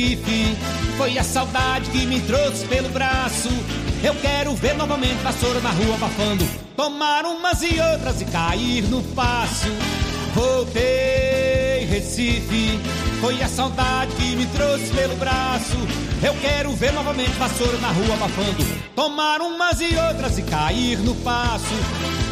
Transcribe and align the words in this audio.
Recife. 0.00 0.56
Foi 0.96 1.18
a 1.18 1.22
saudade 1.22 1.90
que 1.90 2.06
me 2.06 2.20
trouxe 2.20 2.64
pelo 2.66 2.88
braço. 2.88 3.48
Eu 4.02 4.14
quero 4.14 4.54
ver 4.54 4.74
novamente 4.74 5.22
vassoura 5.22 5.60
na 5.60 5.70
rua 5.70 5.94
abafando. 5.94 6.44
Tomar 6.74 7.26
umas 7.26 7.62
e 7.62 7.78
outras 7.78 8.20
e 8.22 8.24
cair 8.24 8.84
no 8.84 9.02
passo. 9.14 9.68
Voltei, 10.34 11.84
Recife. 11.90 12.80
Foi 13.20 13.42
a 13.42 13.48
saudade 13.48 14.14
que 14.16 14.36
me 14.36 14.46
trouxe 14.46 14.90
pelo 14.90 15.14
braço. 15.16 15.76
Eu 16.22 16.34
quero 16.40 16.72
ver 16.72 16.92
novamente 16.92 17.32
vassoura 17.32 17.76
na 17.78 17.88
rua 17.88 18.14
abafando. 18.14 18.64
Tomar 18.96 19.42
umas 19.42 19.80
e 19.80 19.94
outras 19.96 20.38
e 20.38 20.42
cair 20.42 20.98
no 21.00 21.14
passo. 21.16 21.74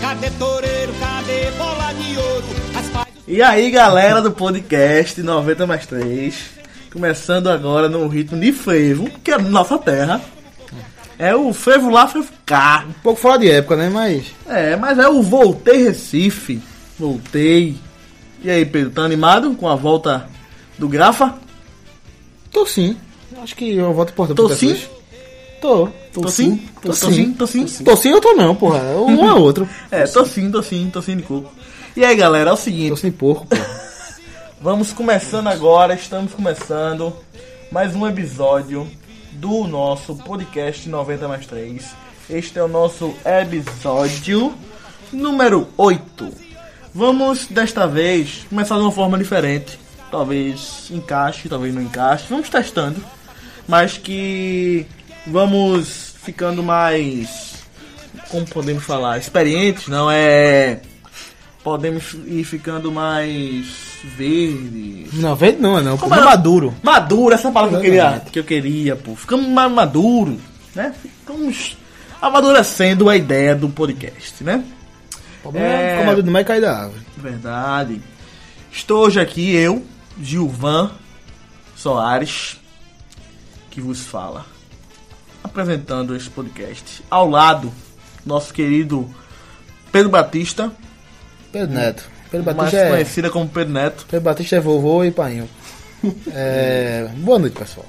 Cadê 0.01 0.31
toureiro? 0.31 0.95
Cadê 0.99 1.51
bola 1.59 1.93
de 1.93 2.17
ouro? 2.17 2.47
As 2.79 2.89
paz... 2.89 3.09
E 3.27 3.43
aí, 3.43 3.71
galera 3.71 4.23
do 4.23 4.31
podcast 4.31 5.23
90 5.23 5.67
mais 5.67 5.85
3. 5.85 6.58
Começando 6.93 7.49
agora 7.49 7.89
no 7.89 8.07
ritmo 8.09 8.41
de 8.41 8.53
frevo, 8.53 9.09
que 9.23 9.31
é 9.31 9.39
nossa 9.39 9.77
terra. 9.79 10.21
É 11.19 11.35
o 11.35 11.53
frevo 11.53 11.91
lá, 11.91 12.07
frevo 12.07 12.29
cá. 12.47 12.85
Um 12.89 12.93
pouco 13.03 13.21
fora 13.21 13.39
de 13.39 13.51
época, 13.51 13.77
né? 13.77 13.91
Mas. 13.91 14.27
É, 14.47 14.77
mas 14.77 14.99
é 14.99 15.09
o 15.09 15.23
Voltei 15.23 15.83
Recife. 15.85 16.63
Voltei. 16.99 17.77
E 18.43 18.51
aí, 18.51 18.65
Pedro, 18.65 18.91
tá 18.91 19.03
animado 19.03 19.55
com 19.55 19.69
a 19.69 19.75
volta 19.75 20.29
do 20.79 20.89
Grafa? 20.89 21.35
Tô 22.51 22.65
sim. 22.65 22.97
Acho 23.43 23.55
que 23.55 23.75
eu 23.75 23.93
volto 23.93 24.11
importante 24.11 24.37
Tô 24.37 24.47
pro 24.47 24.57
sim? 24.57 24.69
Tessuz. 24.75 24.91
Tô. 25.61 25.89
Tô 26.13 26.29
sim? 26.29 26.63
Tô 26.81 26.93
sim, 26.93 27.33
tô 27.33 27.47
sim. 27.47 27.67
Tô 27.85 27.97
sim 27.97 28.13
ou 28.13 28.21
tô 28.21 28.33
não, 28.35 28.55
porra. 28.55 28.81
Um 28.97 29.29
é 29.29 29.35
outro. 29.35 29.69
É, 29.91 30.05
tô 30.05 30.25
sim, 30.25 30.51
tô 30.51 30.63
sim, 30.63 30.89
tô 30.93 31.03
sim 31.03 31.17
de 31.17 31.23
coco. 31.25 31.53
E 31.97 32.05
aí, 32.05 32.15
galera, 32.15 32.51
é 32.51 32.53
o 32.53 32.57
Tô 32.57 32.63
seguinte. 32.63 33.01
sem 33.01 33.11
porco, 33.11 33.47
porra. 33.47 33.67
Vamos 34.61 34.93
começando 34.93 35.47
agora, 35.47 35.95
estamos 35.95 36.35
começando 36.35 37.15
mais 37.71 37.95
um 37.95 38.05
episódio 38.09 38.91
do 39.35 39.69
nosso 39.69 40.17
podcast 40.17 40.89
90 40.89 41.29
mais 41.29 41.47
3. 41.47 41.95
Este 42.29 42.59
é 42.59 42.63
o 42.65 42.67
nosso 42.67 43.15
episódio 43.25 44.53
número 45.13 45.69
8. 45.77 46.33
Vamos 46.93 47.47
desta 47.47 47.87
vez 47.87 48.47
começar 48.51 48.75
de 48.75 48.81
uma 48.81 48.91
forma 48.91 49.17
diferente. 49.17 49.79
Talvez 50.11 50.91
encaixe, 50.91 51.49
talvez 51.49 51.73
não 51.73 51.83
encaixe. 51.83 52.27
Vamos 52.29 52.49
testando. 52.49 53.01
Mas 53.69 53.97
que 53.97 54.87
vamos 55.25 56.17
ficando 56.21 56.65
mais. 56.65 57.63
Como 58.29 58.45
podemos 58.45 58.83
falar? 58.83 59.19
Experientes, 59.19 59.87
não 59.87 60.11
é. 60.11 60.81
Podemos 61.69 62.15
ir 62.27 62.45
ficando 62.45 62.91
mais 62.91 63.67
verdes, 64.17 65.13
Não, 65.15 65.37
verde 65.37 65.61
não, 65.61 65.79
é 65.79 65.83
não. 65.83 65.99
Como 65.99 66.15
é? 66.15 66.21
maduro. 66.25 66.75
Maduro, 66.83 67.35
essa 67.35 67.51
palavra 67.53 67.79
que 67.79 67.87
eu 67.87 67.91
queria, 67.91 68.23
que 68.33 68.39
eu 68.39 68.45
queria, 68.45 68.97
pô. 68.97 69.15
Ficamos 69.15 69.47
mais 69.49 69.71
maduro, 69.71 70.39
né? 70.75 70.95
Ficamos 71.03 71.77
amadurecendo 72.23 73.09
a 73.11 73.17
ideia 73.17 73.55
do 73.55 73.69
podcast, 73.69 74.43
né? 74.43 74.65
O 75.41 75.43
problema 75.43 75.67
É. 75.67 75.85
é 75.85 75.91
ficar 75.93 76.07
maduro 76.07 76.23
demais 76.23 76.45
e 76.45 76.47
cair 76.47 76.61
da 76.63 76.75
árvore. 76.85 77.03
Verdade. 77.19 78.01
Estou 78.73 79.05
hoje 79.05 79.21
aqui, 79.21 79.55
eu, 79.55 79.85
Gilvan 80.23 80.91
Soares, 81.77 82.57
que 83.71 83.81
vos 83.81 84.01
fala, 84.01 84.47
apresentando 85.45 86.17
este 86.17 86.31
podcast. 86.31 87.05
Ao 87.11 87.29
lado, 87.29 87.71
nosso 88.25 88.55
querido 88.55 89.09
Pedro 89.93 90.09
Batista, 90.11 90.73
Pedro 91.53 91.75
Neto. 91.75 92.05
Pedro 92.31 92.45
mais 92.45 92.57
Batista 92.57 92.81
é. 92.81 92.91
conhecida 92.91 93.31
como 93.31 93.49
Pedro 93.49 93.73
Neto. 93.73 94.07
Pedro 94.11 94.25
Batista 94.25 94.57
é 94.57 94.61
vovô 94.61 95.05
e 95.05 95.11
painho. 95.11 95.49
É. 96.33 97.09
Boa 97.17 97.39
noite, 97.39 97.59
pessoal. 97.59 97.87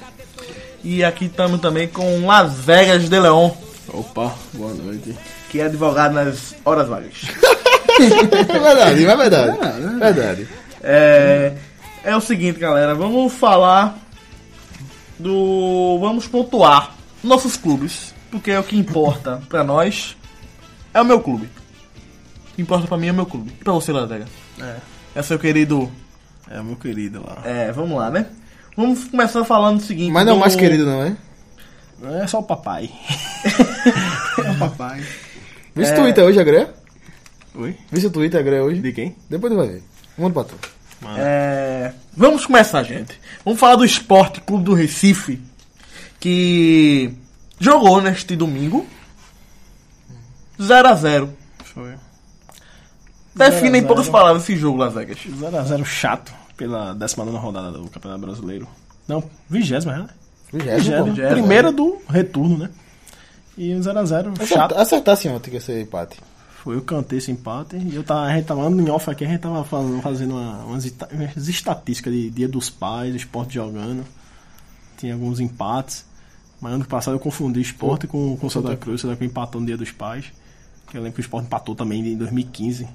E 0.84 1.03
aqui 1.03 1.25
estamos 1.25 1.59
também 1.59 1.88
com 1.88 2.25
Las 2.25 2.53
Vegas 2.53 3.09
de 3.09 3.19
Leon, 3.19 3.52
Opa, 3.90 4.34
boa 4.53 4.74
noite. 4.74 5.16
que 5.50 5.59
é 5.59 5.66
advogado 5.66 6.14
nas 6.14 6.56
horas 6.64 6.88
vagas. 6.88 7.14
É 8.00 8.59
verdade, 8.59 9.06
é 9.06 9.18
verdade. 9.18 9.58
Verdade. 10.00 10.48
É, 10.81 11.53
é 12.02 12.16
o 12.16 12.22
seguinte, 12.22 12.58
galera, 12.58 12.96
vamos 12.96 13.34
falar 13.34 13.98
do. 15.18 16.00
Vamos 16.00 16.25
pontuar 16.25 16.96
nossos 17.22 17.58
clubes, 17.58 18.14
porque 18.31 18.52
é 18.52 18.59
o 18.59 18.64
que 18.64 18.78
importa 18.78 19.42
pra 19.50 19.66
nós. 19.66 20.16
É 20.94 21.02
o 21.02 21.06
meu 21.06 21.19
clube. 21.19 21.50
Que 22.59 22.64
importa 22.64 22.88
pra 22.88 22.97
mim 22.97 23.08
é 23.08 23.12
o 23.14 23.16
meu 23.16 23.25
clube. 23.25 23.53
E 23.58 23.64
pra 23.64 23.72
você, 23.72 23.94
Las 23.94 24.09
Vegas? 24.09 24.28
É, 24.59 24.75
É 25.16 25.24
seu 25.24 25.40
querido. 25.40 25.90
é 26.52 26.59
o 26.59 26.64
meu 26.66 26.75
querido 26.75 27.24
lá. 27.25 27.42
É, 27.46 27.72
vamos 27.72 27.97
lá, 27.97 28.09
né? 28.09 28.25
Vamos 28.75 29.06
começar 29.06 29.46
falando 29.46 29.80
o 29.80 29.81
seguinte. 29.81 30.12
Mas 30.12 30.25
não 30.25 30.34
é 30.34 30.36
o 30.36 30.40
mais 30.42 30.58
querido, 30.58 30.86
não, 30.86 31.02
é? 31.02 31.16
É 32.22 32.28
só 32.28 32.40
o 32.40 32.44
papai. 32.44 32.90
é 34.46 34.52
o 34.52 34.58
papai. 34.58 35.02
Vê 35.74 35.86
se 35.86 35.94
o 35.94 35.96
Twitter 35.96 36.25
hoje, 36.25 36.38
Agré. 36.38 36.68
Oi? 37.56 37.78
Vê 37.90 38.02
se 38.02 38.08
o 38.08 38.12
Twitter 38.12 38.38
Agré 38.42 38.62
hoje. 38.62 38.81
De 38.81 38.92
quem? 38.92 39.16
Depois 39.30 39.53
tu 39.53 39.58
vai 39.58 39.68
ver. 39.69 39.84
Manda 40.18 40.34
pra 40.34 40.44
tu. 40.44 40.56
É, 41.18 41.94
vamos 42.14 42.46
começar, 42.46 42.84
gente. 42.84 43.18
Vamos 43.46 43.58
falar 43.58 43.78
do 43.78 43.86
Esporte 43.86 44.42
Clube 44.42 44.66
do 44.66 44.74
Recife, 44.74 45.42
que 46.19 47.14
jogou 47.58 48.02
neste 48.02 48.36
domingo 48.36 48.86
0 50.62 50.90
a 50.90 50.94
0 50.94 51.34
Foi. 51.64 51.94
Defina 53.39 53.77
em 53.77 53.81
0 53.81 53.85
a 53.85 53.88
poucas 53.88 54.05
0. 54.05 54.11
palavras 54.17 54.44
esse 54.44 54.55
jogo, 54.57 54.77
Las 54.77 54.94
Vegas. 54.94 55.17
0x0 55.19 55.85
chato 55.85 56.33
pela 56.57 56.94
19 56.94 57.38
rodada 57.38 57.72
do 57.77 57.88
Campeonato 57.89 58.22
Brasileiro. 58.22 58.67
Não, 59.07 59.23
20 59.50 59.72
né? 59.85 60.07
20 60.51 60.63
Primeira 61.29 61.72
do 61.72 61.97
retorno, 62.09 62.57
né? 62.57 62.69
E 63.57 63.73
um 63.75 63.79
0x0 63.79 64.07
chato. 64.07 64.41
Acertar, 64.41 64.79
acertasse 64.79 65.27
ontem 65.29 65.51
que 65.51 65.57
esse 65.57 65.81
empate. 65.81 66.17
Foi 66.63 66.75
eu 66.75 66.81
cantei 66.81 67.19
esse 67.19 67.31
empate 67.31 67.77
e 67.77 67.95
eu 67.95 68.03
tava, 68.03 68.22
a 68.23 68.35
gente 68.35 68.45
tava 68.45 68.61
andando 68.61 68.85
em 68.85 68.91
off 68.91 69.09
aqui, 69.09 69.23
a 69.23 69.27
gente 69.27 69.39
tava 69.39 69.63
fazendo, 69.63 70.01
fazendo 70.01 70.31
uma- 70.35 70.63
umas, 70.66 70.94
umas 71.11 71.47
estatísticas 71.47 72.13
de 72.13 72.29
Dia 72.29 72.47
dos 72.50 72.69
Pais, 72.69 73.16
esporte 73.16 73.53
jogando. 73.53 74.03
Tinha 74.97 75.13
alguns 75.13 75.39
empates. 75.39 76.06
Mas 76.59 76.73
ano 76.73 76.83
passado 76.85 77.16
eu 77.16 77.19
confundi 77.19 77.61
esporte 77.61 78.06
com, 78.06 78.35
com 78.35 78.50
Santa 78.50 78.75
Cruz, 78.75 79.00
Santa 79.01 79.16
Cruz 79.16 79.29
empatou 79.31 79.61
no 79.61 79.67
Dia 79.67 79.77
dos 79.77 79.91
Pais. 79.91 80.25
Que 80.89 80.97
eu 80.97 81.01
lembro 81.01 81.13
que 81.16 81.21
o 81.21 81.23
esporte 81.23 81.45
empatou 81.45 81.73
também 81.75 82.01
em 82.06 82.17
2015. 82.17 82.85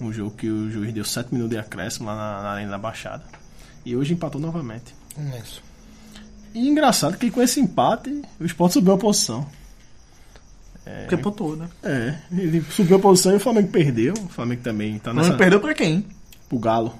Um 0.00 0.12
jogo 0.12 0.30
que 0.30 0.48
o 0.48 0.70
juiz 0.70 0.92
deu 0.94 1.04
7 1.04 1.32
minutos 1.32 1.50
de 1.54 1.58
acréscimo 1.58 2.06
lá 2.06 2.16
na, 2.16 2.42
na 2.42 2.48
Arena 2.52 2.70
da 2.70 2.78
Baixada. 2.78 3.22
E 3.84 3.94
hoje 3.96 4.14
empatou 4.14 4.40
novamente. 4.40 4.94
Isso. 5.42 5.62
E 6.54 6.68
engraçado 6.68 7.16
que 7.16 7.30
com 7.30 7.40
esse 7.42 7.60
empate 7.60 8.22
o 8.40 8.44
esporte 8.44 8.74
subiu 8.74 8.94
a 8.94 8.98
posição. 8.98 9.46
Porque 11.02 11.16
pontuou, 11.18 11.54
né? 11.56 11.68
É, 11.84 12.14
ele 12.32 12.62
subiu 12.70 12.96
a 12.96 13.00
posição 13.00 13.32
e 13.32 13.36
o 13.36 13.40
Flamengo 13.40 13.68
perdeu. 13.68 14.14
O 14.14 14.28
Flamengo 14.28 14.62
também 14.62 14.98
tá 14.98 15.10
O 15.10 15.14
nessa. 15.14 15.26
Flamengo 15.28 15.38
perdeu 15.38 15.60
pra 15.60 15.74
quem? 15.74 16.04
Pro 16.48 16.58
Galo. 16.58 16.94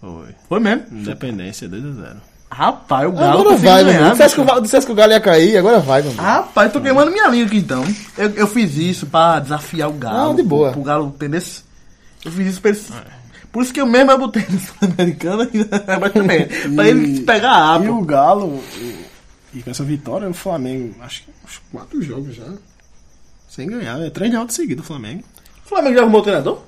Foi. 0.00 0.34
Foi 0.48 0.58
mesmo. 0.60 0.84
Independência 0.90 1.68
2x0. 1.68 2.16
Rapaz, 2.50 3.08
o 3.08 3.12
Galo 3.12 3.24
Agora 3.40 3.44
conseguiu 3.50 3.70
vai, 3.70 3.84
meu 3.84 3.92
ganhar, 3.92 3.98
amigo. 4.00 4.12
Dissesse 4.16 4.34
que, 4.34 4.40
o 4.40 4.44
Val- 4.44 4.60
dissesse 4.60 4.86
que 4.86 4.92
o 4.92 4.94
Galo 4.94 5.12
ia 5.12 5.20
cair, 5.20 5.56
agora 5.56 5.78
vai, 5.78 6.02
meu 6.02 6.10
amigo. 6.10 6.22
Rapaz, 6.24 6.72
tô 6.72 6.80
queimando 6.80 7.10
minha 7.10 7.28
língua 7.28 7.46
aqui 7.46 7.56
então. 7.58 7.84
Eu, 8.18 8.30
eu 8.30 8.46
fiz 8.48 8.74
isso 8.76 9.06
pra 9.06 9.38
desafiar 9.38 9.88
o 9.88 9.92
Galo. 9.94 10.16
Não, 10.18 10.34
de 10.34 10.42
boa. 10.42 10.70
Pro, 10.72 10.80
pro 10.80 10.82
Galo, 10.82 11.06
entendeu? 11.14 11.40
Eu 12.24 12.30
fiz 12.32 12.46
isso 12.48 12.60
pra 12.60 12.70
eles. 12.70 12.88
Por 13.50 13.62
isso 13.62 13.72
que 13.72 13.80
eu 13.80 13.86
mesmo 13.86 14.10
eu 14.12 14.18
botei 14.18 14.44
no 14.48 14.58
Sul-Americana 14.60 15.48
e 15.52 15.64
Baixamento. 15.98 16.74
Pra 16.74 16.88
ele 16.88 17.20
pegar 17.20 17.52
a 17.52 17.72
E 17.74 17.76
água. 17.86 17.92
o 17.98 18.04
Galo, 18.04 18.62
e, 18.78 18.96
e 19.58 19.62
com 19.62 19.70
essa 19.70 19.84
vitória, 19.84 20.28
o 20.28 20.32
Flamengo, 20.34 20.94
acho 21.02 21.22
que 21.24 21.30
uns 21.44 21.60
quatro 21.70 22.00
jogos 22.02 22.34
já. 22.34 22.46
Sem 23.48 23.66
ganhar. 23.68 24.00
É 24.00 24.08
três 24.08 24.30
derrotas 24.30 24.56
seguidas 24.56 24.84
o 24.84 24.88
Flamengo. 24.88 25.22
O 25.66 25.68
Flamengo 25.68 25.94
já 25.96 26.02
arrumou 26.02 26.20
o 26.20 26.24
treinador? 26.24 26.62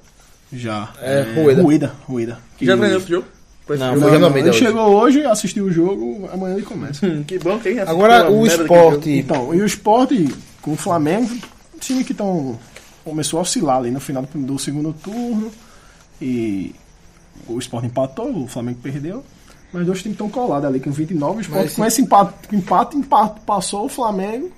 Já. 0.52 0.90
É, 1.00 1.22
Rueda. 1.34 1.62
Rueda. 1.62 1.94
Rueda. 2.06 2.38
Que- 2.58 2.66
Já 2.66 2.76
treinou 2.76 2.98
esse 2.98 3.08
jogo? 3.08 3.26
Não, 3.66 3.96
Não, 3.96 4.36
ele 4.36 4.50
hoje. 4.50 4.58
chegou 4.58 4.90
hoje, 4.94 5.24
assistiu 5.24 5.64
o 5.64 5.72
jogo, 5.72 6.28
amanhã 6.30 6.54
ele 6.56 6.66
começa. 6.66 7.06
Hum, 7.06 7.24
que 7.26 7.38
bom 7.38 7.58
que 7.58 7.80
Agora 7.80 8.30
o 8.30 8.46
esporte. 8.46 9.10
Então, 9.10 9.54
e 9.54 9.62
o 9.62 9.64
esporte 9.64 10.28
com 10.60 10.74
o 10.74 10.76
Flamengo, 10.76 11.34
time 11.80 12.04
que 12.04 12.12
estão. 12.12 12.58
Começou 13.04 13.38
a 13.38 13.42
oscilar 13.42 13.78
ali 13.78 13.90
no 13.90 14.00
final 14.00 14.22
do, 14.22 14.38
do 14.38 14.58
segundo 14.58 14.92
turno. 14.92 15.50
E 16.20 16.74
o 17.46 17.58
esporte 17.58 17.86
empatou, 17.86 18.44
o 18.44 18.46
Flamengo 18.46 18.78
perdeu. 18.82 19.24
Mas 19.72 19.84
dois 19.84 20.00
times 20.00 20.14
estão 20.14 20.30
colados 20.30 20.68
ali 20.68 20.80
com 20.80 20.90
29. 20.90 21.38
O 21.38 21.40
esporte 21.40 21.64
Mas 21.64 21.74
com 21.74 21.84
esse 21.84 22.02
empate, 22.02 22.34
empate, 22.52 22.96
empate, 22.96 23.40
passou 23.40 23.86
o 23.86 23.88
Flamengo. 23.88 24.50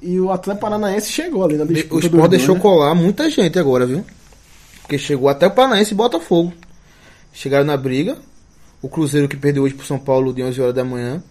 E 0.00 0.18
o 0.18 0.30
Atlético 0.30 0.62
Paranaense 0.62 1.12
chegou 1.12 1.44
ali 1.44 1.56
na 1.56 1.64
disputa. 1.64 1.94
O 1.94 1.98
Sport 1.98 2.30
deixou 2.30 2.54
né? 2.54 2.60
colar 2.60 2.94
muita 2.94 3.28
gente 3.30 3.58
agora, 3.58 3.84
viu? 3.84 4.04
Porque 4.80 4.96
chegou 4.96 5.28
até 5.28 5.46
o 5.46 5.50
Paranaense 5.50 5.92
e 5.92 5.96
Botafogo. 5.96 6.52
Chegaram 7.32 7.66
na 7.66 7.76
briga. 7.76 8.16
O 8.80 8.88
Cruzeiro 8.88 9.28
que 9.28 9.36
perdeu 9.36 9.64
hoje 9.64 9.74
pro 9.74 9.84
São 9.84 9.98
Paulo 9.98 10.32
de 10.32 10.42
11 10.42 10.60
horas 10.60 10.74
da 10.74 10.84
manhã. 10.84 11.22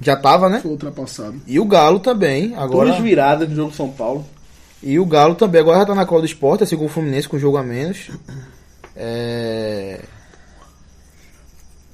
Já 0.00 0.16
tava, 0.16 0.48
né? 0.48 0.60
Foi 0.60 0.72
ultrapassado. 0.72 1.40
E 1.46 1.58
o 1.60 1.64
Galo 1.64 2.00
também, 2.00 2.54
agora. 2.56 2.90
Duas 2.90 3.00
viradas 3.00 3.48
no 3.48 3.54
jogo 3.54 3.70
do 3.70 3.76
São 3.76 3.88
Paulo. 3.90 4.26
E 4.86 4.98
o 4.98 5.06
Galo 5.06 5.34
também 5.34 5.60
agora 5.62 5.78
já 5.78 5.86
tá 5.86 5.94
na 5.94 6.04
cola 6.04 6.20
do 6.20 6.26
esporte, 6.26 6.62
assim 6.62 6.76
como 6.76 6.88
o 6.88 6.92
Fluminense 6.92 7.26
com 7.28 7.38
jogo 7.38 7.56
a 7.56 7.62
menos. 7.62 8.10
É... 8.94 10.00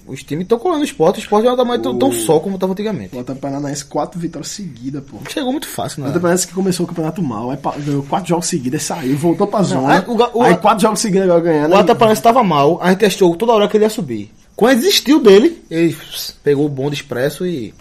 Os 0.06 0.24
times 0.24 0.42
estão 0.44 0.58
colando 0.58 0.80
o 0.80 0.84
esporte, 0.84 1.18
o 1.18 1.22
esporte 1.22 1.46
não 1.46 1.56
tá 1.56 1.64
mais 1.64 1.80
tão, 1.80 1.96
tão 1.96 2.10
só 2.10 2.40
como 2.40 2.56
estava 2.56 2.72
antigamente. 2.72 3.14
O 3.14 3.20
Atlético 3.20 3.46
Paranaense, 3.46 3.84
quatro 3.84 4.18
vitórias 4.18 4.50
seguidas, 4.50 5.04
pô. 5.04 5.18
Chegou 5.28 5.52
muito 5.52 5.68
fácil, 5.68 5.98
O 5.98 6.00
né? 6.00 6.06
Atlético 6.08 6.22
Paranaense 6.22 6.46
que 6.48 6.54
começou 6.54 6.84
o 6.84 6.88
campeonato 6.88 7.22
mal, 7.22 7.50
aí 7.50 7.58
ganhou 7.84 8.02
quatro 8.02 8.28
jogos 8.28 8.46
seguidos, 8.46 8.82
saiu, 8.82 9.16
voltou 9.16 9.46
pra 9.46 9.62
zona. 9.62 9.92
aí 9.92 10.04
o 10.08 10.38
o- 10.38 10.42
aí 10.42 10.56
quatro 10.56 10.82
jogos 10.82 10.98
seguidos 10.98 11.24
agora 11.28 11.40
ganhando. 11.42 11.70
O 11.70 11.74
aí- 11.74 11.80
Atlético 11.80 11.98
Paranaense 11.98 12.18
estava 12.20 12.42
mal, 12.42 12.80
a 12.82 12.90
gente 12.90 13.04
achou 13.04 13.36
toda 13.36 13.52
hora 13.52 13.68
que 13.68 13.76
ele 13.76 13.84
ia 13.84 13.90
subir. 13.90 14.32
Quando 14.56 14.78
desistiu 14.78 15.22
dele, 15.22 15.62
ele 15.70 15.96
pegou 16.42 16.66
o 16.66 16.68
bonde 16.68 16.96
expresso 16.96 17.46
e, 17.46 17.72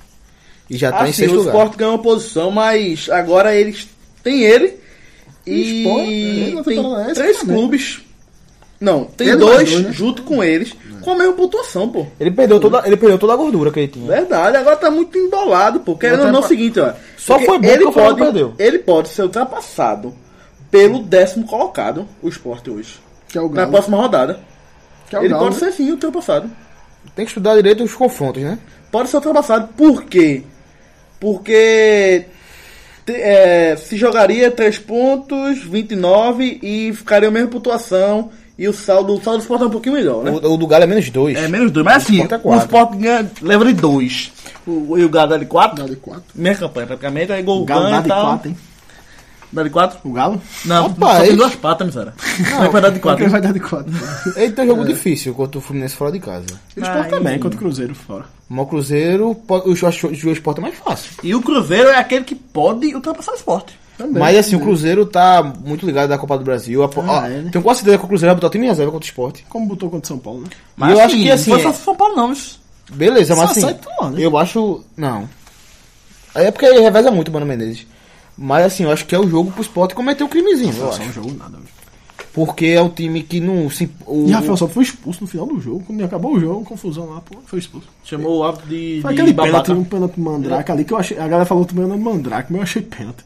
e 0.70 0.78
já 0.78 0.92
tá 0.92 1.00
em 1.08 1.10
Assim, 1.10 1.14
sexto 1.24 1.34
o 1.34 1.38
lugar. 1.38 1.56
Sport 1.56 1.78
ganhou 1.78 1.94
uma 1.96 2.04
posição, 2.04 2.52
mas 2.52 3.10
agora 3.10 3.56
eles 3.56 3.88
têm 4.24 4.44
ele 4.44 4.76
e 5.50 5.80
Sport, 5.80 6.54
não 6.56 6.64
tem 6.64 6.84
Paranaense 6.84 7.14
três 7.16 7.38
também. 7.40 7.56
clubes. 7.56 8.02
Não, 8.80 9.04
tem 9.06 9.28
Ele 9.28 9.38
dois 9.38 9.70
dois, 9.70 9.84
né? 9.86 9.92
junto 9.92 10.24
com 10.24 10.42
eles 10.42 10.74
com 11.02 11.12
a 11.12 11.16
mesma 11.16 11.34
pontuação, 11.34 11.90
pô. 11.90 12.06
Ele 12.20 12.32
perdeu, 12.32 12.60
toda, 12.60 12.82
ele 12.86 12.96
perdeu 12.96 13.18
toda 13.18 13.34
a 13.34 13.36
gordura 13.36 13.72
que 13.72 13.80
ele 13.80 13.88
tinha. 13.90 14.08
Verdade, 14.08 14.56
agora 14.58 14.76
tá 14.78 14.90
muito 14.90 15.18
embolado, 15.18 15.80
pô. 15.82 15.96
Querendo 15.98 16.22
ou 16.26 16.32
não, 16.32 16.40
é 16.40 16.44
o 16.44 16.48
seguinte, 16.48 16.80
ó. 16.80 16.94
Só 17.18 17.38
foi 17.40 17.60
bom 17.60 17.68
ele 17.68 17.86
que 17.86 17.92
pode, 17.92 18.20
perdeu. 18.20 18.54
Ele 18.58 18.80
pode 18.80 19.10
ser 19.10 19.24
ultrapassado 19.24 20.14
pelo 20.72 21.00
décimo 21.00 21.46
colocado, 21.46 22.08
o 22.22 22.30
Sport 22.30 22.68
hoje. 22.70 22.96
Que 23.28 23.38
é 23.38 23.42
o 23.42 23.50
Na 23.50 23.56
Galo. 23.56 23.72
próxima 23.72 23.98
rodada. 23.98 24.40
Que 25.10 25.16
é 25.16 25.20
o 25.20 25.22
ele 25.24 25.30
Galo, 25.30 25.44
pode 25.46 25.56
né? 25.56 25.72
ser 25.72 25.76
sim 25.76 25.92
ultrapassado. 25.92 26.50
Tem 27.16 27.26
que 27.26 27.32
estudar 27.32 27.56
direito 27.56 27.84
os 27.84 27.94
confrontos, 27.94 28.42
né? 28.44 28.58
Pode 28.92 29.10
ser 29.10 29.18
ultrapassado. 29.18 29.70
Por 29.76 30.04
quê? 30.06 30.44
Porque 31.20 32.26
é, 33.14 33.76
se 33.76 33.98
jogaria 33.98 34.50
3 34.52 34.78
pontos, 34.80 35.64
29 35.64 36.60
e 36.62 36.94
ficaria 36.94 37.30
a 37.30 37.32
mesma 37.32 37.50
pontuação. 37.50 38.30
E 38.58 38.68
o 38.68 38.74
saldo, 38.74 39.14
o 39.14 39.24
saldo 39.24 39.38
do 39.38 39.42
Sport 39.42 39.62
é 39.62 39.66
um 39.66 39.70
pouquinho 39.70 39.96
melhor, 39.96 40.22
né? 40.22 40.32
O, 40.32 40.54
o 40.54 40.58
do 40.58 40.68
Galo 40.68 40.84
é 40.84 40.88
menos 40.88 41.10
dois. 41.10 41.38
É 41.38 41.48
menos 41.48 41.72
2, 41.72 41.86
mas 41.86 42.04
assim, 42.04 42.22
Sport 42.24 42.44
é 42.44 42.48
o. 42.48 42.58
Sport 42.58 42.96
ganha, 42.98 43.32
leva 43.42 43.64
de 43.66 43.74
2. 43.74 44.32
O, 44.68 44.98
e 44.98 45.06
o 45.06 45.10
Galo 45.10 45.30
dá 45.30 45.38
de 45.38 45.46
4. 45.46 45.78
Galo 45.78 45.90
de 45.90 45.96
quatro. 45.96 46.24
Minha 46.36 46.56
campanha, 46.56 46.88
praticamente, 46.88 47.32
aí 47.32 47.42
gol 47.42 47.62
O 47.62 47.66
Galo 47.66 47.84
ganha 47.84 47.96
dá 47.96 48.02
de 48.02 48.08
tal. 48.10 48.26
quatro, 48.26 48.50
hein? 48.50 48.58
Dá 49.52 49.64
de 49.64 49.70
4? 49.72 50.00
O 50.04 50.14
Galo? 50.14 50.40
Não, 50.66 50.88
Rapaz. 50.90 51.18
só 51.18 51.24
tem 51.26 51.36
duas 51.36 51.56
patas, 51.56 51.88
miséria. 51.88 52.14
Não, 52.52 52.72
vai 52.72 52.82
dar 52.82 52.90
de 52.92 53.00
Qual 53.00 53.16
que 53.16 53.22
4. 53.22 53.24
ele 53.24 53.30
vai 53.32 53.42
dar 53.42 53.52
de 53.54 53.60
quatro? 53.60 53.92
Ele 54.40 54.52
tem 54.54 54.66
um 54.66 54.68
jogo 54.68 54.86
difícil 54.86 55.34
contra 55.34 55.58
o 55.58 55.62
Fluminense 55.62 55.96
fora 55.96 56.12
de 56.12 56.20
casa. 56.20 56.46
O 56.78 56.80
Sport 56.80 56.98
Ai. 57.06 57.10
também, 57.10 57.40
contra 57.40 57.58
o 57.58 57.60
Cruzeiro 57.60 57.96
fora. 57.96 58.26
Mas 58.48 58.64
o 58.66 58.68
Cruzeiro, 58.68 59.32
o 59.48 59.74
jo- 59.74 59.88
o 59.88 60.14
jogo 60.14 60.34
esporte 60.34 60.60
é 60.60 60.62
mais 60.62 60.76
fácil. 60.76 61.12
E 61.24 61.34
o 61.34 61.42
Cruzeiro 61.42 61.90
é 61.90 61.98
aquele 61.98 62.24
que 62.26 62.36
pode 62.36 62.94
ultrapassar 62.94 63.32
o 63.32 63.36
Sport. 63.36 63.72
Também. 63.98 64.20
Mas 64.22 64.38
assim, 64.38 64.56
o 64.56 64.60
Cruzeiro 64.62 65.06
tá 65.06 65.42
muito 65.44 65.86
ligado 65.86 66.10
da 66.10 66.18
Copa 66.18 66.38
do 66.38 66.44
Brasil. 66.44 66.84
A- 66.84 66.90
ó, 66.96 67.26
é, 67.26 67.30
né? 67.42 67.50
Tenho 67.52 67.64
quase 67.64 67.80
certeza 67.80 67.98
que 67.98 68.06
o 68.06 68.08
Cruzeiro 68.08 68.30
vai 68.30 68.36
botar 68.36 68.48
o 68.48 68.52
time 68.52 68.66
em 68.66 68.70
reserva 68.70 68.92
contra 68.92 69.06
o 69.06 69.10
esporte. 69.10 69.46
Como 69.50 69.66
botou 69.68 69.90
contra 69.90 70.06
o 70.06 70.08
São 70.08 70.20
Paulo, 70.20 70.42
né? 70.42 70.48
E 70.88 70.92
eu 70.92 71.00
acho 71.02 71.16
que 71.16 71.32
assim. 71.32 71.50
Não 71.52 71.60
foi 71.60 71.70
é- 71.70 71.74
só 71.74 71.84
São 71.86 71.96
Paulo, 71.96 72.16
não. 72.16 72.28
mas- 72.30 72.60
Beleza, 72.92 73.36
mas 73.36 73.46
Só 73.46 73.52
assim. 73.52 73.62
sai 73.62 73.74
titular, 73.74 74.12
né? 74.12 74.22
Eu 74.24 74.38
acho. 74.38 74.84
Não. 74.96 75.28
Aí 76.34 76.46
é 76.46 76.52
porque 76.52 76.66
ele 76.66 76.80
reveza 76.82 77.12
muito 77.12 77.28
o 77.30 77.32
Mano 77.34 77.46
Menezes. 77.46 77.86
Mas 78.42 78.66
assim, 78.66 78.84
eu 78.84 78.92
acho 78.92 79.06
que 79.06 79.14
é 79.14 79.20
o 79.20 79.28
jogo 79.30 79.52
pro 79.52 79.62
esporte 79.62 79.94
cometer 79.94 80.24
o 80.24 80.30
crimezinho. 80.30 80.72
eu 80.74 80.80
Não 80.84 80.90
acho. 80.90 80.98
só 80.98 81.04
um 81.04 81.12
jogo 81.12 81.34
nada. 81.34 81.58
velho. 81.58 81.68
Porque 82.32 82.68
é 82.68 82.82
um 82.82 82.90
time 82.90 83.22
que 83.24 83.40
não 83.40 83.70
se. 83.70 83.90
O, 84.06 84.28
E 84.28 84.32
Rafael 84.32 84.56
só 84.56 84.68
foi 84.68 84.84
expulso 84.84 85.22
no 85.22 85.28
final 85.28 85.46
do 85.48 85.60
jogo. 85.60 85.84
Quando 85.86 86.04
acabou 86.06 86.36
o 86.36 86.40
jogo, 86.40 86.64
confusão 86.64 87.08
lá, 87.10 87.20
pô, 87.22 87.38
foi 87.46 87.60
expulso. 87.60 87.88
Chamou 88.04 88.38
o 88.38 88.44
árbitro 88.44 88.70
de, 88.70 89.00
Foi 89.02 89.14
de 89.14 89.20
aquele 89.20 89.34
babaca. 89.34 89.64
pênalti, 89.64 89.72
um 89.82 89.84
pênalti 89.84 90.20
mandrake 90.20 90.72
ali 90.72 90.86
que 90.86 90.94
eu 90.94 90.98
achei. 90.98 91.18
A 91.18 91.28
galera 91.28 91.46
falou 91.46 91.66
também 91.66 91.86
no 91.86 91.98
mandrake, 91.98 92.52
mas 92.52 92.60
eu 92.60 92.64
achei 92.64 92.82
pênalti. 92.84 93.26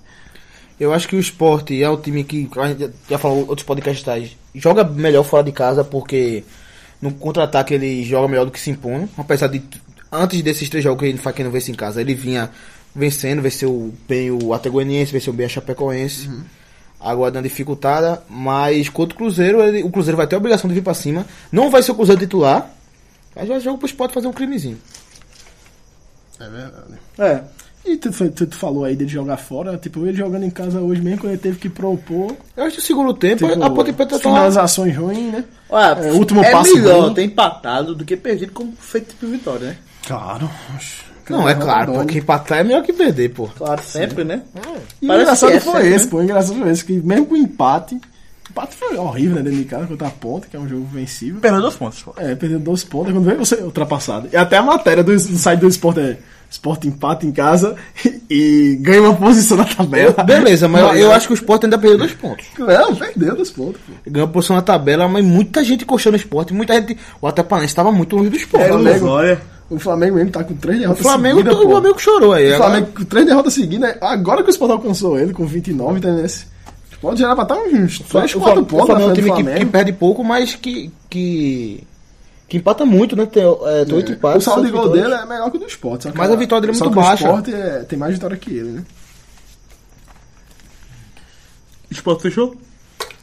Eu 0.80 0.94
acho 0.94 1.08
que 1.08 1.16
o 1.16 1.20
esporte 1.20 1.82
é 1.84 1.88
o 1.90 1.98
time 1.98 2.24
que, 2.24 2.50
a 2.58 2.68
gente 2.70 2.90
já 3.10 3.18
falou 3.20 3.40
outros 3.48 3.64
podcasts, 3.64 4.32
joga 4.56 4.84
melhor 4.84 5.24
fora 5.24 5.44
de 5.44 5.52
casa 5.52 5.84
porque 5.84 6.44
no 7.02 7.12
contra-ataque 7.14 7.74
ele 7.76 8.04
joga 8.04 8.28
melhor 8.28 8.46
do 8.46 8.52
que 8.52 8.60
se 8.60 8.72
impõe. 8.72 9.08
Apesar 9.18 9.48
de, 9.48 9.62
antes 10.12 10.42
desses 10.42 10.70
três 10.70 10.84
jogos 10.84 11.02
que 11.02 11.06
ele 11.08 11.18
faz 11.20 11.36
que 11.36 11.44
não 11.44 11.52
vence 11.52 11.72
em 11.72 11.76
casa, 11.76 12.02
ele 12.02 12.16
vinha 12.16 12.50
vencendo, 12.96 13.42
venceu 13.42 13.94
bem 14.08 14.32
o 14.32 14.54
Atagoaniense, 14.54 15.12
venceu 15.12 15.34
bem 15.34 15.46
a 15.46 15.50
Chapecoense. 15.50 16.30
Agora 17.00 17.32
dando 17.32 17.44
dificultada, 17.44 18.24
mas 18.30 18.88
contra 18.88 19.14
o 19.14 19.18
Cruzeiro, 19.18 19.62
ele- 19.62 19.84
o 19.84 19.90
Cruzeiro 19.90 20.16
vai 20.18 20.26
ter 20.28 20.36
a 20.36 20.38
obrigação 20.38 20.70
de 20.70 20.74
vir 20.76 20.82
pra 20.84 20.94
cima. 20.94 21.26
Não 21.52 21.70
vai 21.70 21.84
ser 21.84 21.92
o 21.92 21.96
Cruzeiro 21.96 22.22
titular, 22.22 22.70
mas 23.36 23.48
já 23.48 23.60
joga 23.60 23.78
pro 23.78 23.86
esporte 23.88 24.14
fazer 24.14 24.28
um 24.28 24.32
crimezinho. 24.34 24.78
É 26.40 26.50
verdade. 26.50 26.94
É. 27.20 27.42
E 27.86 27.98
tu, 27.98 28.10
tu- 28.32 28.48
tu 28.48 28.56
falou 28.56 28.86
aí 28.86 28.96
dele 28.96 29.10
jogar 29.10 29.36
fora, 29.36 29.78
tipo, 29.78 30.06
ele 30.08 30.16
jogando 30.18 30.44
em 30.44 30.50
casa 30.50 30.80
hoje 30.80 31.02
mesmo, 31.02 31.20
quando 31.20 31.34
ele 31.34 31.42
teve 31.42 31.60
que 31.60 31.68
propor. 31.68 32.34
Eu 32.56 32.64
acho 32.64 32.78
que 32.78 32.82
o 32.82 32.86
segundo 32.86 33.14
tempo, 33.14 33.46
Tipo, 33.46 33.62
a 33.62 33.70
Ponte 33.70 33.92
Preta 33.92 34.16
tá 34.18 34.20
finalizações 34.24 34.96
ruins, 34.96 35.34
né? 35.34 35.44
Olha, 35.70 36.00
É, 36.08 36.12
último 36.14 36.42
é 36.42 36.50
passo 36.52 36.74
melhor 36.76 37.04
ruim. 37.08 37.14
ter 37.14 37.24
empatado 37.24 37.94
do 37.94 38.06
que 38.06 38.16
perdido 38.16 38.54
como 38.54 38.72
feito 38.80 39.10
tipo 39.10 39.28
vitória, 39.28 39.68
né? 39.68 39.78
Claro. 40.08 40.50
Não, 41.30 41.48
é 41.48 41.56
claro, 41.56 41.94
porque 41.94 42.20
empatar 42.20 42.60
é 42.60 42.64
melhor 42.64 42.84
que 42.84 42.94
perder, 42.94 43.30
pô. 43.30 43.48
Claro, 43.48 43.82
sempre, 43.84 44.24
né? 44.24 44.42
E 45.02 45.06
o 45.06 45.08
Parece 45.08 45.24
engraçado 45.24 45.52
que 45.52 45.58
é 45.58 45.60
foi 45.60 45.74
sempre, 45.74 45.96
esse, 45.96 46.06
né? 46.06 46.12
pô. 46.12 46.18
O 46.18 46.24
engraçado 46.24 46.60
foi 46.60 46.72
esse, 46.72 46.86
que 46.86 46.94
mesmo 46.94 47.26
com 47.26 47.36
empate, 47.38 47.96
o 47.96 48.00
empate 48.52 48.76
foi 48.76 48.98
horrível, 48.98 49.36
né? 49.36 49.42
Dentro 49.44 49.60
de 49.60 49.66
casa 49.66 49.88
contra 49.88 50.08
a 50.08 50.12
ponta, 50.12 50.48
que 50.50 50.56
é 50.56 50.60
um 50.60 50.68
jogo 50.68 50.86
vencível. 50.92 51.40
Perdeu 51.40 51.62
dois 51.62 51.76
pontos, 51.76 52.02
pô. 52.02 52.14
É, 52.18 52.36
perdeu 52.36 52.60
12 52.60 52.86
pontos, 52.86 53.14
quando 53.14 53.26
veio 53.26 53.38
você 53.38 53.56
ultrapassado. 53.56 54.30
E 54.32 54.36
até 54.36 54.58
a 54.58 54.64
matéria 54.64 55.04
do, 55.04 55.12
do 55.12 55.38
site 55.38 55.60
do 55.60 55.68
esporte 55.68 56.00
é 56.00 56.18
esporte 56.54 56.88
empate 56.88 57.26
em 57.26 57.32
casa 57.32 57.76
e 58.30 58.78
ganha 58.80 59.02
uma 59.02 59.16
posição 59.16 59.58
na 59.58 59.66
tabela. 59.66 60.24
Beleza, 60.24 60.68
mas 60.68 60.82
eu, 60.82 61.06
eu 61.06 61.12
acho 61.12 61.28
que 61.28 61.34
o 61.34 61.36
Sport 61.36 61.64
ainda 61.64 61.80
perdeu 61.80 61.98
dois 61.98 62.14
pontos. 62.14 62.46
Não, 62.58 62.96
perdeu 62.96 63.36
dois 63.36 63.50
pontos, 63.50 63.82
pô. 63.82 63.94
Ganhou 64.06 64.28
posição 64.28 64.56
na 64.56 64.62
tabela, 64.62 65.08
mas 65.08 65.26
muita 65.26 65.64
gente 65.64 65.84
coxando 65.84 66.16
o 66.16 66.20
Sport, 66.20 66.52
muita 66.52 66.76
gente. 66.76 66.96
O 67.20 67.28
Atapanense 67.28 67.72
estava 67.72 67.92
muito 67.92 68.16
longe 68.16 68.30
do 68.30 68.38
Sport. 68.38 68.64
É, 68.64 68.72
o 68.72 69.08
Olha, 69.08 69.42
O 69.76 69.80
Flamengo 69.80 70.16
mesmo 70.16 70.32
tá 70.32 70.44
com 70.44 70.54
três 70.56 70.80
derrotas 70.80 71.02
Flamengo, 71.04 71.38
seguidas, 71.38 71.58
todo- 71.58 71.68
o. 71.68 71.72
Flamengo 71.72 72.00
chorou 72.00 72.34
aí. 72.34 72.44
O 72.52 72.56
Agora- 72.56 72.70
Flamengo 72.70 72.92
com 72.96 73.04
três 73.06 73.26
derrotas 73.26 73.54
seguidas, 73.54 73.96
agora 74.02 74.44
que 74.44 74.50
o 74.50 74.52
Sport 74.52 74.72
alcançou 74.72 75.20
ele 75.20 75.34
com 75.34 75.46
29, 75.46 76.00
tá 76.00 76.12
nesse. 76.12 76.46
Pode 77.02 77.20
gerar 77.20 77.36
pra 77.36 77.44
estar 77.44 77.56
uns 77.58 78.00
3, 78.00 78.00
o 78.00 78.04
4 78.06 78.30
Flamengo, 78.40 78.66
pontos 78.66 78.84
o 78.84 78.86
Flamengo 78.86 79.10
é 79.10 79.12
um 79.12 79.14
time 79.16 79.30
do 79.30 79.36
que, 79.36 79.42
Flamengo. 79.44 79.66
que 79.66 79.72
perde 79.72 79.92
pouco, 79.94 80.24
mas 80.24 80.56
que. 80.56 80.90
que, 81.10 81.84
que 82.48 82.58
empata 82.58 82.86
muito, 82.86 83.14
né? 83.16 83.26
Tem, 83.26 83.44
é, 83.44 83.84
tem 83.86 83.96
oito 83.96 84.10
o 84.10 84.14
empates. 84.14 84.44
saldo 84.44 84.64
de 84.66 84.72
gol 84.72 84.84
vitórias. 84.84 85.10
dele 85.10 85.22
é 85.22 85.26
melhor 85.26 85.52
que 85.52 85.58
o 85.58 85.60
do 85.60 85.66
Sport. 85.68 86.04
só 86.04 86.12
que 86.12 86.18
Mas 86.18 86.32
a 86.32 86.36
vitória 86.36 86.62
dele 86.68 86.78
é 86.78 86.80
muito 86.82 86.96
baixa. 86.96 87.26
O 87.26 87.40
Sport 87.40 87.48
é- 87.50 87.80
tem 87.84 88.00
mais 88.00 88.14
vitória 88.14 88.38
que 88.38 88.52
ele, 88.52 88.70
né? 88.70 88.84
o 91.90 91.94
Sport 91.94 92.22
fechou? 92.22 92.56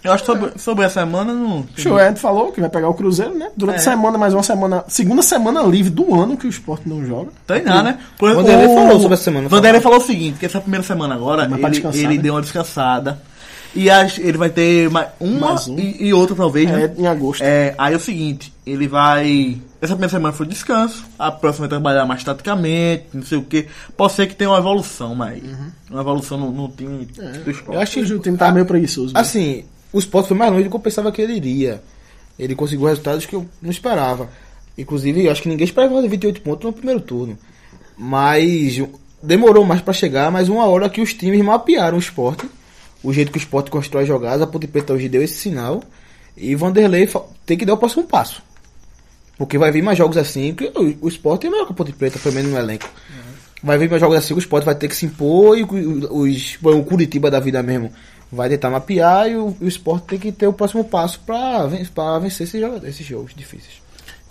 Eu 0.02 0.12
acho 0.12 0.22
que 0.24 0.32
sobre, 0.32 0.52
sobre 0.58 0.84
a 0.84 0.88
semana 0.90 1.32
não. 1.34 1.66
Show, 1.76 1.98
é, 1.98 2.06
a 2.06 2.08
gente 2.08 2.20
falou 2.20 2.50
que 2.52 2.60
vai 2.60 2.70
pegar 2.70 2.88
o 2.88 2.94
Cruzeiro, 2.94 3.36
né? 3.36 3.48
Durante 3.56 3.76
a 3.76 3.80
É. 3.80 3.84
semana, 3.84 4.16
mais 4.16 4.32
uma 4.32 4.42
semana. 4.42 4.82
Segunda 4.88 5.20
semana 5.22 5.60
livre 5.62 5.90
do 5.90 6.14
ano 6.18 6.36
que 6.36 6.46
o 6.46 6.50
Sport 6.50 6.82
não 6.86 7.04
joga. 7.04 7.30
Treinar, 7.46 7.84
né? 7.84 7.98
Por 8.18 8.34
Vanderlei 8.34 8.66
falou 8.74 8.98
sobre 9.00 9.14
essa 9.14 9.24
semana, 9.24 9.48
Vanderlei 9.48 9.80
falou 9.80 9.98
o 9.98 10.02
seguinte, 10.02 10.38
que 10.38 10.46
essa 10.46 10.60
primeira 10.60 10.82
semana 10.84 11.14
agora, 11.14 11.46
Mas 11.48 11.58
ele, 11.60 11.70
descansar, 11.70 12.00
ele 12.00 12.16
né? 12.16 12.22
deu 12.22 12.34
uma 12.34 12.40
descansada. 12.40 13.20
E 13.72 13.88
as- 13.88 14.18
ele 14.18 14.36
vai 14.36 14.50
ter 14.50 14.90
mais 14.90 15.08
uma 15.20 15.48
Mais 15.50 15.68
um. 15.68 15.78
e, 15.78 16.06
e 16.08 16.12
outra 16.14 16.34
talvez, 16.34 16.68
É, 16.68 16.72
né? 16.88 16.94
em 16.98 17.06
agosto. 17.06 17.42
É, 17.42 17.72
aí 17.78 17.92
é 17.94 17.96
o 17.96 18.00
seguinte, 18.00 18.52
ele 18.66 18.88
vai. 18.88 19.58
Essa 19.80 19.92
primeira 19.94 20.10
semana 20.10 20.32
foi 20.34 20.44
descanso, 20.46 21.04
a 21.18 21.30
próxima 21.30 21.68
vai 21.68 21.78
trabalhar 21.78 22.04
mais 22.04 22.24
taticamente, 22.24 23.04
não 23.14 23.22
sei 23.22 23.38
o 23.38 23.42
que. 23.42 23.66
Pode 23.96 24.14
ser 24.14 24.26
que 24.26 24.34
tenha 24.34 24.50
uma 24.50 24.58
evolução, 24.58 25.14
mas. 25.14 25.40
Uma 25.88 26.00
evolução 26.00 26.36
no, 26.36 26.50
no 26.50 26.68
time 26.68 27.04
do 27.44 27.50
esporte. 27.50 27.74
Eu 27.76 27.80
acho 27.80 27.92
que 28.04 28.12
o 28.14 28.18
time 28.18 28.36
tá 28.36 28.50
meio 28.50 28.66
preguiçoso. 28.66 29.14
né? 29.14 29.20
Assim, 29.20 29.64
o 29.92 29.98
Sport 29.98 30.28
foi 30.28 30.36
mais 30.36 30.52
longe 30.52 30.64
do 30.64 30.70
que 30.70 30.76
eu 30.76 30.80
pensava 30.80 31.10
que 31.10 31.20
ele 31.20 31.34
iria. 31.34 31.82
Ele 32.38 32.54
conseguiu 32.54 32.86
resultados 32.86 33.26
que 33.26 33.34
eu 33.34 33.46
não 33.60 33.70
esperava. 33.70 34.30
Inclusive, 34.78 35.24
eu 35.24 35.32
acho 35.32 35.42
que 35.42 35.48
ninguém 35.48 35.64
esperava 35.64 35.94
fazer 35.94 36.08
28 36.08 36.40
pontos 36.40 36.64
no 36.64 36.72
primeiro 36.72 37.00
turno. 37.00 37.38
Mas 37.98 38.80
demorou 39.22 39.64
mais 39.64 39.80
pra 39.80 39.92
chegar, 39.92 40.30
mas 40.30 40.48
uma 40.48 40.64
hora 40.66 40.88
que 40.88 41.00
os 41.00 41.12
times 41.12 41.42
mapearam 41.42 41.96
o 41.96 42.00
esporte. 42.00 42.48
O 43.02 43.12
jeito 43.12 43.32
que 43.32 43.38
o 43.38 43.40
esporte 43.40 43.70
constrói 43.70 44.06
jogadas, 44.06 44.42
a 44.42 44.46
Ponte 44.46 44.66
Preta 44.66 44.92
hoje 44.92 45.08
deu 45.08 45.22
esse 45.22 45.34
sinal. 45.34 45.82
E 46.36 46.54
Vanderlei 46.54 47.08
tem 47.44 47.58
que 47.58 47.66
dar 47.66 47.74
o 47.74 47.78
próximo 47.78 48.04
passo. 48.04 48.42
Porque 49.36 49.58
vai 49.58 49.72
vir 49.72 49.82
mais 49.82 49.98
jogos 49.98 50.16
assim, 50.16 50.54
que 50.54 50.66
o, 50.66 51.06
o 51.06 51.08
esporte 51.08 51.46
é 51.46 51.50
melhor 51.50 51.66
que 51.66 51.72
a 51.72 51.74
Ponte 51.74 51.92
Preta, 51.92 52.18
pelo 52.18 52.34
menos 52.34 52.52
no 52.52 52.58
elenco. 52.58 52.88
Vai 53.62 53.76
vir 53.76 53.90
mais 53.90 54.00
jogos 54.00 54.16
assim, 54.16 54.34
o 54.34 54.38
esporte 54.38 54.64
vai 54.64 54.74
ter 54.74 54.88
que 54.88 54.96
se 54.96 55.04
impor 55.04 55.58
e 55.58 55.62
os, 55.62 56.58
o 56.62 56.82
Curitiba 56.84 57.30
da 57.30 57.40
vida 57.40 57.62
mesmo 57.62 57.92
vai 58.32 58.48
tentar 58.48 58.70
mapear 58.70 59.28
e 59.30 59.36
o, 59.36 59.56
o 59.60 59.66
esporte 59.66 60.04
tem 60.06 60.18
que 60.18 60.32
ter 60.32 60.46
o 60.46 60.52
próximo 60.52 60.84
passo 60.84 61.20
pra 61.20 61.66
vencer 62.18 62.46
esses 62.46 62.60
jogos, 62.60 62.84
esses 62.84 63.06
jogos 63.06 63.32
difíceis. 63.34 63.80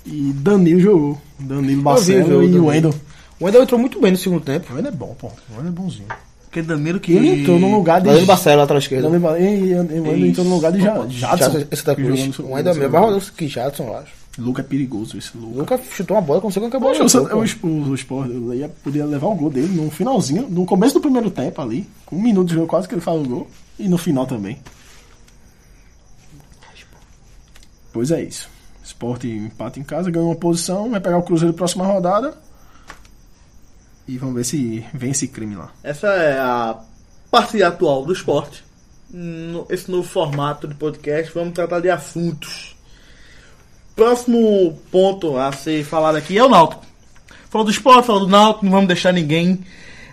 E 0.06 0.32
Danilo 0.34 0.80
jogou. 0.80 1.22
Danilo 1.40 1.68
vi 1.68 1.76
o 1.80 1.82
Barcelo 1.82 2.28
jogo 2.30 2.44
e 2.44 2.60
o 2.60 2.66
Wendel. 2.68 2.94
O 3.40 3.46
Wendel 3.46 3.64
entrou 3.64 3.80
muito 3.80 4.00
bem 4.02 4.12
no 4.12 4.18
segundo 4.18 4.42
tempo. 4.44 4.72
O 4.72 4.76
Wendel 4.76 4.92
é 4.92 4.96
bom, 4.96 5.16
pô. 5.18 5.28
O 5.28 5.58
Wendel 5.58 5.68
é 5.70 5.72
bonzinho. 5.72 6.08
Porque 6.46 6.62
Danilo 6.62 7.00
que. 7.00 7.14
Ele 7.14 7.42
entrou 7.42 7.60
no 7.60 7.72
lugar 7.72 8.02
de. 8.02 8.08
Danilo 8.08 8.26
Barcelo, 8.26 8.62
lateral 8.62 8.80
esquerdo. 8.80 9.04
Danilo 9.04 9.22
Ba- 9.22 9.40
e- 9.40 9.44
e- 9.44 9.70
e 9.72 9.74
o 9.76 9.78
Wendel 10.04 10.26
entrou 10.26 10.46
no 10.48 10.56
lugar 10.56 10.72
de 10.72 10.80
Ja- 10.82 10.96
Jadson. 11.08 11.10
Jadson, 11.60 11.84
tá 11.86 11.96
cruz. 11.96 12.40
no- 12.40 12.46
O 12.46 12.52
Wendel 12.54 12.72
é 12.72 12.76
melhor 12.76 12.90
vai 12.92 13.02
rodar 13.02 13.22
que 13.36 13.48
Jadson, 13.48 13.84
eu 13.84 13.98
acho. 13.98 14.20
Luca 14.38 14.62
é 14.62 14.64
perigoso 14.64 15.18
esse 15.18 15.38
Luca. 15.38 15.58
Luca 15.60 15.80
chutou 15.92 16.16
uma 16.16 16.22
bola, 16.22 16.40
conseguiu 16.40 16.70
acabar 16.70 16.88
o, 16.88 17.68
o, 17.68 17.90
o 17.90 17.96
Sport 17.96 18.30
ia, 18.56 18.70
podia 18.84 19.06
levar 19.06 19.28
o 19.28 19.36
gol 19.36 19.50
dele 19.50 19.68
no 19.68 19.92
finalzinho, 19.92 20.48
no 20.50 20.66
começo 20.66 20.94
do 20.94 21.02
primeiro 21.02 21.30
tempo 21.30 21.62
ali, 21.62 21.86
com 22.06 22.16
um 22.16 22.22
minuto 22.22 22.48
de 22.48 22.54
jogo 22.56 22.66
quase 22.68 22.88
que 22.88 22.94
ele 22.94 23.02
faz 23.02 23.20
o 23.20 23.26
gol, 23.28 23.48
e 23.80 23.88
no 23.88 23.98
final 23.98 24.28
também. 24.28 24.62
Pois 27.92 28.12
é 28.12 28.22
isso. 28.22 28.50
Sport 28.84 29.24
empata 29.24 29.80
em 29.80 29.84
casa, 29.84 30.12
ganha 30.12 30.26
uma 30.26 30.36
posição, 30.36 30.90
vai 30.90 31.00
pegar 31.00 31.18
o 31.18 31.24
Cruzeiro 31.24 31.54
na 31.54 31.58
próxima 31.58 31.86
rodada. 31.86 32.38
E 34.08 34.18
vamos 34.18 34.36
ver 34.36 34.44
se 34.44 34.86
vem 34.94 35.12
esse 35.12 35.28
crime 35.28 35.56
lá. 35.56 35.72
Essa 35.84 36.08
é 36.08 36.40
a 36.40 36.80
partida 37.32 37.68
atual 37.68 38.06
do 38.06 38.14
esporte. 38.14 38.64
Esse 39.70 39.90
novo 39.90 40.08
formato 40.08 40.68
de 40.68 40.76
podcast, 40.76 41.32
vamos 41.34 41.54
tratar 41.54 41.80
de 41.80 41.90
assuntos. 41.90 42.76
Próximo 43.96 44.80
ponto 44.92 45.38
a 45.38 45.52
ser 45.52 45.84
falado 45.84 46.16
aqui 46.16 46.38
é 46.38 46.44
o 46.44 46.50
Náutico. 46.50 46.86
Falou 47.50 47.66
do 47.66 47.72
esporte, 47.72 48.06
falou 48.06 48.22
do 48.22 48.28
Náutico, 48.28 48.66
não 48.66 48.72
vamos 48.72 48.88
deixar 48.88 49.12
ninguém 49.12 49.64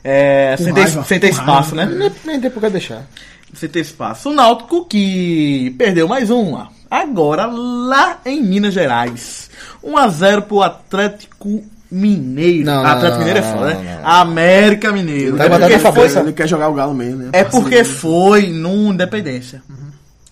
é, 0.02 0.56
sem, 0.56 0.72
ter, 0.72 0.80
raiva, 0.80 1.04
sem 1.04 1.20
ter 1.20 1.30
espaço, 1.30 1.74
raiva. 1.74 1.92
né? 1.92 1.98
Nem, 1.98 2.32
nem 2.32 2.40
tem 2.40 2.50
por 2.50 2.60
que 2.60 2.70
deixar. 2.70 3.06
Sem 3.54 3.68
ter 3.68 3.80
espaço. 3.80 4.30
O 4.30 4.34
Náutico 4.34 4.84
que 4.84 5.74
perdeu 5.78 6.06
mais 6.08 6.30
um 6.30 6.54
lá. 6.54 6.68
Agora 6.90 7.46
lá 7.46 8.18
em 8.24 8.42
Minas 8.42 8.74
Gerais. 8.74 9.50
1x0 9.84 10.42
pro 10.42 10.62
Atlético 10.62 11.64
Mineiro. 11.90 12.64
Não, 12.66 12.82
não, 12.82 12.90
Atlético 12.90 13.18
não, 13.20 13.26
Mineiro 13.26 13.38
é 13.38 13.42
não, 13.42 13.52
foda, 13.58 13.74
não, 13.74 13.82
né? 13.82 13.94
não, 13.94 14.02
não. 14.02 14.10
América 14.10 14.92
Mineiro. 14.92 15.36
Vai 15.36 15.46
É 15.46 15.50
botar 15.50 15.66
porque 15.66 16.08
foi-. 16.08 16.20
Ele 16.22 16.32
quer 16.32 16.48
jogar 16.48 16.68
o 16.68 16.74
Galo 16.74 16.94
mesmo, 16.94 17.22
né? 17.22 17.30
É 17.32 17.44
porque 17.44 17.84
foi 17.84 18.48
no 18.48 18.92
Independência 18.92 19.62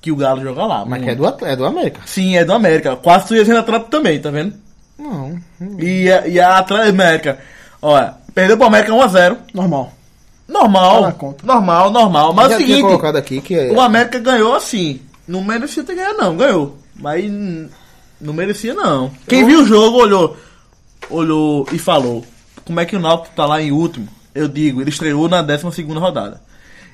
que 0.04 0.12
o 0.12 0.16
Galo 0.16 0.42
joga 0.42 0.66
lá. 0.66 0.84
Mas 0.84 1.02
que 1.02 1.08
é 1.08 1.14
do, 1.14 1.26
é 1.26 1.56
do 1.56 1.64
América. 1.64 2.02
Sim, 2.04 2.36
é 2.36 2.44
do 2.44 2.52
América. 2.52 2.94
Quase 2.94 3.26
tu 3.28 3.34
ia 3.34 3.42
sendo 3.42 3.60
Atlético 3.60 3.90
também, 3.90 4.20
tá 4.20 4.30
vendo? 4.30 4.52
Não. 4.98 5.38
E 5.78 6.12
a, 6.12 6.28
e 6.28 6.38
a 6.38 6.58
Atlético 6.58 6.90
América, 6.90 7.38
olha, 7.80 8.14
perdeu 8.34 8.58
pro 8.58 8.66
América 8.66 8.92
1x0. 8.92 9.38
Normal. 9.54 9.93
Normal. 10.46 11.12
Tá. 11.12 11.34
Normal, 11.42 11.90
normal. 11.90 12.32
Mas 12.34 12.52
é 12.52 12.56
o 12.56 12.58
seguinte, 12.58 12.82
colocado 12.82 13.16
aqui 13.16 13.40
que 13.40 13.54
é- 13.54 13.72
o 13.72 13.80
América 13.80 14.18
ganhou 14.18 14.54
assim. 14.54 15.00
Não 15.26 15.42
merecia 15.42 15.82
ter 15.84 15.94
ganhado, 15.94 16.18
não. 16.18 16.36
Ganhou. 16.36 16.76
Mas 16.94 17.24
não 18.20 18.32
merecia, 18.34 18.74
não. 18.74 19.10
Quem 19.26 19.44
viu 19.46 19.62
o 19.62 19.66
jogo 19.66 19.98
olhou, 19.98 20.36
olhou 21.08 21.66
e 21.72 21.78
falou: 21.78 22.24
como 22.64 22.78
é 22.80 22.84
que 22.84 22.94
o 22.96 23.00
Náutico 23.00 23.34
tá 23.34 23.46
lá 23.46 23.60
em 23.62 23.72
último? 23.72 24.08
Eu 24.34 24.48
digo, 24.48 24.80
ele 24.80 24.90
estreou 24.90 25.28
na 25.28 25.40
12 25.42 25.82
rodada. 25.98 26.40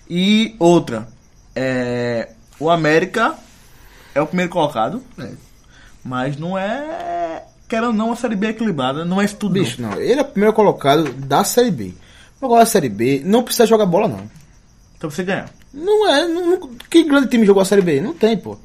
E 0.09 0.55
outra, 0.59 1.09
é, 1.55 2.31
o 2.59 2.71
América 2.71 3.35
é 4.15 4.21
o 4.21 4.27
primeiro 4.27 4.51
colocado, 4.53 5.03
É. 5.19 5.29
mas 6.05 6.37
não 6.37 6.57
é. 6.57 7.45
Quero 7.69 7.89
ou 7.89 7.93
não, 7.93 8.07
uma 8.07 8.17
série 8.17 8.35
B 8.35 8.49
equilibrada, 8.49 9.05
não 9.05 9.21
é 9.21 9.25
isso 9.25 9.37
tudo. 9.37 9.53
Bicho, 9.53 9.81
não. 9.81 9.93
Ele 9.95 10.19
é 10.19 10.23
o 10.23 10.25
primeiro 10.25 10.53
colocado 10.55 11.05
da 11.13 11.45
Série 11.45 11.71
B. 11.71 11.95
Agora 12.41 12.63
a 12.63 12.67
Série 12.67 12.89
B 12.89 13.23
não 13.25 13.43
precisa 13.43 13.67
jogar 13.67 13.87
bola, 13.87 14.09
não. 14.09 14.31
Então 14.97 15.11
você 15.11 15.23
ganhar. 15.25 15.51
Não 15.73 16.09
é. 16.11 16.27
Não, 16.27 16.47
não- 16.59 16.69
que 16.91 17.05
grande 17.05 17.29
time 17.29 17.47
jogou 17.47 17.63
a 17.63 17.65
Série 17.67 17.83
B? 17.83 18.01
Não 18.01 18.15
tem, 18.15 18.37
pô. 18.37 18.59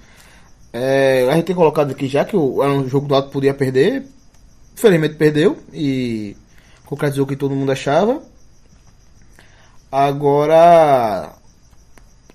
É, 0.71 1.27
a 1.29 1.35
gente 1.35 1.45
tem 1.45 1.55
colocado 1.55 1.91
aqui 1.91 2.07
já 2.07 2.25
que 2.25 2.35
o, 2.35 2.61
era 2.61 2.71
um 2.71 2.87
jogo 2.87 3.07
do 3.07 3.13
lado 3.13 3.29
podia 3.29 3.53
perder. 3.53 4.05
Infelizmente 4.73 5.15
perdeu. 5.15 5.57
E 5.73 6.35
concretizou 6.85 7.25
o 7.25 7.27
que 7.27 7.35
todo 7.35 7.55
mundo 7.55 7.71
achava. 7.71 8.21
Agora. 9.91 11.33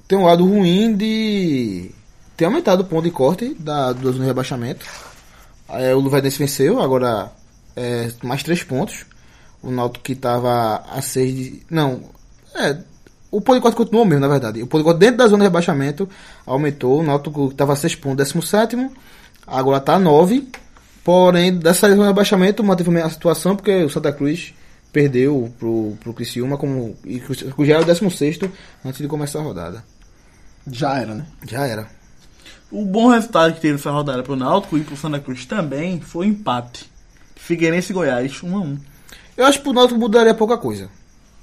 Tem 0.09 0.19
um 0.19 0.25
lado 0.25 0.45
ruim 0.45 0.95
de. 0.97 1.91
Ter 2.37 2.47
aumentado 2.47 2.81
o 2.81 2.85
ponto 2.85 3.05
de 3.05 3.11
corte 3.11 3.55
da, 3.59 3.93
do 3.93 4.11
rebaixamento. 4.23 4.87
É, 5.69 5.95
o 5.95 6.01
Luverdense 6.01 6.39
venceu, 6.39 6.81
agora 6.81 7.31
é, 7.77 8.11
mais 8.23 8.43
três 8.43 8.63
pontos. 8.63 9.05
O 9.62 9.71
Náutico 9.71 10.05
que 10.05 10.12
estava 10.12 10.83
a 10.90 11.02
seis 11.02 11.35
de. 11.35 11.62
Não. 11.71 12.02
É. 12.55 12.79
O 13.31 13.40
ponto 13.40 13.57
de 13.57 13.62
corte 13.62 13.76
continuou 13.76 14.05
mesmo, 14.05 14.21
na 14.21 14.29
verdade. 14.29 14.62
O 14.62 14.67
ponto 14.67 14.81
de 14.81 14.85
corte 14.85 14.99
dentro 14.99 15.19
da 15.19 15.29
zona 15.29 15.38
de 15.38 15.45
rebaixamento 15.45 16.09
aumentou. 16.45 17.00
O 17.00 17.02
Náutico 17.02 17.49
estava 17.49 17.75
a 17.75 17.76
6 17.76 17.95
pontos, 17.97 18.33
17. 18.33 18.90
Agora 19.47 19.79
está 19.79 19.95
a 19.95 19.99
9. 19.99 20.49
Porém, 21.05 21.57
dessa 21.57 21.88
zona 21.88 22.02
de 22.02 22.09
rebaixamento 22.09 22.64
manteve 22.64 23.00
a 23.00 23.09
situação 23.09 23.55
porque 23.55 23.85
o 23.85 23.88
Santa 23.88 24.12
Cruz 24.12 24.52
perdeu 24.93 25.52
pro, 25.59 25.97
pro 26.00 26.12
Criciúma 26.12 26.57
como, 26.57 26.97
e 27.05 27.23
já 27.64 27.75
era 27.75 27.83
o 27.83 27.87
16 27.87 28.38
antes 28.85 29.00
de 29.00 29.07
começar 29.07 29.38
a 29.38 29.43
rodada. 29.43 29.85
Já 30.71 30.99
era, 30.99 31.14
né? 31.14 31.26
Já 31.47 31.67
era. 31.67 31.87
O 32.71 32.85
bom 32.85 33.09
resultado 33.09 33.55
que 33.55 33.61
teve 33.61 33.76
essa 33.76 33.90
rodada 33.90 34.23
pro 34.23 34.37
Náutico 34.37 34.76
e 34.76 34.85
pro 34.85 34.97
Santa 34.97 35.19
Cruz 35.19 35.45
também 35.45 36.00
foi 36.00 36.26
o 36.26 36.31
empate. 36.31 36.90
Figueirense 37.35 37.93
e 37.93 37.95
Goiás, 37.95 38.43
1 38.43 38.57
a 38.57 38.61
1 38.61 38.79
Eu 39.41 39.47
acho 39.47 39.59
que 39.59 39.65
pro 39.65 39.73
Náutico 39.73 39.99
mudaria 39.99 40.35
pouca 40.35 40.59
coisa. 40.59 40.91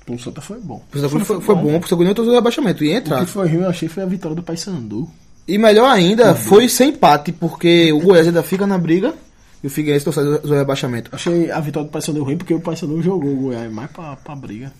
O 0.07 0.19
Santa 0.19 0.39
foi 0.39 0.59
bom. 0.59 0.83
O 0.93 0.97
Santa 0.97 1.09
Cruz 1.09 1.27
foi, 1.27 1.41
foi 1.41 1.55
bom, 1.55 1.79
porque 1.79 1.93
o 1.95 1.97
Santa 1.97 2.13
Cruz 2.13 2.31
rebaixamento 2.31 2.83
e 2.83 2.89
O 2.89 2.93
entrar. 2.93 3.25
que 3.25 3.31
foi 3.31 3.47
ruim, 3.47 3.63
eu 3.63 3.69
achei, 3.69 3.89
foi 3.89 4.03
a 4.03 4.05
vitória 4.05 4.35
do 4.35 4.43
Paysandu. 4.43 5.09
E 5.47 5.57
melhor 5.57 5.89
ainda, 5.89 6.35
foi 6.35 6.69
sem 6.69 6.89
empate, 6.89 7.31
porque 7.31 7.91
o 7.91 7.99
Goiás 7.99 8.27
ainda 8.27 8.43
fica 8.43 8.67
na 8.67 8.77
briga 8.77 9.15
e 9.63 9.67
o 9.67 9.69
Figueirense 9.69 10.05
não 10.05 10.13
sai 10.13 10.25
do 10.25 10.37
do 10.39 10.53
rebaixamento. 10.53 11.09
Achei 11.11 11.49
a 11.49 11.59
vitória 11.59 11.89
do 11.89 11.91
Paysandu 11.91 12.23
ruim 12.23 12.37
porque 12.37 12.53
o 12.53 12.59
Paysandu 12.59 13.01
jogou 13.01 13.31
o 13.33 13.35
Goiás 13.37 13.71
mais 13.71 13.89
pra, 13.89 14.15
pra 14.17 14.35
briga. 14.35 14.71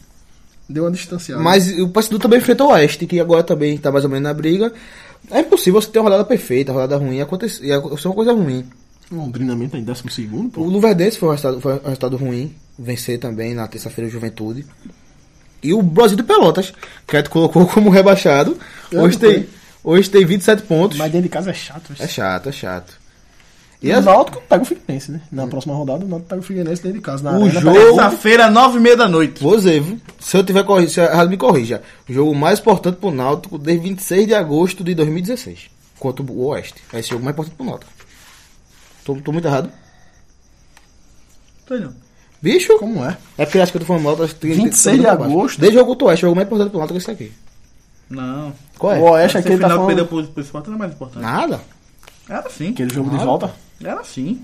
Deu 0.70 0.84
uma 0.84 0.92
distanciada. 0.92 1.42
Mas 1.42 1.72
o 1.80 1.90
Paysandu 1.90 2.20
também 2.20 2.38
enfrentou 2.38 2.68
o 2.68 2.74
Oeste, 2.74 3.08
que 3.08 3.20
agora 3.20 3.42
também 3.42 3.74
está 3.76 3.92
mais 3.92 4.04
ou 4.06 4.12
menos 4.12 4.24
na 4.26 4.34
briga. 4.34 4.72
É 5.32 5.40
impossível 5.40 5.82
você 5.82 5.90
ter 5.90 5.98
uma 5.98 6.04
rodada 6.10 6.24
perfeita, 6.26 6.72
uma 6.72 6.82
rodada 6.82 7.04
ruim, 7.04 7.20
acontecer, 7.20 7.72
acontecer 7.72 8.08
uma 8.08 8.14
coisa 8.16 8.34
ruim. 8.34 8.64
Londrina 9.12 9.56
mesmo 9.56 9.72
tá 9.72 9.78
em 9.78 9.84
12 9.84 10.04
segundo, 10.10 10.48
O 10.48 10.52
pô. 10.52 10.64
Luverdense 10.64 11.18
foi 11.18 11.30
um 11.30 11.32
resultado, 11.32 11.62
foi 11.62 11.74
um 11.76 11.84
resultado 11.84 12.18
ruim, 12.18 12.54
vencer 12.78 13.20
também 13.20 13.54
na 13.54 13.68
terça-feira 13.68 14.08
o 14.08 14.12
Juventude. 14.12 14.66
E 15.64 15.74
o 15.74 15.82
Brasil 15.82 16.18
de 16.18 16.24
Pelotas, 16.24 16.74
que 17.08 17.16
a 17.16 17.20
gente 17.20 17.30
colocou 17.30 17.66
como 17.68 17.90
rebaixado, 17.90 18.58
Eu 18.92 19.02
hoje 19.02 19.18
tem, 19.18 19.48
hoje 19.84 20.10
tem 20.10 20.26
27 20.26 20.64
pontos. 20.64 20.98
Mas 20.98 21.12
dentro 21.12 21.24
de 21.24 21.30
casa 21.30 21.52
é 21.52 21.54
chato. 21.54 21.94
É 22.00 22.08
chato, 22.08 22.50
é 22.50 22.52
chato. 22.52 22.94
E 23.82 23.90
E 23.90 23.94
o 23.94 23.98
as- 24.00 24.06
Náutico 24.06 24.42
pega 24.50 24.64
o 24.64 24.66
Figueirense, 24.66 25.12
né? 25.12 25.22
Na 25.32 25.46
próxima 25.48 25.74
rodada, 25.76 26.04
o 26.04 26.08
Náutico 26.08 26.30
pega 26.30 26.42
o 26.42 26.44
Figueirense 26.44 26.82
dentro 26.84 26.98
de 26.98 27.04
casa. 27.04 27.24
Na 27.24 27.38
O 27.38 27.44
arena, 27.46 27.62
jogo- 27.62 27.76
Terça-feira, 27.80 28.50
9h30 28.52 28.96
da 28.98 29.08
noite. 29.08 29.42
Vou 29.44 29.56
dizer, 29.56 29.84
se 30.20 30.36
eu 30.36 30.44
tiver 30.44 30.64
corrigido, 30.64 30.92
se 30.94 31.00
eu 31.00 31.06
errado, 31.06 31.30
me 31.30 31.38
corrija. 31.38 31.82
O 32.10 32.14
jogo 32.14 32.36
mais 32.36 32.60
importante 32.60 32.96
pro 32.98 33.12
Náutico 33.12 33.58
desde 33.58 33.84
26 33.88 34.28
de 34.28 34.34
agosto 34.34 34.84
de 34.84 34.94
2016. 34.96 35.70
Contra 36.00 36.24
o 36.24 36.46
Oeste. 36.48 36.76
É 36.92 37.00
esse 37.00 37.10
jogo 37.10 37.24
mais 37.24 37.36
importante 37.36 37.56
pro 37.56 37.66
Náutico. 37.66 37.92
Tô, 39.08 39.16
tô 39.16 39.32
muito 39.32 39.48
errado? 39.48 39.72
Tô 41.66 41.76
não. 41.78 41.94
Bicho? 42.42 42.78
Como 42.78 43.06
é? 43.06 43.18
É 43.38 43.46
porque 43.46 43.58
acho 43.60 43.72
que 43.72 43.78
eu 43.78 43.82
tô 43.82 43.88
falando 43.88 44.04
mal. 44.04 44.18
que 44.18 44.36
tem- 44.36 44.52
26 44.52 44.96
tem- 44.98 45.00
de 45.06 45.08
agosto. 45.10 45.60
Desde 45.62 45.78
o 45.78 45.80
jogo 45.80 45.92
contra 45.92 46.06
o 46.06 46.08
Oeste, 46.10 46.26
o 46.26 46.28
jogo 46.28 46.36
mais 46.36 46.46
importante 46.48 46.70
pro 46.70 46.80
Náutico 46.80 46.98
é 46.98 47.02
esse 47.02 47.12
aqui. 47.12 47.32
Não. 48.10 48.54
Qual 48.78 48.94
é? 48.94 49.00
O 49.00 49.04
Oeste 49.12 49.38
aqui 49.38 49.48
ele 49.50 49.60
tá 49.60 49.68
final 49.70 49.80
que 49.82 49.88
perdeu 49.96 50.08
pro, 50.08 50.42
esporte 50.42 50.68
não 50.70 50.76
é 50.76 50.80
mais 50.80 50.92
importante. 50.92 51.24
Nada. 51.24 51.62
Era 52.28 52.50
sim. 52.50 52.70
Aquele 52.72 52.94
jogo 52.94 53.10
de 53.10 53.16
Nada. 53.16 53.26
volta. 53.26 53.52
Era 53.82 54.04
sim. 54.04 54.42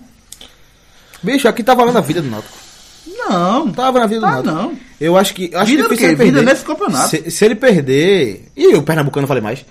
Bicho, 1.21 1.45
aqui 1.47 1.61
tá 1.61 1.73
valendo 1.75 1.97
a 1.97 2.01
vida 2.01 2.21
do 2.21 2.29
Náutico. 2.29 2.57
Não. 3.05 3.69
Tá 3.73 3.91
valendo 3.91 4.03
a 4.03 4.07
vida 4.07 4.19
do 4.21 4.25
Tá 4.25 4.31
Náutico. 4.31 4.55
não. 4.55 4.79
Eu 4.99 5.17
acho 5.17 5.33
que. 5.33 5.53
Acho 5.53 5.65
Vida 5.71 5.83
difícil 5.83 5.97
quê? 5.97 6.05
ele 6.05 6.15
perder. 6.15 6.39
Vida 6.39 6.41
nesse 6.51 6.63
campeonato. 6.65 7.09
Se, 7.09 7.29
se 7.31 7.43
ele 7.45 7.55
perder. 7.55 8.49
Ih, 8.55 8.75
o 8.75 8.83
Pernambucano 8.83 9.25
eu 9.25 9.27
falei 9.27 9.43
mais. 9.43 9.65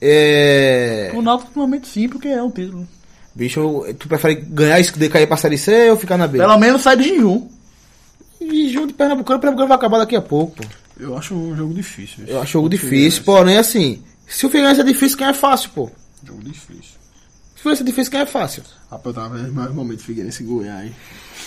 É. 0.00 1.10
O 1.14 1.20
Náutico 1.22 1.50
normalmente 1.56 1.88
sim, 1.88 2.08
porque 2.08 2.28
é 2.28 2.40
um 2.42 2.50
título. 2.50 2.86
Bicho, 3.38 3.84
tu 4.00 4.08
prefere 4.08 4.34
ganhar 4.34 4.80
isso 4.80 4.98
de 4.98 5.08
cair 5.08 5.28
pra 5.28 5.36
série 5.36 5.56
C 5.56 5.92
ou 5.92 5.96
ficar 5.96 6.18
na 6.18 6.26
B? 6.26 6.38
Pelo 6.38 6.58
menos 6.58 6.82
sai 6.82 6.96
de 6.96 7.04
jejum. 7.04 7.46
E 8.40 8.68
jogo 8.68 8.88
de 8.88 8.94
Pernambucano, 8.94 9.38
o 9.38 9.40
Pernambucano 9.40 9.68
vai 9.68 9.76
acabar 9.76 9.98
daqui 9.98 10.16
a 10.16 10.20
pouco. 10.20 10.56
pô. 10.56 10.64
Eu 10.98 11.16
acho 11.16 11.36
um 11.36 11.54
jogo 11.54 11.72
difícil. 11.72 12.24
Eu 12.26 12.42
acho 12.42 12.54
jogo 12.54 12.68
difícil, 12.68 13.22
porém 13.22 13.56
assim, 13.56 14.02
se 14.26 14.44
o 14.44 14.50
Figueirense 14.50 14.80
é 14.80 14.84
difícil, 14.84 15.16
quem 15.16 15.28
é 15.28 15.32
fácil, 15.32 15.70
pô? 15.70 15.88
Jogo 16.24 16.42
difícil. 16.42 16.98
Se 17.54 17.54
o 17.54 17.58
Figueirense 17.58 17.82
é 17.82 17.86
difícil, 17.86 18.10
quem 18.10 18.20
é 18.22 18.26
fácil? 18.26 18.64
Rapaz, 18.90 19.16
eu 19.16 19.22
tava 19.22 19.36
vendo 19.38 19.52
mais 19.52 19.72
momento 19.72 20.02
Figueirense 20.02 20.42
e 20.42 20.46
Goiás. 20.46 20.90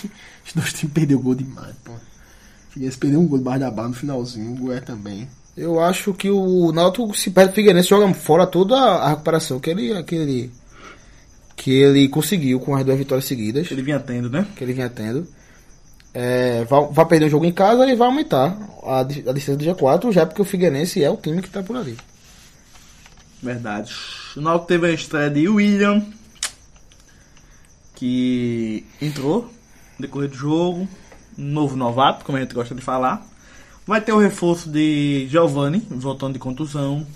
Os 0.46 0.52
dois 0.54 0.72
times 0.72 0.94
perderam 0.94 1.20
gol 1.20 1.34
demais, 1.34 1.74
pô. 1.84 1.92
Figueirense 2.70 2.96
perdeu 2.96 3.20
um 3.20 3.26
gol 3.26 3.36
debaixo 3.36 3.60
da 3.60 3.70
barra 3.70 3.88
no 3.88 3.94
finalzinho, 3.94 4.52
o 4.52 4.56
Goiás 4.56 4.82
também. 4.82 5.28
Eu 5.54 5.78
acho 5.78 6.14
que 6.14 6.30
o 6.30 6.72
Náutico, 6.72 7.14
se 7.14 7.30
perde 7.30 7.52
o 7.52 7.54
Figueirense, 7.54 7.90
joga 7.90 8.14
fora 8.14 8.46
toda 8.46 8.76
a 8.76 9.10
recuperação 9.10 9.60
que 9.60 9.68
ele, 9.68 10.02
que 10.04 10.14
ele, 10.14 10.50
que 11.56 11.70
ele 11.70 12.08
conseguiu 12.08 12.58
com 12.60 12.74
as 12.74 12.84
duas 12.84 12.98
vitórias 12.98 13.24
seguidas, 13.24 13.70
Ele 13.70 13.82
vinha 13.82 14.00
tendo, 14.00 14.28
né? 14.30 14.46
que 14.56 14.64
ele 14.64 14.72
vinha 14.72 14.88
tendo. 14.88 15.26
É, 16.14 16.64
vai, 16.64 16.86
vai 16.90 17.06
perder 17.06 17.26
um 17.26 17.30
jogo 17.30 17.44
em 17.44 17.52
casa 17.52 17.86
e 17.86 17.96
vai 17.96 18.08
aumentar 18.08 18.56
a, 18.82 19.00
a 19.00 19.02
distância 19.04 19.56
do 19.56 19.64
G4, 19.64 20.12
já 20.12 20.26
porque 20.26 20.42
o 20.42 20.44
Figueirense 20.44 21.02
é 21.02 21.10
o 21.10 21.16
time 21.16 21.40
que 21.40 21.48
tá 21.48 21.62
por 21.62 21.76
ali. 21.76 21.96
Verdade. 23.42 23.94
O 24.36 24.40
Náutico 24.40 24.68
teve 24.68 24.86
a 24.86 24.92
estreia 24.92 25.30
de 25.30 25.48
William, 25.48 26.04
que 27.94 28.84
entrou 29.00 29.50
no 29.98 30.06
decorrer 30.06 30.28
do 30.28 30.36
jogo. 30.36 30.88
Um 31.36 31.44
novo 31.44 31.76
novato, 31.76 32.24
como 32.24 32.36
a 32.36 32.40
gente 32.40 32.54
gosta 32.54 32.74
de 32.74 32.82
falar. 32.82 33.26
Vai 33.86 34.00
ter 34.00 34.12
o 34.12 34.18
reforço 34.18 34.70
de 34.70 35.26
Giovanni, 35.28 35.86
voltando 35.90 36.34
de 36.34 36.38
contusão. 36.38 37.06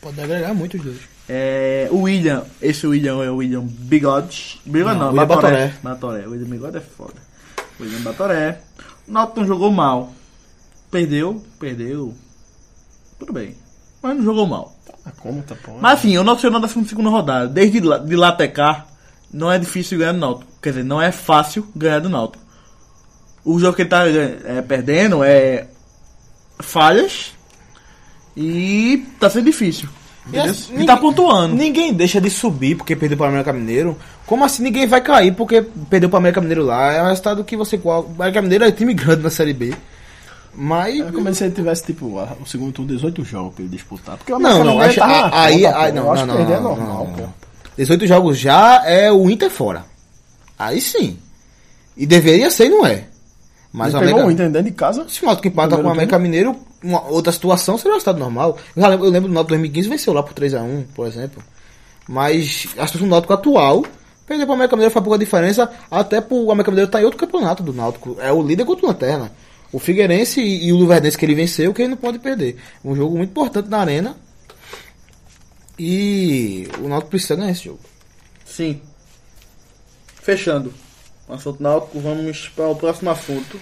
Pode 0.00 0.20
agregar 0.20 0.54
muito 0.54 0.76
os 0.76 0.82
dois. 0.82 1.13
É, 1.28 1.88
o 1.90 2.02
William, 2.02 2.44
esse 2.60 2.86
William 2.86 3.22
é 3.22 3.30
o 3.30 3.36
William 3.36 3.62
Bigode. 3.62 4.60
Bigode 4.64 4.98
não, 4.98 5.06
Não, 5.06 5.08
William 5.12 5.26
Batoré. 5.26 5.74
Batoré. 5.82 6.26
O 6.26 6.30
William 6.30 6.48
Bigode 6.48 6.76
é 6.76 6.80
foda. 6.80 7.14
William 7.80 8.00
Batoré. 8.00 8.60
O 9.08 9.12
não 9.12 9.46
jogou 9.46 9.70
mal. 9.70 10.12
Perdeu, 10.90 11.42
perdeu. 11.58 12.14
Tudo 13.18 13.32
bem. 13.32 13.56
Mas 14.02 14.16
não 14.16 14.24
jogou 14.24 14.46
mal. 14.46 14.74
A 15.04 15.10
conta, 15.10 15.54
pô. 15.56 15.72
Mas 15.80 15.98
assim, 15.98 16.16
o 16.16 16.24
Náutico 16.24 16.42
chegou 16.42 16.60
na 16.60 16.66
12 16.66 16.94
rodada. 17.10 17.48
Desde 17.48 17.80
lá, 17.80 17.98
de 17.98 18.16
lá 18.16 18.28
até 18.28 18.48
cá, 18.48 18.86
não 19.32 19.50
é 19.50 19.58
difícil 19.58 19.98
ganhar 19.98 20.12
do 20.12 20.18
Náutico. 20.18 20.52
Quer 20.62 20.70
dizer, 20.70 20.84
não 20.84 21.00
é 21.00 21.10
fácil 21.10 21.66
ganhar 21.74 22.00
do 22.00 22.08
Náutico. 22.08 22.44
O 23.44 23.58
jogo 23.58 23.74
que 23.74 23.82
ele 23.82 23.88
tá 23.88 24.06
é, 24.06 24.62
perdendo 24.62 25.22
é 25.24 25.68
falhas 26.60 27.32
e 28.36 29.06
tá 29.18 29.28
sendo 29.28 29.46
difícil. 29.46 29.88
E 30.32 30.38
assim, 30.38 30.80
E, 30.80 30.86
tá 30.86 30.96
pontuando. 30.96 31.54
Ninguém 31.54 31.92
deixa 31.92 32.20
de 32.20 32.30
subir 32.30 32.76
porque 32.76 32.96
perdeu 32.96 33.16
para 33.18 33.26
o 33.26 33.28
América 33.28 33.52
Mineiro. 33.52 33.96
Como 34.26 34.44
assim 34.44 34.62
ninguém 34.62 34.86
vai 34.86 35.00
cair 35.02 35.34
porque 35.34 35.62
perdeu 35.90 36.08
para 36.08 36.16
o 36.16 36.18
América 36.18 36.40
Mineiro 36.40 36.64
lá? 36.64 36.92
É 36.92 37.02
um 37.02 37.08
resultado 37.08 37.44
que 37.44 37.56
você. 37.56 37.78
O 37.82 37.90
América 38.18 38.40
Mineiro 38.40 38.64
é 38.64 38.72
time 38.72 38.94
grande 38.94 39.22
na 39.22 39.30
Série 39.30 39.52
B. 39.52 39.74
Mas. 40.54 41.00
É 41.00 41.10
como 41.12 41.34
se 41.34 41.44
ele 41.44 41.52
tivesse, 41.54 41.84
tipo, 41.84 42.18
a- 42.18 42.36
o 42.40 42.46
segundo 42.46 42.72
turno 42.72 42.92
18 42.94 43.24
jogos 43.24 43.54
pra 43.54 43.64
ele 43.64 43.72
disputar. 43.74 44.16
Porque 44.16 44.32
o 44.32 44.38
Não, 44.38 44.50
América 44.62 44.64
não, 44.72 44.80
acho, 44.80 44.98
tá 45.00 45.06
a- 45.06 45.42
aí, 45.44 45.62
conta, 45.62 45.78
aí- 45.78 45.90
pô. 45.92 45.96
não, 45.98 46.04
Eu 46.06 46.12
acho 46.12 46.26
não, 46.26 46.34
que 46.34 46.38
perder 46.38 46.54
é 46.56 46.60
normal, 46.60 46.88
não, 47.06 47.12
pô. 47.14 47.20
não. 47.22 47.34
18 47.76 48.06
jogos 48.06 48.38
já 48.38 48.82
é 48.86 49.10
o 49.12 49.28
Inter 49.28 49.50
fora. 49.50 49.84
Aí 50.58 50.80
sim. 50.80 51.18
E 51.96 52.06
deveria 52.06 52.50
ser, 52.50 52.66
e 52.66 52.68
não 52.70 52.86
é. 52.86 53.04
Mas 53.74 53.92
Ele 53.92 53.96
o 53.96 54.06
pegou 54.06 54.20
América, 54.20 54.28
o 54.28 54.30
Inter 54.30 54.50
dentro 54.52 54.70
de 54.70 54.76
casa. 54.76 55.08
se 55.08 55.20
o 55.20 55.26
Náutico 55.26 55.48
empata 55.48 55.76
com 55.76 55.82
o 55.82 55.90
América 55.90 56.16
Mineiro, 56.16 56.54
uma 56.80 57.08
outra 57.08 57.32
situação 57.32 57.76
seria 57.76 57.96
o 57.96 57.98
estado 57.98 58.20
normal. 58.20 58.56
Eu, 58.76 58.88
lembro, 58.88 59.06
eu 59.06 59.10
lembro 59.10 59.28
do 59.28 59.34
Náutico 59.34 59.48
2015 59.48 59.88
venceu 59.88 60.12
lá 60.12 60.22
por 60.22 60.32
3x1, 60.32 60.84
por 60.94 61.08
exemplo. 61.08 61.42
Mas 62.08 62.68
a 62.78 62.86
situação 62.86 63.08
do 63.08 63.10
Náutico 63.10 63.32
atual, 63.32 63.84
perder 64.24 64.46
para 64.46 64.52
o 64.52 64.54
América 64.54 64.76
Mineiro 64.76 64.94
faz 64.94 65.02
pouca 65.02 65.18
diferença, 65.18 65.68
até 65.90 66.20
pro 66.20 66.52
América 66.52 66.70
Mineiro 66.70 66.88
tá 66.88 67.00
em 67.00 67.04
outro 67.04 67.18
campeonato 67.18 67.64
do 67.64 67.72
Náutico. 67.72 68.16
É 68.20 68.32
o 68.32 68.40
líder 68.40 68.64
contra 68.64 68.86
o 68.86 68.88
Lanterna. 68.90 69.32
O 69.72 69.80
Figueirense 69.80 70.40
e, 70.40 70.68
e 70.68 70.72
o 70.72 70.76
Luverdense 70.76 71.18
que 71.18 71.26
ele 71.26 71.34
venceu, 71.34 71.74
que 71.74 71.82
ele 71.82 71.88
não 71.88 71.96
pode 71.96 72.20
perder. 72.20 72.56
Um 72.84 72.94
jogo 72.94 73.16
muito 73.16 73.30
importante 73.30 73.68
na 73.68 73.80
arena. 73.80 74.16
E 75.76 76.68
o 76.78 76.86
Náutico 76.86 77.10
precisa 77.10 77.34
ganhar 77.34 77.50
esse 77.50 77.64
jogo. 77.64 77.80
Sim. 78.44 78.80
Fechando 80.22 80.72
o 81.28 81.32
assunto 81.32 81.62
náutico, 81.62 82.00
vamos 82.00 82.48
para 82.48 82.68
o 82.68 82.76
próximo 82.76 83.10
assunto, 83.10 83.58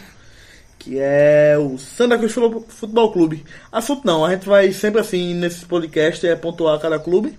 que 0.79 0.99
é 0.99 1.57
o 1.59 1.79
Santa 1.79 2.19
Cruz 2.19 2.33
Futebol- 2.33 3.13
Clube. 3.13 3.45
Assunto 3.71 4.05
não, 4.05 4.25
a 4.25 4.31
gente 4.35 4.47
vai 4.47 4.73
sempre 4.73 5.01
assim, 5.01 5.35
nesse 5.35 5.65
podcast, 5.65 6.27
é 6.27 6.35
pontuar 6.35 6.81
cada 6.81 6.99
clube, 6.99 7.39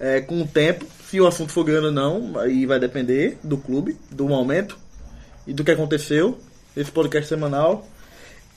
é, 0.00 0.20
com 0.20 0.40
o 0.40 0.46
tempo, 0.46 0.86
se 1.08 1.20
o 1.20 1.26
assunto 1.26 1.52
for 1.52 1.64
grande 1.64 1.86
ou 1.86 1.92
não, 1.92 2.38
aí 2.38 2.64
vai 2.66 2.78
depender 2.78 3.38
do 3.42 3.58
clube, 3.58 3.98
do 4.10 4.26
momento 4.26 4.78
e 5.46 5.52
do 5.52 5.64
que 5.64 5.70
aconteceu, 5.70 6.38
esse 6.76 6.90
podcast 6.90 7.28
semanal, 7.28 7.86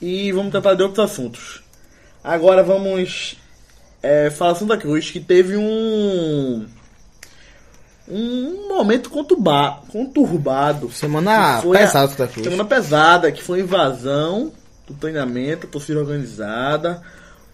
e 0.00 0.32
vamos 0.32 0.50
tratar 0.50 0.74
de 0.74 0.82
outros 0.82 1.04
assuntos. 1.04 1.62
Agora 2.22 2.62
vamos 2.62 3.36
é, 4.02 4.30
falar 4.30 4.54
Santa 4.54 4.76
Cruz, 4.76 5.10
que 5.10 5.20
teve 5.20 5.56
um 5.56 6.66
um 8.08 8.68
momento 8.68 9.10
conturba, 9.10 9.80
conturbado. 9.90 10.90
Semana 10.92 11.58
a- 11.58 11.62
pesada 11.62 12.26
Cruz. 12.28 12.44
Semana 12.46 12.64
pesada, 12.64 13.30
que 13.32 13.42
foi 13.42 13.60
a 13.60 13.62
invasão 13.62 14.52
do 14.86 14.94
treinamento, 14.94 15.66
torcida 15.66 16.00
organizada. 16.00 17.00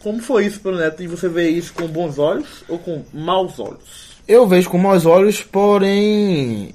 Como 0.03 0.21
foi 0.23 0.47
isso 0.47 0.61
pelo 0.61 0.79
Neto? 0.79 1.03
E 1.03 1.07
você 1.09 1.29
vê 1.29 1.49
isso 1.49 1.73
com 1.75 1.87
bons 1.87 2.19
olhos 2.19 2.63
ou 2.69 2.79
com 2.79 3.03
maus 3.13 3.59
olhos? 3.59 4.17
Eu 4.27 4.47
vejo 4.47 4.71
com 4.71 4.79
maus 4.79 5.05
olhos, 5.05 5.43
porém. 5.43 6.75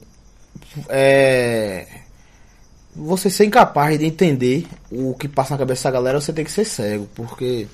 É. 0.89 1.88
Você 2.96 3.30
ser 3.30 3.46
incapaz 3.46 3.98
de 3.98 4.06
entender 4.06 4.68
o 4.92 5.15
que 5.15 5.27
passa 5.27 5.53
na 5.56 5.58
cabeça 5.58 5.84
da 5.86 5.92
galera, 5.92 6.22
você 6.22 6.32
tem 6.32 6.46
que 6.46 6.51
ser 6.51 6.65
cego, 6.65 7.08
porque. 7.15 7.68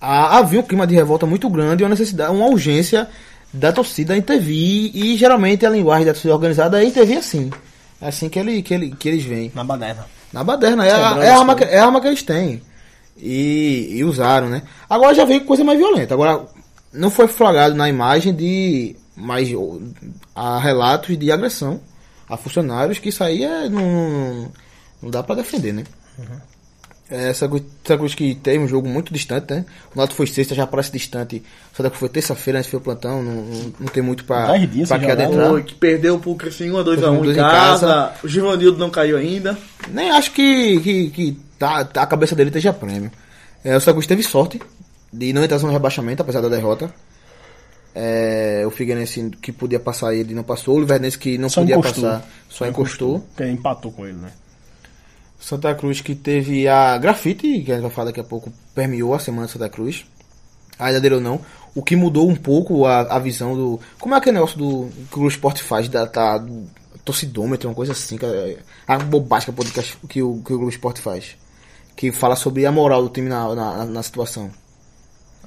Havia 0.00 0.60
um 0.60 0.62
clima 0.62 0.86
de 0.86 0.94
revolta 0.94 1.26
muito 1.26 1.48
grande 1.50 1.82
e 1.82 1.84
uma 1.84 1.90
necessidade, 1.90 2.32
uma 2.32 2.46
urgência 2.46 3.06
da 3.52 3.72
torcida 3.72 4.16
intervir, 4.16 4.90
e 4.94 5.16
geralmente 5.16 5.66
a 5.66 5.70
linguagem 5.70 6.06
da 6.06 6.12
torcida 6.12 6.34
organizada 6.34 6.82
é 6.82 6.86
intervir 6.86 7.18
assim. 7.18 7.50
É 8.00 8.08
assim 8.08 8.28
que, 8.28 8.38
ele, 8.38 8.62
que, 8.62 8.74
ele, 8.74 8.90
que 8.92 9.08
eles 9.08 9.24
vêm. 9.24 9.50
Na 9.54 9.64
baderna. 9.64 10.06
Na 10.32 10.44
baderna, 10.44 10.86
é, 10.86 10.92
a, 10.92 11.24
é, 11.24 11.30
a 11.30 11.38
arma 11.38 11.54
que, 11.54 11.64
é 11.64 11.78
a 11.78 11.84
arma 11.84 12.00
que 12.00 12.06
eles 12.06 12.22
têm. 12.22 12.62
E, 13.16 13.88
e 13.96 14.04
usaram, 14.04 14.48
né? 14.48 14.62
Agora 14.88 15.14
já 15.14 15.24
veio 15.24 15.44
coisa 15.44 15.64
mais 15.64 15.78
violenta. 15.78 16.14
Agora, 16.14 16.46
não 16.92 17.10
foi 17.10 17.26
flagrado 17.28 17.74
na 17.74 17.88
imagem 17.88 18.34
de. 18.34 18.96
Mas 19.16 19.50
há 20.34 20.58
relatos 20.58 21.18
de 21.18 21.30
agressão 21.30 21.80
a 22.28 22.36
funcionários 22.36 22.98
que 22.98 23.10
isso 23.10 23.22
aí 23.22 23.44
é, 23.44 23.68
não, 23.68 24.50
não 25.02 25.10
dá 25.10 25.22
pra 25.22 25.34
defender, 25.34 25.74
né? 25.74 25.84
É, 26.18 26.22
Essa 27.10 27.48
coisa 27.48 27.64
essa 27.84 27.98
coisa 27.98 28.14
que 28.14 28.36
tem 28.36 28.58
um 28.60 28.68
jogo 28.68 28.88
muito 28.88 29.12
distante, 29.12 29.52
né? 29.52 29.64
O 29.92 29.98
Náutico 29.98 30.16
foi 30.16 30.26
sexta, 30.28 30.54
já 30.54 30.64
parece 30.64 30.92
distante. 30.92 31.42
Só 31.74 31.88
que 31.90 31.96
foi 31.96 32.08
terça-feira, 32.08 32.58
antes 32.60 32.70
foi 32.70 32.78
o 32.78 32.82
plantão, 32.82 33.20
não, 33.22 33.32
não, 33.42 33.72
não 33.80 33.88
tem 33.88 34.00
muito 34.02 34.24
pra, 34.24 34.56
dias 34.58 34.88
pra 34.88 34.98
que 34.98 35.10
adentrar. 35.10 35.48
Foi, 35.48 35.62
que 35.64 35.74
perdeu 35.74 36.18
pro 36.20 36.36
Criciúma 36.36 36.84
2x1 36.84 36.92
Criciúma 36.92 37.16
em 37.18 37.22
dois 37.22 37.36
em 37.36 37.40
casa. 37.40 37.86
casa. 37.86 38.12
O 38.22 38.28
Givanildo 38.28 38.78
não 38.78 38.90
caiu 38.90 39.16
ainda. 39.16 39.58
Nem 39.88 40.10
acho 40.12 40.30
que, 40.30 40.78
que, 40.80 41.10
que 41.10 41.38
tá, 41.58 41.84
tá- 41.84 42.02
a 42.02 42.06
cabeça 42.06 42.36
dele 42.36 42.50
esteja 42.50 42.72
prêmio. 42.72 43.10
É, 43.64 43.76
o 43.76 43.80
Santa 43.80 43.92
Cruz 43.94 44.06
teve 44.06 44.22
sorte 44.22 44.60
de 45.12 45.32
não 45.32 45.42
entrar 45.42 45.58
no 45.58 45.68
rebaixamento, 45.72 46.22
apesar 46.22 46.40
da 46.40 46.48
derrota. 46.48 46.94
É, 47.92 48.62
o 48.64 48.70
Figueirense 48.70 49.30
que 49.42 49.50
podia 49.50 49.80
passar 49.80 50.14
ele 50.14 50.32
não 50.32 50.44
passou. 50.44 50.76
O 50.76 50.78
Luverdense 50.78 51.18
que 51.18 51.36
não 51.36 51.48
Só 51.48 51.60
podia 51.60 51.74
encostou. 51.76 52.04
passar 52.04 52.28
só 52.48 52.66
encostou. 52.66 53.18
Porque 53.34 53.50
empatou 53.50 53.90
com 53.90 54.06
ele, 54.06 54.16
né? 54.18 54.30
Santa 55.40 55.74
Cruz 55.74 56.00
que 56.00 56.14
teve 56.14 56.68
a 56.68 56.96
grafite, 56.98 57.62
que 57.62 57.72
a 57.72 57.74
gente 57.74 57.82
vai 57.82 57.90
falar 57.90 58.06
daqui 58.06 58.20
a 58.20 58.24
pouco, 58.24 58.52
permeou 58.74 59.14
a 59.14 59.18
semana 59.18 59.46
de 59.46 59.52
Santa 59.52 59.68
Cruz. 59.68 60.04
Ainda 60.78 61.00
dele 61.00 61.16
ou 61.16 61.20
não. 61.20 61.40
O 61.74 61.82
que 61.82 61.94
mudou 61.96 62.28
um 62.28 62.34
pouco 62.36 62.86
a, 62.86 63.00
a 63.00 63.18
visão 63.18 63.54
do. 63.54 63.80
Como 63.98 64.14
é 64.14 64.18
aquele 64.18 64.34
negócio 64.34 64.58
do 64.58 64.88
que 65.10 65.18
o 65.18 65.28
Sport 65.28 65.60
faz, 65.60 65.88
da, 65.88 66.06
tá, 66.06 66.38
do 66.38 66.66
torcidômetro, 67.04 67.68
uma 67.68 67.74
coisa 67.74 67.92
assim. 67.92 68.16
Que 68.16 68.24
é, 68.26 68.58
a 68.86 68.98
bobagem 68.98 69.46
que, 69.46 69.52
podcast- 69.52 69.96
que 70.08 70.22
o, 70.22 70.42
que 70.42 70.52
o 70.52 70.56
Globo 70.56 70.70
Esporte 70.70 71.00
faz. 71.00 71.36
Que 71.96 72.10
fala 72.12 72.34
sobre 72.34 72.64
a 72.64 72.72
moral 72.72 73.02
do 73.02 73.08
time 73.10 73.28
na, 73.28 73.54
na, 73.54 73.84
na 73.84 74.02
situação. 74.02 74.50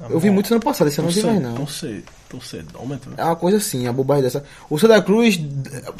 Eu 0.09 0.19
vi 0.19 0.29
muito 0.29 0.51
ano 0.53 0.61
passado, 0.61 0.87
esse 0.87 0.99
ano 0.99 1.07
não 1.07 1.13
vi 1.15 1.23
mais 1.23 1.41
não. 1.41 1.55
Torce- 1.55 2.03
Torcedômetro. 2.29 3.11
É 3.17 3.23
uma 3.23 3.35
coisa 3.35 3.57
assim, 3.57 3.87
a 3.87 3.93
bobagem 3.93 4.23
dessa. 4.23 4.43
O 4.69 4.77
Santa 4.79 5.01
Cruz 5.01 5.39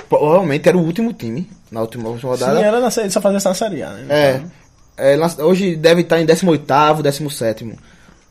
provavelmente 0.10 0.68
era 0.68 0.78
o 0.78 0.82
último 0.84 1.14
time 1.14 1.50
na 1.72 1.82
última, 1.82 2.10
última 2.10 2.36
Sim, 2.38 2.44
rodada. 2.44 2.60
era 2.66 2.80
na 2.80 2.90
série, 2.92 3.10
só 3.12 3.22
fazia 3.22 3.38
essa 3.38 3.50
na 3.50 3.56
série 3.56 3.84
A, 3.84 3.90
né? 3.92 4.06
É. 4.10 4.36
Então, 4.36 4.52
é, 4.98 5.44
hoje 5.44 5.76
deve 5.76 6.02
estar 6.02 6.20
em 6.22 6.26
18º, 6.26 7.02
17 7.02 7.74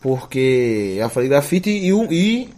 Porque 0.01 0.97
eu 0.99 1.09
falei 1.11 1.29
grafite 1.29 1.71
e, 1.71 1.93
o- 1.93 2.13
e 2.13 2.49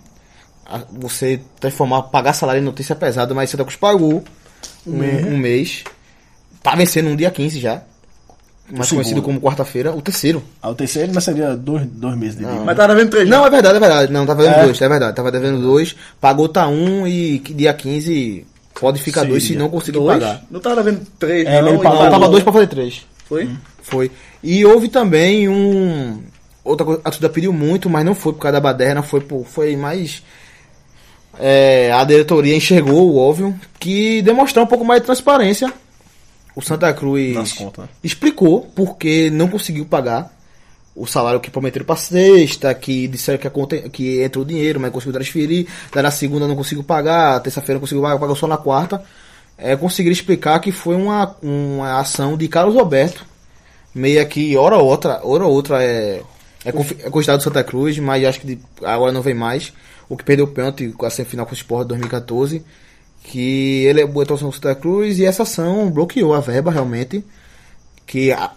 a- 0.64 0.82
você 0.90 1.40
transformar, 1.60 2.04
pagar 2.04 2.32
salário 2.32 2.60
em 2.60 2.64
notícia 2.64 2.94
pesada, 2.96 3.34
mas 3.34 3.50
Santa 3.50 3.64
Cruz 3.64 3.76
pagou 3.76 4.24
um, 4.86 5.02
um 5.28 5.36
mês. 5.38 5.84
Tá 6.62 6.74
vencendo 6.74 7.08
um 7.10 7.16
dia 7.16 7.30
15 7.30 7.60
já. 7.60 7.82
Mais 8.70 8.88
segundo. 8.88 9.02
conhecido 9.02 9.22
como 9.22 9.40
quarta-feira. 9.40 9.92
O 9.94 10.00
terceiro. 10.00 10.42
Ah, 10.62 10.70
o 10.70 10.74
terceiro, 10.74 11.12
mas 11.14 11.24
seria 11.24 11.54
dois, 11.54 11.84
dois 11.86 12.16
meses 12.16 12.36
de. 12.38 12.44
Mas 12.44 12.76
tá 12.76 12.86
devendo 12.86 13.10
3 13.10 13.28
Não, 13.28 13.44
é 13.46 13.50
verdade, 13.50 13.76
é 13.76 13.80
verdade. 13.80 14.12
Não, 14.12 14.24
tava 14.26 14.42
devendo 14.42 14.60
É. 14.60 14.64
dois, 14.64 14.80
é 14.82 14.88
verdade. 14.88 15.16
Tava 15.16 15.30
devendo 15.32 15.60
dois. 15.60 15.94
Pagou 16.20 16.48
tá 16.48 16.66
um 16.66 17.06
e 17.06 17.38
dia 17.40 17.74
15 17.74 18.46
pode 18.80 19.00
ficar 19.00 19.20
Seria. 19.20 19.32
dois 19.34 19.44
se 19.44 19.54
não 19.54 19.68
conseguir 19.68 19.98
dois? 19.98 20.18
pagar. 20.18 20.42
Não 20.50 20.60
tá 20.60 20.74
devendo 20.74 21.02
3 21.18 21.46
É, 21.46 21.60
não. 21.60 21.68
ele 21.74 21.78
pagou. 21.82 22.02
Não, 22.04 22.10
tava 22.10 22.28
dois 22.28 22.42
pra 22.42 22.52
fazer 22.52 22.66
três. 22.68 23.06
Foi? 23.26 23.48
Foi. 23.82 24.10
E 24.42 24.64
houve 24.64 24.88
também 24.88 25.48
um. 25.48 26.22
Outra 26.64 26.86
coisa, 26.86 27.00
a 27.02 27.10
torcida 27.10 27.28
pediu 27.28 27.52
muito, 27.52 27.90
mas 27.90 28.04
não 28.06 28.14
foi 28.14 28.32
por 28.32 28.38
causa 28.40 28.54
da 28.54 28.60
baderna, 28.60 29.02
foi, 29.02 29.20
por, 29.20 29.44
foi 29.44 29.76
mais. 29.76 30.22
é, 31.38 31.92
a 31.92 32.02
diretoria 32.04 32.56
enxergou 32.56 33.10
o 33.12 33.18
óbvio 33.18 33.54
que 33.78 34.22
demonstrar 34.22 34.64
um 34.64 34.68
pouco 34.68 34.84
mais 34.84 35.00
de 35.00 35.06
transparência. 35.06 35.70
O 36.56 36.62
Santa 36.62 36.92
Cruz 36.92 37.34
contas, 37.52 37.84
né? 37.84 37.90
explicou 38.02 38.62
porque 38.74 39.28
não 39.30 39.48
conseguiu 39.48 39.84
pagar 39.86 40.32
o 40.96 41.06
salário 41.06 41.40
que 41.40 41.50
prometeram 41.50 41.84
para 41.84 41.96
sexta, 41.96 42.72
que 42.72 43.08
disseram 43.08 43.38
que, 43.38 43.46
a 43.48 43.50
conta, 43.50 43.76
que 43.88 44.22
entrou 44.22 44.44
dinheiro, 44.44 44.78
mas 44.78 44.92
conseguiu 44.92 45.12
transferir, 45.12 45.66
na 45.92 46.10
segunda 46.12 46.46
não 46.46 46.54
conseguiu 46.54 46.84
pagar, 46.84 47.40
terça-feira 47.40 47.74
não 47.74 47.80
conseguiu 47.80 48.02
pagar, 48.02 48.18
pagou 48.18 48.36
só 48.36 48.46
na 48.46 48.56
quarta. 48.56 49.02
É, 49.58 49.74
conseguiram 49.76 50.12
explicar 50.12 50.58
que 50.60 50.70
foi 50.70 50.94
uma, 50.94 51.36
uma 51.42 51.98
ação 51.98 52.36
de 52.36 52.46
Carlos 52.46 52.74
Roberto, 52.76 53.24
meia 53.94 54.24
que 54.24 54.56
hora 54.56 54.76
ou 54.76 54.86
outra, 54.86 55.20
hora 55.24 55.44
ou 55.44 55.52
outra 55.52 55.82
é, 55.82 56.22
é, 56.64 56.70
confi- 56.72 56.96
é 57.02 57.10
considerado 57.10 57.42
Santa 57.42 57.64
Cruz, 57.64 57.98
mas 57.98 58.24
acho 58.24 58.40
que 58.40 58.46
de- 58.54 58.58
agora 58.84 59.10
não 59.12 59.22
vem 59.22 59.34
mais. 59.34 59.72
O 60.08 60.16
que 60.16 60.22
perdeu 60.24 60.44
o 60.44 60.48
pênalti 60.48 60.88
com 60.96 61.06
a 61.06 61.10
semifinal 61.10 61.46
com 61.46 61.52
o 61.52 61.56
Sport 61.56 61.88
2014, 61.88 62.62
que 63.24 63.84
ele 63.86 64.04
botou 64.06 64.38
no 64.38 64.52
Santa 64.52 64.74
Cruz 64.76 65.18
e 65.18 65.24
essa 65.24 65.42
ação 65.42 65.90
bloqueou 65.90 66.32
a 66.34 66.40
verba 66.40 66.70
realmente, 66.70 67.24
que 68.06 68.30
a- 68.30 68.52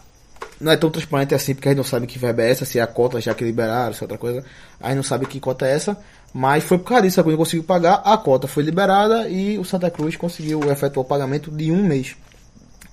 não 0.60 0.72
é 0.72 0.78
tão 0.78 0.92
transparente 0.92 1.34
assim, 1.34 1.56
porque 1.56 1.70
a 1.70 1.72
gente 1.72 1.78
não 1.78 1.84
sabe 1.84 2.06
que 2.06 2.20
verba 2.20 2.42
é 2.44 2.52
essa, 2.52 2.66
se 2.66 2.78
é 2.78 2.82
a 2.82 2.88
cota 2.88 3.20
já 3.22 3.34
que 3.34 3.44
liberaram, 3.44 3.94
se 3.94 4.02
é 4.02 4.06
outra 4.06 4.18
coisa. 4.18 4.44
A 4.80 4.88
gente 4.90 4.98
não 4.98 5.04
sabe 5.04 5.26
que 5.26 5.40
cota 5.40 5.66
é 5.66 5.72
essa, 5.74 5.98
mas 6.34 6.64
foi 6.64 6.78
por 6.78 6.86
causa 6.90 7.04
disso, 7.04 7.20
a 7.20 7.24
Cruz 7.24 7.38
conseguiu 7.38 7.64
pagar, 7.64 8.02
a 8.04 8.18
cota 8.18 8.48
foi 8.48 8.62
liberada 8.64 9.28
e 9.30 9.58
o 9.58 9.64
Santa 9.64 9.90
Cruz 9.90 10.16
conseguiu 10.18 10.60
efetuar 10.70 11.06
o 11.06 11.08
pagamento 11.10 11.50
de 11.50 11.72
um 11.72 11.84
mês 11.84 12.16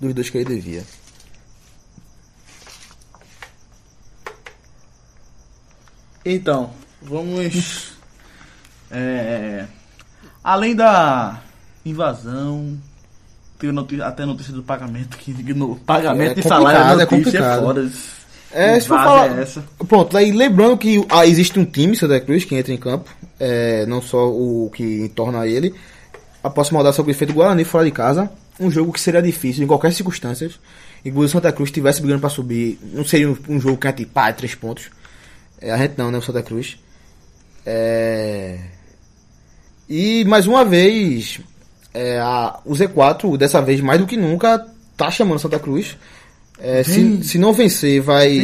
dos 0.00 0.14
dois 0.14 0.30
que 0.30 0.38
ele 0.38 0.54
devia. 0.54 0.82
Então, 6.24 6.70
vamos. 7.02 7.92
é, 8.90 9.66
Além 10.42 10.74
da 10.76 11.42
invasão, 11.84 12.76
teve 13.58 13.72
notícia, 13.72 14.06
até 14.06 14.24
notícia 14.24 14.52
do 14.52 14.62
pagamento, 14.62 15.16
que 15.16 15.32
no 15.54 15.76
pagamento 15.76 16.32
É 16.32 16.34
de 16.34 16.42
salário 16.42 16.78
é 16.78 16.82
é 16.82 16.84
notícia, 16.84 17.02
é 17.02 17.06
complicado. 17.06 17.62
foda. 17.62 17.90
É, 18.52 18.78
se 18.78 18.86
for 18.86 18.98
falar. 18.98 19.36
é 19.36 19.42
essa. 19.42 19.64
Pronto, 19.88 20.16
aí 20.16 20.30
lembrando 20.30 20.78
que 20.78 21.04
ah, 21.08 21.26
existe 21.26 21.58
um 21.58 21.64
time, 21.64 21.96
Santa 21.96 22.20
Cruz, 22.20 22.44
que 22.44 22.54
entra 22.54 22.72
em 22.72 22.76
campo. 22.76 23.10
É, 23.38 23.84
não 23.86 24.00
só 24.00 24.30
o 24.30 24.70
que 24.72 25.10
torna 25.14 25.46
ele. 25.46 25.74
A 26.42 26.48
próxima 26.48 26.78
rodada 26.78 26.94
sobre 26.94 27.10
o 27.10 27.14
efeito 27.14 27.34
Guarani 27.34 27.64
fora 27.64 27.84
de 27.84 27.90
casa. 27.90 28.30
Um 28.60 28.70
jogo 28.70 28.92
que 28.92 29.00
seria 29.00 29.20
difícil 29.20 29.64
em 29.64 29.66
qualquer 29.66 29.92
circunstância. 29.92 30.48
Inclusive 31.04 31.32
Santa 31.32 31.50
Cruz 31.52 31.68
estivesse 31.68 32.00
brigando 32.00 32.20
pra 32.20 32.30
subir. 32.30 32.78
Não 32.92 33.04
seria 33.04 33.28
um, 33.28 33.36
um 33.48 33.60
jogo 33.60 33.76
que 33.76 33.88
a 33.88 33.90
gente 33.90 34.06
pá, 34.06 34.32
três 34.32 34.54
pontos. 34.54 34.88
É, 35.60 35.72
a 35.72 35.76
gente 35.76 35.94
não, 35.98 36.12
né? 36.12 36.18
O 36.18 36.22
Santa 36.22 36.42
Cruz. 36.42 36.76
É... 37.66 38.58
E 39.88 40.24
mais 40.26 40.46
uma 40.46 40.64
vez, 40.64 41.40
é, 41.94 42.18
a- 42.18 42.58
o 42.66 42.72
Z4, 42.74 43.36
dessa 43.38 43.62
vez 43.62 43.80
mais 43.80 44.00
do 44.00 44.06
que 44.06 44.16
nunca, 44.16 44.66
tá 44.96 45.10
chamando 45.10 45.38
Santa 45.38 45.58
Cruz. 45.58 45.96
É, 46.60 46.82
se, 46.84 47.22
se 47.24 47.38
não 47.38 47.52
vencer, 47.52 48.00
vai. 48.00 48.40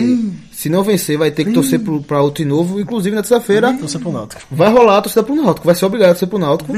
Se 0.52 0.68
não 0.68 0.82
vencer, 0.82 1.16
vai 1.16 1.30
ter 1.30 1.44
que 1.44 1.52
torcer 1.52 1.78
pro, 1.80 2.02
pra 2.02 2.20
outro 2.22 2.42
de 2.42 2.48
novo. 2.48 2.80
Inclusive 2.80 3.14
na 3.14 3.22
terça-feira 3.22 3.72
Torcer 3.74 4.00
pro 4.00 4.10
Náutico. 4.12 4.42
vai 4.50 4.70
rolar 4.70 4.98
a 4.98 5.02
torcida 5.02 5.22
pro 5.22 5.34
Náutico. 5.36 5.64
Vai 5.66 5.74
ser 5.74 5.84
obrigado 5.86 6.10
a 6.10 6.12
torcer 6.14 6.28
pro 6.28 6.38
Náutico. 6.38 6.72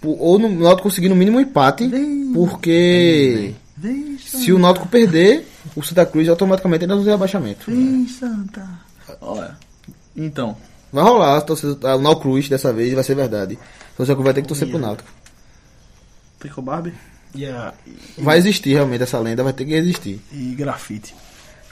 Por- 0.00 0.16
Ou 0.20 0.38
no 0.38 0.48
Náutico 0.48 0.84
conseguir 0.84 1.08
no 1.08 1.16
mínimo 1.16 1.38
um 1.38 1.40
empate. 1.40 1.88
Porque 2.32 3.52
Vem, 3.76 4.16
se 4.18 4.52
o 4.52 4.58
Náutico 4.58 4.86
perder, 4.88 5.46
o 5.74 5.82
Santa 5.82 6.06
Cruz 6.06 6.28
automaticamente 6.28 6.84
entra 6.84 6.96
no 6.96 7.02
rebaixamento. 7.02 7.70
vem, 7.70 8.06
Santa. 8.08 8.66
Olha, 9.20 9.56
então, 10.16 10.56
Vai 10.92 11.02
rolar 11.04 11.36
a 11.38 11.40
torcida, 11.40 11.96
o 11.96 12.00
Náutico 12.00 12.22
Cruz 12.30 12.48
dessa 12.48 12.72
vez, 12.72 12.94
vai 12.94 13.02
ser 13.04 13.14
verdade. 13.16 13.58
O 13.98 14.02
Santa 14.04 14.14
Cruz 14.14 14.24
vai 14.24 14.32
ter 14.34 14.42
que 14.42 14.48
torcer 14.48 14.68
pro 14.68 14.78
Náutico. 14.78 15.08
Trico 16.46 16.62
Barbie? 16.62 16.94
E, 17.34 17.44
a, 17.44 17.74
Vai 18.16 18.38
existir 18.38 18.72
realmente 18.72 19.02
essa 19.02 19.18
lenda, 19.18 19.42
vai 19.42 19.52
ter 19.52 19.64
que 19.64 19.74
existir. 19.74 20.20
e 20.32 20.54
grafite. 20.54 21.14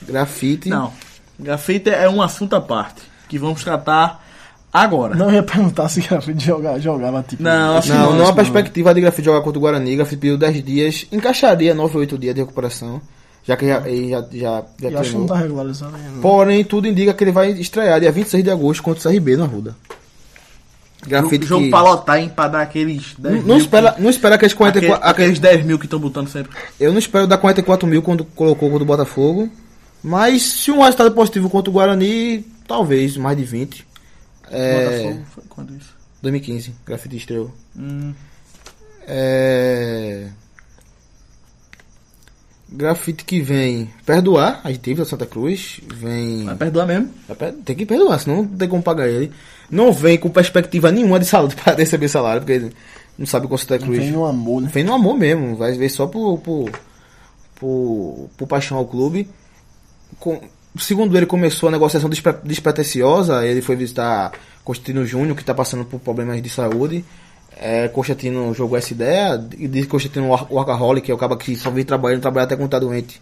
Grafite. 0.03 0.69
Não, 0.69 0.93
grafite 1.39 1.91
é 1.91 2.09
um 2.11 2.21
assunto 2.21 2.57
à 2.57 2.61
parte, 2.61 3.03
que 3.29 3.39
vamos 3.39 3.63
tratar 3.63 4.23
agora. 4.73 5.15
Não 5.15 5.33
ia 5.33 5.43
perguntar 5.43 5.89
se 5.89 6.01
grafite 6.01 6.45
joga, 6.45 6.79
jogava 6.81 7.23
tipo. 7.23 7.43
Não, 7.43 7.79
acho 7.79 7.89
Não, 7.89 8.11
Não, 8.11 8.19
não, 8.19 8.29
a 8.29 8.33
perspectiva 8.33 8.93
de 8.93 9.01
Grafite 9.01 9.25
jogar 9.25 9.41
contra 9.43 9.59
o 9.59 9.63
Guarani. 9.63 9.97
Grafite 9.97 10.21
pediu 10.21 10.37
10 10.37 10.65
dias, 10.65 11.07
encaixaria 11.13 11.73
9 11.73 11.95
ou 11.95 12.01
8 12.01 12.19
dias 12.19 12.35
de 12.35 12.41
recuperação, 12.41 13.01
já 13.45 13.57
que 13.57 13.69
já, 13.69 13.89
ele 13.89 14.11
já, 14.11 14.21
já, 14.33 14.65
já 14.81 14.91
Eu 14.91 14.99
acho 14.99 15.11
que 15.13 15.17
não 15.17 15.27
tá 15.27 15.37
regularizado 15.37 15.95
ainda. 15.97 16.21
Porém, 16.21 16.65
tudo 16.65 16.89
indica 16.89 17.15
que 17.15 17.25
ele 17.25 17.33
vai 17.33 17.53
estrear 17.53 18.01
dia 18.01 18.11
26 18.11 18.43
de 18.43 18.51
agosto 18.51 18.83
contra 18.83 19.09
o 19.09 19.13
CRB 19.13 19.37
no 19.37 19.45
Arruda. 19.45 19.77
Grafite 21.07 21.47
jogo 21.47 21.65
que... 21.65 21.71
pra 21.71 21.83
lotar, 21.83 22.19
hein, 22.19 22.33
pra 22.35 22.49
dar 22.49 22.63
aqueles 22.63 23.15
10 23.19 23.37
Não, 23.37 23.43
não 23.43 23.57
espera, 23.59 23.95
não 23.99 24.11
espera 24.11 24.35
aqueles 24.37 24.55
44... 24.55 24.95
Aquele- 24.97 25.11
aqueles 25.11 25.39
10 25.39 25.65
mil 25.65 25.79
que 25.79 25.87
estão 25.87 25.99
botando 26.01 26.29
sempre. 26.29 26.51
Eu 26.81 26.93
não 26.93 26.99
espero 26.99 27.27
dar 27.27 27.39
44 27.39 27.87
mil 27.87 28.03
quando 28.03 28.25
colocou 28.25 28.69
contra 28.71 28.83
o 28.83 28.87
Botafogo. 28.87 29.49
Mas 30.03 30.43
se 30.43 30.71
um 30.71 30.83
resultado 30.83 31.13
positivo 31.13 31.49
contra 31.51 31.71
o 31.71 31.73
Guarani, 31.73 32.45
talvez 32.67 33.17
mais 33.17 33.37
de 33.37 33.45
20. 33.45 33.87
É, 34.51 34.85
Botafogo, 35.03 35.27
foi 35.35 35.45
quando 35.49 35.77
isso? 35.77 35.95
2015, 36.23 36.75
Grafite 36.87 37.17
estreou. 37.17 37.51
Hum, 37.77 38.13
É... 39.07 40.29
Grafite 42.69 43.25
que 43.25 43.41
vem 43.41 43.89
perdoar 44.05 44.61
a 44.65 44.73
gente 44.73 44.95
da 44.95 45.05
Santa 45.05 45.27
Cruz. 45.27 45.81
Vem. 45.95 46.45
vai 46.45 46.57
perdoar 46.57 46.87
mesmo. 46.87 47.11
Tem 47.65 47.77
que 47.77 47.87
perdoar, 47.87 48.19
senão 48.19 48.39
não 48.43 48.49
tem 48.49 48.69
como 48.69 48.83
pagar 48.83 49.09
ele. 49.09 49.31
Não 49.71 49.93
vem 49.93 50.19
com 50.19 50.29
perspectiva 50.29 50.91
nenhuma 50.93 51.19
de 51.19 51.27
salário 51.27 51.55
para 51.63 51.75
receber 51.75 52.09
salário, 52.09 52.43
porque 52.43 52.71
não 53.19 53.27
sabe 53.27 53.47
com 53.49 53.57
Santa 53.57 53.79
Cruz. 53.79 53.99
Vem 53.99 54.11
no 54.13 54.25
amor, 54.25 54.63
né? 54.63 54.71
Vem 54.73 54.85
no 54.85 54.93
amor 54.95 55.17
mesmo, 55.17 55.57
vai 55.57 55.73
ver 55.73 55.89
só 55.89 56.07
por, 56.07 56.39
por, 56.39 56.71
por, 57.55 58.29
por 58.37 58.47
paixão 58.49 58.77
ao 58.79 58.87
clube. 58.87 59.29
Com, 60.19 60.41
segundo 60.79 61.17
ele, 61.17 61.27
começou 61.27 61.69
a 61.69 61.73
negociação 61.73 62.09
despre, 62.11 62.35
despretensiosa. 62.45 63.47
Ele 63.47 63.63
foi 63.63 63.77
visitar 63.77 64.33
Constantino 64.65 65.05
Júnior, 65.07 65.35
que 65.37 65.43
está 65.43 65.55
passando 65.55 65.85
por 65.85 66.01
problemas 66.01 66.41
de 66.43 66.49
saúde. 66.49 67.05
É, 67.57 67.87
Constantino 67.89 68.53
jogou 68.53 68.77
essa 68.77 68.93
ideia 68.93 69.43
e 69.57 69.69
disse 69.69 69.85
que 69.87 69.91
Constantino 69.93 70.29
workaholic, 70.51 71.07
que 71.07 71.13
é 71.13 71.15
o 71.15 71.19
cara 71.19 71.37
que 71.37 71.55
só 71.57 71.71
vem 71.71 71.85
trabalhando, 71.85 72.21
trabalhar 72.21 72.45
até 72.45 72.57
quando 72.57 72.71
tá 72.71 72.79
doente. 72.79 73.21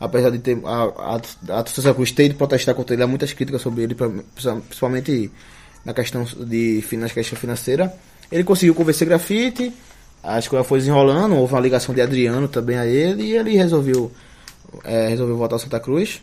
Apesar 0.00 0.30
de 0.30 0.38
ter 0.38 0.58
a, 0.64 1.16
a, 1.54 1.90
a 1.90 1.94
Cruz 1.94 2.12
ter 2.12 2.26
ido 2.26 2.34
protestar 2.34 2.74
contra 2.74 2.94
ele, 2.94 3.02
há 3.02 3.06
muitas 3.06 3.32
críticas 3.32 3.62
sobre 3.62 3.82
ele, 3.82 3.94
pra- 3.94 4.10
principalmente 4.34 5.30
na 5.86 5.94
questão 5.94 6.24
de 6.24 6.84
na 6.98 7.08
questão 7.08 7.38
financeira. 7.38 7.94
Ele 8.30 8.42
conseguiu 8.44 8.74
convencer 8.74 9.06
grafite, 9.06 9.72
a 10.22 10.38
escola 10.38 10.64
foi 10.64 10.80
desenrolando, 10.80 11.36
houve 11.36 11.54
uma 11.54 11.60
ligação 11.60 11.94
de 11.94 12.00
Adriano 12.00 12.48
também 12.48 12.76
a 12.76 12.84
ele 12.84 13.22
e 13.22 13.36
ele 13.36 13.56
resolveu 13.56 14.10
é, 14.84 15.06
resolveu 15.08 15.36
voltar 15.36 15.54
ao 15.54 15.60
Santa 15.60 15.78
Cruz. 15.78 16.20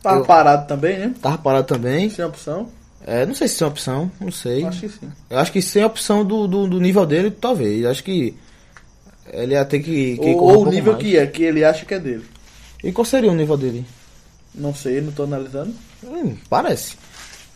Tava 0.00 0.20
Eu- 0.20 0.24
parado 0.24 0.68
também, 0.68 0.96
né? 0.96 1.14
Tava 1.20 1.36
parado 1.38 1.66
também. 1.66 2.08
Sem 2.08 2.24
opção. 2.24 2.68
É, 3.04 3.26
não 3.26 3.34
sei 3.34 3.48
se 3.48 3.62
é 3.62 3.66
uma 3.66 3.72
opção, 3.72 4.10
não 4.20 4.30
sei. 4.30 4.64
Acho 4.64 4.80
que 4.80 4.88
sim. 4.88 5.10
Eu 5.28 5.38
acho 5.38 5.52
que 5.52 5.60
sem 5.62 5.82
a 5.82 5.86
opção 5.86 6.24
do, 6.24 6.46
do, 6.46 6.68
do 6.68 6.80
nível 6.80 7.04
dele, 7.04 7.30
talvez. 7.32 7.82
Eu 7.82 7.90
acho 7.90 8.04
que 8.04 8.34
ele 9.32 9.54
ia 9.54 9.64
ter 9.64 9.80
que. 9.80 10.16
que 10.18 10.26
um 10.30 10.36
Ou 10.36 10.66
o 10.66 10.70
nível 10.70 10.92
mais. 10.92 11.04
que 11.04 11.16
é, 11.16 11.26
que 11.26 11.42
ele 11.42 11.64
acha 11.64 11.84
que 11.84 11.94
é 11.94 11.98
dele. 11.98 12.24
E 12.84 12.92
qual 12.92 13.04
seria 13.04 13.30
o 13.30 13.34
nível 13.34 13.56
dele? 13.56 13.84
Não 14.54 14.72
sei, 14.74 15.00
não 15.00 15.10
tô 15.12 15.24
analisando. 15.24 15.74
Hum, 16.04 16.36
parece. 16.48 16.96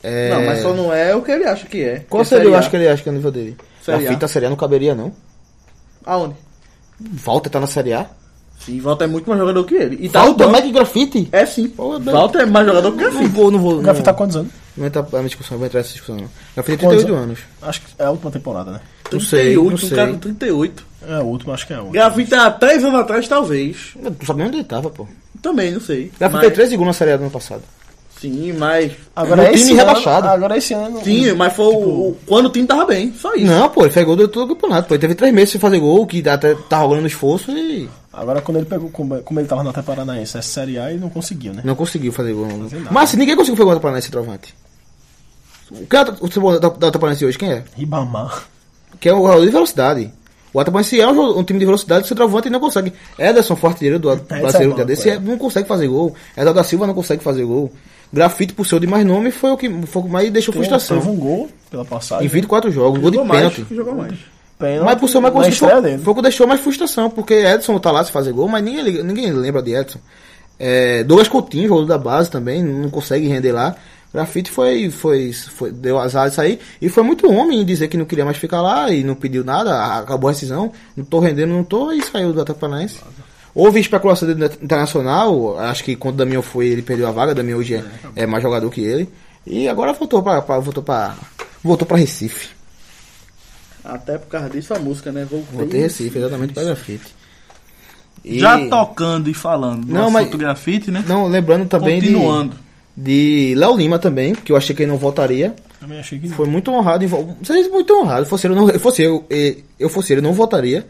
É, 0.02 0.30
Não, 0.30 0.44
mas 0.44 0.62
só 0.62 0.72
não 0.74 0.92
é 0.92 1.14
o 1.14 1.22
que 1.22 1.30
ele 1.30 1.44
acha 1.44 1.66
que 1.66 1.82
é. 1.82 2.04
Qual 2.08 2.22
Que 2.24 2.26
é 2.34 2.38
seria, 2.38 2.50
eu 2.50 2.56
acho 2.56 2.68
que 2.70 2.76
ele 2.76 2.88
acha 2.88 3.02
que 3.02 3.08
é 3.08 3.12
o 3.12 3.14
nível 3.14 3.30
dele? 3.30 3.56
Série 3.84 4.06
a 4.06 4.10
fita 4.10 4.26
Série 4.28 4.46
A 4.46 4.50
não 4.50 4.56
caberia, 4.56 4.94
não. 4.94 5.12
Aonde? 6.04 6.34
Walter 7.24 7.50
tá 7.50 7.60
na 7.60 7.66
Série 7.66 7.92
A? 7.92 8.06
Sim, 8.58 8.80
Walter 8.80 9.04
é 9.04 9.08
muito 9.08 9.28
mais 9.28 9.40
jogador 9.40 9.64
que 9.64 9.74
ele. 9.74 9.98
E 10.00 10.08
tá 10.08 10.22
Walter 10.24 10.46
banco. 10.46 10.52
Mac 10.52 10.72
Grafite? 10.72 11.28
É 11.32 11.44
sim. 11.44 11.68
Pô, 11.68 11.98
Walter 11.98 12.38
é 12.42 12.46
mais 12.46 12.64
jogador 12.66 12.92
que 12.92 13.02
Não 13.02 13.10
Grafite. 13.10 13.28
vou, 13.32 13.50
não 13.50 13.58
vou. 13.58 13.74
Não, 13.76 13.82
grafite 13.82 14.04
tá 14.04 14.14
quantos 14.14 14.36
anos? 14.36 14.52
não 14.76 14.86
entra 14.86 15.06
na 15.12 15.22
discussão, 15.22 15.58
vou 15.58 15.66
entrar 15.66 15.80
nessa 15.80 15.92
discussão 15.92 16.16
não. 16.16 16.28
Grafite 16.54 16.78
tem 16.78 16.88
Quantos 16.88 17.02
38 17.04 17.22
anos. 17.24 17.38
Acho 17.60 17.80
que 17.82 17.86
é 17.98 18.04
a 18.04 18.10
última 18.10 18.30
temporada, 18.30 18.70
né? 18.70 18.80
Não 19.12 19.20
sei, 19.20 19.40
38, 19.56 19.68
não 19.68 19.74
um 19.74 19.78
sei. 19.78 19.90
cara 19.96 20.10
com 20.12 20.18
38. 20.18 20.86
É 21.08 21.14
a 21.14 21.20
última, 21.22 21.54
acho 21.54 21.66
que 21.66 21.72
é 21.72 21.76
a 21.76 21.82
última. 21.82 21.92
Grafite 21.92 22.34
há 22.34 22.50
3 22.52 22.84
anos 22.84 23.00
atrás, 23.00 23.28
talvez. 23.28 23.76
Eu 23.96 24.10
não 24.10 24.26
sabia 24.26 24.46
onde 24.46 24.56
ele 24.58 24.64
tava, 24.64 24.90
pô. 24.90 25.06
Também, 25.42 25.72
não 25.72 25.80
sei. 25.80 26.12
Grafite 26.18 26.32
Mas- 26.36 26.40
tem 26.42 26.50
3 26.52 26.68
segundos 26.70 26.86
na 26.88 26.92
Série 26.98 27.12
A 27.12 27.16
do 27.16 27.22
ano 27.24 27.30
passado. 27.32 27.62
Sim, 28.22 28.52
mas. 28.52 28.92
Agora 29.16 29.52
esse 29.52 29.66
time 29.66 29.80
ano, 29.80 29.88
rebaixado. 29.88 30.28
Agora 30.28 30.56
esse 30.56 30.72
ano. 30.72 31.02
Sim, 31.02 31.32
mas 31.32 31.52
foi 31.52 31.66
o, 31.66 31.78
o- 31.78 32.16
quando 32.24 32.46
o 32.46 32.50
time 32.50 32.66
tava 32.66 32.86
bem. 32.86 33.12
Só 33.18 33.34
isso. 33.34 33.46
Não, 33.46 33.68
pô, 33.68 33.82
ele 33.82 33.90
fez 33.90 34.06
gol 34.06 34.14
durante 34.14 34.32
todo 34.32 34.44
o 34.50 34.54
campeonato. 34.54 34.86
Pô. 34.86 34.94
Ele 34.94 35.00
teve 35.00 35.14
3 35.16 35.34
meses 35.34 35.50
sem 35.50 35.60
fazer 35.60 35.80
gol, 35.80 36.06
que 36.06 36.26
até 36.28 36.54
tá 36.54 36.78
rolando 36.78 37.08
esforço 37.08 37.50
e 37.50 37.90
Agora 38.12 38.40
quando 38.40 38.58
ele 38.58 38.66
pegou, 38.66 38.90
como, 38.90 39.20
como 39.22 39.40
ele 39.40 39.48
tava 39.48 39.64
na 39.64 39.70
Até 39.70 39.82
Paranaense, 39.82 40.36
essa 40.36 40.42
Série 40.42 40.78
A, 40.78 40.90
ele 40.90 41.00
não 41.00 41.10
conseguiu, 41.10 41.52
né? 41.52 41.62
não 41.64 41.74
conseguiu 41.74 42.12
fazer 42.12 42.32
gol. 42.32 42.46
Fazer. 42.68 42.86
Mas 42.90 43.04
assim, 43.04 43.16
ninguém 43.16 43.34
conseguiu 43.34 43.56
fazer 43.56 43.64
gol 43.64 43.74
da 43.74 43.80
Paranaense 43.80 44.10
trovante. 44.10 44.54
Quem 45.88 45.98
é 46.00 46.02
o 46.02 46.16
futebol 46.16 46.60
da, 46.60 46.68
da 46.68 46.88
Ataparanense 46.88 47.24
hoje? 47.24 47.38
Quem 47.38 47.50
é? 47.50 47.64
Ribamar. 47.74 48.44
Que 49.00 49.08
é 49.08 49.14
o 49.14 49.22
jogador 49.22 49.44
de 49.44 49.50
velocidade. 49.50 50.12
O 50.52 50.60
Ataparanense 50.60 51.00
é 51.00 51.08
um, 51.08 51.38
um 51.38 51.42
time 51.42 51.58
de 51.58 51.64
velocidade, 51.64 52.12
o 52.12 52.14
trovante 52.14 52.50
não 52.50 52.60
consegue. 52.60 52.92
Ederson, 53.18 53.56
forteiro 53.56 53.98
do 53.98 54.14
brasileiro, 54.14 54.74
banco, 54.74 54.84
desse, 54.84 55.08
é. 55.08 55.18
não 55.18 55.38
consegue 55.38 55.66
fazer 55.66 55.88
gol. 55.88 56.14
Edson 56.36 56.52
da 56.52 56.62
Silva 56.64 56.86
não 56.86 56.94
consegue 56.94 57.22
fazer 57.24 57.44
gol. 57.44 57.72
Grafite, 58.12 58.52
por 58.52 58.66
seu 58.66 58.78
de 58.78 58.86
mais 58.86 59.06
nome, 59.06 59.30
foi 59.30 59.50
o 59.50 59.56
que, 59.56 59.68
foi 59.86 60.02
o 60.02 60.04
que 60.04 60.10
mais 60.10 60.30
deixou 60.30 60.52
frustração. 60.52 60.98
Teve 60.98 61.10
um 61.10 61.16
gol 61.16 61.48
pela 61.70 61.84
passagem. 61.84 62.26
Em 62.26 62.28
24 62.28 62.70
jogos, 62.70 63.00
gol 63.00 63.10
de 63.10 63.18
mais. 63.18 63.54
pênalti. 63.54 63.74
Jogou 63.74 63.94
mais. 63.94 64.18
Pênalti 64.58 64.84
Mas 64.84 65.00
por 65.00 65.08
ser 65.08 65.20
mais 65.20 65.34
conseguiu, 65.34 65.54
estreia 65.54 65.82
foi, 65.82 65.98
foi 65.98 66.12
o 66.12 66.16
que 66.16 66.22
deixou 66.22 66.46
mais 66.46 66.60
frustração, 66.60 67.08
porque 67.08 67.32
Edson 67.32 67.78
tá 67.78 67.90
lá 67.90 68.04
se 68.04 68.12
fazer 68.12 68.32
gol, 68.32 68.48
mas 68.48 68.62
ninguém, 68.62 69.02
ninguém 69.02 69.32
lembra 69.32 69.62
de 69.62 69.74
Edson. 69.74 69.98
É, 70.58 71.02
Douglas 71.04 71.28
Coutinho, 71.28 71.68
jogador 71.68 71.86
da 71.86 71.98
base 71.98 72.30
também, 72.30 72.62
não 72.62 72.90
consegue 72.90 73.26
render 73.26 73.52
lá. 73.52 73.74
Grafite 74.12 74.50
foi, 74.50 74.90
foi, 74.90 75.32
foi, 75.32 75.72
deu 75.72 75.98
azar 75.98 76.28
de 76.28 76.34
sair 76.34 76.60
e 76.82 76.90
foi 76.90 77.02
muito 77.02 77.32
homem 77.32 77.62
em 77.62 77.64
dizer 77.64 77.88
que 77.88 77.96
não 77.96 78.04
queria 78.04 78.26
mais 78.26 78.36
ficar 78.36 78.60
lá 78.60 78.90
e 78.90 79.02
não 79.02 79.14
pediu 79.14 79.42
nada, 79.42 79.96
acabou 79.96 80.28
a 80.28 80.32
decisão, 80.32 80.70
não 80.94 81.02
tô 81.02 81.18
rendendo, 81.18 81.54
não 81.54 81.64
tô, 81.64 81.90
e 81.90 82.02
saiu 82.02 82.30
do 82.30 82.40
Atlético 82.42 82.60
Paranaense. 82.60 83.00
Houve 83.54 83.80
especulação 83.80 84.26
dele 84.26 84.50
internacional, 84.62 85.58
acho 85.58 85.84
que 85.84 85.94
quando 85.94 86.14
o 86.14 86.18
Damião 86.18 86.40
foi, 86.42 86.68
ele 86.68 86.80
perdeu 86.82 87.06
a 87.06 87.12
vaga, 87.12 87.34
Damião 87.34 87.58
hoje 87.58 87.74
é, 87.74 87.84
é 88.16 88.26
mais 88.26 88.42
jogador 88.42 88.70
que 88.70 88.80
ele. 88.80 89.08
E 89.46 89.68
agora 89.68 89.92
voltou 89.92 90.22
pra, 90.22 90.40
pra- 90.40 90.58
voltou 90.58 90.82
pra, 90.82 91.16
voltou 91.62 91.86
pra 91.86 91.96
Recife. 91.98 92.48
Até 93.84 94.16
por 94.16 94.28
causa 94.28 94.48
disso 94.48 94.72
a 94.74 94.78
música, 94.78 95.10
né? 95.10 95.26
Voltei. 95.28 95.58
Voltei 95.58 95.80
Recife, 95.80 96.16
exatamente 96.18 96.52
pra 96.54 96.62
grafite. 96.64 97.14
E- 98.24 98.38
Já 98.38 98.66
tocando 98.68 99.28
e 99.28 99.34
falando 99.34 99.84
do 99.86 99.92
Não, 99.92 100.10
mas- 100.10 100.28
grafite, 100.30 100.90
né? 100.90 101.04
Não, 101.06 101.26
lembrando 101.26 101.66
também 101.66 102.00
de- 102.00 102.06
Continuando. 102.12 102.56
de 102.96 103.54
Léo 103.56 103.76
Lima 103.76 103.98
também, 103.98 104.34
que 104.34 104.52
eu 104.52 104.56
achei 104.56 104.74
que 104.76 104.82
ele 104.82 104.92
não 104.92 104.98
voltaria. 104.98 105.54
Também 105.80 105.98
achei 105.98 106.18
que 106.20 106.28
não. 106.28 106.36
Foi 106.36 106.46
muito 106.46 106.70
honrado. 106.70 107.04
Seria 107.42 107.68
muito 107.68 107.92
honrado. 107.94 108.24
Fosse 108.26 108.46
ele, 108.46 108.54
não, 108.54 108.68
fosse 108.78 109.02
eu, 109.02 109.24
e- 109.28 109.64
eu 109.78 109.88
fosse 109.88 110.12
ele, 110.12 110.20
não 110.22 110.32
votaria. 110.32 110.86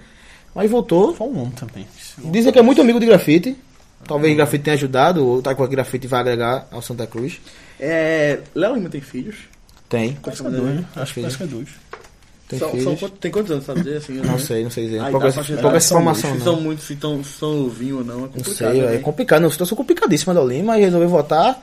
Mas 0.55 0.71
voltou. 0.71 1.15
Foi 1.15 1.27
um 1.29 1.39
homem 1.41 1.53
também. 1.53 1.87
Dizem 2.31 2.53
que 2.53 2.59
é 2.59 2.63
muito 2.63 2.81
amigo 2.81 3.01
de 3.01 3.07
grafite. 3.07 3.57
Talvez 4.07 4.35
grafite 4.37 4.65
tenha 4.65 4.75
ajudado, 4.75 5.25
ou 5.27 5.41
tá 5.41 5.55
com 5.55 5.63
a 5.63 5.67
grafite 5.67 6.07
vai 6.09 6.21
agregar 6.21 6.67
ao 6.73 6.83
Santa 6.83 7.07
Cruz. 7.07 7.41
É, 7.79 8.41
Léo 8.55 8.75
Lima 8.75 8.89
tem 8.89 9.01
filhos. 9.01 9.37
Tem. 9.89 10.19
Parece 10.23 10.43
que 10.43 10.49
é 10.49 10.51
dois, 10.51 10.75
né? 10.75 10.85
Acho 10.97 11.15
que 11.15 11.21
é 11.21 11.47
dois. 11.47 11.69
tem 12.49 12.59
São, 12.59 12.71
filhos. 12.71 12.85
são 12.85 12.97
quantos- 12.97 13.19
tem 13.21 13.31
quantos 13.31 13.51
anos, 13.53 13.65
sabe 13.65 13.81
dizer? 13.83 13.97
Assim, 13.99 14.13
Não 14.15 14.39
sei, 14.39 14.65
não 14.65 14.71
sei 14.71 14.85
dizer. 14.87 14.97
Chegar- 14.99 15.11
pouca 15.13 15.31
são 15.33 15.43
informação 15.57 16.01
muitos, 16.03 16.45
não. 16.47 16.53
São 16.55 16.61
muito, 16.61 16.83
se 16.83 16.97
tão, 16.97 17.23
são 17.25 17.55
novinhos 17.55 17.99
ou 18.01 18.05
não, 18.05 18.15
é 18.15 18.21
Não 18.23 18.29
complicado. 18.29 18.73
sei, 18.73 18.83
né? 18.83 18.95
é 18.95 18.99
complicado. 18.99 19.43
Não, 19.43 19.51
situação 19.51 19.77
complicadíssima 19.77 20.35
do 20.35 20.47
Lima 20.47 20.77
e 20.79 20.81
resolveu 20.83 21.09
votar. 21.09 21.63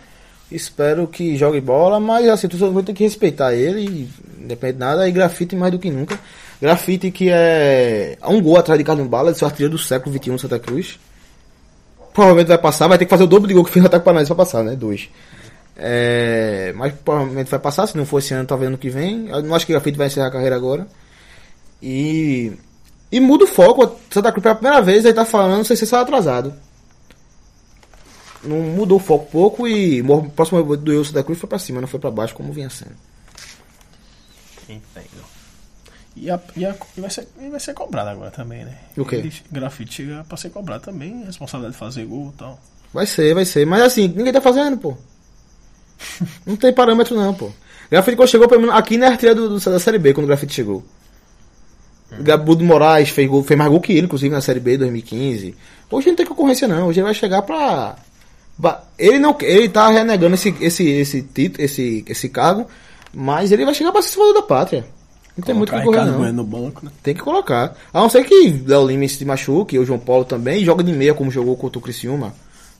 Espero 0.52 1.06
que 1.08 1.38
jogue 1.38 1.62
bola, 1.62 2.00
mas 2.00 2.28
assim, 2.28 2.48
tu 2.48 2.58
só 2.58 2.70
vai 2.70 2.82
ter 2.84 2.94
que 2.94 3.04
respeitar 3.04 3.54
ele, 3.54 4.10
independente 4.42 4.74
de 4.76 4.80
nada, 4.80 5.08
e 5.08 5.12
grafite 5.12 5.56
mais 5.56 5.72
do 5.72 5.78
que 5.78 5.92
nunca. 5.92 6.18
Grafite 6.62 7.10
que 7.10 7.30
é 7.30 8.18
um 8.24 8.42
gol 8.42 8.58
atrás 8.58 8.78
de 8.78 8.84
Carlos 8.84 9.08
Bala, 9.08 9.32
de 9.32 9.44
artilheiro 9.44 9.76
do 9.76 9.82
século 9.82 10.16
XXI 10.16 10.32
no 10.32 10.40
Santa 10.40 10.60
Cruz. 10.60 11.00
Provavelmente 12.14 12.48
vai 12.48 12.58
passar, 12.58 12.88
vai 12.88 12.98
ter 12.98 13.06
que 13.06 13.10
fazer 13.10 13.24
o 13.24 13.28
dobro 13.28 13.48
de 13.48 13.54
gol 13.54 13.64
que 13.64 13.72
fez 13.72 13.84
o 13.84 13.88
ataque 13.88 14.04
Paranaense 14.04 14.28
pra 14.28 14.36
passar, 14.36 14.64
né? 14.64 14.76
Dois. 14.76 15.10
É, 15.78 16.74
mas 16.76 16.94
provavelmente 16.94 17.50
vai 17.50 17.60
passar, 17.60 17.88
se 17.88 17.96
não 17.96 18.06
for 18.06 18.20
esse 18.20 18.34
ano, 18.34 18.46
talvez 18.46 18.68
ano 18.68 18.78
que 18.78 18.90
vem. 18.90 19.30
Eu 19.30 19.42
não 19.42 19.56
acho 19.56 19.66
que 19.66 19.72
o 19.72 19.76
Grafite 19.76 19.98
vai 19.98 20.08
encerrar 20.08 20.28
a 20.28 20.32
carreira 20.32 20.56
agora. 20.56 20.86
E. 21.82 22.52
E 23.10 23.20
muda 23.20 23.46
o 23.46 23.48
foco. 23.48 23.98
Santa 24.10 24.32
Cruz 24.32 24.44
pela 24.44 24.56
primeira 24.56 24.82
vez, 24.82 25.06
ele 25.06 25.14
tá 25.14 25.24
falando, 25.24 25.58
não 25.58 25.64
sei 25.64 25.78
se 25.78 25.86
está 25.86 26.02
atrasado. 26.02 26.54
Não 28.44 28.58
mudou 28.58 28.98
o 28.98 29.02
foco 29.02 29.26
pouco 29.32 29.68
e 29.68 30.02
o 30.02 30.30
próximo 30.30 30.76
do 30.78 30.92
Wilson 30.92 31.14
da 31.14 31.24
Cruz 31.24 31.40
foi 31.40 31.50
pra 31.50 31.60
cima, 31.60 31.80
não 31.82 31.88
foi 31.88 32.00
pra 32.00 32.12
baixo 32.12 32.34
como 32.34 32.52
vinha 32.52 32.70
sendo. 32.70 32.96
Entendo. 34.68 35.39
E, 36.22 36.30
a, 36.30 36.40
e, 36.56 36.66
a- 36.66 36.76
e 36.98 37.02
vai 37.02 37.10
ser, 37.10 37.28
e 37.40 37.50
vai 37.50 37.60
ser 37.60 37.74
cobrado 37.74 38.10
agora 38.10 38.30
também, 38.32 38.66
né? 38.66 38.76
O 38.98 39.06
quê? 39.06 39.16
Ele- 39.18 39.34
grafite 39.52 39.94
chega 39.94 40.24
pra 40.28 40.38
ser 40.38 40.50
cobrado 40.50 40.84
também, 40.84 41.24
responsabilidade 41.26 41.74
de 41.74 41.80
fazer 41.80 42.06
gol 42.06 42.32
e 42.36 42.38
tal. 42.38 42.60
Vai 42.94 43.06
ser, 43.06 43.34
vai 43.34 43.46
ser. 43.46 43.66
Mas 43.66 43.82
assim, 43.84 44.08
ninguém 44.08 44.34
tá 44.34 44.42
fazendo, 44.42 44.78
pô. 44.78 44.98
Não 46.46 46.56
tem 46.56 46.74
parâmetro 46.74 47.16
não, 47.16 47.34
pô. 47.34 47.52
Grafite 47.92 48.16
quando 48.18 48.30
chegou, 48.30 48.48
pelo 48.48 48.62
menos, 48.62 48.76
aqui 48.76 48.98
na 48.98 49.08
artilha 49.08 49.34
do, 49.36 49.50
do- 49.60 49.60
da 49.72 49.80
Série 49.80 49.98
B, 50.00 50.14
quando 50.14 50.26
o 50.26 50.28
Grafite 50.28 50.54
chegou. 50.54 50.84
Hum. 52.12 52.24
Gabudo 52.24 52.64
Moraes 52.64 53.10
fez, 53.10 53.30
gol, 53.30 53.44
fez 53.44 53.58
mais 53.58 53.70
gol 53.70 53.80
que 53.82 53.94
ele, 53.94 54.06
inclusive, 54.06 54.34
na 54.34 54.42
Série 54.42 54.60
B 54.60 54.78
2015. 54.78 55.56
Hoje 55.92 56.08
não 56.08 56.16
tem 56.16 56.26
concorrência 56.26 56.68
não, 56.68 56.88
hoje 56.88 57.00
ele 57.00 57.06
vai 57.06 57.14
chegar 57.14 57.42
pra... 57.42 57.96
Ele 58.98 59.18
não 59.20 59.36
ele 59.42 59.70
tá 59.70 59.88
renegando 59.90 60.36
esse, 60.36 60.54
esse, 60.60 60.86
esse 60.88 61.22
título, 61.22 61.64
esse, 61.64 62.04
esse 62.08 62.28
cargo, 62.30 62.68
mas 63.14 63.52
ele 63.54 63.64
vai 63.64 63.74
chegar 63.74 63.92
pra 63.92 64.02
ser 64.02 64.10
salvador 64.10 64.42
da 64.42 64.48
pátria. 64.48 64.86
Não 65.40 65.46
tem 65.46 65.56
muito 65.56 65.70
o 65.70 65.76
que 65.76 65.82
Colocar 65.82 66.00
correr 66.06 66.12
Ricardo 66.12 66.34
não. 66.34 66.44
No 66.44 66.44
banco, 66.44 66.86
né? 66.86 66.92
Tem 67.02 67.14
que 67.14 67.22
colocar. 67.22 67.76
A 67.94 68.00
não 68.00 68.10
ser 68.10 68.24
que 68.26 68.64
Léo 68.66 68.86
Lima 68.88 69.08
se 69.08 69.24
machuque, 69.26 69.78
ou 69.80 69.86
João 69.86 70.00
Paulo 70.00 70.26
também, 70.26 70.62
e 70.62 70.66
joga 70.66 70.84
de 70.84 70.92
meia 70.92 71.14
como 71.14 71.30
jogou 71.32 71.56
contra 71.58 71.78
o 71.80 71.82
Criciúma. 71.82 72.34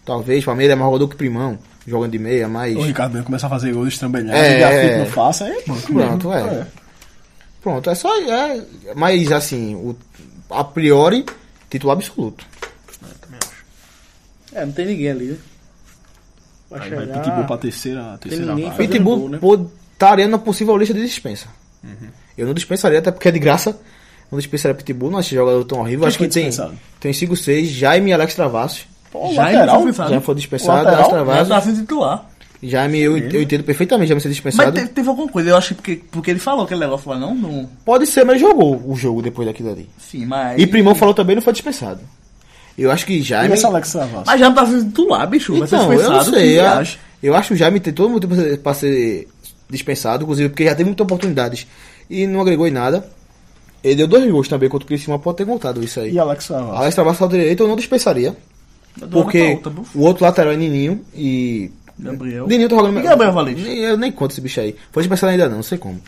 Talvez, 0.06 0.44
Palmeiras 0.44 0.74
é 0.74 0.76
mais 0.76 0.88
jogador 0.88 1.08
que 1.08 1.16
Primão, 1.16 1.58
jogando 1.86 2.12
de 2.12 2.20
meia, 2.20 2.48
mas... 2.48 2.76
O 2.76 2.82
Ricardo 2.82 3.12
Bueno 3.12 3.26
começa 3.26 3.46
a 3.46 3.50
fazer 3.50 3.74
gol 3.74 3.88
estrambelhado, 3.88 4.36
É, 4.38 4.54
é, 4.54 4.56
o 4.56 4.60
grafite 4.60 4.94
é. 4.94 4.98
não 5.00 5.06
faça, 5.06 5.46
aí 5.46 5.64
banco 5.68 5.82
Pronto, 5.94 6.30
mesmo. 6.30 6.50
é. 6.52 6.68
Pronto, 7.62 7.90
é 7.90 7.96
só... 7.96 8.10
É, 8.22 8.66
mas, 8.96 9.32
assim, 9.32 9.76
o, 9.76 9.96
a 10.50 10.64
priori, 10.64 11.26
titular 11.70 11.96
absoluto. 11.96 12.46
É, 14.54 14.66
não 14.66 14.72
tem 14.74 14.86
ninguém 14.88 15.12
ali, 15.12 15.26
né? 15.26 15.38
Vai 16.72 16.82
Aí 16.82 16.90
vai 16.90 17.00
chegar- 17.06 17.22
Pitbull 17.22 17.46
pra 17.46 17.58
terceira, 17.58 18.18
terceira 18.20 18.56
vaga. 18.56 18.72
Pitbull 18.72 19.18
gol, 19.18 19.30
né? 19.30 19.68
estaria 19.94 20.28
na 20.28 20.38
possível 20.38 20.78
lista 20.78 20.94
de 20.94 21.02
dispensa. 21.02 21.48
Eu 22.40 22.48
não 22.48 22.54
dispensaria, 22.54 23.00
até 23.00 23.12
porque 23.12 23.28
é 23.28 23.32
de 23.32 23.40
graça. 23.40 23.78
Não 24.32 24.38
dispensaria 24.38 24.76
Pitbull, 24.76 25.10
não 25.12 25.18
acho 25.20 25.34
jogador 25.34 25.64
tão 25.66 25.80
horrível. 25.80 26.02
Quem 26.02 26.08
acho 26.08 26.18
que 26.20 26.24
foi 26.32 26.52
tem, 26.52 26.78
tem 27.00 27.14
5, 27.14 27.36
6, 27.36 27.68
Jaime 27.70 28.12
e 28.12 28.14
Alex 28.14 28.36
Travassi. 28.36 28.84
Pô, 29.12 29.34
Já 29.34 29.44
lateral, 29.44 29.76
foi 29.82 29.86
dispensado. 29.88 30.14
Já 30.14 30.22
foi 30.22 30.36
dispensado, 30.36 30.84
Lateral? 30.86 30.94
Alex 30.94 31.10
Já 31.10 31.46
Travassi. 31.46 31.72
tá 31.74 31.82
titular. 31.82 32.30
Jaime, 32.62 33.00
eu, 33.00 33.18
eu 33.18 33.42
entendo 33.42 33.64
perfeitamente 33.64 34.10
Jaime 34.10 34.22
ser 34.22 34.28
Mas 34.28 34.36
dispensado. 34.36 34.72
teve, 34.74 34.90
teve 34.90 35.08
alguma 35.10 35.28
coisa, 35.30 35.50
eu 35.50 35.58
acho 35.58 35.70
que 35.70 35.76
porque, 35.76 36.02
porque 36.12 36.30
ele 36.30 36.40
falou 36.40 36.66
aquele 36.66 36.82
negócio 36.82 37.10
lá, 37.10 37.18
não? 37.18 37.34
não 37.34 37.70
Pode 37.86 38.06
ser, 38.06 38.24
mas 38.24 38.36
ele 38.36 38.48
jogou 38.48 38.84
o 38.86 38.96
jogo 38.96 39.22
depois 39.22 39.48
daquilo 39.48 39.72
ali. 39.72 39.90
sim, 39.98 40.26
mas. 40.26 40.62
E 40.62 40.68
Primão 40.68 40.94
falou 40.94 41.14
também 41.14 41.36
não 41.36 41.42
foi 41.42 41.54
dispensado. 41.54 42.02
Eu 42.78 42.92
acho 42.92 43.06
que 43.06 43.14
E 43.14 43.22
Jaime. 43.24 43.54
esse 43.56 43.66
Alex 43.66 43.92
Travassi? 43.92 44.24
Mas 44.28 44.40
já 44.40 44.48
não 44.50 44.56
tá 44.56 44.66
titular, 44.66 45.28
bicho. 45.28 45.58
vai 45.58 45.68
ser 45.68 45.76
Então, 45.76 45.92
eu 45.94 46.04
não 46.04 46.20
dispensado, 46.20 46.38
sei. 46.38 46.50
que 46.50 46.56
Eu, 46.56 47.30
eu 47.32 47.36
acho 47.36 47.48
que 47.48 47.54
o 47.54 47.58
Jaime 47.58 47.80
tem 47.80 47.94
todo 47.94 48.36
ser, 48.36 48.58
pra 48.60 48.74
ser 48.74 49.28
dispensado, 49.70 50.24
inclusive 50.24 50.50
porque 50.50 50.66
já 50.66 50.72
teve 50.76 50.86
muitas 50.86 51.04
oportunidades 51.04 51.66
e 52.10 52.26
não 52.28 52.42
agregou 52.42 52.68
em 52.68 52.72
nada. 52.72 53.06
Ele 53.84 53.96
deu 53.96 54.08
dois 54.08 54.30
gols 54.30 54.48
também 54.48 54.68
contra 54.68 54.84
o 54.86 54.88
Criciúma, 54.88 55.20
pode 55.20 55.38
ter 55.38 55.46
contado 55.46 55.82
isso 55.84 56.00
aí. 56.00 56.12
E 56.14 56.20
Alex 56.20 56.48
Travassi? 56.48 56.78
Alex 56.78 56.96
Travassi 56.96 57.24
ao 57.24 57.30
direito 57.30 57.64
eu 57.64 57.68
não 57.68 57.76
dispensaria, 57.78 58.36
hora 59.00 59.08
porque 59.10 59.52
outra, 59.54 59.74
o 59.96 60.02
outro 60.02 60.24
lateral 60.26 60.52
é 60.54 60.58
Nininho 60.58 61.02
e... 61.16 61.72
Gabriel. 61.98 62.48
Nininho 62.48 62.68
tá 62.70 62.76
jogando... 62.76 63.00
E 63.00 63.04
Gabriel 63.04 63.34
Valente? 63.34 63.62
Nem- 63.62 63.78
Eu 63.80 63.98
nem 63.98 64.12
conto 64.12 64.32
esse 64.32 64.42
bicho 64.42 64.60
aí. 64.60 64.76
Foi 64.92 65.04
dispensado 65.04 65.32
ainda 65.32 65.48
não, 65.48 65.58
não 65.58 65.64
sei 65.64 65.78
como. 65.78 66.00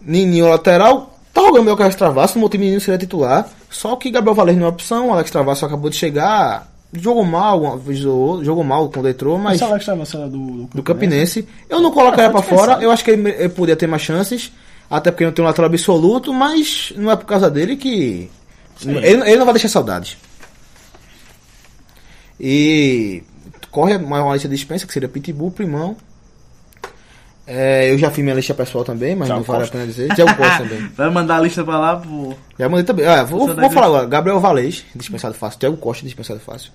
Nininho 0.00 0.48
lateral, 0.48 1.18
tá 1.32 1.42
jogando 1.42 1.62
melhor 1.64 1.76
que 1.76 1.82
o 1.82 1.84
Alex 1.84 1.96
Travassi, 1.96 2.34
no 2.36 2.40
meu 2.40 2.48
time 2.48 2.64
Nininho 2.64 2.80
seria 2.80 2.98
titular, 2.98 3.48
só 3.70 3.96
que 3.96 4.10
Gabriel 4.10 4.34
Valente 4.34 4.58
não 4.58 4.66
é 4.66 4.70
opção, 4.70 5.08
o 5.08 5.12
Alex 5.12 5.30
Travassi 5.30 5.64
acabou 5.64 5.90
de 5.90 5.96
chegar, 5.96 6.72
jogou 6.92 7.24
mal 7.24 7.78
jogou 8.42 8.64
mal 8.64 8.88
quando 8.88 9.08
entrou, 9.08 9.36
mas... 9.38 9.56
Esse 9.56 9.64
Alex 9.64 9.84
Travassi 9.84 10.16
era 10.16 10.26
do, 10.28 10.38
do, 10.38 10.64
do 10.74 10.82
Campinense. 10.82 11.46
Eu 11.68 11.80
não 11.80 11.90
colocaria 11.90 12.28
Ah, 12.28 12.30
pra 12.30 12.40
fora, 12.42 12.78
eu 12.82 12.90
acho 12.90 13.04
que 13.04 13.10
ele, 13.10 13.28
ele 13.30 13.48
podia 13.50 13.76
ter 13.76 13.86
mais 13.86 14.00
chances, 14.02 14.50
até 14.90 15.10
porque 15.10 15.24
não 15.24 15.32
tem 15.32 15.44
um 15.44 15.48
lateral 15.48 15.68
absoluto, 15.68 16.32
mas 16.32 16.92
não 16.96 17.10
é 17.10 17.16
por 17.16 17.26
causa 17.26 17.50
dele 17.50 17.76
que. 17.76 18.30
Ele, 18.84 19.06
ele 19.06 19.36
não 19.36 19.44
vai 19.44 19.54
deixar 19.54 19.68
saudades. 19.68 20.16
E 22.40 23.22
corre 23.70 23.98
mais 23.98 24.22
uma 24.22 24.34
lista 24.34 24.48
de 24.48 24.54
dispensa, 24.54 24.86
que 24.86 24.92
seria 24.92 25.08
Pitbull, 25.08 25.50
Primão. 25.50 25.96
É, 27.50 27.90
eu 27.90 27.96
já 27.98 28.10
fiz 28.10 28.22
minha 28.22 28.36
lista 28.36 28.52
pessoal 28.52 28.84
também, 28.84 29.16
mas 29.16 29.26
Thiago 29.26 29.40
não 29.40 29.46
vale 29.46 29.64
a 29.64 29.68
pena 29.68 29.86
dizer. 29.86 30.14
Tiago 30.14 30.36
Costa 30.36 30.58
também. 30.68 30.88
Vai 30.94 31.10
mandar 31.10 31.38
a 31.38 31.40
lista 31.40 31.64
pra 31.64 31.78
lá 31.78 31.96
pro. 31.96 32.36
Já 32.58 32.68
mandei 32.68 32.84
também. 32.84 33.06
Ah, 33.06 33.24
vou, 33.24 33.54
vou 33.54 33.70
falar 33.70 33.86
agora. 33.86 34.06
Gabriel 34.06 34.38
Valês, 34.38 34.84
dispensado 34.94 35.34
fácil. 35.34 35.58
Tiago 35.58 35.76
Costa, 35.78 36.04
dispensado 36.04 36.40
fácil. 36.40 36.70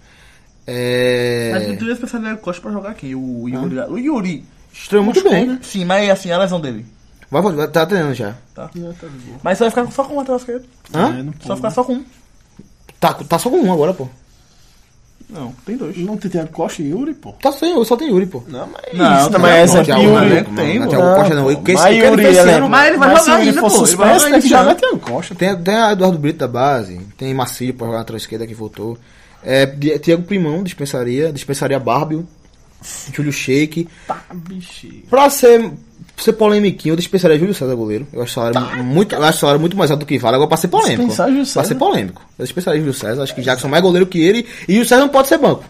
É... 0.66 1.52
Mas 1.54 1.78
tu 1.78 1.86
ia 1.86 1.96
pensar 1.96 2.20
no 2.20 2.38
Costa 2.38 2.62
pra 2.62 2.72
jogar 2.72 2.90
aqui, 2.90 3.14
o 3.14 3.48
Yuri. 3.48 3.80
O 3.82 3.98
Yuri. 3.98 4.44
Estreou 4.74 5.04
muito 5.04 5.24
bem. 5.24 5.46
né? 5.46 5.60
Sim, 5.62 5.86
mas 5.86 6.10
assim, 6.10 6.32
a 6.32 6.40
lesão 6.40 6.60
dele. 6.60 6.84
Vai, 7.42 7.42
vai, 7.54 7.68
tá 7.68 7.86
treinando 7.86 8.14
já. 8.14 8.36
Tá. 8.56 8.70
Mas 9.44 9.58
você 9.58 9.64
vai 9.66 9.70
ficar 9.72 9.92
só 9.92 10.04
com 10.04 10.14
um 10.14 10.18
lateral 10.18 10.38
esquerdo. 10.38 10.66
Hã? 10.94 11.10
É, 11.20 11.24
não, 11.24 11.34
Só 11.46 11.56
ficar 11.56 11.72
só 11.72 11.84
com 11.84 11.94
um. 11.96 12.06
Tá, 13.00 13.14
tá 13.14 13.38
só 13.40 13.50
com 13.50 13.58
um 13.58 13.74
agora, 13.74 13.94
pô. 13.94 14.08
Não, 15.30 15.52
tem 15.66 15.76
dois. 15.76 15.98
não 15.98 16.16
tem 16.16 16.30
Thiago 16.30 16.52
Costa 16.52 16.82
e 16.84 16.90
Yuri, 16.90 17.14
pô. 17.16 17.32
Tá 17.42 17.52
sem, 17.52 17.84
só 17.86 17.96
tem 17.98 18.10
Yuri, 18.10 18.28
pô. 18.28 18.44
Não, 18.48 18.68
mas 18.68 18.94
Não, 18.98 19.30
também 19.32 19.42
mas 19.52 19.52
é 19.56 19.62
essa 19.64 19.78
não, 19.78 19.84
Thiago 19.84 20.02
Yuri. 20.04 20.14
Maneco 20.16 20.56
tem, 20.56 20.80
não. 20.80 20.88
Thiago 20.90 21.16
Costa 21.16 21.36
não. 21.36 21.44
pô, 21.46 21.50
O 21.52 21.64
que 21.64 21.72
esse- 21.72 21.82
mas 21.84 21.98
Yuri, 21.98 22.24
ele 22.26 22.38
é- 22.38 22.60
Mas 22.60 22.88
ele 22.88 22.98
vai 22.98 23.10
mas 23.10 23.20
jogar 23.26 23.36
ainda, 23.38 23.62
pô, 23.62 23.68
ele 23.68 23.76
vai 23.78 23.88
jogar 23.88 24.20
tem 24.20 24.32
que 24.32 24.38
esse 24.38 24.48
jogar 24.50 24.62
ano. 24.68 24.76
Thiago 24.76 25.00
Costa. 25.00 25.36
Tem, 25.36 25.56
tem 25.64 25.76
a 25.76 25.92
Eduardo 25.94 26.20
Brito 26.20 26.38
da 26.40 26.48
base, 26.48 27.00
tem 27.18 27.34
Marcílio 27.34 27.74
pra 27.74 27.88
jogar 27.88 28.06
na 28.12 28.18
esquerda 28.18 28.46
que 28.46 28.54
voltou. 28.54 28.98
É, 29.44 29.66
Thiago 29.66 30.24
Primão 30.24 30.62
dispensaria, 30.62 31.34
dispensaria 31.34 31.80
Bárbio, 31.80 32.28
Júlio 33.12 33.32
Sheik. 33.34 33.88
Tá, 34.06 34.22
bichinho. 34.34 35.04
Pra 35.10 35.30
ser, 35.32 35.72
ser 36.18 36.34
polêmiquinho, 36.34 36.94
eu 36.94 36.96
dispensaria 36.98 37.38
Júlio 37.40 37.54
César, 37.54 37.76
goleiro. 37.76 38.08
Eu 38.14 38.22
acho 38.24 38.32
o 38.32 38.36
salário, 38.52 38.78
mu- 38.78 38.84
muito, 38.84 39.16
eu 39.16 39.24
acho 39.24 39.38
o 39.38 39.42
salário 39.42 39.60
muito 39.60 39.76
mais 39.76 39.90
alto 39.92 40.02
do 40.02 40.06
que 40.06 40.18
vale. 40.20 40.36
Agora 40.36 40.48
pra 40.48 40.58
ser 40.58 40.68
polêmico. 40.68 41.02
Dispensar 41.08 41.28
Júlio 41.28 41.44
Pra 41.44 41.52
César? 41.54 41.68
ser 41.68 41.76
polêmico. 41.76 42.22
Eu 42.38 42.46
dispensaria 42.46 42.80
Júlio 42.80 42.94
César, 42.94 43.24
acho 43.24 43.36
que 43.36 43.42
Jackson 43.42 43.68
é 43.68 43.72
mais 43.72 43.84
goleiro 43.84 44.06
que 44.06 44.22
ele. 44.22 44.48
E 44.68 44.74
Júlio 44.74 44.88
César 44.88 45.02
não 45.02 45.10
pode 45.10 45.28
ser 45.28 45.38
banco. 45.38 45.64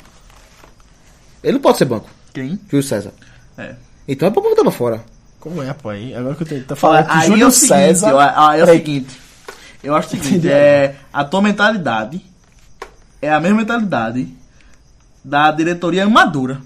Ele 1.44 1.54
não 1.54 1.60
pode 1.62 1.78
ser 1.78 1.86
banco, 1.86 2.10
Quem? 2.34 2.60
Júlio 2.70 2.84
César. 2.84 3.12
É. 3.58 3.76
Então 4.08 4.28
é 4.28 4.32
pra 4.32 4.42
botar 4.42 4.62
pra 4.62 4.72
fora. 4.72 5.04
Como 5.40 5.62
é, 5.62 5.74
pô? 5.74 5.90
Aí, 5.90 6.16
agora 6.16 6.36
que 6.36 6.44
eu 6.44 6.48
tô, 6.62 6.68
tô 6.70 6.76
falando 6.76 7.06
que 7.06 7.12
Aí 7.12 7.28
Júlio 7.28 7.44
é 7.44 7.48
o 7.48 7.52
seguinte, 7.52 7.68
César. 7.70 8.14
ó, 8.16 8.50
aí 8.50 8.60
é 8.60 8.64
o 8.64 8.68
seguinte. 8.68 9.20
Eu 9.84 9.96
acho 9.96 10.08
o 10.08 10.12
seguinte, 10.12 10.48
é, 10.50 10.96
a 11.12 11.26
tua 11.26 11.42
mentalidade 11.42 12.22
é 13.22 13.30
a 13.32 13.40
mesma 13.40 13.58
mentalidade 13.58 14.28
da 15.24 15.52
diretoria 15.52 16.06
amadora. 16.06 16.62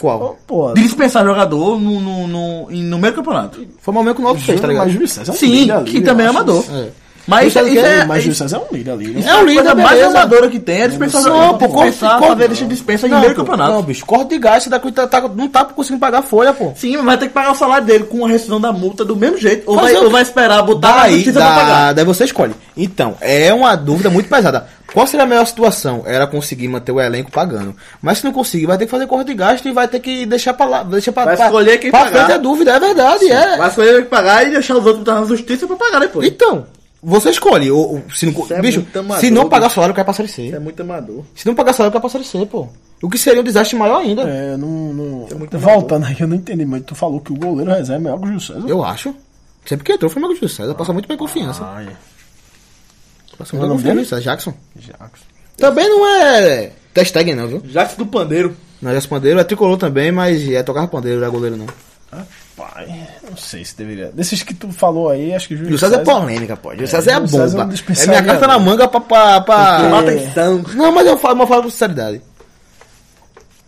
Qual? 0.00 0.38
Pô, 0.46 0.72
dispensar 0.74 1.24
jogador 1.24 1.80
no, 1.80 2.00
no, 2.00 2.26
no, 2.26 2.70
no 2.70 2.98
meio 2.98 3.12
do 3.12 3.16
campeonato. 3.16 3.66
Foi 3.80 3.92
o 3.92 3.94
momento 3.94 4.16
que 4.16 4.20
o 4.20 4.24
Náutico 4.24 4.46
fez, 4.46 4.60
tá 4.60 4.66
ligado? 4.66 4.84
mas 4.84 4.92
Júlio 4.92 5.08
César 5.08 5.32
é 5.32 5.34
um 5.34 5.38
Sim, 5.38 5.50
líder 5.50 5.84
que 5.84 6.00
também 6.02 6.26
é 6.26 6.28
amador. 6.28 6.64
É. 6.70 7.05
Mas 7.26 7.48
isso, 7.48 7.58
Júlio 7.58 7.72
isso 7.74 7.82
César 7.82 8.02
é, 8.02 8.04
Mas 8.04 8.22
Júlio 8.22 8.36
César 8.36 8.56
é 8.56 8.60
um 8.60 8.76
líder 8.76 8.90
ali. 8.92 9.06
né? 9.08 9.20
é 9.26 9.30
a 9.30 9.44
coisa 9.44 9.74
mais 9.74 9.90
beleza. 9.90 10.06
amadora 10.18 10.48
que 10.48 10.60
tem, 10.60 10.82
é 10.82 10.88
dispensar 10.88 11.22
Não, 11.24 11.58
pô, 11.58 11.68
corte- 11.68 11.98
corte- 11.98 12.26
fazer 12.28 12.48
lista 12.48 12.64
de 12.64 12.70
dispensa 12.74 13.06
em 13.08 13.10
meio 13.10 13.34
campeonato. 13.34 13.72
Não, 13.72 13.82
bicho, 13.82 14.04
corte 14.06 14.28
de 14.30 14.38
gás, 14.38 14.66
da 14.68 14.78
tá, 14.78 15.06
tá, 15.06 15.20
não 15.34 15.48
tá 15.48 15.64
conseguindo 15.64 16.00
pagar 16.00 16.18
a 16.18 16.22
folha, 16.22 16.52
pô. 16.52 16.72
Sim, 16.76 16.96
mas 16.98 17.04
vai 17.06 17.18
ter 17.18 17.26
que 17.28 17.34
pagar 17.34 17.52
o 17.52 17.54
salário 17.56 17.86
dele 17.86 18.04
com 18.04 18.24
a 18.24 18.28
rescisão 18.28 18.60
da 18.60 18.72
multa 18.72 19.04
do 19.04 19.16
mesmo 19.16 19.38
jeito. 19.38 19.64
Ou, 19.68 19.76
vai, 19.76 19.94
ou 19.96 20.10
vai 20.10 20.22
esperar 20.22 20.62
botar 20.62 21.00
Daí, 21.00 21.14
justiça 21.16 21.40
pra 21.40 21.48
dá, 21.48 21.54
pagar. 21.56 21.92
daí 21.94 22.04
você 22.04 22.24
escolhe. 22.24 22.54
Então, 22.76 23.16
é 23.20 23.52
uma 23.52 23.74
dúvida 23.74 24.08
muito 24.10 24.28
pesada. 24.28 24.68
Qual 24.94 25.06
seria 25.06 25.24
a 25.24 25.28
melhor 25.28 25.46
situação? 25.46 26.04
Era 26.06 26.26
conseguir 26.26 26.68
manter 26.68 26.92
o 26.92 27.00
elenco 27.00 27.30
pagando. 27.30 27.74
Mas 28.00 28.18
se 28.18 28.24
não 28.24 28.32
conseguir, 28.32 28.66
vai 28.66 28.78
ter 28.78 28.84
que 28.86 28.90
fazer 28.90 29.06
corte 29.06 29.26
de 29.26 29.34
gasto 29.34 29.66
e 29.68 29.72
vai 29.72 29.88
ter 29.88 29.98
que 30.00 30.24
deixar 30.24 30.54
pra 30.54 30.64
lá. 30.66 30.82
Deixar 30.84 31.10
pra, 31.12 31.24
Vai 31.24 31.36
pra, 31.36 31.46
escolher 31.46 31.78
quem 31.78 31.90
pra 31.90 32.04
pagar. 32.04 32.18
frente 32.26 32.32
é 32.36 32.38
dúvida, 32.38 32.70
é 32.72 32.78
verdade, 32.80 33.30
é. 33.30 33.56
Vai 33.56 33.68
escolher 33.68 34.02
que 34.02 34.08
pagar 34.08 34.46
e 34.46 34.50
deixar 34.50 34.76
os 34.76 34.86
outros 34.86 35.04
na 35.04 35.24
justiça 35.24 35.66
pra 35.66 35.76
pagar 35.76 35.98
depois. 36.00 36.26
Então, 36.28 36.66
você 37.02 37.30
escolhe. 37.30 37.70
Ou, 37.70 37.94
ou, 37.94 38.02
se 38.14 38.26
não, 38.26 38.32
Isso 38.32 38.54
é 38.54 38.60
bicho, 38.60 38.86
amador, 38.94 39.20
se 39.20 39.30
não 39.30 39.48
pagar 39.48 39.70
salário, 39.70 39.94
cai 39.94 40.04
pra 40.04 40.14
série 40.14 40.28
C. 40.28 40.48
É 40.48 40.58
muito 40.58 40.80
amador. 40.80 41.24
Se 41.34 41.46
não 41.46 41.54
pagar 41.54 41.72
salário, 41.72 41.92
cai 41.92 42.00
pra 42.00 42.10
série 42.10 42.24
C, 42.24 42.46
pô. 42.46 42.68
O 43.02 43.10
que 43.10 43.18
seria 43.18 43.40
um 43.40 43.44
desastre 43.44 43.76
maior 43.76 44.00
ainda. 44.00 44.22
É, 44.22 44.56
não. 44.56 44.92
não... 44.92 45.38
muito 45.38 45.58
Voltando 45.58 46.06
aí, 46.06 46.16
eu 46.18 46.26
não 46.26 46.36
entendi, 46.36 46.64
mas 46.64 46.82
tu 46.84 46.94
falou 46.94 47.20
que 47.20 47.32
o 47.32 47.36
goleiro 47.36 47.70
reserva 47.70 47.94
é 47.94 47.98
melhor 47.98 48.18
que 48.18 48.24
o 48.24 48.26
Júlio 48.26 48.40
César. 48.40 48.68
Eu 48.68 48.84
acho. 48.84 49.14
Sempre 49.64 49.84
que 49.84 49.92
entrou 49.92 50.10
foi 50.10 50.22
mais 50.22 50.32
que 50.32 50.44
o 50.44 50.48
Júlio 50.48 50.56
César. 50.56 50.74
Passa 50.74 50.92
muito 50.92 51.08
bem 51.08 51.16
confiança. 51.16 51.62
Passa 53.36 53.56
Qual 53.56 53.62
é 53.62 53.66
o 53.66 53.68
muito 53.68 53.68
nome 53.68 53.82
bem 53.82 54.04
confiança. 54.04 54.20
Jackson. 54.20 54.54
Jackson. 54.76 55.24
Também 55.56 55.88
não 55.88 56.06
é 56.06 56.72
Testegen 56.92 57.34
não, 57.34 57.48
viu? 57.48 57.60
Jackson 57.60 57.96
do 57.96 58.06
Pandeiro. 58.06 58.56
Não 58.80 58.90
é 58.90 58.94
Jackson 58.94 59.08
Pandeiro, 59.08 59.40
é 59.40 59.44
tricolor 59.44 59.76
também, 59.76 60.12
mas 60.12 60.46
é 60.48 60.62
tocar 60.62 60.86
pandeiro, 60.88 61.20
não 61.20 61.28
é 61.28 61.30
goleiro 61.30 61.56
não. 61.56 61.66
Pai, 62.56 63.08
não 63.28 63.36
sei 63.36 63.64
se 63.64 63.76
deveria. 63.76 64.10
Desses 64.12 64.42
que 64.42 64.54
tu 64.54 64.70
falou 64.72 65.10
aí, 65.10 65.34
acho 65.34 65.48
que 65.48 65.54
o 65.54 65.56
Júlio 65.56 65.76
Júlio 65.76 65.90
César 65.92 66.00
é 66.00 66.04
polêmica, 66.04 66.56
pô. 66.56 66.70
Júlio 66.72 66.88
César 66.88 67.10
é 67.10 67.14
a 67.14 67.16
Júlio 67.16 67.28
César 67.30 67.42
é 67.58 67.64
um 67.64 67.68
bomba. 67.68 67.74
É 68.02 68.06
minha 68.06 68.22
carta 68.24 68.46
na 68.46 68.58
manga 68.58 68.88
pra... 68.88 69.00
pra, 69.00 69.40
pra... 69.42 69.80
Chama 69.80 70.00
atenção. 70.00 70.64
Não, 70.74 70.92
mas 70.92 71.06
eu 71.06 71.18
falo, 71.18 71.34
mas 71.36 71.42
eu 71.42 71.48
falo 71.48 71.62
com 71.64 71.70
sinceridade. 71.70 72.22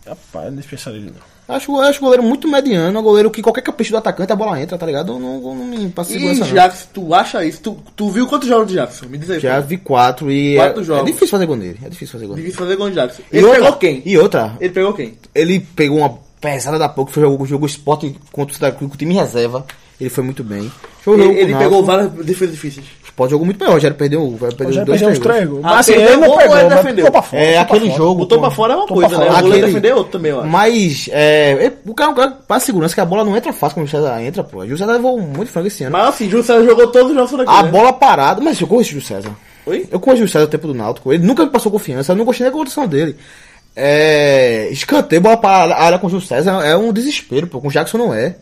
Rapaz, 0.07 0.45
não 0.49 0.55
dispensaria 0.57 0.99
ele 0.99 1.11
não. 1.11 1.29
Acho, 1.55 1.71
eu 1.71 1.81
acho 1.81 1.97
o 1.99 2.01
goleiro 2.03 2.21
muito 2.23 2.47
mediano, 2.47 2.99
um 2.99 3.03
goleiro 3.03 3.31
que 3.31 3.41
qualquer 3.41 3.61
capricho 3.63 3.89
do 3.91 3.97
atacante 3.97 4.31
a 4.31 4.35
bola 4.35 4.61
entra, 4.61 4.77
tá 4.77 4.85
ligado? 4.85 5.13
Eu 5.13 5.19
não, 5.19 5.33
eu 5.35 5.55
não 5.55 5.65
me 5.65 5.89
passo 5.89 6.11
E 6.11 6.13
segurança 6.13 6.45
não. 6.45 6.53
Jackson, 6.53 6.87
tu 6.93 7.13
acha 7.13 7.43
isso? 7.43 7.59
Tu, 7.61 7.77
tu 7.95 8.09
viu 8.11 8.27
quantos 8.27 8.47
jogos 8.47 8.67
de 8.67 8.75
Jackson? 8.75 9.07
Me 9.07 9.17
diz 9.17 9.29
aí. 9.31 9.39
Já 9.39 9.59
pô. 9.59 9.67
vi 9.67 9.77
quatro 9.77 10.31
e 10.31 10.55
Quatro 10.55 10.81
é, 10.81 10.83
jogos. 10.83 11.01
é 11.03 11.05
difícil 11.07 11.27
fazer 11.29 11.45
gol 11.47 11.55
nele. 11.55 11.79
É 11.83 11.89
difícil 11.89 12.11
fazer 12.13 12.27
gol. 12.27 12.35
nele. 12.35 12.47
Difícil 12.47 12.65
fazer 12.65 12.77
gol 12.77 12.89
de 12.89 12.95
Jackson. 12.95 13.21
E 13.31 13.37
Ele 13.37 13.45
outra- 13.47 13.61
pegou 13.63 13.77
quem? 13.79 14.01
E 14.05 14.17
outra, 14.19 14.57
Ele 14.59 14.73
pegou 14.73 14.93
quem? 14.93 15.17
ele 15.33 15.59
pegou 15.75 15.97
uma 15.97 16.19
pesada 16.39 16.79
da 16.79 16.89
pouco, 16.89 17.11
foi 17.11 17.23
jogo, 17.23 17.45
jogou 17.45 17.67
esporte 17.67 18.15
contra 18.31 18.53
o 18.53 18.57
Santa 18.57 18.71
Cruz 18.71 18.89
com 18.89 18.95
o 18.95 18.97
time 18.97 19.13
em 19.13 19.17
reserva. 19.17 19.65
Ele 19.99 20.09
foi 20.09 20.23
muito 20.23 20.43
bem. 20.45 20.71
Ele, 21.05 21.27
o 21.27 21.31
ele 21.31 21.55
pegou 21.55 21.83
várias 21.83 22.09
defesas 22.11 22.53
difíceis. 22.55 22.85
O 23.03 23.05
Sport 23.05 23.31
jogou 23.31 23.45
muito 23.45 23.59
bem. 23.59 23.67
O 23.67 23.71
Rogério 23.73 23.97
perdeu, 23.97 24.29
vai 24.37 24.49
perder 24.51 24.73
Já 24.73 24.83
dois, 24.85 25.01
perdeu 25.01 25.21
três 25.21 25.49
gols. 25.49 25.61
Ah, 25.65 25.69
Mas 25.69 25.79
assim, 25.79 25.93
perdeu 25.93 26.13
ele 26.13 26.27
não 26.27 26.37
pegou, 26.37 26.57
ele 26.57 26.69
defendeu? 26.69 27.11
pra 27.11 27.21
fora. 27.21 27.43
É, 27.43 27.57
aquele 27.57 27.85
fora. 27.87 27.97
jogo. 27.97 28.19
Botou 28.19 28.39
pra 28.39 28.51
fora 28.51 28.73
é 28.73 28.75
uma 28.77 28.87
Tô 28.87 28.93
coisa, 28.93 29.17
né? 29.17 29.29
O 29.29 29.41
goleiro 29.41 29.67
defendeu 29.67 29.97
outro 29.97 30.11
também, 30.13 30.31
acho. 30.31 30.47
Mas, 30.47 31.09
é, 31.11 31.65
é, 31.65 31.73
o 31.85 31.93
cara, 31.93 32.11
o 32.11 32.15
cara 32.15 32.31
passa 32.47 32.67
segurança 32.67 32.95
que 32.95 33.01
a 33.01 33.05
bola 33.05 33.25
não 33.25 33.35
entra 33.35 33.51
fácil 33.51 33.75
como 33.75 33.85
o 33.85 33.89
César 33.89 34.21
entra, 34.21 34.41
pô. 34.41 34.59
O 34.59 34.61
Júlio 34.61 34.77
César 34.77 34.93
levou 34.93 35.19
muito 35.19 35.51
frango 35.51 35.67
esse 35.67 35.83
ano. 35.83 35.91
Mas 35.91 36.07
assim, 36.07 36.29
Júlio 36.29 36.45
César 36.45 36.63
jogou 36.63 36.87
todos 36.87 37.09
os 37.09 37.15
jogos 37.15 37.31
daqui, 37.31 37.51
a 37.51 37.63
né? 37.63 37.69
bola 37.69 37.91
parada, 37.91 38.39
mas 38.39 38.61
eu 38.61 38.67
conheço 38.67 38.91
o 38.91 38.93
Júlio 38.93 39.05
César. 39.05 39.31
Oi? 39.65 39.85
Eu 39.91 39.99
conheço 39.99 40.23
o 40.23 40.27
Júlio 40.27 40.31
César 40.31 40.45
no 40.45 40.51
tempo 40.51 40.67
do 40.67 40.73
Náutico. 40.73 41.11
Ele 41.11 41.25
nunca 41.25 41.43
me 41.43 41.51
passou 41.51 41.69
confiança, 41.69 42.13
eu 42.13 42.15
não 42.15 42.23
gostei 42.23 42.45
nem 42.45 42.53
da 42.53 42.57
condição 42.57 42.87
dele. 42.87 43.17
É, 43.81 44.67
escanteio, 44.71 45.21
bola 45.21 45.37
para 45.37 45.73
a 45.73 45.83
área 45.85 45.97
com 45.97 46.07
o 46.07 46.09
Júlio 46.09 46.27
César 46.27 46.65
é 46.65 46.75
um 46.75 46.91
desespero, 46.91 47.47
pô. 47.47 47.61
Com 47.61 47.69
o 47.69 47.71
Jackson 47.71 47.97
não 47.97 48.13
é. 48.13 48.35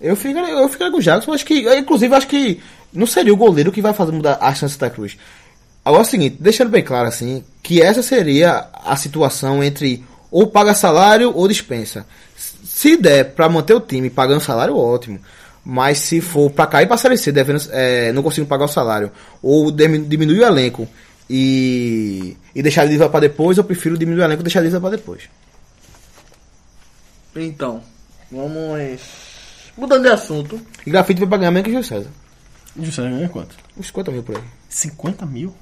Eu 0.00 0.16
ficaria, 0.16 0.54
eu 0.54 0.68
ficaria 0.70 0.90
com 0.90 0.98
o 0.98 1.02
Jackson, 1.02 1.34
acho 1.34 1.44
que, 1.44 1.68
inclusive, 1.76 2.14
acho 2.14 2.26
que 2.26 2.58
não 2.90 3.06
seria 3.06 3.32
o 3.32 3.36
goleiro 3.36 3.70
que 3.70 3.82
vai 3.82 3.92
fazer 3.92 4.10
mudar 4.10 4.38
a 4.40 4.54
chance 4.54 4.78
da 4.78 4.88
Cruz. 4.88 5.18
Agora 5.84 6.02
é 6.02 6.06
o 6.06 6.08
seguinte, 6.08 6.38
deixando 6.40 6.70
bem 6.70 6.82
claro 6.82 7.08
assim, 7.08 7.44
que 7.62 7.82
essa 7.82 8.02
seria 8.02 8.68
a 8.72 8.96
situação 8.96 9.62
entre 9.62 10.02
ou 10.30 10.46
paga 10.46 10.72
salário 10.72 11.30
ou 11.34 11.46
dispensa. 11.46 12.06
Se 12.64 12.96
der 12.96 13.34
pra 13.34 13.50
manter 13.50 13.74
o 13.74 13.80
time 13.80 14.08
pagando 14.08 14.40
salário, 14.40 14.78
ótimo. 14.78 15.20
Mas 15.62 15.98
se 15.98 16.22
for 16.22 16.50
pra 16.50 16.66
cair 16.66 16.86
pra 16.86 16.96
Série 16.96 17.18
C, 17.18 17.30
devendo, 17.30 17.62
é, 17.70 18.12
não 18.12 18.22
conseguindo 18.22 18.48
pagar 18.48 18.64
o 18.64 18.68
salário, 18.68 19.12
ou 19.42 19.70
diminuir 19.70 20.40
o 20.40 20.46
elenco 20.46 20.88
e, 21.28 22.36
e 22.54 22.62
deixar 22.62 22.84
ele 22.84 22.92
livre 22.92 23.08
pra 23.08 23.20
depois, 23.20 23.58
eu 23.58 23.64
prefiro 23.64 23.98
diminuir 23.98 24.22
o 24.22 24.24
elenco 24.24 24.42
e 24.42 24.44
deixar 24.44 24.60
ele 24.60 24.68
livre 24.68 24.80
pra 24.80 24.90
depois. 24.90 25.28
Então, 27.36 27.82
vamos... 28.30 29.00
Mudando 29.76 30.02
de 30.02 30.08
assunto. 30.08 30.60
E 30.84 30.90
grafite 30.90 31.20
vai 31.20 31.28
pagar 31.28 31.50
menos 31.50 31.64
que 31.64 31.70
o 31.70 31.74
Júlio 31.74 31.88
César. 31.88 32.10
E 32.74 32.80
o 32.80 32.82
Júlio 32.82 32.92
César 32.92 33.10
ganha 33.10 33.28
quanto? 33.28 33.56
Uns 33.76 33.86
50 33.86 34.10
mil 34.10 34.22
por 34.22 34.36
aí. 34.36 34.42
50 34.68 35.26
mil? 35.26 35.54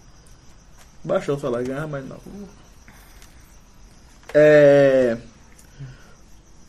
Baixou 1.04 1.36
o 1.36 1.40
salário, 1.40 1.66
ganha 1.66 1.86
mais 1.86 2.08
não. 2.08 2.18
É... 4.32 5.16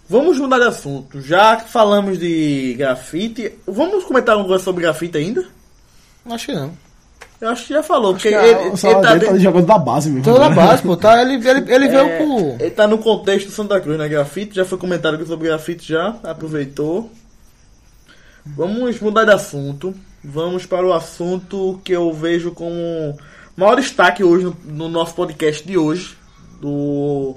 Vamos 0.10 0.40
mudar 0.40 0.60
de 0.60 0.66
assunto. 0.66 1.22
Já 1.22 1.58
que 1.58 1.70
falamos 1.70 2.18
de 2.18 2.76
grafite, 2.78 3.54
vamos 3.66 4.04
comentar 4.06 4.34
alguma 4.34 4.50
coisa 4.50 4.64
sobre 4.64 4.84
grafite 4.84 5.18
ainda? 5.18 5.46
Acho 6.26 6.48
que 6.48 6.54
não. 6.54 6.87
Eu 7.39 7.50
acho 7.50 7.67
que 7.67 7.73
já 7.73 7.84
falou, 7.84 8.13
porque 8.13 8.32
Porque 8.32 8.45
ele, 8.45 8.67
ele, 8.67 8.78
salário 8.78 9.19
tá, 9.21 9.28
tá 9.28 9.34
de- 9.34 9.43
jogando 9.43 9.65
da 9.67 9.78
base 9.78 10.10
mesmo. 10.10 10.23
Toda 10.23 10.45
a 10.45 10.50
né? 10.50 10.56
base, 10.56 10.82
pô, 10.82 10.97
tá? 10.97 11.21
Ele, 11.21 11.36
ele, 11.36 11.71
ele 11.71 11.88
veio 11.88 12.00
é, 12.00 12.17
por. 12.17 12.62
ele 12.62 12.71
tá 12.71 12.88
no 12.88 12.97
contexto 12.97 13.52
Santa 13.52 13.80
Cruz, 13.80 13.97
né? 13.97 14.08
Grafite, 14.10 14.56
já 14.56 14.65
foi 14.65 14.78
comentado 14.80 15.15
aqui 15.15 15.26
sobre 15.26 15.47
grafite 15.47 15.88
já, 15.88 16.15
aproveitou. 16.23 17.12
Vamos 18.43 19.00
mudar 19.00 19.23
de 19.26 19.32
assunto. 19.32 19.93
Vamos 20.23 20.65
para 20.65 20.86
o 20.86 20.93
assunto 20.93 21.80
que 21.84 21.91
eu 21.91 22.12
vejo 22.12 22.52
como 22.52 23.15
maior 23.56 23.76
destaque 23.76 24.23
hoje 24.23 24.45
no, 24.45 24.58
no 24.65 24.89
nosso 24.89 25.13
podcast 25.13 25.65
de 25.65 25.78
hoje, 25.78 26.17
do 26.60 27.36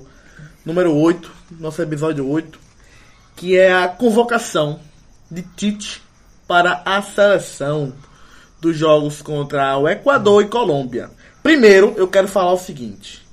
número 0.64 0.94
8, 0.94 1.30
nosso 1.58 1.82
episódio 1.82 2.26
8, 2.26 2.58
que 3.36 3.56
é 3.56 3.72
a 3.72 3.86
convocação 3.86 4.80
de 5.30 5.42
Tite 5.42 6.02
para 6.48 6.82
a 6.84 7.02
seleção 7.02 7.92
dos 8.60 8.76
jogos 8.76 9.22
contra 9.22 9.76
o 9.78 9.88
Equador 9.88 10.42
e 10.42 10.48
Colômbia. 10.48 11.10
Primeiro, 11.42 11.94
eu 11.96 12.06
quero 12.06 12.28
falar 12.28 12.52
o 12.52 12.58
seguinte. 12.58 13.26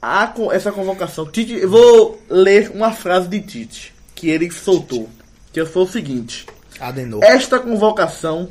A, 0.00 0.32
essa 0.52 0.70
convocação, 0.70 1.26
Tite, 1.26 1.54
eu 1.54 1.68
vou 1.68 2.22
ler 2.28 2.70
uma 2.74 2.92
frase 2.92 3.26
de 3.28 3.40
Tite 3.40 3.94
que 4.14 4.28
ele 4.28 4.50
soltou, 4.50 5.08
que 5.52 5.64
foi 5.64 5.82
o 5.82 5.88
seguinte: 5.88 6.46
Adenou. 6.78 7.22
esta 7.24 7.58
convocação 7.58 8.48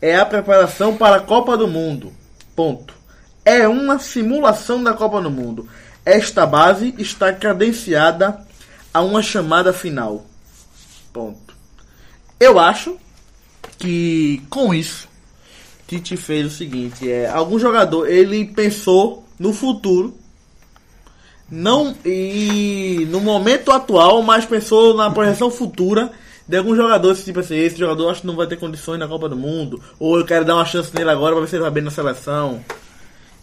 é 0.00 0.16
a 0.16 0.26
preparação 0.26 0.96
para 0.96 1.16
a 1.16 1.20
Copa 1.20 1.56
do 1.56 1.66
Mundo. 1.66 2.12
Ponto. 2.54 2.94
É 3.44 3.66
uma 3.66 3.98
simulação 3.98 4.82
da 4.82 4.92
Copa 4.92 5.20
do 5.20 5.30
Mundo. 5.30 5.68
Esta 6.04 6.46
base 6.46 6.94
está 6.98 7.32
credenciada 7.32 8.40
a 8.92 9.00
uma 9.00 9.22
chamada 9.22 9.72
final. 9.72 10.26
Ponto. 11.12 11.54
Eu 12.38 12.58
acho 12.58 12.98
que 13.78 14.42
com 14.50 14.74
isso 14.74 15.08
Tite 15.92 16.16
fez 16.16 16.46
o 16.46 16.50
seguinte, 16.50 17.10
é, 17.10 17.28
algum 17.28 17.58
jogador, 17.58 18.08
ele 18.08 18.46
pensou 18.46 19.26
no 19.38 19.52
futuro 19.52 20.14
não 21.50 21.94
e 22.02 23.06
no 23.10 23.20
momento 23.20 23.70
atual, 23.70 24.22
mas 24.22 24.46
pensou 24.46 24.96
na 24.96 25.10
projeção 25.10 25.50
futura 25.50 26.10
de 26.48 26.56
alguns 26.56 26.78
jogadores, 26.78 27.22
tipo 27.22 27.40
assim, 27.40 27.56
esse 27.56 27.76
jogador 27.76 28.08
acho 28.08 28.22
que 28.22 28.26
não 28.26 28.36
vai 28.36 28.46
ter 28.46 28.56
condições 28.56 28.98
na 28.98 29.06
Copa 29.06 29.28
do 29.28 29.36
Mundo, 29.36 29.82
ou 30.00 30.18
eu 30.18 30.24
quero 30.24 30.46
dar 30.46 30.54
uma 30.54 30.64
chance 30.64 30.90
nele 30.94 31.10
agora 31.10 31.34
pra 31.34 31.42
ver 31.42 31.50
se 31.50 31.56
ele 31.56 31.62
vai 31.62 31.70
bem 31.70 31.82
na 31.82 31.90
seleção. 31.90 32.64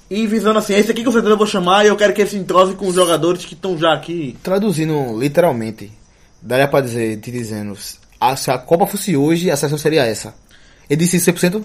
E 0.09 0.25
visando 0.25 0.57
assim, 0.57 0.73
esse 0.73 0.89
aqui 0.89 1.03
com 1.03 1.11
certeza 1.11 1.33
eu 1.33 1.37
vou 1.37 1.45
chamar 1.45 1.85
e 1.85 1.89
eu 1.89 1.95
quero 1.95 2.13
que 2.13 2.21
ele 2.21 2.29
se 2.31 2.35
entrose 2.35 2.73
com 2.73 2.87
os 2.87 2.95
jogadores 2.95 3.45
que 3.45 3.53
estão 3.53 3.77
já 3.77 3.93
aqui. 3.93 4.35
Traduzindo 4.41 5.19
literalmente, 5.19 5.91
daria 6.41 6.67
pra 6.67 6.81
dizer, 6.81 7.19
te 7.19 7.31
dizendo, 7.31 7.75
se 7.75 7.99
a 8.49 8.57
Copa 8.57 8.87
fosse 8.87 9.15
hoje, 9.15 9.51
a 9.51 9.55
seleção 9.55 9.77
seria 9.77 10.03
essa. 10.03 10.33
Ele 10.89 11.05
disse 11.05 11.17
100%? 11.17 11.63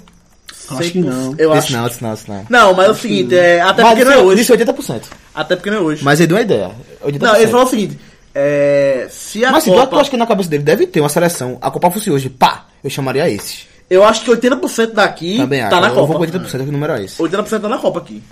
Acho 0.70 0.90
que 0.92 1.00
não. 1.00 1.34
Eu 1.38 1.52
acho. 1.52 1.72
não, 1.72 1.82
não, 2.00 2.16
não. 2.28 2.46
Não, 2.48 2.74
mas 2.74 2.86
é 2.86 2.90
o 2.90 2.94
seguinte, 2.94 3.36
é, 3.36 3.60
até 3.60 3.82
Mas 3.82 3.90
porque 3.92 4.04
não 4.04 4.12
é 4.12 4.14
disse- 4.14 4.26
hoje. 4.26 4.36
disse 4.36 4.52
80%. 4.52 5.02
Até 5.34 5.56
porque 5.56 5.70
não 5.70 5.78
é 5.78 5.80
hoje. 5.80 6.02
Mas 6.04 6.20
ele 6.20 6.26
deu 6.28 6.36
uma 6.36 6.42
ideia. 6.42 6.70
80%. 7.04 7.18
não, 7.22 7.36
ele 7.36 7.46
falou 7.50 7.66
o 7.66 7.68
seguinte, 7.70 7.98
é, 8.34 9.06
se 9.10 9.44
a 9.44 9.52
Mas 9.52 9.64
se 9.64 9.70
tu 9.70 9.76
Copa... 9.76 10.00
acha 10.00 10.10
que 10.10 10.16
na 10.16 10.26
cabeça 10.26 10.48
dele 10.48 10.62
deve 10.62 10.86
ter 10.86 11.00
uma 11.00 11.08
seleção, 11.08 11.58
a 11.60 11.70
Copa 11.70 11.90
fosse 11.90 12.10
hoje, 12.10 12.28
pá, 12.30 12.66
eu 12.82 12.88
chamaria 12.90 13.28
esses. 13.30 13.66
Eu 13.90 14.02
acho 14.02 14.24
que 14.24 14.30
80% 14.30 14.92
daqui 14.94 15.36
Também 15.36 15.60
acho. 15.60 15.70
tá 15.70 15.80
na 15.80 15.88
eu 15.88 15.94
Copa. 15.94 16.06
vou 16.06 16.16
com 16.16 16.22
80%, 16.24 16.50
que 16.64 16.68
o 16.70 16.72
número 16.72 16.94
é 16.94 17.04
esse. 17.04 17.20
80% 17.22 17.60
tá 17.60 17.68
na 17.68 17.78
Copa 17.78 17.98
aqui. 18.00 18.22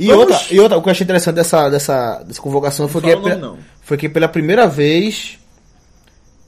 E 0.00 0.06
Vamos- 0.06 0.22
outra, 0.30 0.40
e 0.50 0.60
outra, 0.60 0.78
o 0.78 0.82
que 0.82 0.88
eu 0.88 0.92
achei 0.92 1.04
interessante 1.04 1.34
dessa, 1.34 1.68
dessa, 1.68 2.22
dessa 2.24 2.40
convocação 2.40 2.88
foi 2.88 3.02
que, 3.02 3.14
nome, 3.14 3.30
pela- 3.34 3.56
foi 3.82 3.96
que 3.96 4.08
pela 4.08 4.28
primeira 4.28 4.66
vez 4.66 5.38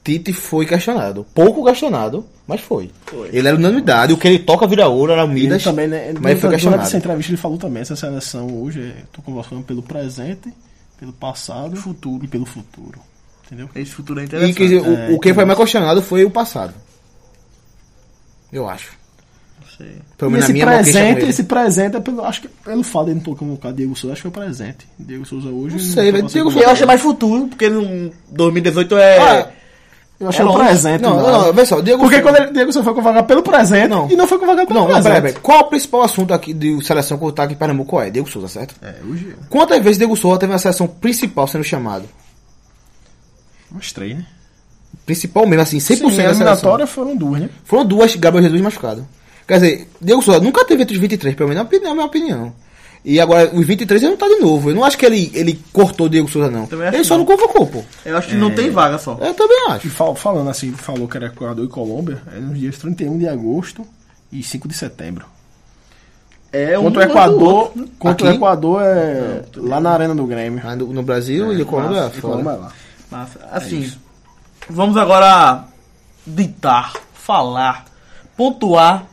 Tite 0.03 0.33
foi 0.33 0.65
questionado. 0.65 1.25
Pouco 1.33 1.63
questionado, 1.63 2.25
mas 2.47 2.59
foi. 2.61 2.89
Foi. 3.05 3.29
Ele 3.31 3.47
era 3.47 3.55
unanimidade, 3.57 4.13
o 4.13 4.17
que 4.17 4.27
ele 4.27 4.39
toca 4.39 4.65
vira 4.67 4.87
ouro, 4.87 5.11
era 5.11 5.23
o 5.23 5.31
Ele 5.31 5.41
Midas, 5.41 5.63
também, 5.63 5.87
né? 5.87 6.07
mas 6.07 6.13
foi 6.13 6.21
Durante 6.21 6.35
essa 6.39 6.49
questionado. 6.49 6.95
entrevista 6.97 7.31
ele 7.31 7.37
falou 7.37 7.57
também, 7.57 7.81
essa 7.81 7.95
seleção 7.95 8.47
hoje, 8.63 8.79
eu 8.79 9.05
tô 9.13 9.21
conversando 9.21 9.61
pelo 9.63 9.83
presente, 9.83 10.51
pelo 10.99 11.13
passado 11.13 11.75
futuro. 11.75 12.25
e 12.25 12.27
pelo 12.27 12.45
futuro. 12.45 12.99
Entendeu? 13.45 13.69
Esse 13.75 13.91
futuro 13.91 14.19
é 14.19 14.23
E 14.23 14.25
interessante. 14.25 14.55
que, 14.55 14.75
o, 14.75 14.95
É, 14.95 15.09
o 15.11 15.19
que 15.19 15.33
foi 15.33 15.45
mais 15.45 15.59
questionado 15.59 16.01
foi 16.01 16.23
o 16.25 16.31
passado. 16.31 16.73
Eu 18.51 18.67
acho. 18.67 18.91
Não 19.61 19.67
sei. 19.77 19.95
Pelo 20.17 20.31
E 20.31 20.33
menos 20.33 20.45
esse 20.45 20.53
minha 20.53 20.65
com 20.65 20.71
presente, 20.71 21.25
esse 21.25 21.43
presente 21.43 21.95
é 21.97 21.99
pelo. 21.99 22.23
Acho 22.25 22.41
que 22.41 22.47
pelo 22.47 22.83
fato 22.83 23.05
de 23.05 23.11
ele 23.11 23.21
não 23.25 23.33
ter 23.33 23.39
colocado 23.39 23.75
Diego 23.75 23.95
Souza, 23.95 24.13
acho 24.13 24.21
que 24.23 24.29
foi 24.31 24.41
o 24.43 24.45
presente. 24.45 24.87
Diego 24.97 25.25
Souza 25.25 25.49
hoje. 25.49 25.75
Não 25.75 25.83
sei, 25.83 26.11
velho, 26.11 26.27
Diego 26.27 26.51
Eu 26.51 26.69
acho 26.69 26.87
mais 26.87 27.01
futuro, 27.01 27.47
porque 27.47 27.69
no 27.69 28.11
2018 28.29 28.97
é... 28.97 29.17
Ah, 29.19 29.49
Eu 30.21 30.29
achei 30.29 30.41
É 30.41 30.45
o 30.45 30.51
longe. 30.51 30.63
presente. 30.65 31.01
não, 31.01 31.19
não, 31.19 31.31
não, 31.47 31.53
vê 31.53 31.65
só, 31.65 31.81
Diego 31.81 31.99
Porque 32.03 32.17
Souza- 32.21 32.31
quando 32.31 32.43
ele, 32.43 32.53
Diego 32.53 32.71
Souza 32.71 32.85
foi 32.85 32.93
convocado 32.93 33.25
pelo 33.27 33.41
presente 33.41 33.87
Não. 33.87 34.07
e 34.09 34.15
não 34.15 34.27
foi 34.27 34.37
convocado 34.37 34.67
pelo 34.67 34.79
Não, 34.79 34.87
não, 34.87 34.93
presente. 34.93 35.13
peraí, 35.13 35.21
peraí. 35.33 35.41
Qual 35.41 35.57
é 35.57 35.61
o 35.61 35.65
principal 35.65 36.03
assunto 36.03 36.33
aqui 36.33 36.53
de 36.53 36.85
seleção 36.85 37.17
que 37.17 37.31
tá 37.31 37.43
aqui 37.43 37.53
em 37.53 37.57
Pernambuco? 37.57 37.89
Qual 37.89 38.03
é? 38.03 38.09
Diego 38.11 38.29
Souza, 38.29 38.47
certo? 38.47 38.75
É, 38.83 38.95
hoje 39.03 39.35
Quantas 39.49 39.81
vezes 39.83 39.97
Diego 39.97 40.15
Souza 40.15 40.39
teve 40.39 40.51
uma 40.53 40.59
seleção 40.59 40.87
principal 40.87 41.47
sendo 41.47 41.63
chamado? 41.63 42.05
umas 43.71 43.91
três, 43.91 44.17
né? 44.17 44.25
Principal 45.05 45.47
mesmo, 45.47 45.61
assim, 45.63 45.79
100% 45.79 45.85
Sim, 45.85 45.93
a 45.93 45.97
da 45.97 46.11
seleção. 46.11 46.31
eliminatória 46.33 46.85
foram 46.87 47.15
duas, 47.15 47.41
né? 47.41 47.49
Foram 47.63 47.85
duas 47.85 48.15
Gabriel 48.15 48.43
Jesus 48.43 48.61
machucado. 48.61 49.07
Quer 49.47 49.55
dizer, 49.55 49.87
Diego 49.99 50.21
Souza 50.21 50.39
nunca 50.39 50.63
teve 50.65 50.83
entre 50.83 50.95
os 50.95 51.01
23, 51.01 51.35
pelo 51.35 51.49
menos 51.49 51.63
na 51.63 51.67
opinião- 51.67 51.89
na 51.89 51.95
minha 51.95 52.05
opinião. 52.05 52.53
E 53.03 53.19
agora, 53.19 53.49
os 53.55 53.65
23 53.65 54.01
ele 54.03 54.11
não 54.11 54.17
tá 54.17 54.27
de 54.27 54.35
novo. 54.35 54.69
Eu 54.69 54.75
não 54.75 54.83
acho 54.83 54.95
que 54.97 55.05
ele, 55.05 55.31
ele 55.33 55.59
cortou 55.73 56.05
o 56.05 56.09
Diego 56.09 56.27
Souza, 56.29 56.51
não. 56.51 56.67
Ele 56.93 57.03
só 57.03 57.15
não 57.17 57.25
não. 57.25 57.25
convocou, 57.25 57.65
pô. 57.65 57.83
Eu 58.05 58.15
acho 58.15 58.27
que 58.29 58.35
não 58.35 58.51
tem 58.53 58.69
vaga 58.69 58.97
só. 58.99 59.17
Eu 59.19 59.33
também 59.33 59.57
E 59.69 59.71
acho. 59.71 59.89
fal- 59.89 60.13
falando 60.15 60.49
assim, 60.51 60.71
falou 60.73 61.07
que 61.07 61.17
era 61.17 61.25
Equador 61.27 61.65
e 61.65 61.67
Colômbia, 61.67 62.21
é 62.31 62.39
nos 62.39 62.59
dias 62.59 62.77
31 62.77 63.17
de 63.17 63.27
agosto 63.27 63.85
e 64.31 64.43
5 64.43 64.67
de 64.67 64.75
setembro. 64.75 65.25
É 66.53 66.77
um 66.77 66.83
Contra 66.83 67.01
o 67.03 67.05
do 67.05 67.11
Equador, 67.11 67.53
outro. 67.53 67.89
contra 67.97 68.25
o 68.25 68.29
Aqui? 68.29 68.37
Equador 68.37 68.81
é 68.83 69.41
lá 69.55 69.79
na 69.79 69.91
Arena 69.91 70.13
do 70.13 70.25
Grêmio. 70.27 70.61
Mas 70.63 70.77
no, 70.77 70.93
no 70.93 71.01
Brasil 71.01 71.53
e 71.57 71.61
a 71.61 71.65
Colômbia 71.65 72.01
massa. 72.03 72.17
E 72.17 72.21
Colômbia 72.21 72.43
fora. 72.43 72.55
é 72.57 72.59
lá. 72.59 72.71
Massa. 73.09 73.39
Assim, 73.51 73.93
vamos 74.69 74.95
agora 74.97 75.63
ditar, 76.27 76.93
falar, 77.13 77.85
pontuar 78.37 79.05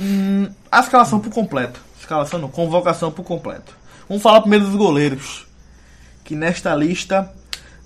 hum, 0.00 0.48
a 0.70 0.80
escalação 0.80 1.18
por 1.20 1.32
completo. 1.32 1.80
Escalação 2.10 2.40
não, 2.40 2.48
convocação 2.48 3.12
por 3.12 3.22
completo. 3.22 3.72
Vamos 4.08 4.20
falar 4.20 4.40
primeiro 4.40 4.64
dos 4.66 4.74
goleiros. 4.74 5.46
Que 6.24 6.34
nesta 6.34 6.74
lista 6.74 7.32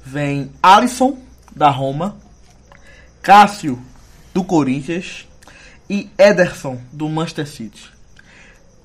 vem 0.03 0.51
Alisson, 0.63 1.19
da 1.55 1.69
Roma, 1.69 2.17
Cássio, 3.21 3.79
do 4.33 4.43
Corinthians 4.43 5.27
e 5.91 6.09
Ederson, 6.17 6.79
do 6.91 7.07
Manchester 7.07 7.47
City. 7.47 7.91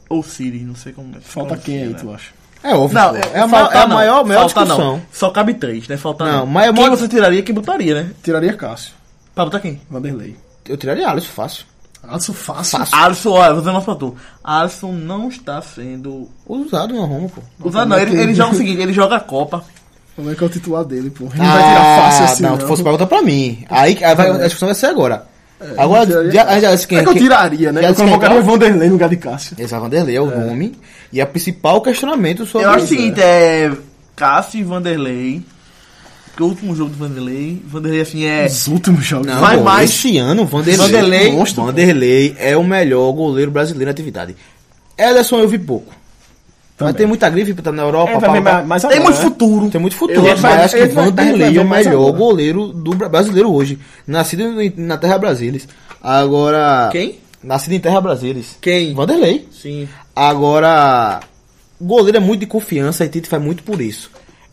Ou 0.10 0.22
City, 0.24 0.60
não 0.60 0.76
sei 0.76 0.92
como 0.92 1.16
é. 1.16 1.22
Falta 1.22 1.52
como 1.52 1.62
quem 1.62 1.76
se 1.78 1.82
aí, 1.84 1.88
chama. 1.92 2.00
tu 2.00 2.14
acha? 2.14 2.32
É 2.62 2.76
óbvio. 2.76 3.00
Não, 3.00 3.16
é, 3.16 3.22
é, 3.34 3.40
a, 3.40 3.48
falta 3.48 3.78
é 3.78 3.82
a 3.82 3.88
não. 3.88 3.96
maior, 3.96 4.26
maior 4.26 4.50
falta 4.50 4.66
discussão. 4.66 4.98
Não. 4.98 5.02
Só 5.14 5.30
cabe 5.30 5.54
três, 5.54 5.88
né? 5.88 5.96
Falta 5.96 6.26
Não, 6.26 6.40
não. 6.40 6.46
mas 6.48 6.66
é 6.68 6.74
quem 6.74 6.82
maior- 6.84 6.98
você 6.98 7.08
tiraria, 7.08 7.42
quem 7.44 7.56
botaria, 7.56 8.04
né? 8.04 8.12
Tiraria 8.22 8.54
Cássio, 8.58 8.92
Pra 9.34 9.46
botar 9.46 9.62
quem? 9.62 9.82
Vanderlei. 9.90 10.36
Eu 10.68 10.76
tiraria 10.76 11.08
Alisson 11.08 11.32
fácil. 11.32 11.66
Alisson 12.08 12.34
fácil. 12.34 12.80
Alisson, 12.92 13.30
olha, 13.32 13.52
vou 13.52 13.60
dizer 13.62 13.72
mais 13.72 13.84
pra 13.86 13.96
tu. 13.96 14.16
Alisson 14.44 14.92
não 14.94 15.28
está 15.30 15.62
sendo. 15.62 16.28
Usado 16.48 16.94
na 16.94 17.02
Roma, 17.06 17.30
pô. 17.30 17.42
Usado, 17.68 17.88
não, 17.90 18.00
ele, 18.00 18.20
ele 18.20 18.34
joga 18.34 18.54
o 18.54 18.58
seguinte, 18.58 18.82
ele 18.82 18.94
joga 18.94 19.18
a 19.18 19.20
Copa. 19.20 19.64
Como 20.16 20.32
é 20.32 20.36
que 20.36 20.44
é 20.44 20.48
o 20.48 20.50
titular 20.50 20.84
dele, 20.84 21.10
pô? 21.10 21.26
Ele 21.26 21.38
não 21.38 21.46
vai 21.46 21.64
tirar 21.64 21.98
fácil 22.02 22.26
assim, 22.26 22.44
Ah, 22.46 22.48
não, 22.50 22.56
não. 22.56 22.62
se 22.62 22.68
fosse 22.68 22.84
pergunta 22.84 23.06
pra 23.06 23.22
mim. 23.22 23.64
Aí, 23.70 24.04
aí 24.04 24.16
vai, 24.16 24.30
a 24.30 24.38
discussão 24.44 24.68
vai 24.68 24.76
ser 24.76 24.88
agora. 24.88 25.26
agora, 25.78 26.06
tiraria- 26.06 26.32
já, 26.32 26.60
já, 26.60 26.76
já, 26.76 26.88
quem, 26.88 26.98
É 26.98 27.04
que 27.04 27.10
eu 27.10 27.14
quem- 27.14 27.22
tiraria, 27.22 27.72
né? 27.72 27.82
já 27.82 27.90
Eu 27.90 27.96
quem 27.96 28.06
colocaria 28.08 28.40
o? 28.40 28.44
Vanderlei 28.44 28.88
no 28.88 28.94
lugar 28.94 29.10
de 29.10 29.18
Cássio. 29.18 29.56
Esse 29.60 29.74
é 29.76 29.80
Vanderlei 29.80 30.16
é 30.16 30.22
o 30.22 30.26
nome. 30.26 30.78
E 31.14 31.22
a 31.22 31.26
principal 31.26 31.82
questionamento 31.82 32.46
sobre 32.46 32.66
Eu 32.68 32.72
acho 32.72 32.86
o 32.86 32.88
seguinte, 32.88 33.22
é. 33.22 33.72
Cássio 34.16 34.60
e 34.60 34.64
Vanderlei. 34.64 35.42
Que 36.40 36.44
o 36.44 36.48
último 36.48 36.74
jogo 36.74 36.92
do 36.92 36.96
Vanderlei. 36.96 37.62
Vanderlei, 37.68 38.00
assim, 38.00 38.24
é. 38.24 38.46
Os 38.46 38.66
últimos 38.68 39.06
jogos. 39.06 39.28
Não, 39.28 39.42
vai 39.42 39.58
pô, 39.58 39.64
mais. 39.66 39.90
Esse 39.90 40.18
ano, 40.18 40.46
Vanderlei, 40.46 40.78
Vanderlei- 40.88 41.32
monstro, 41.34 41.66
Vanderlei 41.66 42.34
é 42.40 42.56
o 42.56 42.64
melhor 42.64 43.12
goleiro 43.12 43.52
brasileiro 43.52 43.88
na 43.88 43.92
atividade. 43.92 44.38
Ederson 44.98 45.40
eu 45.40 45.50
vi 45.50 45.60
pouco. 45.60 45.92
Mas 45.92 46.78
Também. 46.78 46.94
tem 46.94 47.08
muita 47.08 47.30
grife 47.30 47.52
pra 47.54 47.60
estar 47.60 47.72
na 47.74 47.84
Europa. 47.84 48.12
É, 48.14 48.20
vai 48.20 48.30
pá, 48.30 48.36
pá. 48.36 48.42
mais, 48.64 48.66
mais 48.68 48.84
Tem 48.84 49.02
muito 49.02 49.18
né? 49.18 49.22
futuro. 49.22 49.70
Tem 49.70 49.82
muito 49.82 49.98
futuro, 49.98 50.26
Eu 50.26 50.38
mas 50.38 50.46
acho 50.46 50.76
que 50.78 50.82
acho 50.82 50.88
que 50.88 50.96
vai- 50.96 51.06
Vanderlei 51.08 51.40
vai 51.50 51.58
é 51.58 51.62
o 51.62 51.68
melhor 51.70 51.94
agora. 52.08 52.12
goleiro 52.14 52.68
do 52.68 52.92
bra- 52.92 53.10
brasileiro 53.10 53.52
hoje. 53.54 53.78
Nascido 54.08 54.46
na 54.78 54.98
Terra 54.98 55.18
Brasilis. 55.18 55.68
Agora. 56.02 56.88
Quem? 56.90 57.20
Nascido 57.44 57.74
em 57.74 57.80
Terra 57.82 58.00
Brasilis. 58.00 58.56
Quem? 58.62 58.94
Vanderlei. 58.94 59.46
Sim. 59.52 59.90
Agora. 60.16 61.20
Goleiro 61.82 62.16
é 62.18 62.22
muito 62.22 62.40
de 62.40 62.46
confiança 62.46 63.04
e 63.04 63.10
Tite 63.10 63.28
faz 63.28 63.44
muito 63.44 63.62
por 63.62 63.82
isso. 63.82 64.10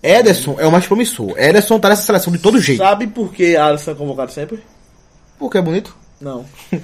Ederson 0.09 0.57
é 0.59 0.67
o 0.67 0.73
mais 0.73 0.87
promissor. 0.87 1.35
Ederson 1.37 1.79
tá 1.79 1.89
nessa 1.89 2.03
seleção 2.03 2.33
de 2.33 2.39
todo 2.39 2.61
jeito. 2.61 2.79
Sabe 2.83 3.07
por 3.07 3.33
que 3.33 3.57
Alisson 3.57 3.91
é 3.91 3.95
convocado 3.95 4.33
sempre? 4.33 4.61
Porque 5.39 5.59
é 5.59 5.63
bonito. 5.63 5.97
Não. 6.21 6.45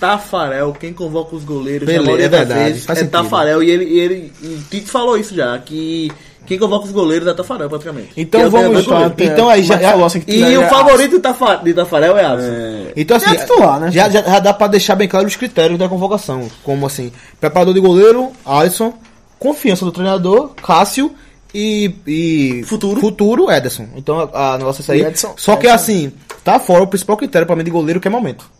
Tafarel, 0.00 0.72
quem 0.72 0.92
convoca 0.92 1.36
os 1.36 1.44
goleiros, 1.44 1.86
Beleza, 1.86 2.22
é 2.22 2.28
verdade, 2.28 2.64
vezes, 2.64 2.84
faz 2.84 2.98
é 2.98 3.02
sentido. 3.02 3.22
Tafarel. 3.22 3.62
E 3.62 3.70
ele, 3.70 3.84
e 3.84 4.00
ele 4.00 4.32
e 4.42 4.60
Tite 4.68 4.90
falou 4.90 5.16
isso 5.16 5.32
já, 5.32 5.56
que 5.60 6.10
quem 6.44 6.58
convoca 6.58 6.86
os 6.86 6.90
goleiros 6.90 7.28
é 7.28 7.32
Tafarel, 7.34 7.68
praticamente. 7.68 8.10
Então 8.16 8.40
é 8.40 8.48
vamos. 8.48 8.84
goleiro. 8.84 9.14
Então 9.16 9.48
aí 9.48 9.62
já. 9.62 9.78
Já- 9.78 9.90
falou 9.92 10.06
assim 10.06 10.20
que 10.20 10.32
E 10.34 10.58
o 10.58 10.68
favorito 10.68 11.12
de, 11.12 11.20
Tafa, 11.20 11.56
de 11.56 11.72
Tafarel 11.72 12.18
é 12.18 12.24
Alisson. 12.24 12.90
Então 12.96 13.16
assim, 13.16 13.30
É 13.30 13.36
titular, 13.36 13.78
né? 13.78 13.92
já, 13.92 14.08
já, 14.08 14.22
já 14.22 14.38
dá 14.40 14.52
pra 14.52 14.66
deixar 14.66 14.96
bem 14.96 15.06
claro 15.06 15.24
os 15.26 15.36
critérios 15.36 15.78
da 15.78 15.88
convocação. 15.88 16.50
Como 16.64 16.84
assim, 16.84 17.12
preparador 17.40 17.72
de 17.72 17.78
goleiro, 17.80 18.32
Alisson, 18.44 18.94
confiança 19.38 19.84
do 19.84 19.92
treinador, 19.92 20.50
Cássio 20.60 21.14
e, 21.54 21.94
e 22.06 22.62
Futuro. 22.64 23.00
futuro 23.00 23.50
Ederson. 23.50 23.88
Então 23.96 24.20
a, 24.32 24.54
a 24.54 24.58
negócio 24.58 24.90
é. 24.92 24.96
E 24.96 25.02
Edson- 25.02 25.34
Só 25.36 25.56
que 25.56 25.66
Edson. 25.66 25.74
assim, 25.74 26.12
tá 26.42 26.58
fora 26.58 26.82
o 26.84 26.86
principal 26.86 27.16
critério 27.16 27.46
pra 27.46 27.54
mim 27.56 27.64
de 27.64 27.70
goleiro 27.70 28.00
que 28.00 28.08
é 28.08 28.10
momento. 28.10 28.50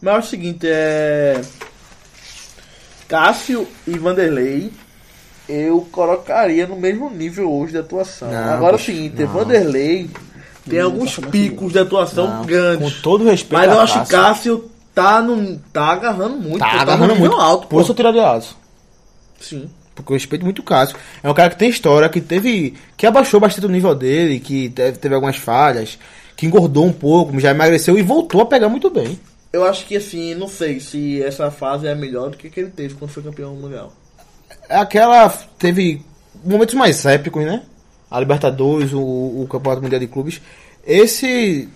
Mas 0.00 0.14
é 0.14 0.18
o 0.18 0.22
seguinte, 0.22 0.66
é. 0.68 1.40
Cássio 3.08 3.66
e 3.86 3.96
Vanderlei, 3.98 4.70
eu 5.48 5.86
colocaria 5.90 6.66
no 6.66 6.76
mesmo 6.76 7.08
nível 7.10 7.50
hoje 7.50 7.72
de 7.72 7.78
atuação. 7.78 8.30
Não, 8.30 8.52
Agora 8.54 8.76
bicho, 8.76 8.90
é 8.90 8.94
o 8.94 8.96
seguinte, 8.96 9.22
não. 9.22 9.28
Vanderlei 9.28 10.10
tem 10.68 10.80
alguns 10.80 11.16
picos 11.18 11.72
de 11.72 11.78
atuação 11.78 12.26
Não, 12.28 12.44
grandes. 12.44 12.92
Com 12.96 13.00
todo 13.00 13.24
respeito 13.24 13.58
Mas 13.66 13.72
eu 13.72 13.80
acho 13.80 14.02
que 14.04 14.08
Cássio 14.10 14.70
tá, 14.94 15.22
no, 15.22 15.56
tá 15.72 15.86
agarrando 15.86 16.36
muito. 16.36 16.58
tá 16.58 16.70
pô, 16.70 16.76
agarrando 16.80 17.16
muito. 17.16 17.34
alto. 17.36 17.66
Por 17.66 17.78
isso 17.80 17.86
pô. 17.86 17.92
eu 17.92 17.96
tiraria 17.96 18.26
Alisson. 18.28 18.54
Sim. 19.40 19.70
Porque 20.02 20.12
eu 20.12 20.16
respeito 20.16 20.44
muito 20.44 20.60
o 20.60 20.64
Cássio. 20.64 20.96
É 21.22 21.30
um 21.30 21.34
cara 21.34 21.50
que 21.50 21.58
tem 21.58 21.68
história, 21.68 22.08
que 22.08 22.20
teve. 22.20 22.74
que 22.96 23.06
abaixou 23.06 23.40
bastante 23.40 23.66
o 23.66 23.70
nível 23.70 23.94
dele, 23.94 24.40
que 24.40 24.70
teve, 24.70 25.14
algumas 25.14 25.36
falhas, 25.36 25.98
que 26.36 26.46
engordou 26.46 26.84
um 26.86 26.92
pouco, 26.92 27.38
já 27.40 27.50
emagreceu 27.50 27.98
e 27.98 28.02
voltou 28.02 28.40
a 28.40 28.46
pegar 28.46 28.68
muito 28.68 28.90
bem. 28.90 29.18
Eu 29.52 29.64
acho 29.64 29.86
que 29.86 29.96
assim, 29.96 30.34
não 30.34 30.48
sei 30.48 30.78
se 30.78 31.22
essa 31.22 31.50
fase 31.50 31.86
é 31.86 31.94
melhor 31.94 32.30
do 32.30 32.36
que 32.36 32.50
que 32.50 32.60
ele 32.60 32.70
teve 32.70 32.94
quando 32.94 33.10
foi 33.10 33.22
campeão 33.22 33.54
mundial. 33.54 33.92
É 34.68 34.76
aquela. 34.76 35.28
Teve 35.58 36.02
momentos 36.44 36.74
mais 36.74 37.04
épicos, 37.06 37.44
né? 37.44 37.62
A 38.10 38.20
Libertadores, 38.20 38.92
o, 38.92 39.00
o 39.00 39.46
Campeonato 39.50 39.82
Mundial 39.82 40.00
de 40.00 40.06
Clubes. 40.06 40.40
Esse. 40.86 41.68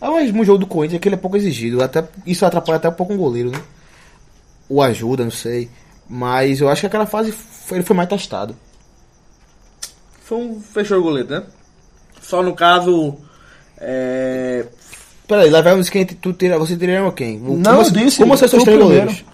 É 0.00 0.08
o 0.08 0.16
mesmo 0.16 0.44
jogo 0.44 0.58
do 0.58 0.66
Corinthians 0.66 1.00
que 1.00 1.08
ele 1.08 1.14
é 1.14 1.18
pouco 1.18 1.36
exigido. 1.36 1.82
Até, 1.82 2.04
isso 2.26 2.44
atrapalha 2.44 2.76
até 2.76 2.88
um 2.88 2.92
pouco 2.92 3.14
o 3.14 3.16
goleiro, 3.16 3.50
né? 3.50 3.60
O 4.68 4.82
ajuda, 4.82 5.24
não 5.24 5.30
sei. 5.30 5.68
Mas 6.08 6.60
eu 6.60 6.68
acho 6.68 6.80
que 6.82 6.86
aquela 6.86 7.06
fase 7.06 7.32
foi- 7.32 7.78
ele 7.78 7.84
foi 7.84 7.96
mais 7.96 8.08
testado. 8.08 8.54
Foi 10.24 10.38
um 10.38 10.60
fechou 10.60 10.98
o 10.98 11.02
goleiro, 11.02 11.28
né? 11.30 11.42
Só 12.22 12.42
no 12.42 12.54
caso. 12.54 13.16
É. 13.78 14.64
Peraí, 15.28 15.50
lá 15.50 15.60
vai 15.60 15.74
uns 15.74 15.88
quem 15.88 16.06
tu 16.06 16.32
tira, 16.32 16.58
você 16.58 16.76
tiraria 16.76 17.10
quem? 17.12 17.38
Não, 17.38 17.56
como, 17.76 17.86
eu 17.86 17.90
disse, 17.90 18.18
Como 18.18 18.36
são 18.36 18.48
seus 18.48 18.62
o 18.62 18.64
três 18.64 18.78
primeiro. 18.78 19.02
goleiros? 19.06 19.24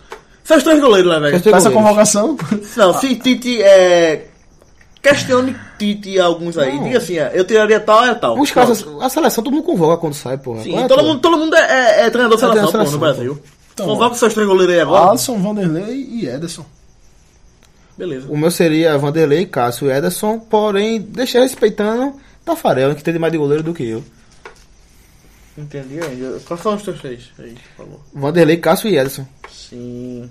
Seus 0.45 0.63
três 0.63 0.81
goleiros, 0.81 1.13
né, 1.13 1.21
velho? 1.21 1.37
Essa 1.37 1.51
goleiros. 1.51 1.73
convocação. 1.75 2.37
Não, 2.77 2.95
se 2.99 3.15
Tite 3.17 3.63
é. 3.63 4.27
Questione 5.03 5.55
Tite 5.79 6.19
alguns 6.19 6.57
aí. 6.57 6.77
Não. 6.77 6.85
Diga 6.85 6.99
assim, 6.99 7.19
é, 7.19 7.31
eu 7.35 7.45
tiraria 7.45 7.81
tal 7.81 8.05
é 8.05 8.15
tal. 8.15 8.39
Os 8.41 8.51
caras, 8.51 8.85
a 9.01 9.09
seleção 9.09 9.43
todo 9.45 9.53
mundo 9.53 9.65
convoca 9.65 9.97
quando 9.99 10.15
sai, 10.15 10.39
porra. 10.39 10.63
Sim, 10.63 10.73
Qual 10.73 10.85
é, 10.85 10.89
todo, 10.89 11.01
pô? 11.01 11.05
mundo, 11.07 11.21
todo 11.21 11.37
mundo 11.39 11.57
é, 11.57 11.61
é, 12.03 12.07
é 12.07 12.11
treinador 12.11 12.37
de 12.39 12.41
seleção, 12.41 12.67
de 12.67 12.73
pô, 12.73 12.79
no 12.79 12.87
seleção, 12.87 12.99
Brasil. 13.01 13.43
Então, 13.75 13.87
Convoca 13.87 14.13
os 14.13 14.19
seus 14.19 14.35
três 14.35 14.47
goleiros 14.47 14.75
aí 14.75 14.81
agora. 14.81 15.11
Alisson, 15.11 15.39
Vanderlei 15.41 15.95
e 16.11 16.27
Ederson. 16.27 16.65
Beleza. 17.97 18.27
O 18.31 18.37
meu 18.37 18.51
seria 18.51 18.97
Vanderlei, 18.99 19.47
Cássio 19.47 19.89
e 19.89 19.93
Ederson, 19.93 20.39
porém, 20.39 21.01
deixei 21.01 21.41
respeitando 21.41 22.15
Tafarel, 22.45 22.95
que 22.95 23.03
tem 23.03 23.19
mais 23.19 23.33
de 23.33 23.39
goleiro 23.39 23.63
do 23.63 23.75
que 23.75 23.87
eu. 23.87 24.03
Entendi 25.57 26.01
aí. 26.01 26.41
Quais 26.47 26.63
são 26.63 26.75
os 26.75 26.83
teus 26.83 26.99
três? 27.01 27.25
Aí, 27.39 27.55
por 27.77 27.85
favor. 27.85 28.01
Vanderlei, 28.15 28.57
Cássio 28.57 28.89
e 28.89 28.97
Ederson. 28.97 29.27
Sim. 29.51 30.31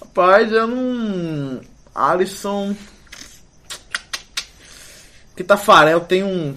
Rapaz, 0.00 0.50
eu 0.52 0.66
não. 0.66 1.60
Alisson. 1.94 2.74
Que 5.36 5.44
Tafarel 5.44 6.00
tem 6.00 6.22
um. 6.24 6.54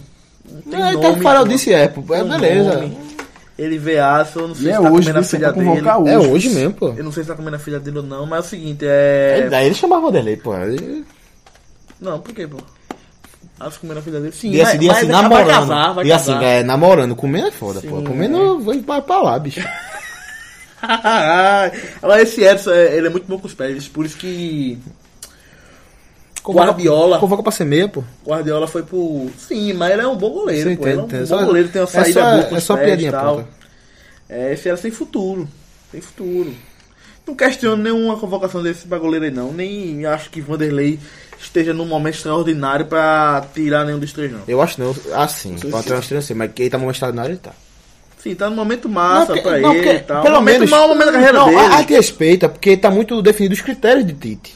não 0.50 0.62
Tem 0.64 0.82
É, 0.82 0.92
nome, 0.94 1.16
Tafarel 1.16 1.48
disse 1.48 1.72
é, 1.72 1.88
pô. 1.88 2.02
É, 2.14 2.24
um 2.24 2.30
beleza. 2.30 2.74
nome. 2.82 3.13
Ele 3.58 3.78
vê 3.78 4.00
Alisson, 4.00 4.40
eu 4.40 4.48
não 4.48 4.56
sei 4.56 4.66
E 4.66 4.70
é 4.72 4.76
se 4.76 4.82
tá 4.82 4.90
hoje, 4.92 5.00
comendo 5.08 5.20
a 5.20 5.24
filha 5.24 5.52
vai 5.52 5.64
convocar 5.64 6.02
dele. 6.04 6.16
É 6.16 6.18
hoje. 6.20 6.30
hoje 6.30 6.50
mesmo, 6.50 6.74
pô. 6.74 6.94
Eu 6.98 7.04
não 7.04 7.12
sei 7.12 7.24
se 7.24 7.30
tá 7.30 7.36
comendo 7.36 7.56
a 7.56 7.60
filha 7.60 7.80
dele 7.80 7.98
ou 7.98 8.04
não, 8.04 8.26
mas 8.26 8.38
é 8.46 8.48
o 8.48 8.50
seguinte, 8.50 8.84
é. 8.84 9.36
Ele- 9.42 9.50
Daí 9.50 9.66
ele 9.68 9.76
chamava 9.76 10.02
Vanderlei, 10.08 10.38
pô. 10.38 10.56
Ele- 10.58 11.06
Não, 12.02 12.20
por 12.20 12.34
quê, 12.34 12.48
pô? 12.48 12.58
Alisson 13.60 13.80
comendo 13.82 14.00
a 14.00 14.04
filha 14.04 14.20
dele? 14.20 14.32
Sim, 14.34 14.52
E 14.52 14.62
assim, 14.62 14.78
e 14.82 14.90
assim 14.90 15.06
vai 15.08 15.22
namorando. 15.22 15.48
casar, 15.48 15.94
vai 15.94 16.06
e 16.06 16.12
assim, 16.12 16.34
casar. 16.34 16.44
é, 16.46 16.64
namorando. 16.64 17.16
Comendo 17.16 17.48
é 17.48 17.52
foda, 17.52 17.80
pô. 17.82 18.00
Sim, 18.00 18.04
Comendo 18.04 18.60
vai 18.62 18.80
vai 18.80 19.02
pra 19.02 19.22
lá, 19.22 19.38
bicho. 19.38 19.62
Agora 22.02 22.22
esse 22.22 22.44
Edson, 22.44 22.72
é- 22.72 22.98
ele 22.98 23.08
é 23.08 23.10
muito 23.10 23.26
bom 23.28 23.38
com 23.40 23.48
os 23.48 23.54
pés, 23.54 23.88
por 23.88 24.06
isso 24.06 24.18
que 24.18 24.78
Guardiola. 26.52 27.20
Convoca 27.20 27.44
pra 27.44 27.52
ser 27.52 27.66
meia, 27.66 27.88
pô. 27.88 28.04
Guardiola 28.26 28.68
foi 28.68 28.84
pro. 28.84 29.30
Sim, 29.38 29.74
mas 29.74 29.92
ele 29.94 30.02
é 30.02 30.08
um 30.08 30.16
bom 30.18 30.30
goleiro, 30.32 30.70
Sim, 30.72 30.76
pô. 30.76 30.88
Ele 30.88 31.00
é 31.00 31.02
um 31.04 31.08
bom 31.08 31.26
Só- 31.26 31.46
goleiro, 31.46 31.70
tem 31.70 31.82
uma 31.82 31.88
é 31.88 31.92
saída 31.92 32.14
só- 32.22 32.32
boa 32.32 32.48
é 32.50 32.58
os 32.58 32.64
só 32.64 32.78
piadinha 32.78 33.10
e 33.10 33.12
tal. 33.12 33.34
pronta. 33.36 33.50
É, 34.30 34.54
esse 34.54 34.68
era 34.68 34.78
sem 34.78 34.92
futuro. 34.92 35.48
Sem 35.92 36.02
futuro. 36.02 36.54
Não 37.26 37.36
questiono 37.36 37.82
nenhuma 37.82 38.18
convocação 38.18 38.62
desse 38.62 38.86
pra 38.88 38.98
goleiro 38.98 39.24
aí, 39.26 39.32
não. 39.32 39.54
Nem 39.54 40.06
acho 40.06 40.30
que 40.30 40.42
Vanderlei 40.42 41.00
esteja 41.40 41.74
num 41.74 41.86
momento 41.86 42.16
extraordinário 42.16 42.86
pra 42.88 43.46
tirar 43.54 43.86
nenhum 43.86 44.00
dos 44.00 44.12
três, 44.12 44.30
não. 44.32 44.42
Eu 44.48 44.62
acho 44.62 44.82
não. 44.82 44.94
Assim, 45.14 45.56
pode 45.72 45.86
ter 45.88 45.94
uma 45.94 46.00
estranha 46.02 46.20
assim, 46.20 46.34
mas 46.34 46.52
quem 46.54 46.70
tá 46.70 46.78
no 46.78 46.82
momento 46.82 46.96
extraordinário 46.96 47.32
ele 47.32 47.40
tá. 47.40 47.52
Sim, 48.22 48.36
tá 48.36 48.50
no 48.50 48.56
momento 48.56 48.88
massa 48.90 49.28
porque- 49.28 49.42
pra 49.42 49.60
não, 49.60 49.74
ele 49.76 49.90
e 49.90 50.00
tal. 50.00 50.24
Pelo 50.24 50.36
momento 50.36 50.54
menos. 50.60 50.70
mal, 50.70 50.88
momento 50.88 51.06
da 51.08 51.12
carreira 51.14 51.34
não, 51.34 51.46
dele. 51.46 51.58
A, 51.58 51.76
a 51.76 51.78
gente 51.82 51.94
respeita, 51.94 52.50
porque 52.50 52.76
tá 52.78 52.90
muito 52.90 53.22
definido 53.22 53.54
os 53.54 53.62
critérios 53.62 54.06
de 54.06 54.14
Tite. 54.14 54.56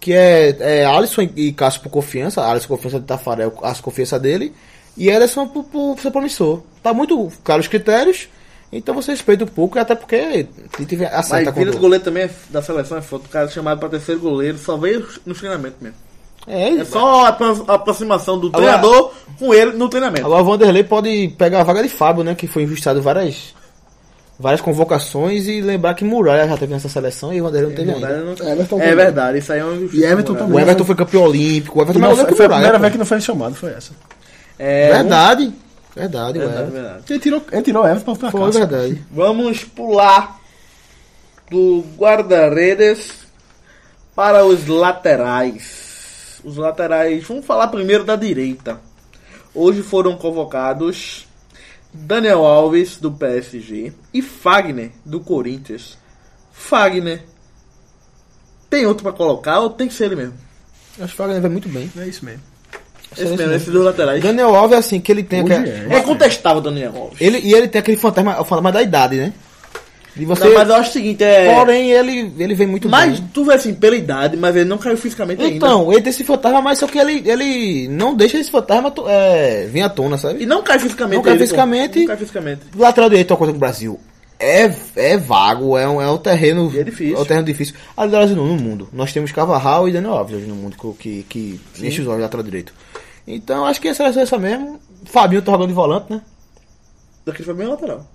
Que 0.00 0.14
é, 0.14 0.56
é 0.60 0.84
Alisson 0.86 1.28
e 1.36 1.52
Cássio 1.52 1.82
por 1.82 1.90
confiança, 1.90 2.42
Alisson 2.42 2.68
confiança 2.68 2.98
de 2.98 3.04
Tafarel, 3.06 3.50
por 3.50 3.80
confiança 3.82 4.18
dele, 4.18 4.52
e 4.96 5.10
Ederson 5.10 5.46
por, 5.46 5.64
por 5.64 6.00
ser 6.00 6.10
promissor. 6.10 6.62
Tá 6.82 6.94
muito 6.94 7.30
claro 7.44 7.60
os 7.60 7.68
critérios, 7.68 8.28
então 8.72 8.94
você 8.94 9.10
respeita 9.12 9.44
um 9.44 9.48
pouco, 9.48 9.76
e 9.76 9.80
até 9.80 9.94
porque 9.94 10.46
Mas 10.78 11.02
acerta 11.12 11.50
vira 11.52 11.66
quando... 11.66 11.72
de 11.74 11.78
goleiro 11.78 12.02
também 12.04 12.22
é- 12.24 12.30
da 12.48 12.62
seleção 12.62 12.96
é 12.96 13.02
foda. 13.02 13.24
O 13.26 13.28
cara 13.28 13.46
chamado 13.48 13.78
pra 13.78 13.90
terceiro 13.90 14.20
goleiro 14.22 14.56
só 14.56 14.76
veio 14.78 15.06
no 15.26 15.34
treinamento 15.34 15.76
mesmo. 15.80 15.96
É, 16.46 16.70
É 16.70 16.84
só 16.86 17.26
a 17.26 17.74
aproximação 17.74 18.38
do 18.40 18.46
Agora- 18.48 18.62
treinador 18.78 19.12
com 19.38 19.52
ele 19.52 19.72
no 19.72 19.90
treinamento. 19.90 20.24
Agora 20.24 20.42
o 20.42 20.46
Vanderlei 20.46 20.82
pode 20.82 21.28
pegar 21.36 21.60
a 21.60 21.64
vaga 21.64 21.82
de 21.82 21.90
Fábio, 21.90 22.24
né? 22.24 22.34
Que 22.34 22.46
foi 22.46 22.62
injustado 22.62 23.02
várias, 23.02 23.54
várias 24.40 24.60
convocações 24.62 25.46
e 25.46 25.60
lembrar 25.60 25.94
que 25.94 26.02
Muralha 26.04 26.48
já 26.48 26.56
teve 26.56 26.72
nessa 26.72 26.88
seleção 26.88 27.32
e 27.32 27.40
o 27.40 27.44
Vanderlei 27.44 27.68
não 27.70 27.76
teve 27.76 27.92
ainda. 27.92 28.10
Everton 28.52 28.76
É 28.76 28.80
também. 28.80 28.96
verdade, 28.96 29.38
isso 29.38 29.52
aí 29.52 29.58
é 29.60 29.64
um 29.64 29.88
E 29.92 30.02
Everton 30.04 30.32
O 30.32 30.36
também. 30.36 30.60
Everton 30.62 30.84
foi 30.84 30.94
campeão 30.96 31.22
olímpico, 31.24 31.78
o 31.78 31.82
Everton 31.82 31.98
Não, 32.00 32.16
foi, 32.16 32.34
foi 32.34 32.46
a 32.46 32.48
o 32.48 32.52
primeira 32.52 32.78
vez 32.78 32.92
que 32.92 32.98
não 32.98 33.04
foi 33.06 33.20
chamado, 33.20 33.54
foi 33.54 33.70
essa. 33.72 33.92
É, 34.58 34.92
Verdade. 34.94 35.52
Verdade, 35.94 36.38
vamos- 36.38 36.54
ué. 36.54 36.62
verdade, 36.62 36.70
verdade. 36.82 37.04
Ele 37.10 37.18
tirou, 37.18 37.42
ele 37.52 37.62
tirou 37.62 37.82
o 37.82 37.86
Everton 37.88 38.16
pra 38.16 38.30
Foi 38.30 38.40
casa. 38.40 38.58
verdade. 38.58 39.02
Vamos 39.10 39.64
pular 39.64 40.40
do 41.50 41.84
guarda-redes 41.98 43.12
para 44.14 44.44
os 44.44 44.66
laterais. 44.66 46.40
Os 46.44 46.56
laterais, 46.56 47.24
vamos 47.26 47.44
falar 47.44 47.68
primeiro 47.68 48.04
da 48.04 48.16
direita. 48.16 48.78
Hoje 49.54 49.82
foram 49.82 50.16
convocados 50.16 51.26
Daniel 51.92 52.44
Alves, 52.44 52.96
do 52.96 53.10
PSG, 53.10 53.92
e 54.14 54.22
Fagner, 54.22 54.92
do 55.04 55.20
Corinthians. 55.20 55.98
Fagner, 56.52 57.22
tem 58.68 58.86
outro 58.86 59.02
pra 59.02 59.12
colocar 59.12 59.60
ou 59.60 59.70
tem 59.70 59.88
que 59.88 59.94
ser 59.94 60.04
ele 60.06 60.16
mesmo? 60.16 60.34
Acho 60.98 61.08
que 61.08 61.14
o 61.14 61.16
Fagner 61.16 61.40
vai 61.40 61.50
muito 61.50 61.68
bem. 61.68 61.90
É 61.96 62.06
isso 62.06 62.24
mesmo. 62.24 62.42
Esse 63.12 63.24
mesmo, 63.36 63.52
esses 63.54 63.68
dois 63.72 63.84
laterais. 63.86 64.22
Daniel 64.22 64.54
Alves, 64.54 64.78
assim, 64.78 65.00
que 65.00 65.10
ele 65.10 65.24
tem 65.24 65.40
aquela- 65.40 65.66
é. 65.66 65.96
É 65.96 66.00
contestável 66.02 66.58
o 66.58 66.62
Daniel 66.62 66.94
Alves. 66.96 67.20
Ele, 67.20 67.38
e 67.40 67.52
ele 67.52 67.66
tem 67.66 67.80
aquele 67.80 67.96
fantasma, 67.96 68.40
o 68.40 68.44
fantasma 68.44 68.70
da 68.70 68.82
idade, 68.82 69.16
né? 69.16 69.32
E 70.16 70.24
você. 70.24 70.44
Não, 70.44 70.54
mas 70.54 70.68
eu 70.68 70.74
acho 70.74 70.90
o 70.90 70.92
seguinte, 70.92 71.22
é. 71.22 71.54
Porém, 71.54 71.90
ele, 71.92 72.32
ele 72.38 72.54
vem 72.54 72.66
muito 72.66 72.88
Mas 72.88 73.20
bem. 73.20 73.30
tu 73.32 73.44
vê 73.44 73.54
assim, 73.54 73.74
pela 73.74 73.96
idade, 73.96 74.36
mas 74.36 74.56
ele 74.56 74.68
não 74.68 74.78
caiu 74.78 74.96
fisicamente 74.96 75.40
ainda. 75.42 75.54
Então, 75.54 75.92
ele 75.92 76.02
tem 76.02 76.10
esse 76.10 76.24
fantasma, 76.24 76.60
mas 76.60 76.78
só 76.78 76.86
que 76.86 76.98
ele, 76.98 77.22
ele 77.28 77.88
não 77.88 78.14
deixa 78.14 78.38
esse 78.38 78.50
fantasma 78.50 78.92
é, 79.08 79.68
vir 79.70 79.82
à 79.82 79.88
tona, 79.88 80.18
sabe? 80.18 80.42
E 80.42 80.46
não 80.46 80.62
cai 80.62 80.78
fisicamente. 80.78 81.16
Não 81.16 81.22
cai 81.22 81.34
ele, 81.34 81.40
fisicamente. 81.40 81.98
Não 82.00 82.06
cai 82.06 82.16
fisicamente. 82.16 82.60
Lateral 82.76 83.08
direito 83.08 83.30
é 83.30 83.32
uma 83.32 83.38
coisa 83.38 83.52
com 83.52 83.56
o 83.56 83.60
Brasil. 83.60 84.00
É, 84.38 84.72
é 84.96 85.18
vago, 85.18 85.76
é 85.76 85.86
um, 85.86 86.00
é 86.00 86.10
um 86.10 86.16
terreno. 86.16 86.72
É 86.74 86.82
difícil. 86.82 87.16
É 87.16 87.20
um 87.20 87.24
terreno 87.24 87.46
difícil. 87.46 87.74
Aliás, 87.96 88.30
no, 88.30 88.46
no 88.46 88.56
mundo. 88.56 88.88
Nós 88.92 89.12
temos 89.12 89.30
Carvajal 89.32 89.88
e 89.88 89.92
Daniel 89.92 90.14
Alves 90.14 90.36
hoje 90.36 90.46
no 90.46 90.54
mundo 90.54 90.76
que, 90.98 91.22
que, 91.22 91.60
que 91.74 91.86
enche 91.86 92.00
os 92.00 92.08
olhos 92.08 92.22
lateral 92.22 92.42
direito. 92.42 92.72
Então 93.26 93.66
acho 93.66 93.80
que 93.80 93.88
a 93.88 93.94
seleção 93.94 94.20
é 94.20 94.24
essa 94.24 94.38
mesmo. 94.38 94.80
Fabinho 95.04 95.42
tá 95.42 95.52
jogando 95.52 95.68
de 95.68 95.74
volante, 95.74 96.12
né? 96.12 96.22
Daqui 97.24 97.42
foi 97.42 97.54
bem 97.54 97.66
lateral. 97.66 98.06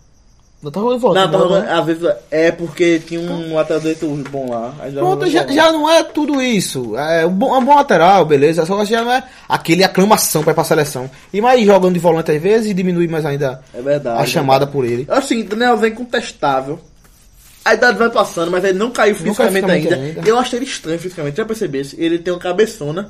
Não 0.64 0.72
tá 0.72 0.80
jogando 0.80 0.96
de 0.96 1.02
volante. 1.02 1.26
Não, 1.26 1.32
tá 1.32 1.38
né? 1.38 1.44
jogando, 1.44 1.70
às 1.80 1.86
vezes 1.86 2.16
é 2.32 2.52
porque 2.52 3.00
tinha 3.00 3.20
um 3.20 3.54
lateral 3.54 3.80
direito 3.82 4.08
bom 4.32 4.50
lá. 4.50 4.74
já 4.90 5.00
Pronto, 5.00 5.28
já, 5.30 5.46
já 5.48 5.72
não 5.72 5.90
é 5.90 6.04
tudo 6.04 6.42
isso. 6.42 6.98
É 6.98 7.26
um 7.26 7.32
bom, 7.32 7.56
é 7.56 7.60
um 7.60 7.66
bom 7.66 7.76
lateral, 7.76 8.26
beleza. 8.26 8.66
Só 8.66 8.78
que 8.80 8.86
já 8.90 9.04
não 9.04 9.12
é 9.12 9.24
aquele 9.48 9.84
aclamação 9.84 10.42
pra 10.44 10.52
ir 10.54 10.56
pra 10.56 10.64
seleção. 10.64 11.10
E 11.32 11.40
mais 11.40 11.64
jogando 11.64 11.94
de 11.94 12.00
volante 12.00 12.32
às 12.32 12.42
vezes 12.42 12.72
e 12.72 12.74
diminui 12.74 13.08
mais 13.08 13.26
ainda 13.26 13.62
É 13.74 13.82
verdade. 13.82 14.22
a 14.22 14.26
chamada 14.26 14.66
por 14.66 14.86
ele. 14.86 15.06
Acho 15.08 15.26
o 15.26 15.28
seguinte, 15.28 15.50
Daniel 15.50 15.84
é 15.84 15.88
incontestável. 15.88 16.80
A 17.64 17.74
idade 17.74 17.98
vai 17.98 18.12
passando, 18.12 18.52
mas 18.52 18.64
ele 18.64 18.78
não 18.78 18.92
caiu 18.92 19.16
Não 19.24 19.34
caiu 19.34 19.50
fisicamente 19.52 19.66
fisicamente 19.66 19.94
ainda. 19.94 20.20
ainda. 20.20 20.30
Eu 20.30 20.38
achei 20.38 20.60
ele 20.60 20.66
estranho 20.66 21.00
fisicamente, 21.00 21.38
já 21.38 21.46
percebesse? 21.46 21.96
Ele 22.00 22.20
tem 22.20 22.32
uma 22.32 22.40
cabeçona. 22.40 23.10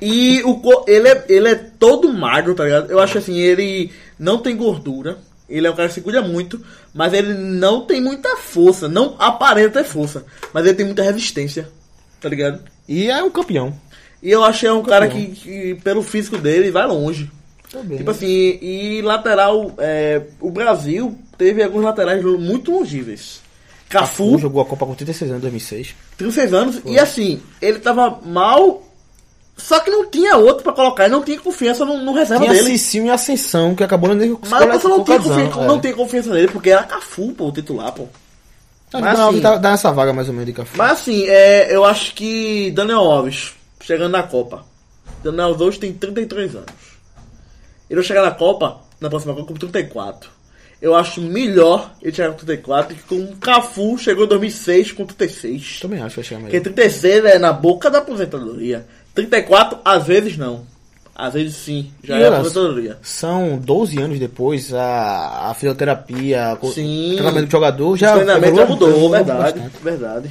e 0.00 0.42
o 0.44 0.60
ele, 0.86 1.08
é, 1.08 1.24
ele 1.28 1.48
é 1.48 1.54
todo 1.56 2.12
magro, 2.12 2.54
tá 2.54 2.64
ligado? 2.64 2.88
Eu 2.90 3.00
acho 3.00 3.18
assim, 3.18 3.36
ele 3.36 3.90
não 4.16 4.38
tem 4.38 4.56
gordura. 4.56 5.18
Ele 5.48 5.66
é 5.66 5.70
um 5.70 5.76
cara 5.76 5.88
que 5.88 5.94
se 5.94 6.00
cuida 6.00 6.22
muito, 6.22 6.60
mas 6.92 7.12
ele 7.12 7.34
não 7.34 7.82
tem 7.82 8.00
muita 8.00 8.36
força. 8.36 8.88
Não 8.88 9.14
aparenta 9.18 9.82
ter 9.82 9.88
força, 9.88 10.24
mas 10.52 10.66
ele 10.66 10.74
tem 10.74 10.86
muita 10.86 11.02
resistência, 11.02 11.68
tá 12.20 12.28
ligado? 12.28 12.60
E 12.88 13.08
é 13.10 13.22
um 13.22 13.30
campeão. 13.30 13.74
E 14.22 14.30
eu 14.30 14.42
achei 14.42 14.70
um 14.70 14.82
cara 14.82 15.08
que, 15.08 15.26
que, 15.26 15.74
pelo 15.84 16.02
físico 16.02 16.36
dele, 16.38 16.70
vai 16.70 16.86
longe. 16.86 17.30
Também. 17.70 17.98
Tipo 17.98 18.10
assim, 18.10 18.58
e 18.60 19.02
lateral, 19.02 19.74
é, 19.78 20.22
o 20.40 20.50
Brasil 20.50 21.16
teve 21.36 21.62
alguns 21.62 21.84
laterais 21.84 22.22
muito 22.24 22.72
longíveis. 22.72 23.40
Cafu, 23.88 24.38
jogou 24.38 24.62
a 24.62 24.64
Copa 24.64 24.86
com 24.86 24.94
36 24.94 25.30
anos 25.30 25.40
em 25.40 25.42
2006. 25.42 25.94
36 26.18 26.54
anos, 26.54 26.82
e 26.84 26.98
assim, 26.98 27.40
ele 27.60 27.78
tava 27.78 28.20
mal, 28.24 28.82
só 29.56 29.80
que 29.80 29.90
não 29.90 30.04
tinha 30.10 30.36
outro 30.36 30.62
pra 30.62 30.72
colocar, 30.72 31.08
não 31.08 31.22
tinha 31.22 31.40
confiança 31.40 31.84
no, 31.84 31.96
no 32.02 32.12
reserva 32.12 32.44
Tinha 32.44 32.54
dele. 32.54 32.76
Cicinho 32.76 33.06
e 33.06 33.10
Ascensão, 33.10 33.74
que 33.74 33.82
acabou 33.82 34.14
nem 34.14 34.36
Mas 34.48 34.62
a 34.62 34.66
pessoa 34.66 34.98
não 34.98 35.04
tinha, 35.04 35.18
confiança, 35.18 35.44
confiança, 35.44 35.66
não 35.66 35.80
tinha 35.80 35.94
confiança 35.94 36.34
nele, 36.34 36.48
porque 36.48 36.70
era 36.70 36.82
Cafu, 36.82 37.32
pô, 37.32 37.48
o 37.48 37.52
titular, 37.52 37.90
pô. 37.92 38.06
Mas 38.92 39.02
Mas 39.02 39.18
assim, 39.18 39.40
tá, 39.40 39.56
dá 39.56 39.70
essa 39.70 39.90
vaga 39.90 40.12
mais 40.12 40.28
ou 40.28 40.34
menos 40.34 40.46
de 40.46 40.52
Cafu. 40.52 40.76
Mas 40.76 40.92
assim, 40.92 41.24
é, 41.26 41.74
eu 41.74 41.84
acho 41.84 42.14
que 42.14 42.70
Daniel 42.72 43.00
Alves, 43.00 43.54
chegando 43.80 44.12
na 44.12 44.22
Copa. 44.22 44.64
Daniel 45.24 45.48
Alves 45.48 45.78
tem 45.78 45.92
33 45.92 46.54
anos. 46.54 46.70
Ele 47.88 48.00
vai 48.00 48.04
chegar 48.04 48.22
na 48.22 48.32
Copa, 48.32 48.80
na 49.00 49.08
próxima 49.08 49.34
Copa, 49.34 49.48
com 49.48 49.54
34. 49.54 50.30
Eu 50.82 50.94
acho 50.94 51.22
melhor 51.22 51.92
ele 52.02 52.14
chegar 52.14 52.30
com 52.32 52.36
34 52.36 52.94
que 52.94 53.02
com 53.04 53.32
o 53.32 53.36
Cafu 53.36 53.96
chegou 53.96 54.26
em 54.26 54.28
2006 54.28 54.92
com 54.92 55.06
36. 55.06 55.80
Também 55.80 56.00
acho 56.00 56.10
que 56.10 56.16
vai 56.16 56.24
chegar 56.24 56.40
Porque 56.42 56.60
melhor. 56.60 56.74
36 56.74 57.24
é 57.24 57.38
na 57.38 57.52
boca 57.52 57.90
da 57.90 57.98
aposentadoria. 57.98 58.86
34, 59.16 59.78
às 59.84 60.04
vezes 60.06 60.36
não. 60.36 60.64
Às 61.18 61.32
vezes 61.32 61.56
sim, 61.56 61.90
já 62.04 62.18
E 62.18 62.22
é 62.22 62.26
olha, 62.26 62.36
aposentadoria. 62.36 62.98
São 63.02 63.56
12 63.58 63.98
anos 63.98 64.18
depois, 64.18 64.72
a, 64.74 65.48
a 65.50 65.54
fisioterapia, 65.54 66.58
o 66.60 66.70
Sim. 66.70 67.14
tratamento 67.16 67.46
do 67.46 67.50
jogador 67.52 67.96
já, 67.96 68.12
o 68.12 68.16
treinamento 68.16 68.54
já 68.56 68.62
evoluiu- 68.62 68.68
mudou, 68.68 68.88
evoluiu 68.90 69.10
verdade. 69.24 69.40
bastante. 69.60 69.82
Verdade. 69.82 70.30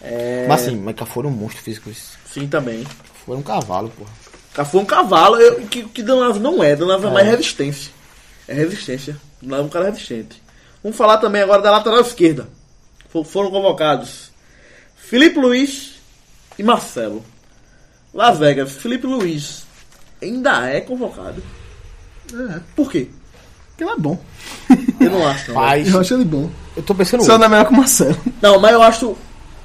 É, 0.00 0.46
Mas 0.48 0.62
assim, 0.62 0.76
mas 0.76 0.94
Cafu 0.94 1.18
era 1.18 1.28
um 1.28 1.32
monstro 1.32 1.60
físico. 1.62 1.90
isso. 1.90 2.12
sim, 2.32 2.46
também. 2.46 2.86
Foi 3.26 3.36
um 3.36 3.42
cavalo, 3.42 3.90
porra. 3.90 4.10
Cafu 4.54 4.78
é 4.78 4.82
um 4.82 4.84
cavalo, 4.86 5.36
eu, 5.36 5.56
que, 5.66 5.82
que 5.82 6.02
Danilo 6.02 6.38
não 6.38 6.62
é. 6.62 6.76
Danilo 6.76 7.04
é 7.08 7.10
mais 7.10 7.26
resistência. 7.26 7.90
É 8.46 8.54
resistência. 8.54 9.16
Danilo 9.42 9.60
é 9.62 9.64
um 9.64 9.68
cara 9.68 9.86
resistente. 9.86 10.40
Vamos 10.80 10.96
falar 10.96 11.18
também 11.18 11.42
agora 11.42 11.60
da 11.60 11.72
lateral 11.72 12.00
esquerda. 12.00 12.48
Fo- 13.08 13.24
Foram 13.24 13.50
convocados 13.50 14.30
Felipe 14.96 15.40
Luiz 15.40 15.94
e 16.56 16.62
Marcelo. 16.62 17.24
Las 18.14 18.38
Vegas, 18.38 18.72
Felipe 18.72 19.06
Luiz 19.06 19.64
ainda 20.22 20.66
é 20.68 20.80
convocado. 20.80 21.42
É, 22.32 22.60
Por 22.76 22.90
quê? 22.90 23.08
porque 23.70 23.84
ele 23.84 23.90
é 23.92 23.96
bom. 23.96 24.18
Eu 25.00 25.10
não 25.10 25.26
acho, 25.28 25.52
não. 25.52 25.60
Mas 25.60 25.88
Eu 25.88 26.00
acho 26.00 26.14
ele 26.14 26.24
bom. 26.24 26.50
eu 26.76 26.82
tô 26.82 26.94
pensando 26.94 27.22
Só 27.22 27.38
não 27.38 27.46
é 27.46 27.48
melhor 27.48 27.66
que 27.66 27.72
o 27.72 27.76
Marcelo. 27.76 28.16
Não, 28.42 28.58
mas 28.58 28.72
eu 28.72 28.82
acho. 28.82 29.16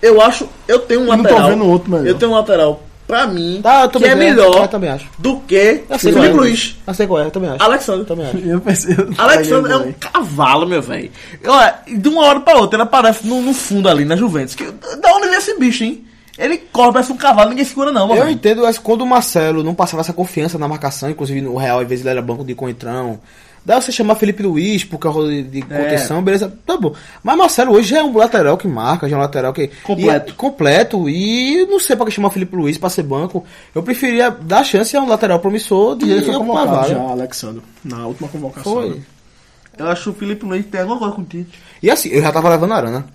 Eu 0.01 0.21
acho. 0.21 0.47
Eu 0.67 0.79
tenho 0.79 1.01
um 1.01 1.05
Eu 1.05 1.17
não 1.17 1.23
tô 1.23 1.29
lateral. 1.29 1.49
vendo 1.49 1.65
outro 1.65 1.89
melhor. 1.89 2.05
Eu 2.07 2.15
tenho 2.15 2.31
um 2.31 2.35
lateral, 2.35 2.83
pra 3.07 3.25
mim, 3.25 3.59
Tá, 3.63 3.81
eu 3.83 3.89
tô 3.89 3.99
que 3.99 4.05
é 4.05 4.13
melhor 4.13 4.55
Eu 4.55 4.67
também 4.67 4.89
acho. 4.91 5.07
do 5.17 5.39
que 5.41 5.83
Felipe 5.97 6.27
é. 6.27 6.29
Luiz. 6.31 6.75
Eu 6.85 6.93
sei 6.93 7.07
qual 7.07 7.21
é, 7.21 7.25
eu 7.25 7.31
também 7.31 7.49
acho. 7.49 7.63
Alexandre. 7.63 8.01
Eu 8.01 8.05
também 8.05 8.25
acho. 8.27 8.37
Eu 8.37 8.61
pensei. 8.61 8.93
eu 8.95 9.09
Alexandre 9.17 9.71
é 9.73 9.77
um 9.77 9.91
cavalo, 9.93 10.67
meu 10.67 10.81
velho. 10.81 11.09
Olha, 11.47 11.75
De 11.87 12.07
uma 12.09 12.23
hora 12.25 12.39
pra 12.41 12.57
outra, 12.59 12.75
ele 12.77 12.83
aparece 12.83 13.25
no, 13.25 13.41
no 13.41 13.53
fundo 13.53 13.89
ali, 13.89 14.05
na 14.05 14.15
Juventus. 14.15 14.53
Que, 14.53 14.65
da 15.01 15.11
onde 15.15 15.27
vem 15.27 15.37
esse 15.39 15.57
bicho, 15.57 15.83
hein? 15.83 16.05
Ele 16.37 16.57
corre, 16.57 16.91
parece 16.93 17.11
um 17.11 17.17
cavalo, 17.17 17.49
ninguém 17.51 17.63
segura 17.65 17.91
não, 17.91 18.09
Eu 18.09 18.15
mano. 18.17 18.31
entendo 18.31 18.65
essa- 18.65 18.81
quando 18.81 19.01
o 19.01 19.05
Marcelo 19.07 19.63
não 19.63 19.75
passava 19.75 20.01
essa 20.01 20.13
confiança 20.13 20.57
na 20.57 20.67
marcação, 20.67 21.09
inclusive 21.09 21.41
no 21.41 21.55
Real, 21.55 21.79
às 21.79 21.87
vezes 21.87 22.03
ele 22.03 22.09
era 22.11 22.21
banco 22.21 22.43
de 22.43 22.55
coentrão. 22.55 23.19
Daí 23.65 23.79
você 23.81 23.93
chamar 23.93 24.15
Felipe 24.15 24.43
Luiz 24.43 24.83
por 24.83 24.97
causa 24.97 25.25
de, 25.29 25.41
de 25.43 25.59
É. 25.59 25.61
contenção, 25.63 26.21
beleza, 26.21 26.53
tá 26.65 26.75
bom. 26.75 26.93
Mas 27.23 27.37
Marcelo 27.37 27.71
hoje 27.73 27.89
já 27.91 27.99
é 27.99 28.03
um 28.03 28.17
lateral 28.17 28.57
que 28.57 28.67
marca, 28.67 29.07
já 29.07 29.15
é 29.15 29.19
um 29.19 29.21
lateral 29.21 29.53
que. 29.53 29.67
Completo. 29.83 30.31
E, 30.33 30.35
completo. 30.35 31.07
E 31.09 31.65
não 31.69 31.79
sei 31.79 31.95
pra 31.95 32.05
que 32.05 32.11
chamar 32.11 32.29
Felipe 32.31 32.55
Luiz 32.57 32.77
pra 32.77 32.89
ser 32.89 33.03
banco. 33.03 33.45
Eu 33.73 33.81
preferia 33.81 34.29
dar 34.29 34.65
chance 34.65 34.97
a 34.97 35.01
um 35.01 35.07
lateral 35.07 35.39
promissor 35.39 35.95
de 35.95 36.05
E 36.07 36.11
ele 36.11 36.23
foi 36.23 36.33
convocado 36.35 36.89
já, 36.89 36.99
Alexandre, 36.99 37.61
na 37.85 38.05
última 38.05 38.27
convocação. 38.27 38.73
Foi. 38.73 38.89
né? 38.89 38.95
Eu 39.77 39.87
acho 39.87 40.03
que 40.03 40.09
o 40.09 40.13
Felipe 40.13 40.45
Luiz 40.45 40.65
tem 40.65 40.81
alguma 40.81 40.99
coisa 40.99 41.15
com 41.15 41.21
o 41.21 41.25
Tite. 41.25 41.57
E 41.81 41.89
assim, 41.89 42.09
eu 42.09 42.21
já 42.21 42.33
tava 42.33 42.49
levando 42.49 42.73
a 42.73 42.75
Arana. 42.75 43.05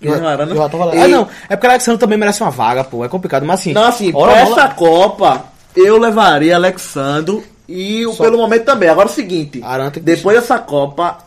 Eu, 0.00 0.20
Não, 0.20 0.28
Arana? 0.28 0.52
eu 0.52 0.56
já 0.56 0.68
tava 0.68 0.94
E- 0.94 1.02
Ah, 1.02 1.08
não. 1.08 1.28
É 1.48 1.56
porque 1.56 1.66
o 1.66 1.70
Alexandre 1.70 1.98
também 2.00 2.16
merece 2.18 2.40
uma 2.42 2.50
vaga, 2.50 2.84
pô. 2.84 3.04
É 3.04 3.08
complicado, 3.08 3.44
mas 3.44 3.60
assim. 3.60 3.72
Não, 3.72 3.84
assim, 3.84 4.12
hora 4.14 4.32
pra 4.32 4.40
essa 4.42 4.68
Copa, 4.68 5.44
eu 5.74 5.98
levaria 5.98 6.54
Alexandro 6.54 7.42
e 7.68 8.06
o 8.06 8.12
Só- 8.12 8.22
pelo 8.24 8.38
momento 8.38 8.64
também. 8.64 8.88
Agora 8.88 9.08
é 9.08 9.10
o 9.10 9.14
seguinte, 9.14 9.60
Arana 9.62 9.90
que 9.90 9.98
depois 10.00 10.36
dessa 10.40 10.58
Copa, 10.58 11.18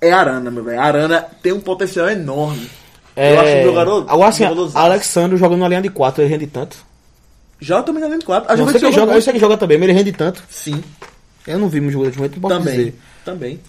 é 0.00 0.10
Arana, 0.12 0.50
meu 0.50 0.64
velho. 0.64 0.80
Arana 0.80 1.24
tem 1.42 1.52
um 1.52 1.60
potencial 1.60 2.08
enorme. 2.08 2.68
É... 3.14 3.32
Eu 3.34 3.40
acho 3.40 3.56
um 3.56 3.62
jogador... 3.62 4.04
Agora 4.08 4.28
assim. 4.28 4.44
Alexandre 4.74 5.36
jogando 5.38 5.60
na 5.60 5.68
linha 5.68 5.80
de 5.82 5.88
4, 5.88 6.22
ele 6.22 6.30
rende 6.30 6.46
tanto. 6.48 6.76
Joga 7.60 7.84
também 7.84 8.02
na 8.02 8.08
linha 8.08 8.18
de 8.18 8.26
4. 8.26 8.52
A 8.52 8.56
Não, 8.56 8.66
eu, 8.66 8.70
sei 8.72 8.80
que 8.90 8.92
joga, 8.92 9.12
eu 9.14 9.22
sei 9.22 9.32
que 9.32 9.38
joga 9.38 9.56
também, 9.56 9.78
mas 9.78 9.88
ele 9.88 9.96
rende 9.98 10.12
tanto. 10.12 10.42
Sim, 10.50 10.82
Eu 11.46 11.58
não 11.58 11.68
vi 11.68 11.80
muito 11.80 11.92
jogo 11.94 12.10
de 12.10 12.16
Juventus, 12.16 12.36
não 12.36 12.42
posso 12.50 12.58
também. 12.60 12.76
dizer. 12.76 12.98
Também. 13.24 13.60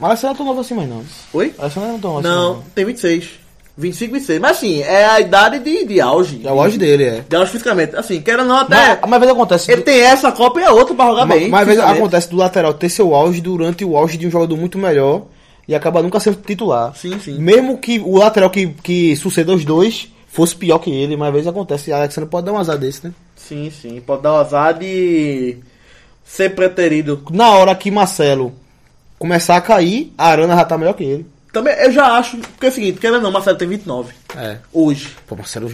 Mas 0.00 0.10
Alexandre 0.10 0.26
não 0.26 0.34
é 0.34 0.36
tão 0.38 0.46
novo 0.46 0.60
assim 0.60 0.74
mais 0.74 0.88
não. 0.88 1.04
Oi? 1.34 1.54
Alexandre 1.58 1.88
não 1.90 1.96
é 1.96 2.00
tão 2.00 2.10
novo 2.14 2.22
Não, 2.22 2.52
assim 2.54 2.62
tem 2.74 2.84
26. 2.84 3.30
25, 3.78 4.12
26. 4.14 4.40
Mas 4.40 4.56
assim, 4.56 4.80
é 4.82 5.06
a 5.06 5.20
idade 5.20 5.60
de, 5.60 5.84
de 5.84 6.00
auge. 6.00 6.40
É 6.44 6.50
o 6.50 6.60
auge 6.60 6.76
dele, 6.76 7.04
é. 7.04 7.24
De 7.28 7.36
auge 7.36 7.52
fisicamente. 7.52 7.94
Assim, 7.94 8.20
quero 8.20 8.44
não, 8.44 8.56
até. 8.56 8.74
Mas, 8.74 9.08
mas 9.08 9.20
vezes 9.20 9.34
acontece... 9.34 9.72
Ele 9.72 9.82
tem 9.82 10.00
essa 10.00 10.32
Copa 10.32 10.60
e 10.60 10.64
a 10.64 10.72
outra 10.72 10.94
pra 10.96 11.06
jogar 11.06 11.26
mas, 11.26 11.40
bem. 11.40 11.48
mas 11.48 11.66
vezes 11.66 11.82
acontece 11.82 12.28
do 12.28 12.36
lateral 12.36 12.74
ter 12.74 12.88
seu 12.88 13.14
auge 13.14 13.40
durante 13.40 13.84
o 13.84 13.96
auge 13.96 14.18
de 14.18 14.26
um 14.26 14.30
jogador 14.30 14.56
muito 14.56 14.76
melhor 14.76 15.26
e 15.68 15.76
acaba 15.76 16.02
nunca 16.02 16.18
sendo 16.18 16.38
titular. 16.38 16.92
Sim, 16.96 17.20
sim. 17.20 17.38
Mesmo 17.38 17.78
que 17.78 18.00
o 18.00 18.16
lateral 18.18 18.50
que, 18.50 18.66
que 18.82 19.14
suceda 19.14 19.52
os 19.52 19.64
dois 19.64 20.08
fosse 20.26 20.56
pior 20.56 20.80
que 20.80 20.90
ele, 20.90 21.16
mas 21.16 21.28
às 21.28 21.34
vezes 21.34 21.48
acontece. 21.48 21.90
E 21.90 21.92
Alexandre 21.92 22.28
pode 22.28 22.46
dar 22.46 22.52
um 22.52 22.58
azar 22.58 22.78
desse, 22.78 23.06
né? 23.06 23.12
Sim, 23.36 23.70
sim. 23.70 24.00
Pode 24.00 24.22
dar 24.22 24.32
o 24.32 24.36
azar 24.38 24.76
de 24.76 25.58
ser 26.24 26.54
preterido. 26.54 27.22
Na 27.30 27.50
hora 27.52 27.74
que 27.76 27.92
Marcelo 27.92 28.52
começar 29.18 29.56
a 29.56 29.60
cair, 29.60 30.12
a 30.18 30.28
Arana 30.28 30.56
já 30.56 30.64
tá 30.64 30.76
melhor 30.76 30.94
que 30.94 31.04
ele. 31.04 31.26
Também 31.58 31.74
eu 31.84 31.92
já 31.92 32.16
acho. 32.18 32.36
Porque 32.38 32.66
é 32.66 32.68
o 32.68 32.72
seguinte, 32.72 32.98
querendo 33.00 33.16
ou 33.16 33.22
não, 33.22 33.30
Marcelo 33.32 33.56
tem 33.58 33.68
29. 33.68 34.12
É. 34.36 34.58
Hoje. 34.72 35.10
Pô, 35.26 35.36
Marcelo 35.36 35.68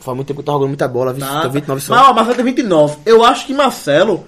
faz 0.00 0.16
muito 0.16 0.28
tempo 0.28 0.40
que 0.40 0.46
tá 0.46 0.52
jogando 0.52 0.68
muita 0.68 0.88
bola, 0.88 1.12
viu? 1.12 1.24
Nada. 1.24 1.42
Tem 1.42 1.50
29 1.52 1.80
só. 1.80 1.94
Mas 1.94 2.08
ó, 2.08 2.12
Marcelo 2.12 2.36
tem 2.36 2.44
29. 2.44 2.96
Eu 3.06 3.24
acho 3.24 3.46
que 3.46 3.54
Marcelo 3.54 4.24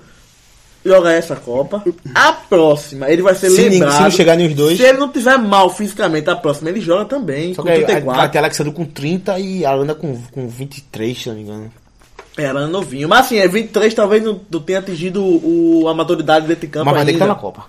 jogar 0.84 1.12
essa 1.12 1.36
Copa. 1.36 1.82
A 2.14 2.32
próxima, 2.32 3.08
ele 3.10 3.22
vai 3.22 3.34
ser 3.34 3.50
Se 3.50 3.68
lembrado. 3.68 3.92
se 3.96 4.02
não 4.02 4.10
chegar 4.10 4.36
nos 4.36 4.54
dois- 4.54 4.76
Se 4.78 4.82
ele 4.84 4.98
não 4.98 5.08
tiver 5.10 5.36
mal 5.38 5.68
fisicamente, 5.70 6.28
a 6.30 6.36
próxima 6.36 6.70
ele 6.70 6.80
joga 6.80 7.04
também. 7.04 7.52
Só 7.54 7.62
com 7.62 7.68
que 7.68 7.72
aí, 7.74 7.78
aí 7.80 7.84
34. 7.86 8.20
vai 8.20 8.30
ter 8.30 8.38
Alexandre 8.38 8.72
com 8.72 8.84
30 8.86 9.38
e 9.38 9.64
a 9.64 9.70
Arana 9.70 9.94
com, 9.94 10.16
com 10.32 10.48
23, 10.48 11.22
se 11.22 11.28
não 11.28 11.36
me 11.36 11.42
engano. 11.42 11.72
Era 12.36 12.66
novinho. 12.66 13.08
Mas 13.08 13.26
assim, 13.26 13.36
é 13.38 13.46
23, 13.46 13.92
talvez 13.92 14.22
não, 14.22 14.40
não 14.50 14.60
tenha 14.60 14.78
atingido 14.78 15.22
o, 15.22 15.86
a 15.88 15.92
maturidade 15.94 16.46
dentro 16.46 16.62
de 16.62 16.72
campo 16.72 16.86
Mas 16.86 16.94
vai 16.94 17.04
ter 17.04 17.10
que 17.12 17.16
ainda. 17.16 17.24
estar 17.24 17.34
na 17.34 17.40
Copa. 17.40 17.66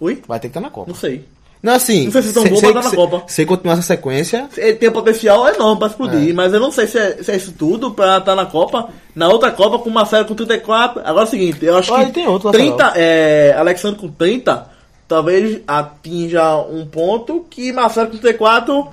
Oi? 0.00 0.22
Vai 0.26 0.38
ter 0.40 0.48
que 0.48 0.50
estar 0.52 0.60
na 0.60 0.70
Copa. 0.70 0.88
Não 0.90 0.94
sei. 0.98 1.24
Não, 1.64 1.72
assim. 1.72 2.04
Não 2.04 2.12
sei 2.12 2.22
se 2.22 2.34
tão 2.34 2.44
bom 2.44 2.60
pra 2.60 2.72
dar 2.72 2.82
na 2.82 2.90
se, 2.90 2.94
Copa. 2.96 3.22
Se 3.26 3.46
continuar 3.46 3.72
essa 3.72 3.82
sequência, 3.82 4.48
Ele 4.54 4.74
tem 4.74 4.90
um 4.90 4.92
potencial 4.92 5.48
enorme 5.48 5.78
pra 5.78 5.88
explodir, 5.88 6.28
É. 6.30 6.32
mas 6.34 6.52
eu 6.52 6.60
não 6.60 6.70
sei 6.70 6.86
se 6.86 6.98
é, 6.98 7.22
se 7.22 7.32
é 7.32 7.36
isso 7.36 7.52
tudo 7.58 7.90
pra 7.92 8.18
estar 8.18 8.34
na 8.36 8.44
Copa. 8.44 8.90
Na 9.14 9.28
outra 9.28 9.50
Copa, 9.50 9.78
com 9.78 9.88
o 9.88 9.92
Marcelo 9.92 10.26
com 10.26 10.34
34. 10.34 11.00
Agora 11.00 11.24
é 11.24 11.26
o 11.26 11.30
seguinte, 11.30 11.64
eu 11.64 11.76
acho 11.78 11.90
Olha, 11.90 12.04
que 12.04 12.12
tem 12.12 12.26
outro 12.28 12.50
30, 12.52 12.70
lateral. 12.70 12.92
é, 12.96 13.54
Alexandre 13.58 13.98
com 13.98 14.08
30, 14.08 14.66
talvez 15.08 15.60
atinja 15.66 16.56
um 16.70 16.84
ponto 16.84 17.46
que 17.48 17.72
Marcelo 17.72 18.10
com 18.10 18.18
34 18.18 18.86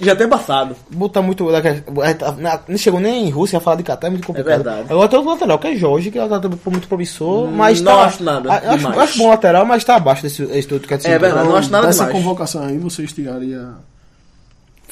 já 0.00 0.14
tem 0.16 0.28
passado. 0.28 0.76
botar 0.90 1.20
muito. 1.22 1.44
Não 2.68 2.78
chegou 2.78 3.00
nem 3.00 3.26
em 3.26 3.30
Rússia 3.30 3.58
a 3.58 3.60
falar 3.60 3.76
de 3.76 3.82
Catar, 3.82 4.06
é 4.06 4.10
muito 4.10 4.26
complicado. 4.26 4.48
verdade. 4.62 4.86
Agora 4.90 5.08
tem 5.08 5.18
outro 5.18 5.32
lateral, 5.34 5.58
que 5.58 5.66
é 5.68 5.76
Jorge, 5.76 6.10
que 6.10 6.18
é 6.18 6.24
um 6.24 6.28
lateral 6.28 6.58
muito 6.66 6.88
promissor, 6.88 7.48
mas 7.50 7.80
não 7.80 7.92
tá. 7.92 8.04
acho 8.04 8.22
nada 8.22 8.52
a- 8.52 8.74
Acho, 8.74 8.88
acho 9.00 9.18
bom 9.18 9.28
lateral, 9.28 9.64
mas 9.66 9.84
tá 9.84 9.96
abaixo 9.96 10.22
desse 10.22 10.42
esse 10.44 10.72
outro 10.72 10.86
que 10.88 10.94
é 10.94 10.98
É 11.04 11.18
verdade, 11.18 11.48
não 11.48 11.56
acho 11.56 11.70
nada 11.70 11.86
Nessa 11.86 12.04
demais. 12.06 12.22
convocação 12.24 12.64
aí, 12.64 12.78
vocês 12.78 13.12
tirariam. 13.12 13.74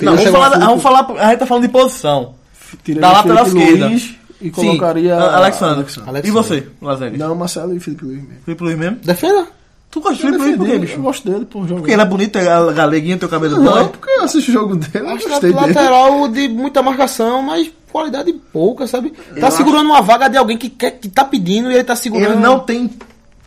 Não, 0.00 0.16
vamos 0.16 0.30
falar, 0.30 0.46
a- 0.54 0.58
vamos 0.58 0.82
falar, 0.82 1.06
a 1.18 1.30
gente 1.30 1.38
tá 1.38 1.46
falando 1.46 1.62
de 1.64 1.68
posição. 1.68 2.34
tiraria 2.82 3.00
Da 3.02 3.12
lateral 3.18 3.46
esquerda. 3.46 3.86
Luiz 3.88 4.14
e 4.40 4.44
Sim, 4.46 4.50
colocaria. 4.50 5.14
a- 5.14 5.36
Alexandre. 5.36 5.80
Alexandre. 5.80 6.28
E 6.28 6.30
você, 6.30 6.66
Lazeres? 6.80 7.18
Não, 7.18 7.34
Marcelo 7.34 7.76
e 7.76 7.80
Felipe 7.80 8.04
Luiz 8.04 8.22
mesmo. 8.22 8.40
Felipe 8.44 8.64
Luiz 8.64 8.78
mesmo? 8.78 8.96
Defenda. 9.04 9.46
Tu 9.92 10.00
gosta 10.00 10.16
de 10.16 10.22
Eu, 10.22 10.40
Felipe 10.40 10.42
Luiz 10.42 10.56
por 10.56 10.64
quê, 10.64 10.72
defendi, 10.72 10.72
eu 10.72 10.80
bicho? 10.96 11.02
gosto 11.02 11.30
dele 11.30 11.44
por 11.44 11.62
jogar. 11.68 11.80
Porque 11.80 11.92
ele 11.92 12.00
é 12.02 12.04
bonito, 12.06 12.38
é 12.38 12.72
galeguinho, 12.72 13.18
teu 13.18 13.28
cabelo 13.28 13.56
Não, 13.62 13.72
branco. 13.74 13.90
porque 13.98 14.10
eu 14.10 14.24
assisto 14.24 14.50
o 14.50 14.54
jogo 14.54 14.74
dele, 14.76 15.04
eu 15.06 15.10
Acho 15.10 15.28
gostei 15.28 15.52
dele. 15.52 15.66
lateral 15.66 16.28
de 16.28 16.48
muita 16.48 16.82
marcação, 16.82 17.42
mas 17.42 17.70
qualidade 17.92 18.32
pouca, 18.52 18.86
sabe? 18.86 19.12
Tá 19.38 19.48
acho- 19.48 19.58
segurando 19.58 19.84
uma 19.86 20.00
vaga 20.00 20.28
de 20.28 20.38
alguém 20.38 20.56
que, 20.56 20.70
quer, 20.70 20.92
que 20.92 21.10
tá 21.10 21.24
pedindo 21.24 21.70
e 21.70 21.74
ele 21.74 21.84
tá 21.84 21.94
segurando. 21.94 22.32
Ele 22.32 22.40
não 22.40 22.58
tem. 22.60 22.90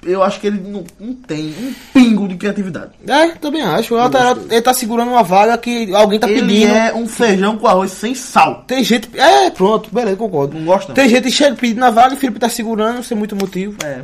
Eu 0.04 0.22
acho 0.22 0.40
que 0.40 0.46
ele 0.46 0.60
não, 0.70 0.84
não 1.00 1.16
tem 1.16 1.48
um 1.48 1.74
pingo 1.92 2.28
de 2.28 2.36
criatividade. 2.36 2.92
É, 3.08 3.30
também 3.30 3.64
acho. 3.64 3.96
O 3.96 3.98
lateral, 3.98 4.38
ele 4.52 4.62
tá 4.62 4.72
segurando 4.72 5.10
uma 5.10 5.24
vaga 5.24 5.58
que 5.58 5.92
alguém 5.96 6.20
tá 6.20 6.30
ele 6.30 6.42
pedindo. 6.42 6.72
é 6.76 6.94
um 6.94 7.08
feijão 7.08 7.58
com 7.58 7.66
arroz 7.68 7.90
sem 7.90 8.14
sal. 8.14 8.64
Tem 8.68 8.84
gente. 8.84 9.10
É, 9.16 9.50
pronto, 9.50 9.90
beleza, 9.92 10.16
concordo. 10.16 10.56
Não 10.56 10.64
gosto, 10.64 10.90
não. 10.90 10.94
Tem 10.96 11.10
gente 11.10 11.24
que 11.24 11.32
chega 11.32 11.56
pedindo 11.56 11.80
na 11.80 11.90
vaga 11.90 12.14
e 12.14 12.18
o 12.18 12.20
Felipe 12.20 12.38
tá 12.40 12.48
segurando, 12.48 13.02
sem 13.02 13.18
muito 13.18 13.36
motivo. 13.36 13.76
É. 13.84 14.02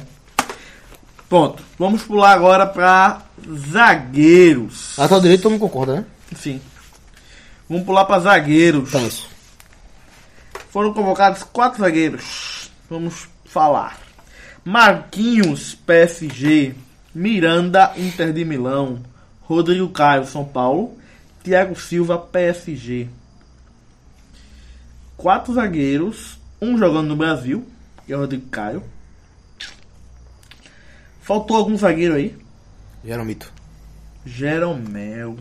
Pronto, 1.31 1.63
vamos 1.79 2.03
pular 2.03 2.33
agora 2.33 2.67
pra 2.67 3.21
zagueiros. 3.71 4.97
Lateral 4.97 5.21
direito 5.21 5.43
todo 5.43 5.53
mundo 5.53 5.61
concorda, 5.61 5.95
né? 5.95 6.05
Sim. 6.35 6.59
Vamos 7.69 7.85
pular 7.85 8.03
pra 8.03 8.19
zagueiros. 8.19 8.89
Então 8.89 9.07
isso. 9.07 9.29
Foram 10.71 10.93
convocados 10.93 11.41
quatro 11.43 11.79
zagueiros. 11.79 12.69
Vamos 12.89 13.29
falar. 13.45 13.97
Marquinhos, 14.65 15.73
PSG. 15.73 16.75
Miranda, 17.15 17.93
Inter 17.95 18.33
de 18.33 18.43
Milão. 18.43 18.99
Rodrigo 19.43 19.87
Caio, 19.87 20.25
São 20.25 20.43
Paulo. 20.43 20.97
Thiago 21.45 21.79
Silva, 21.79 22.17
PSG. 22.17 23.07
Quatro 25.15 25.53
zagueiros. 25.53 26.37
Um 26.61 26.77
jogando 26.77 27.07
no 27.07 27.15
Brasil, 27.15 27.65
que 28.05 28.11
é 28.11 28.17
o 28.17 28.19
Rodrigo 28.19 28.49
Caio. 28.49 28.83
Faltou 31.31 31.55
algum 31.55 31.77
zagueiro 31.77 32.15
aí? 32.15 32.35
Jeromito. 33.05 33.49
Jeromel. 34.25 35.37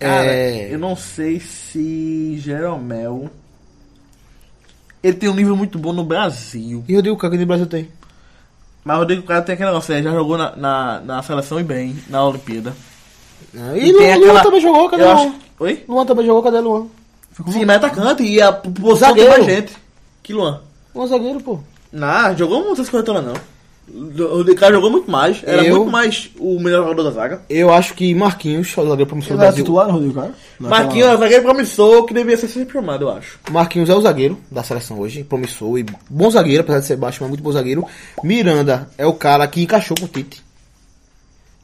Cara, 0.00 0.24
É. 0.32 0.72
eu 0.72 0.78
não 0.78 0.96
sei 0.96 1.38
se 1.38 2.38
Jeromel. 2.38 3.28
Ele 5.02 5.14
tem 5.14 5.28
um 5.28 5.34
nível 5.34 5.54
muito 5.54 5.78
bom 5.78 5.92
no 5.92 6.02
Brasil. 6.02 6.82
E 6.88 6.94
o 6.94 6.96
Rodrigo 6.96 7.18
Caio 7.18 7.32
que 7.34 7.38
no 7.38 7.44
Brasil 7.46 7.66
tem? 7.66 7.90
Mas 8.82 8.96
o 8.96 9.00
Rodrigo 9.00 9.24
Caio 9.24 9.44
tem 9.44 9.52
aquele 9.52 9.68
negócio, 9.68 9.92
ele 9.92 10.04
já 10.04 10.12
jogou 10.12 10.38
na, 10.38 10.56
na, 10.56 11.00
na 11.00 11.22
seleção 11.22 11.60
e 11.60 11.62
bem, 11.62 11.94
na 12.08 12.24
Olimpíada. 12.24 12.74
Ah, 13.54 13.76
E, 13.76 13.92
Luan, 13.92 14.16
Luan 14.16 14.42
também 14.42 14.60
jogou, 14.62 14.88
cadê 14.88 15.02
eu 15.02 15.06
Luan? 15.12 15.16
acho- 15.26 15.34
Oi? 15.60 15.84
Luan 15.86 16.06
também 16.06 16.24
jogou, 16.24 16.42
cadê 16.42 16.60
Luan? 16.60 16.86
Sim, 17.52 17.66
mas 17.66 17.74
é 17.74 17.76
atacante 17.76 18.22
e 18.22 18.40
a 18.40 18.54
posição 18.54 19.12
tem 19.14 19.28
mais 19.28 19.44
gente. 19.44 19.76
Que 20.22 20.32
Luan? 20.32 20.62
Luan 20.94 21.06
zagueiro, 21.08 21.40
pô. 21.42 21.58
Não, 21.92 22.34
jogou 22.38 22.64
muitas 22.64 22.88
corretoras 22.88 23.22
não. 23.22 23.34
O 23.88 24.36
Rodrigo 24.38 24.58
Caio 24.58 24.74
jogou 24.74 24.90
muito 24.90 25.10
mais. 25.10 25.40
Era 25.44 25.64
Eu- 25.64 25.76
muito 25.76 25.90
mais 25.92 26.28
o 26.40 26.58
melhor 26.58 26.82
jogador 26.82 27.04
da 27.04 27.10
zaga. 27.12 27.40
Eu 27.48 27.72
acho 27.72 27.94
que 27.94 28.12
Marquinhos, 28.14 28.76
o 28.76 28.82
zagueiro 28.88 29.06
promissor 29.06 29.30
do 29.30 29.34
Ele 29.34 29.46
Brasil. 29.46 29.64
titular 29.64 29.88
Rodrigo 29.90 30.14
Caio? 30.14 30.32
Naquela- 30.58 30.80
Marquinhos 30.84 31.08
é 31.08 31.14
o 31.14 31.18
zagueiro 31.18 31.42
promissor 31.44 32.04
que 32.04 32.12
devia 32.14 32.36
ser 32.36 32.48
sempre 32.48 32.72
chamado, 32.72 33.02
eu 33.04 33.10
acho. 33.10 33.38
Marquinhos 33.50 33.88
é 33.88 33.94
o 33.94 34.00
zagueiro 34.00 34.38
da 34.50 34.62
seleção 34.64 34.98
hoje, 34.98 35.22
promissor 35.22 35.78
e 35.78 35.86
bom 36.10 36.30
zagueiro, 36.30 36.62
apesar 36.62 36.80
de 36.80 36.86
ser 36.86 36.96
baixo, 36.96 37.18
mas 37.20 37.28
muito 37.30 37.42
bom 37.44 37.52
zagueiro. 37.52 37.84
Miranda 38.24 38.88
é 38.98 39.06
o 39.06 39.12
cara 39.12 39.46
que 39.46 39.62
encaixou 39.62 39.96
com 39.96 40.06
o 40.06 40.08
Tite. 40.08 40.42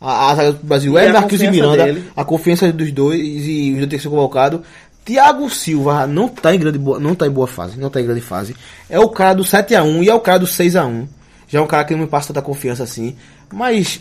A, 0.01 0.31
a 0.31 0.35
zaga 0.35 0.53
do 0.53 0.65
Brasil 0.67 0.95
E 0.99 1.05
é 1.05 1.13
Marquinhos 1.13 1.43
e 1.43 1.51
Miranda, 1.51 1.85
dele. 1.85 2.05
a 2.17 2.25
confiança 2.25 2.73
dos 2.73 2.91
dois 2.93 3.21
e 3.21 3.71
os 3.73 3.77
dois 3.79 3.89
têm 3.91 3.99
que 3.99 4.03
ser 4.03 4.09
convocado. 4.09 4.63
Thiago 5.05 5.51
Silva 5.51 6.07
não 6.07 6.29
tá 6.29 6.55
em 6.55 6.59
grande 6.61 6.79
boa, 6.79 7.01
não 7.01 7.15
tá 7.17 7.27
em 7.27 7.31
boa 7.31 7.49
fase, 7.49 7.79
não 7.79 7.91
tá 7.91 8.01
em 8.01 8.05
grande 8.05 8.21
fase. 8.21 8.55
É 8.89 8.99
o 9.01 9.09
cara 9.09 9.35
do 9.35 9.45
7 9.45 9.75
a 9.75 9.83
1 9.83 10.03
e 10.05 10.09
é 10.09 10.15
o 10.15 10.21
cara 10.21 10.39
do 10.39 10.47
6 10.47 10.77
a 10.77 10.87
1. 10.87 11.09
Já 11.53 11.59
é 11.59 11.63
um 11.63 11.67
cara 11.67 11.85
que 11.85 11.93
não 11.93 12.01
me 12.01 12.07
passa 12.07 12.29
tanta 12.33 12.41
confiança 12.41 12.83
assim, 12.83 13.15
mas 13.53 14.01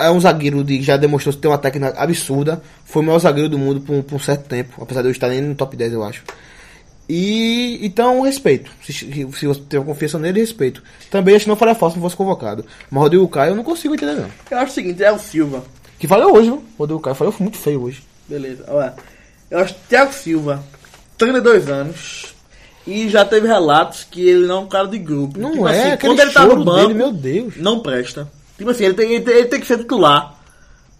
é 0.00 0.10
um 0.10 0.20
zagueiro 0.20 0.64
de 0.64 0.82
já 0.82 0.96
demonstrou 0.96 1.32
ter 1.32 1.46
uma 1.46 1.56
técnica 1.56 1.94
absurda. 1.96 2.60
Foi 2.84 3.00
o 3.00 3.06
maior 3.06 3.20
zagueiro 3.20 3.48
do 3.48 3.56
mundo 3.56 3.80
por, 3.80 3.94
um- 3.94 4.02
por 4.02 4.16
um 4.16 4.18
certo 4.18 4.48
tempo, 4.48 4.82
apesar 4.82 5.02
de 5.02 5.06
eu 5.08 5.12
estar 5.12 5.28
nem 5.28 5.40
no 5.40 5.54
top 5.54 5.76
10, 5.76 5.92
eu 5.92 6.02
acho. 6.02 6.24
E 7.08 7.78
então, 7.82 8.22
respeito. 8.22 8.70
Se, 8.82 8.92
se 8.92 9.24
você 9.46 9.60
tem 9.68 9.82
confiança 9.84 10.18
nele, 10.18 10.40
respeito. 10.40 10.82
Também 11.10 11.36
acho 11.36 11.44
que 11.44 11.48
não 11.50 11.56
faria 11.56 11.74
falta 11.74 11.92
se 11.94 11.98
não 12.00 12.04
fosse 12.04 12.16
convocado. 12.16 12.64
Mas 12.90 13.02
Rodrigo 13.02 13.28
Caio 13.28 13.50
eu 13.52 13.56
não 13.56 13.62
consigo 13.62 13.94
entender, 13.94 14.14
não. 14.14 14.30
Eu 14.50 14.58
acho 14.58 14.72
o 14.72 14.74
seguinte, 14.74 15.02
é 15.04 15.12
o 15.12 15.18
Silva. 15.18 15.62
Que 15.98 16.08
falhou 16.08 16.34
hoje, 16.34 16.48
viu? 16.50 16.64
Rodrigo 16.78 17.00
Caio 17.00 17.14
falhou 17.14 17.34
muito 17.38 17.56
feio 17.58 17.82
hoje. 17.82 18.02
Beleza, 18.28 18.64
olha. 18.68 18.94
Eu 19.50 19.58
acho 19.60 19.74
que 19.74 19.80
Thiago 19.88 20.12
Silva, 20.12 20.64
32 21.18 21.68
anos, 21.68 22.33
e 22.86 23.08
já 23.08 23.24
teve 23.24 23.46
relatos 23.46 24.04
que 24.10 24.28
ele 24.28 24.46
não 24.46 24.56
é 24.56 24.60
um 24.60 24.66
cara 24.66 24.88
de 24.88 24.98
grupo. 24.98 25.38
Não 25.38 25.52
Tipo 25.52 25.68
é, 25.68 25.70
assim, 25.70 25.90
aquele 25.92 26.12
quando 26.12 26.20
ele 26.20 26.32
tá 26.32 26.46
no 26.46 26.64
banco, 26.64 26.80
dele, 26.88 26.94
meu 26.94 27.12
Deus. 27.12 27.54
não 27.56 27.80
presta. 27.80 28.28
Tipo 28.58 28.70
assim, 28.70 28.84
ele 28.84 28.94
tem, 28.94 29.12
ele, 29.12 29.24
tem, 29.24 29.34
ele 29.34 29.48
tem 29.48 29.60
que 29.60 29.66
ser 29.66 29.78
titular 29.78 30.34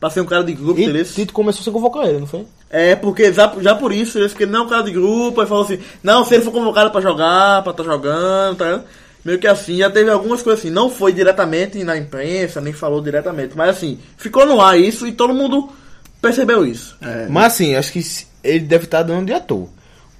pra 0.00 0.10
ser 0.10 0.20
um 0.20 0.26
cara 0.26 0.44
de 0.44 0.52
grupo, 0.52 0.80
E 0.80 0.84
entendeu? 0.84 1.04
Tito 1.04 1.32
começou 1.32 1.70
a 1.70 1.72
convocar 1.72 2.06
ele, 2.06 2.18
não 2.18 2.26
foi? 2.26 2.44
É, 2.68 2.96
porque 2.96 3.32
já, 3.32 3.52
já 3.60 3.74
por 3.74 3.92
isso, 3.92 4.18
ele 4.18 4.24
disse 4.24 4.36
que 4.36 4.42
ele 4.42 4.52
não 4.52 4.60
é 4.60 4.62
um 4.64 4.68
cara 4.68 4.82
de 4.82 4.90
grupo, 4.90 5.40
aí 5.40 5.46
falou 5.46 5.64
assim, 5.64 5.78
não, 6.02 6.24
se 6.24 6.34
ele 6.34 6.42
for 6.42 6.50
convocado 6.50 6.90
pra 6.90 7.00
jogar, 7.00 7.62
pra 7.62 7.72
tá 7.72 7.84
jogando, 7.84 8.56
tá 8.56 8.64
ligado? 8.64 8.84
Meio 9.24 9.38
que 9.38 9.46
assim, 9.46 9.78
já 9.78 9.88
teve 9.88 10.10
algumas 10.10 10.42
coisas 10.42 10.60
assim, 10.60 10.70
não 10.70 10.90
foi 10.90 11.12
diretamente 11.12 11.82
na 11.82 11.96
imprensa, 11.96 12.60
nem 12.60 12.74
falou 12.74 13.00
diretamente, 13.00 13.56
mas 13.56 13.70
assim, 13.70 13.98
ficou 14.18 14.44
no 14.44 14.60
ar 14.60 14.78
isso 14.78 15.06
e 15.06 15.12
todo 15.12 15.32
mundo 15.32 15.70
percebeu 16.20 16.66
isso. 16.66 16.96
É, 17.00 17.26
Mas 17.30 17.54
assim, 17.54 17.74
acho 17.74 17.92
que 17.92 18.02
ele 18.42 18.60
deve 18.60 18.84
estar 18.84 19.02
dando 19.02 19.26
de 19.26 19.32
ator. 19.32 19.68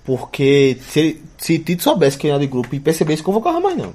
Porque 0.05 0.76
se, 0.88 1.20
se 1.38 1.59
Tito 1.59 1.82
soubesse 1.82 2.18
que 2.18 2.28
era 2.28 2.38
de 2.38 2.46
grupo 2.46 2.74
e 2.74 2.80
percebesse, 2.80 3.22
convocava 3.22 3.61
mais 3.61 3.76
não. 3.76 3.92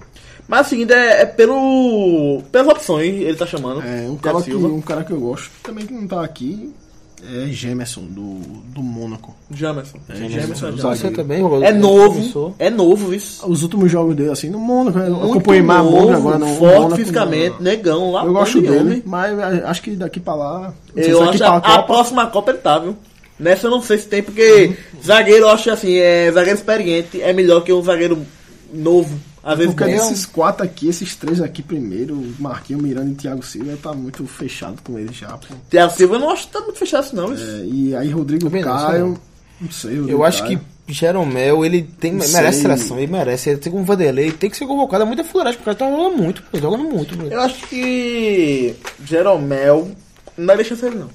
Mas 0.47 0.61
assim, 0.61 0.85
é, 0.89 1.21
é 1.21 1.25
pelo. 1.25 2.41
pelas 2.51 2.67
opções, 2.67 3.13
ele 3.21 3.35
tá 3.35 3.45
chamando. 3.45 3.81
é 3.81 4.09
um, 4.09 4.17
cara 4.17 4.41
que, 4.41 4.53
um 4.55 4.81
cara 4.81 5.03
que 5.03 5.11
eu 5.11 5.19
gosto, 5.19 5.51
também 5.61 5.85
que 5.85 5.93
não 5.93 6.07
tá 6.07 6.23
aqui, 6.23 6.73
É 7.21 7.45
Gemerson, 7.51 8.01
do, 8.05 8.39
do 8.73 8.81
Mônaco. 8.81 9.35
Jamerson. 9.51 9.99
Jamerson 10.09 10.67
é 10.69 10.71
Você 10.71 10.81
zagueiro. 10.81 11.15
também, 11.15 11.39
jogador- 11.41 11.63
É 11.65 11.71
novo, 11.73 12.55
é 12.57 12.69
novo 12.71 13.13
isso. 13.13 13.45
Os 13.47 13.61
últimos 13.61 13.91
jogos 13.91 14.15
dele, 14.15 14.31
assim, 14.31 14.49
no 14.49 14.57
Mônaco, 14.57 14.97
eu 14.97 15.11
Muito 15.17 15.31
acompanhei 15.33 15.61
mais 15.61 15.83
novo, 15.83 15.97
Mônaco 15.99 16.17
agora 16.17 16.39
no 16.39 16.47
forte 16.55 16.75
Mônaco, 16.75 16.95
fisicamente, 16.95 17.55
no- 17.57 17.61
negão 17.61 18.11
lá. 18.13 18.23
Eu 18.25 18.33
gosto 18.33 18.59
dele, 18.61 18.79
homem. 18.79 19.03
mas 19.05 19.37
eh, 19.37 19.63
acho 19.65 19.81
que 19.83 19.91
daqui 19.91 20.19
pra 20.19 20.33
lá. 20.33 20.73
Eu 20.95 21.21
acho 21.29 21.37
pra 21.37 21.47
a, 21.49 21.57
a 21.57 21.61
Copa- 21.61 21.83
próxima 21.83 22.25
Copa 22.27 22.49
ele 22.51 22.59
tá, 22.59 22.79
viu? 22.79 22.95
Nessa 23.39 23.67
eu 23.67 23.71
não 23.71 23.81
sei 23.81 23.97
se 23.97 24.07
tem, 24.07 24.21
porque 24.21 24.75
zagueiro, 25.03 25.45
eu 25.45 25.49
acho 25.49 25.71
assim, 25.71 25.95
é, 25.97 26.29
zagueiro 26.31 26.57
experiente 26.59 27.21
é 27.21 27.31
melhor 27.31 27.61
que 27.63 27.71
um 27.71 27.81
zagueiro 27.81 28.25
novo. 28.73 29.19
Às 29.41 29.57
vezes 29.57 29.73
Porque 29.73 29.89
bom. 29.89 29.97
desses 29.97 30.25
quatro 30.25 30.65
aqui, 30.65 30.89
esses 30.89 31.15
três 31.15 31.39
aqui 31.41 31.63
primeiro, 31.63 32.21
Marquinhos, 32.37 32.81
Miranda 32.83 33.09
e 33.11 33.15
Thiago 33.15 33.41
Silva, 33.41 33.77
tá 33.81 33.93
muito 33.93 34.25
fechado 34.27 34.81
com 34.83 34.99
eles 34.99 35.15
já, 35.15 35.29
pô. 35.29 35.55
Thiago 35.69 35.93
Silva 35.93 36.15
eu 36.15 36.19
não 36.19 36.29
acho 36.31 36.47
que 36.47 36.53
tá 36.53 36.59
muito 36.59 36.77
fechado 36.77 36.99
assim, 37.05 37.15
não. 37.15 37.33
isso. 37.33 37.43
É, 37.45 37.65
e 37.65 37.95
aí 37.95 38.09
Rodrigo 38.09 38.43
Também 38.43 38.61
não, 38.63 38.77
sei 38.77 38.87
Caio, 38.87 39.19
não. 39.61 39.71
sei, 39.71 39.91
Rodrigo 39.95 40.11
Eu 40.11 40.23
acho 40.25 40.43
que 40.43 40.55
Caio. 40.57 40.65
Jeromel, 40.89 41.63
ele 41.65 41.83
tem, 41.83 42.11
Não 42.11 42.27
merece 42.27 42.59
sei. 42.59 42.61
seleção, 42.63 42.97
ele 42.97 43.11
merece. 43.11 43.49
Ele 43.51 43.59
tem 43.59 43.71
como 43.71 43.85
Vanderlei, 43.85 44.25
ele 44.25 44.33
tem 44.37 44.49
que 44.49 44.57
ser 44.57 44.65
convocado. 44.67 45.03
É 45.03 45.07
muita 45.07 45.23
fuleiragem, 45.23 45.57
porque 45.59 45.69
o 45.71 45.75
cara 45.77 45.89
tá 45.91 45.97
jogando 45.97 46.17
muito, 46.21 46.43
pô, 46.43 46.57
jogando 46.59 46.83
muito. 46.83 47.15
pô. 47.17 47.23
Eu 47.25 47.39
acho 47.41 47.65
que 47.67 48.75
Jeromel 49.05 49.91
não 50.37 50.45
daria 50.47 50.65
chance 50.65 50.83
a 50.83 50.87
ele, 50.89 50.97
não. 50.97 51.09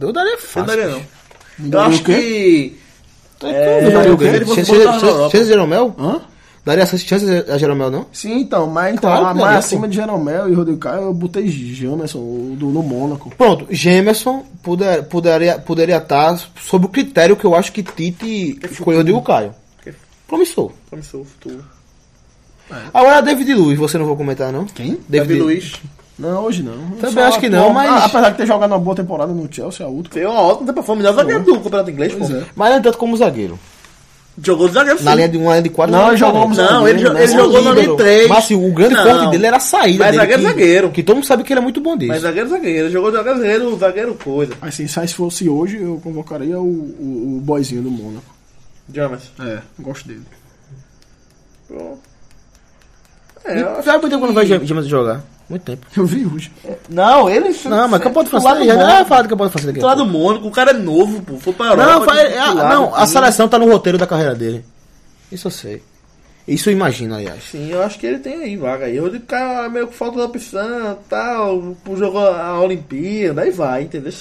Eu 0.00 0.12
daria 0.12 0.34
Eu 0.34 0.38
fácil. 0.38 0.60
não 0.60 0.66
daria, 0.66 0.88
não. 0.88 1.02
Eu 1.72 1.80
acho 1.80 2.02
que. 2.04 2.76
É, 3.42 3.84
É, 3.86 3.90
daria 3.90 4.14
o 4.14 4.18
se 4.18 4.24
ele 4.24 4.38
quê? 4.40 4.44
fosse 4.46 4.64
Chance 4.64 4.72
botar 4.72 4.90
na 4.92 5.06
Europa. 5.06 5.30
chance 5.30 5.44
de 5.44 5.50
Jeromel? 5.50 5.94
Hã? 5.98 6.20
Daria 6.64 6.84
chance 6.84 7.24
a 7.50 7.56
Jeromel, 7.56 7.90
não? 7.90 8.06
Sim, 8.12 8.40
então, 8.40 8.66
mas 8.66 8.94
então, 8.94 9.08
Claro 9.10 9.26
que 9.28 9.32
mais 9.34 9.40
daria, 9.44 9.58
acima 9.58 9.80
pô. 9.82 9.86
de 9.86 9.96
Jeromel 9.96 10.48
e 10.50 10.54
Rodrigo 10.54 10.78
Caio, 10.78 11.02
eu 11.02 11.14
botei 11.14 11.48
Jamerson, 11.48 12.18
do, 12.56 12.66
no 12.66 12.82
Mônaco. 12.82 13.30
Pronto, 13.38 13.66
Gemerson 13.70 14.44
poder, 14.62 15.04
poderia 15.04 15.58
poderia 15.58 15.96
estar 15.96 16.38
sob 16.60 16.84
o 16.84 16.88
critério 16.88 17.36
que 17.36 17.44
eu 17.44 17.54
acho 17.54 17.72
que 17.72 17.82
Tite 17.82 18.58
escolheu 18.70 19.02
de 19.02 19.18
Caio. 19.22 19.54
Promissor. 20.26 20.72
Promissor, 20.90 21.24
futuro. 21.24 21.64
Agora, 22.92 23.22
David 23.22 23.54
Luiz, 23.54 23.78
você 23.78 23.96
não 23.96 24.04
vou 24.04 24.16
comentar, 24.16 24.52
não? 24.52 24.66
Quem? 24.66 24.98
David 25.08 25.40
Luiz. 25.40 25.72
Não, 26.18 26.44
hoje 26.44 26.62
não. 26.62 26.76
Também 27.00 27.12
Só, 27.14 27.20
acho 27.28 27.38
que 27.40 27.48
não, 27.48 27.68
pô, 27.68 27.72
mas- 27.74 27.90
ah, 27.90 28.04
Apesar 28.06 28.30
de 28.30 28.36
ter 28.38 28.46
jogado 28.46 28.70
uma 28.72 28.78
boa 28.78 28.96
temporada 28.96 29.32
no 29.32 29.48
Chelsea, 29.52 29.86
a 29.86 29.88
última. 29.88 30.14
Tem 30.14 30.26
uma 30.26 30.40
ótima 30.40 30.72
performance. 30.72 31.02
Melhor 31.08 31.14
zagueiro 31.22 31.44
do 31.44 31.60
campeonato 31.60 31.90
inglês, 31.90 32.12
pô. 32.12 32.18
Pois 32.26 32.30
é. 32.32 32.44
Mas 32.56 32.70
não 32.70 32.76
é 32.76 32.80
tanto 32.80 32.98
como 32.98 33.16
zagueiro. 33.16 33.58
Jogou 34.40 34.68
de 34.68 34.74
zagueiro, 34.74 34.98
sim. 34.98 35.04
Na 35.04 35.14
linha 35.16 35.28
de 35.28 35.36
uma 35.36 35.50
linha 35.50 35.62
de 35.62 35.68
quatro. 35.70 35.92
Não, 35.96 36.06
é 36.06 36.08
ele 36.10 36.16
jogou 36.16 36.48
Não, 36.48 36.86
ele, 36.88 36.98
jo- 36.98 37.06
Zagueiro, 37.08 37.18
ele 37.18 37.26
né? 37.26 37.26
jogou 37.42 37.62
na 37.62 37.70
linha 37.70 37.74
Líbero. 37.82 37.96
3. 37.96 38.28
Mas 38.28 38.38
assim, 38.38 38.54
o 38.54 38.72
grande 38.72 38.94
Não. 38.94 39.04
forte 39.04 39.30
dele 39.32 39.46
era 39.46 39.56
a 39.56 39.60
saída 39.60 39.98
Mas 40.04 40.06
dele. 40.06 40.16
zagueiro, 40.16 40.42
que, 40.42 40.48
zagueiro. 40.48 40.90
Que 40.90 41.02
todo 41.02 41.16
mundo 41.16 41.26
sabe 41.26 41.42
que 41.44 41.52
ele 41.52 41.58
é 41.60 41.62
muito 41.62 41.80
bom 41.80 41.96
disso. 41.96 42.12
Mas 42.12 42.22
zagueiro, 42.22 42.48
zagueiro. 42.48 42.78
Ele 42.86 42.90
jogou 42.92 43.10
de 43.10 43.16
zagueiro, 43.16 43.38
zagueiro, 43.40 43.78
zagueiro 43.78 44.14
coisa. 44.14 44.52
Assim, 44.62 44.86
se 44.86 45.08
fosse 45.14 45.48
hoje, 45.48 45.80
eu 45.82 46.00
convocaria 46.04 46.58
o, 46.58 46.62
o, 46.64 47.36
o 47.38 47.40
boyzinho 47.42 47.82
do 47.82 47.90
Mônaco. 47.90 48.26
James. 48.92 49.22
É, 49.40 49.58
gosto 49.80 50.06
dele. 50.06 50.22
Pronto. 51.66 51.98
É, 53.48 53.60
eu 53.60 53.82
Faz 53.82 54.00
muito 54.00 54.10
tempo 54.10 54.20
que 54.20 54.26
não 54.26 54.34
vejo 54.34 54.66
James 54.66 54.86
jogar. 54.86 55.22
Muito 55.48 55.62
tempo. 55.62 55.86
Eu 55.96 56.04
vi 56.04 56.26
hoje. 56.26 56.52
Não, 56.88 57.28
ele... 57.28 57.48
Não, 57.64 57.88
mas 57.88 58.02
França. 58.30 58.54
do 58.54 58.64
Já 58.66 58.72
é 58.74 58.76
Mônaco. 58.76 59.04
falar 59.06 59.22
de 59.22 59.28
Campo 59.28 59.44
de 59.46 59.50
França 59.50 59.66
daqui. 59.66 59.78
a 59.78 59.80
Titular 59.80 59.96
do. 59.96 60.06
Mônaco, 60.06 60.46
o 60.46 60.50
cara 60.50 60.70
é 60.72 60.74
novo, 60.74 61.22
pô. 61.22 61.36
Foi 61.38 61.52
pra 61.54 61.66
Europa. 61.66 61.90
Não, 61.90 62.06
de 62.06 62.20
é, 62.20 62.54
não, 62.54 62.88
do 62.88 62.94
a 62.94 63.06
seleção 63.06 63.48
tá 63.48 63.58
no 63.58 63.70
roteiro 63.70 63.96
da 63.96 64.06
carreira 64.06 64.34
dele. 64.34 64.64
Isso 65.32 65.46
eu 65.46 65.50
sei. 65.50 65.82
Isso 66.46 66.70
eu 66.70 66.72
imagino, 66.72 67.14
aliás. 67.14 67.44
Sim, 67.50 67.70
eu 67.70 67.82
acho 67.82 67.98
que 67.98 68.06
ele 68.06 68.18
tem 68.18 68.42
aí 68.42 68.56
vaga 68.56 68.86
aí. 68.86 68.98
O 69.00 69.20
cara 69.20 69.68
meio 69.68 69.88
que 69.88 69.94
falta 69.94 70.16
da 70.18 70.24
opção, 70.24 70.98
tal, 71.08 71.76
jogou 71.94 72.26
a 72.26 72.58
Olimpíada, 72.60 73.42
aí 73.42 73.50
vai, 73.50 73.82
entendeu? 73.82 74.12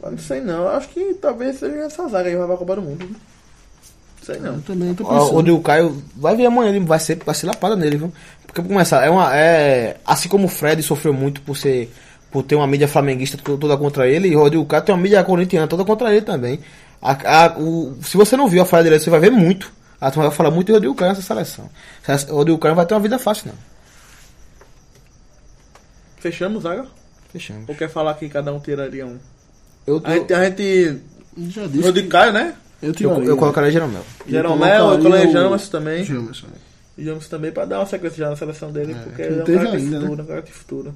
Mas 0.00 0.10
não 0.12 0.18
sei 0.18 0.40
não, 0.40 0.62
eu 0.64 0.68
acho 0.70 0.88
que 0.88 1.14
talvez 1.14 1.58
seja 1.58 1.76
essa 1.76 2.08
zaga 2.08 2.28
aí 2.28 2.36
vai 2.36 2.46
pra 2.46 2.56
Copa 2.56 2.76
do 2.76 2.82
Mundo. 2.82 3.06
viu? 3.06 3.16
Sei 4.26 4.40
não. 4.40 4.54
Eu 4.54 4.62
também 4.62 4.92
tô 4.92 5.04
pensando. 5.04 5.22
O 5.30 5.34
Rodrigo 5.34 5.60
Caio 5.60 6.02
vai 6.16 6.34
vir 6.34 6.46
amanhã, 6.46 6.70
ele 6.70 6.84
vai 6.84 6.98
ser, 6.98 7.16
vai 7.24 7.32
ser 7.34 7.46
lapada 7.46 7.76
nele, 7.76 7.96
viu? 7.96 8.12
Porque 8.44 8.60
pra 8.60 8.68
começar, 8.68 9.04
é 9.06 9.08
uma. 9.08 9.34
É, 9.36 9.98
assim 10.04 10.28
como 10.28 10.46
o 10.46 10.48
Fred 10.48 10.82
sofreu 10.82 11.12
muito 11.12 11.40
por 11.42 11.56
ser. 11.56 11.92
Por 12.28 12.42
ter 12.42 12.56
uma 12.56 12.66
mídia 12.66 12.88
flamenguista 12.88 13.38
to- 13.38 13.56
toda 13.56 13.76
contra 13.76 14.08
ele, 14.08 14.28
e 14.28 14.36
o 14.36 14.40
Rodrigo 14.40 14.66
Caio 14.66 14.82
tem 14.82 14.94
uma 14.94 15.00
mídia 15.00 15.22
corintiana 15.22 15.68
toda 15.68 15.84
contra 15.84 16.10
ele 16.10 16.22
também. 16.22 16.58
A- 17.00 17.44
a- 17.46 17.56
o- 17.58 17.96
se 18.02 18.16
você 18.16 18.36
não 18.36 18.48
viu 18.48 18.60
a 18.62 18.66
falha 18.66 18.82
dele, 18.82 18.98
você 18.98 19.08
vai 19.08 19.20
ver 19.20 19.30
muito. 19.30 19.72
A 20.00 20.10
turma 20.10 20.28
vai 20.28 20.36
falar 20.36 20.50
muito 20.50 20.66
de 20.66 20.72
Rodrigo 20.72 20.94
Caio 20.96 21.10
nessa 21.12 21.22
seleção. 21.22 21.70
O 22.30 22.34
Rodrigo 22.34 22.58
Caio 22.58 22.72
não 22.72 22.76
vai 22.76 22.84
ter 22.84 22.94
uma 22.94 23.00
vida 23.00 23.18
fácil, 23.18 23.46
não. 23.48 23.54
Fechamos, 26.18 26.62
zaga? 26.64 26.86
Fechamos. 27.32 27.68
Ou 27.68 27.74
quer 27.74 27.88
falar 27.88 28.14
que 28.14 28.28
cada 28.28 28.52
um 28.52 28.58
tiraria 28.58 29.06
um? 29.06 29.18
Eu, 29.86 30.00
A 30.04 30.14
gente, 30.14 30.34
a 30.34 30.44
gente 30.44 31.00
Já 31.48 31.66
disse. 31.66 31.84
Rodrigo 31.84 32.08
Caio, 32.08 32.32
né? 32.32 32.54
Eu, 32.82 32.88
eu, 32.88 32.94
tiraria. 32.94 33.24
eu 33.24 33.36
colocaria 33.36 33.70
Jeromel. 33.70 34.02
Jeromel, 34.26 34.90
eu 34.92 34.98
colocaria 34.98 35.32
Jamas 35.32 35.68
também. 35.68 36.04
Jamerson. 36.04 36.46
Jamas 36.98 37.28
também 37.28 37.52
pra 37.52 37.64
dar 37.64 37.80
uma 37.80 37.86
sequência 37.86 38.18
já 38.18 38.30
na 38.30 38.36
seleção 38.36 38.72
dele, 38.72 38.94
porque 38.94 39.22
que 39.22 39.22
ele 39.22 39.40
é 39.40 39.42
um 39.42 39.46
cara 39.46 39.70
de 39.70 39.76
ainda, 39.76 40.00
futuro, 40.00 40.22
um 40.22 40.26
cara 40.26 40.42
de 40.42 40.52
futuro. 40.52 40.94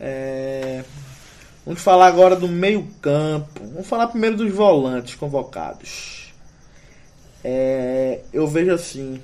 É, 0.00 0.84
Vamos 1.64 1.80
falar 1.80 2.06
agora 2.06 2.36
do 2.36 2.46
meio 2.46 2.86
campo. 3.00 3.60
Vamos 3.72 3.86
falar 3.86 4.08
primeiro 4.08 4.36
dos 4.36 4.52
volantes 4.52 5.14
convocados. 5.14 6.32
É, 7.42 8.20
Eu 8.32 8.46
vejo 8.46 8.72
assim. 8.72 9.20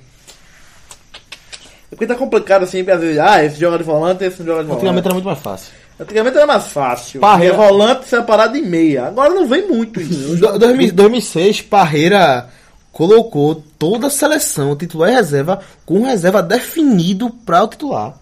É 1.91 1.95
porque 1.95 2.07
tá 2.07 2.15
complicado 2.15 2.63
assim, 2.63 2.79
porque 2.79 2.91
às 2.91 3.01
vezes, 3.01 3.19
ah, 3.19 3.43
esse 3.43 3.59
joga 3.59 3.77
de 3.77 3.83
volante, 3.83 4.23
esse 4.23 4.39
não 4.39 4.45
joga 4.45 4.61
de 4.61 4.67
volante. 4.67 4.79
Antigamente 4.81 5.07
era 5.07 5.13
muito 5.13 5.25
mais 5.25 5.39
fácil. 5.39 5.73
Antigamente 6.01 6.37
era 6.37 6.47
mais 6.47 6.67
fácil. 6.67 7.19
Parreira- 7.21 7.55
volante 7.55 8.07
separado 8.07 8.57
em 8.57 8.63
meia. 8.63 9.05
Agora 9.07 9.29
não 9.33 9.47
vem 9.47 9.67
muito 9.67 10.01
isso. 10.01 10.33
Em 10.33 10.37
do- 10.37 10.57
2000 10.59 10.91
2006, 10.93 11.61
Parreira 11.61 12.47
colocou 12.91 13.63
toda 13.77 14.07
a 14.07 14.09
seleção, 14.09 14.75
titular 14.75 15.09
e 15.11 15.13
reserva, 15.15 15.59
com 15.85 16.03
reserva 16.03 16.41
definido 16.41 17.29
para 17.29 17.63
o 17.63 17.67
titular. 17.67 18.13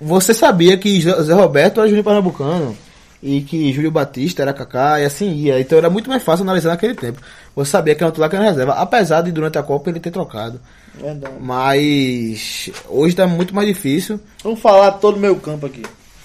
Você 0.00 0.34
sabia 0.34 0.76
que 0.76 1.00
Zé 1.00 1.32
Roberto 1.32 1.78
era 1.80 1.88
Júlio 1.88 2.02
Pernambucano 2.04 2.76
e 3.22 3.40
que 3.40 3.72
Júlio 3.72 3.90
Batista 3.90 4.42
era 4.42 4.52
Kaká 4.52 5.00
e 5.00 5.04
assim 5.04 5.32
ia. 5.32 5.60
Então 5.60 5.78
era 5.78 5.88
muito 5.88 6.10
mais 6.10 6.22
fácil 6.22 6.42
analisar 6.42 6.70
naquele 6.70 6.94
tempo. 6.94 7.20
Você 7.54 7.70
sabia 7.70 7.94
que 7.94 8.02
era 8.02 8.08
o 8.08 8.12
titular 8.12 8.28
que 8.28 8.36
era 8.36 8.44
reserva, 8.44 8.72
apesar 8.74 9.22
de 9.22 9.30
durante 9.32 9.58
a 9.58 9.62
Copa 9.62 9.90
ele 9.90 10.00
ter 10.00 10.10
trocado. 10.10 10.60
Verdade. 11.00 11.34
Mas 11.40 12.70
hoje 12.88 13.14
tá 13.14 13.26
muito 13.26 13.54
mais 13.54 13.66
difícil. 13.68 14.18
Vamos 14.42 14.60
falar 14.60 14.90
todo 14.92 15.16
o 15.16 15.20
meio 15.20 15.36
campo 15.36 15.66
aqui. 15.66 15.82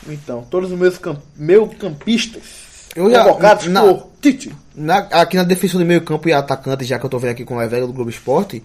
Então, 0.07 0.45
todos 0.49 0.71
os 0.71 0.77
meus 0.79 0.97
camp... 0.97 1.19
meio 1.35 1.67
campistas 1.67 2.43
Eu 2.95 3.09
já- 3.11 3.23
convocados 3.23 3.67
na- 3.67 3.81
por 3.81 4.07
Tite. 4.21 4.53
Na- 4.75 4.97
aqui 5.11 5.35
na 5.37 5.43
defesa 5.43 5.77
do 5.77 5.85
meio 5.85 6.01
campo 6.01 6.27
e 6.29 6.33
atacante, 6.33 6.83
já 6.85 6.97
que 6.99 7.05
eu 7.05 7.09
tô 7.09 7.19
vendo 7.19 7.31
aqui 7.31 7.43
com 7.45 7.57
o 7.57 7.61
Evelo 7.61 7.87
do 7.87 7.93
Globo 7.93 8.09
Esporte, 8.09 8.63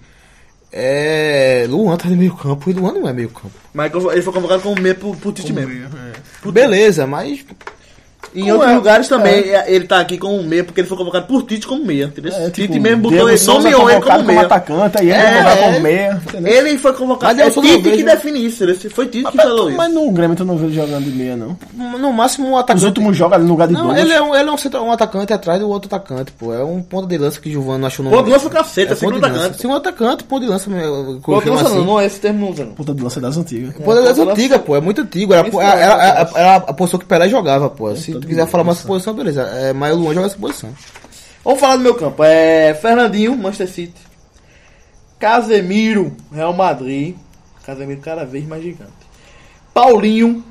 é. 0.70 1.66
Luan 1.68 1.97
tá 1.97 2.09
no 2.09 2.16
meio 2.16 2.34
campo 2.34 2.70
e 2.70 2.72
Luan 2.72 2.93
não 2.93 3.09
é 3.09 3.12
meio 3.12 3.28
campo. 3.28 3.51
Mas 3.74 3.93
ele 3.93 4.22
foi 4.22 4.32
convocado 4.32 4.62
como 4.62 4.80
meio 4.80 4.95
por, 4.97 5.16
por 5.16 5.32
Tite 5.32 5.53
mesmo. 5.53 5.72
Beleza, 6.51 7.07
mas. 7.07 7.45
Em 8.34 8.50
outros 8.50 8.70
é? 8.70 8.74
lugares 8.74 9.08
também 9.08 9.44
ele 9.66 9.86
tá 9.86 10.00
aqui 10.00 10.16
como 10.16 10.42
meia, 10.42 10.64
porque 10.64 10.80
ele 10.80 10.88
foi 10.88 10.96
convocado 10.96 11.26
por 11.26 11.42
Tite 11.42 11.66
como 11.66 11.84
meia. 11.84 12.04
Entendeu? 12.06 12.32
É, 12.32 12.50
Tite 12.50 12.68
tipo, 12.72 12.80
mesmo 12.82 13.02
botou 13.02 13.28
ele, 13.28 13.44
nomeou 13.44 13.90
ele 13.90 14.00
como 14.00 14.24
meia. 14.24 14.40
atacante, 14.42 14.98
aí 14.98 15.10
ele 15.10 15.18
É, 15.18 15.32
convocado 15.32 15.58
é. 15.60 15.62
como 15.64 15.80
meia. 15.80 16.22
entendeu? 16.28 16.52
Ele 16.52 16.78
foi 16.78 16.92
convocado. 16.94 17.36
Mas 17.38 17.56
É 17.56 17.60
Tite 17.60 17.90
que 17.90 18.02
define 18.02 18.46
isso. 18.46 18.64
Foi 18.90 19.06
Tite 19.06 19.30
que 19.30 19.36
falou 19.36 19.68
isso. 19.68 19.76
Mas 19.76 19.92
no 19.92 20.10
Grêmio 20.12 20.36
tu 20.36 20.44
não 20.44 20.56
vê 20.56 20.66
ele 20.66 20.74
jogando 20.74 21.04
de 21.04 21.10
meia, 21.10 21.36
não. 21.36 21.56
No 21.98 22.12
máximo 22.12 22.48
um 22.48 22.56
atacante. 22.56 22.78
Os 22.78 22.84
últimos 22.84 23.16
jogos 23.16 23.34
ali 23.36 23.44
no 23.44 23.50
lugar 23.50 23.68
de 23.68 23.74
Não, 23.74 23.96
ele 23.96 24.12
é, 24.12 24.22
um, 24.22 24.34
ele 24.34 24.48
é 24.48 24.52
um, 24.52 24.56
centro- 24.56 24.82
um 24.82 24.90
atacante 24.92 25.32
atrás 25.32 25.60
do 25.60 25.68
outro 25.68 25.94
atacante, 25.94 26.32
pô. 26.32 26.54
É 26.54 26.64
um 26.64 26.82
ponto 26.82 27.06
de 27.06 27.18
lança 27.18 27.40
que 27.40 27.50
Giovanni 27.50 27.84
achou 27.84 28.04
no 28.04 28.10
Ponto 28.10 28.24
de 28.24 28.30
lança 28.30 28.44
é 28.46 28.48
o 28.48 28.50
cacete, 28.50 28.80
é 28.92 28.94
ponto 28.94 28.98
segundo 28.98 29.14
de 29.16 29.20
lança. 29.20 29.38
atacante. 29.40 29.60
Segundo 29.60 29.76
atacante, 29.76 30.24
ponto 30.24 30.42
de 30.42 30.48
lança. 30.48 30.70
Ponto 31.22 31.44
de 31.44 31.50
lança 31.50 31.62
não, 31.64 31.70
assim. 31.76 31.84
não 31.86 32.00
é 32.00 32.06
esse 32.06 32.18
termo 32.20 32.54
não. 32.56 32.66
Ponta 32.74 32.94
de 32.94 33.02
lança 33.02 33.20
das 33.20 33.36
antigas. 33.36 33.74
Ponto 33.74 33.94
de 33.94 34.00
lança 34.00 34.14
ponto 34.14 34.24
de 34.26 34.30
antiga, 34.40 34.54
lança- 34.54 34.64
pô. 34.66 34.76
É 34.76 34.80
muito 34.80 35.00
antigo. 35.02 35.34
Era, 35.34 35.46
é, 35.48 36.40
é, 36.40 36.54
a 36.54 36.72
posição 36.72 36.98
que 36.98 37.04
o 37.04 37.08
Pelé 37.08 37.28
jogava, 37.28 37.68
pô. 37.68 37.94
Se 37.94 38.12
tu 38.22 38.28
quiser 38.28 38.46
falar 38.46 38.62
uma 38.62 38.72
lança. 38.72 38.86
posição, 38.86 39.14
beleza. 39.14 39.42
É, 39.42 39.72
mas 39.72 39.94
o 39.94 39.98
Luan 39.98 40.14
joga 40.14 40.26
essa 40.26 40.38
posição. 40.38 40.74
Vamos 41.44 41.60
falar 41.60 41.76
do 41.76 41.82
meu 41.82 41.94
campo. 41.94 42.22
É 42.24 42.72
Fernandinho, 42.74 43.36
Manchester 43.36 43.68
City. 43.68 44.00
Casemiro, 45.18 46.16
Real 46.32 46.52
Madrid. 46.52 47.16
Casemiro 47.64 48.00
cada 48.00 48.24
vez 48.24 48.46
mais 48.46 48.62
gigante. 48.62 48.90
Paulinho 49.72 50.44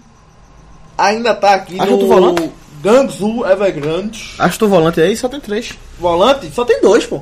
ainda 0.98 1.34
tá 1.36 1.54
aqui 1.54 1.76
Acho 1.76 1.86
que 1.86 1.92
no 1.94 2.00
tu 2.00 2.08
volante? 2.08 2.52
Gangzu 2.82 3.46
Evergrande. 3.46 4.34
Acho 4.40 4.58
que 4.58 4.66
o 4.66 4.70
volante 4.70 5.00
aí 5.02 5.16
só 5.16 5.28
tem 5.30 5.40
três. 5.40 5.74
Volante, 6.00 6.50
só 6.54 6.64
tem 6.66 6.82
dois, 6.82 7.06
pô. 7.06 7.22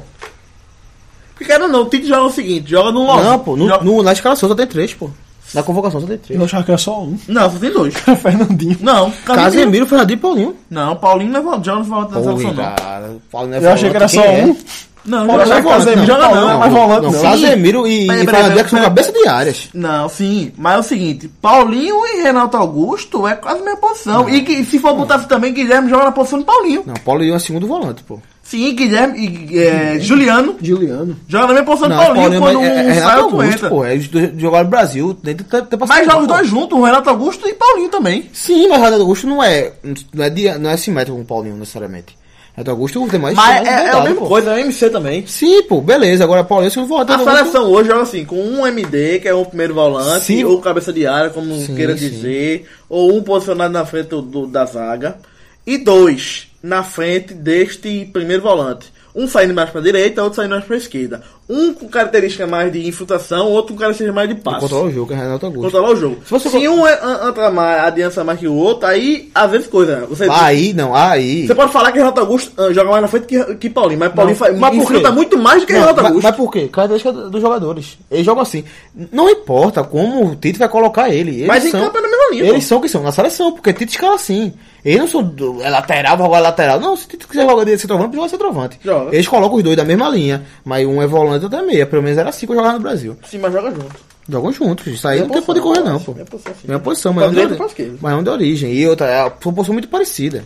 Porque 1.33 1.45
cara 1.45 1.67
não, 1.67 1.81
o 1.83 1.89
Tite 1.89 2.07
joga 2.07 2.23
o 2.23 2.29
seguinte, 2.31 2.69
joga 2.69 2.91
no 2.91 3.05
Los- 3.05 3.23
Não, 3.23 3.39
pô. 3.39 3.55
No, 3.55 3.67
joga- 3.67 3.83
no- 3.83 4.03
na 4.03 4.13
escalação 4.13 4.47
só 4.47 4.55
tem 4.55 4.67
três, 4.67 4.93
pô. 4.93 5.09
Na 5.53 5.63
convocação 5.63 6.01
só 6.01 6.07
tem 6.07 6.17
três. 6.17 6.39
Eu 6.39 6.45
achava 6.45 6.63
que 6.63 6.71
era 6.71 6.77
só 6.77 7.01
um. 7.01 7.17
Não, 7.27 7.49
só 7.49 7.57
tem 7.57 7.71
dois. 7.71 7.93
Fernandinho. 8.21 8.77
Não, 8.81 9.11
Casemiro. 9.25 9.85
Fernandinho 9.87 10.17
e 10.17 10.19
Paulinho. 10.19 10.55
Não, 10.69 10.95
Paulinho 10.95 11.31
não 11.31 11.39
é 11.39 11.43
volante, 11.43 11.65
joga 11.65 11.79
no 11.79 11.85
volante 11.85 12.13
da 12.13 12.23
seleção 12.23 12.53
não. 12.53 12.75
cara. 12.75 13.17
Paulinho 13.31 13.55
é 13.55 13.65
Eu 13.65 13.71
achei 13.71 13.89
que 13.89 13.95
era 13.95 14.07
só 14.07 14.23
é? 14.23 14.45
um. 14.45 14.57
Não, 15.05 15.25
Paulinho 15.27 15.47
joga 15.47 15.69
Casemiro, 15.69 15.99
não. 16.01 16.05
joga 16.05 16.35
não, 16.35 16.45
mais 16.45 16.59
mais 16.59 16.73
volante. 16.73 17.01
Não, 17.05 17.11
não. 17.11 17.21
Casemiro 17.21 17.87
e, 17.87 18.07
Peraí, 18.07 18.59
e 18.59 18.69
são 18.69 18.81
cabeça 18.81 19.11
de 19.11 19.27
áreas. 19.27 19.69
Não, 19.73 20.09
sim, 20.09 20.51
mas 20.57 20.75
é 20.75 20.79
o 20.79 20.83
seguinte, 20.83 21.27
Paulinho 21.41 21.95
e 22.05 22.21
Renato 22.21 22.57
Augusto 22.57 23.27
é 23.27 23.35
quase 23.35 23.61
a 23.61 23.63
mesma 23.63 23.79
posição. 23.79 24.29
E 24.29 24.41
que, 24.41 24.63
se 24.65 24.77
for 24.79 24.93
botar 24.95 25.15
assim 25.15 25.27
também, 25.27 25.53
Guilherme 25.53 25.89
joga 25.89 26.05
na 26.05 26.11
posição 26.11 26.39
de 26.39 26.45
Paulinho. 26.45 26.83
Não, 26.85 26.93
Paulinho 26.95 27.33
é 27.35 27.39
segundo 27.39 27.65
volante, 27.67 28.03
pô. 28.03 28.19
Sim, 28.43 28.73
Guilherme 28.75 29.47
e 29.51 29.59
é, 29.59 29.99
Juliano 29.99 30.55
Juliano. 30.59 31.15
joga 31.27 31.47
na 31.47 31.53
mesma 31.53 31.65
posição 31.67 31.87
Não, 31.89 31.97
de 31.97 32.03
Paulinho, 32.03 32.39
Paulinho 32.41 32.59
quando 32.59 32.63
é, 32.65 32.67
é 32.79 32.81
um 32.83 32.93
Renato 32.93 33.07
sai, 33.11 33.19
Augusto, 33.19 33.51
entra. 33.53 33.69
pô. 33.69 33.85
É, 33.85 33.93
Eles 33.93 34.09
jogaram 34.37 34.63
no 34.63 34.69
Brasil, 34.71 35.13
tem 35.13 35.35
que 35.35 35.43
ter, 35.43 35.61
ter 35.67 35.77
Mas 35.79 35.87
paciência, 35.89 36.11
joga 36.11 36.21
os 36.23 36.27
dois 36.27 36.47
juntos, 36.47 36.77
o 36.79 36.81
Renato 36.83 37.09
Augusto 37.11 37.47
e 37.47 37.53
Paulinho 37.53 37.89
também. 37.89 38.27
Sim, 38.33 38.67
mas 38.67 38.81
Renato 38.81 39.01
Augusto 39.01 39.27
não 39.27 39.43
é, 39.43 39.71
não 40.13 40.23
é, 40.25 40.29
dia- 40.31 40.57
não 40.57 40.69
é 40.71 40.77
simétrico 40.77 41.15
com 41.17 41.23
o 41.23 41.27
Paulinho, 41.27 41.55
necessariamente. 41.57 42.17
Renato 42.59 42.71
Augusto 42.71 43.07
tem 43.07 43.19
mais 43.19 43.35
Mas 43.35 43.65
é, 43.65 43.69
é 43.69 43.89
a 43.91 44.01
mesma 44.01 44.19
pô. 44.19 44.27
coisa, 44.27 44.53
é 44.53 44.61
MC 44.61 44.89
também. 44.89 45.25
Sim, 45.25 45.63
pô, 45.63 45.79
beleza. 45.81 46.23
Agora 46.25 46.43
Paulinho 46.43 46.67
é 46.67 46.69
segundo 46.69 46.89
volante. 46.89 47.11
A 47.11 47.17
Renato 47.17 47.29
Augusto- 47.37 47.51
seleção 47.51 47.71
hoje 47.71 47.89
joga 47.89 48.01
assim, 48.01 48.25
com 48.25 48.35
um 48.35 48.67
MD, 48.67 49.19
que 49.19 49.27
é 49.27 49.33
o 49.33 49.45
primeiro 49.45 49.73
volante, 49.73 50.25
Sim. 50.25 50.43
ou 50.43 50.59
cabeça 50.59 50.91
de 50.91 51.07
área, 51.07 51.29
como 51.29 51.55
Sim, 51.57 51.75
queira 51.75 51.97
sim. 51.97 52.09
dizer, 52.09 52.65
ou 52.89 53.15
um 53.15 53.23
posicionado 53.23 53.71
na 53.73 53.85
frente 53.85 54.07
do, 54.09 54.21
do- 54.21 54.47
da 54.47 54.65
zaga, 54.65 55.17
e 55.65 55.77
dois 55.77 56.47
na 56.61 56.83
frente 56.83 57.33
deste 57.33 58.09
primeiro 58.11 58.43
volante. 58.43 58.87
Um 59.15 59.27
saindo 59.27 59.53
mais 59.53 59.69
para 59.69 59.81
direita, 59.81 60.21
outro 60.21 60.35
saindo 60.37 60.51
mais 60.51 60.65
para 60.65 60.75
esquerda. 60.77 61.23
Um 61.49 61.73
com 61.73 61.87
característica 61.87 62.45
mais 62.45 62.71
de 62.71 62.87
infiltração, 62.87 63.47
outro 63.47 63.73
com 63.73 63.79
característica 63.79 64.13
mais 64.13 64.29
de 64.29 64.35
passe. 64.35 64.59
Controlar 64.59 64.83
o 64.85 64.91
jogo, 64.91 65.13
é 65.13 65.15
Renato 65.15 65.45
Augusto. 65.47 65.63
Controlar 65.63 65.89
o 65.91 65.95
jogo. 65.95 66.17
Se 66.23 66.29
você 66.29 66.47
Se 66.49 66.67
um 66.69 66.85
é- 66.85 66.99
entra 67.27 67.49
mais, 67.49 67.83
adianta 67.85 68.23
mais 68.23 68.39
que 68.39 68.47
o 68.47 68.53
outro, 68.53 68.85
aí 68.87 69.31
às 69.33 69.49
vezes 69.49 69.65
coisa. 69.67 70.05
Você, 70.07 70.27
Aí, 70.29 70.73
não, 70.73 70.93
aí. 70.93 71.47
você 71.47 71.55
pode 71.55 71.71
falar 71.71 71.91
que 71.91 71.97
Renato 71.97 72.19
Augusto 72.19 72.51
ah, 72.55 72.71
joga 72.71 72.91
mais 72.91 73.01
na 73.01 73.07
frente 73.07 73.25
que, 73.25 73.55
que 73.55 73.69
Paulinho, 73.69 73.99
mas 73.99 74.13
Paulinho 74.13 74.37
faz, 74.37 74.55
Mas 74.59 74.71
quê? 74.71 74.77
infiltra 74.77 75.11
muito 75.11 75.37
mais 75.39 75.61
do 75.61 75.65
que 75.65 75.73
Não, 75.73 75.79
Renato 75.79 75.95
mas, 75.97 76.05
Augusto. 76.05 76.27
mas 76.27 76.35
por 76.35 76.51
quê? 76.51 76.67
Característica 76.71 77.11
do- 77.11 77.29
dos 77.31 77.41
jogadores. 77.41 77.97
Eles 78.11 78.25
jogam 78.25 78.43
assim. 78.43 78.63
Não 79.11 79.27
importa 79.27 79.83
como 79.83 80.27
o 80.31 80.35
Tite 80.35 80.59
vai 80.59 80.69
colocar 80.69 81.09
ele. 81.09 81.31
Eles 81.37 81.47
Mas 81.47 81.65
em 81.65 81.71
são, 81.71 81.81
campo 81.81 81.97
é 81.97 82.01
na 82.01 82.07
mesma 82.09 82.29
linha, 82.31 82.43
Eles 82.43 82.63
pô. 82.65 82.69
são 82.69 82.79
que 82.81 82.87
são, 82.89 83.01
na 83.01 83.11
seleção, 83.11 83.51
porque 83.53 83.73
Tite 83.73 83.93
escala 83.93 84.13
assim. 84.13 84.53
Eles 84.85 84.99
não 84.99 85.07
são 85.07 85.35
é 85.61 85.69
lateral, 85.69 86.15
vai 86.15 86.27
jogar 86.27 86.39
lateral. 86.39 86.79
Não, 86.79 86.95
se 86.95 87.07
Tite 87.07 87.27
quiser 87.27 87.49
jogar 87.49 87.65
de 87.65 87.77
centroavante, 87.77 88.15
joga 88.15 88.29
centroavante. 88.29 88.79
Joga. 88.83 89.13
Eles 89.15 89.27
colocam 89.27 89.57
os 89.57 89.63
dois 89.63 89.75
da 89.75 89.83
mesma 89.83 90.07
linha. 90.09 90.45
Mas 90.63 90.85
um 90.87 91.01
é 91.01 91.07
volante 91.07 91.38
e 91.41 91.45
outro 91.45 91.59
é 91.59 91.61
meia. 91.63 91.85
Pelo 91.85 92.01
menos 92.03 92.17
era 92.17 92.29
assim 92.29 92.45
que 92.45 92.51
eu 92.51 92.55
jogava 92.57 92.75
no 92.75 92.81
Brasil. 92.81 93.17
Sim, 93.29 93.37
mas 93.39 93.51
joga 93.53 93.71
junto. 93.71 93.95
Jogam 94.27 94.51
juntos. 94.51 94.87
Isso 94.87 95.07
aí 95.07 95.19
É 95.19 95.21
não 95.23 95.29
tem 95.29 95.41
posição, 95.41 95.67
correr, 95.67 95.81
não, 95.83 95.95
é 95.95 95.99
pô. 95.99 96.13
posição, 96.13 96.53
sim. 96.53 96.67
Mesma 96.67 96.79
posição, 96.83 97.13
mas 97.13 97.31
não, 97.31 97.47
de, 97.47 97.97
mas 98.01 98.13
não 98.13 98.23
de 98.23 98.29
origem. 98.29 98.71
E 98.73 98.87
outra, 98.87 99.07
é 99.07 99.21
uma 99.23 99.31
posição 99.31 99.73
muito 99.73 99.87
parecida. 99.87 100.43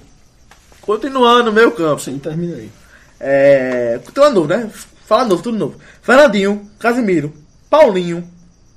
Continuando, 0.82 1.52
meu 1.52 1.72
campo. 1.72 2.02
Sim, 2.02 2.18
termina 2.18 2.56
aí. 2.58 2.70
É. 3.20 4.00
Tudo 4.06 4.30
novo, 4.32 4.48
né? 4.48 4.70
Fala 5.06 5.26
novo, 5.26 5.41
tudo 5.44 5.58
novo. 5.58 5.76
Fernandinho, 6.02 6.62
Casimiro, 6.80 7.34
Paulinho, 7.70 8.24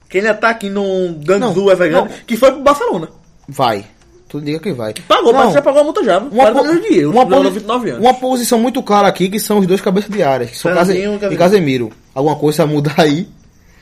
que 0.08 0.18
ainda 0.18 0.34
tá 0.34 0.50
aqui 0.50 0.68
no 0.68 1.14
Ganzu 1.24 1.60
Não, 1.64 1.70
Evergrande, 1.70 2.08
não. 2.08 2.16
que 2.26 2.36
foi 2.36 2.52
pro 2.52 2.62
Barcelona. 2.62 3.08
Vai. 3.48 3.84
Tu 4.28 4.40
diga 4.40 4.58
que 4.58 4.72
vai. 4.72 4.92
Pagou, 5.06 5.32
Não. 5.32 5.44
mas 5.44 5.54
já 5.54 5.62
pagou 5.62 5.80
a 5.82 5.84
multa 5.84 6.02
já. 6.02 6.18
Uma, 6.18 6.50
40 6.52 6.62
po- 6.74 6.80
de 6.80 6.98
euros. 6.98 7.14
uma, 7.14 7.26
posi- 7.26 7.50
29 7.50 7.90
anos. 7.90 8.02
uma 8.04 8.14
posição 8.14 8.58
muito 8.58 8.82
clara 8.82 9.06
aqui 9.06 9.28
que 9.28 9.38
são 9.38 9.58
os 9.60 9.66
dois 9.68 9.80
cabeças 9.80 10.10
de 10.10 10.20
área, 10.20 10.46
que 10.48 10.56
são 10.56 10.74
Case- 10.74 10.96
e 10.96 11.32
e 11.32 11.36
Casemiro. 11.36 11.92
Alguma 12.16 12.36
coisa 12.36 12.64
vai 12.64 12.74
mudar 12.74 12.94
aí. 12.98 13.28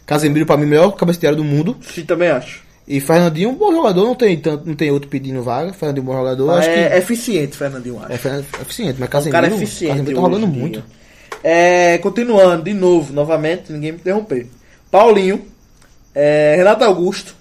Casemiro, 0.05 0.45
pra 0.45 0.57
mim, 0.57 0.67
melhor 0.67 0.91
cabeça 0.97 1.21
de 1.21 1.27
área 1.27 1.37
do 1.37 1.45
mundo. 1.45 1.77
Sim, 1.81 2.05
também 2.05 2.29
acho. 2.29 2.63
E 2.87 3.01
Fernandinho, 3.01 3.49
um 3.51 3.55
bom 3.55 3.73
jogador, 3.73 4.05
não 4.05 4.15
tem, 4.15 4.37
tanto, 4.37 4.67
não 4.67 4.75
tem 4.75 4.91
outro 4.91 5.09
pedindo 5.09 5.43
vaga. 5.43 5.73
Fernandinho, 5.73 6.03
um 6.03 6.07
bom 6.07 6.17
jogador, 6.19 6.47
Mas 6.49 6.59
acho 6.59 6.69
é 6.71 6.89
que 6.91 6.97
eficiente, 6.97 7.57
Fernandinho, 7.57 7.99
acho. 8.03 8.13
é, 8.13 8.19
fe- 8.19 8.45
eficiente. 8.61 8.97
Mas 8.99 9.09
Um 9.09 9.13
Casemiro, 9.13 9.33
cara 9.43 9.55
eficiente. 9.55 9.93
Casemiro 9.93 10.17
tá 10.17 10.21
rolando 10.21 10.47
muito. 10.49 10.85
É, 11.43 11.97
continuando, 11.99 12.65
de 12.65 12.75
novo, 12.75 13.13
novamente, 13.13 13.73
ninguém 13.73 13.93
me 13.93 13.99
interromper. 13.99 14.49
Paulinho, 14.91 15.43
é, 16.15 16.55
Renato 16.57 16.85
Augusto, 16.85 17.35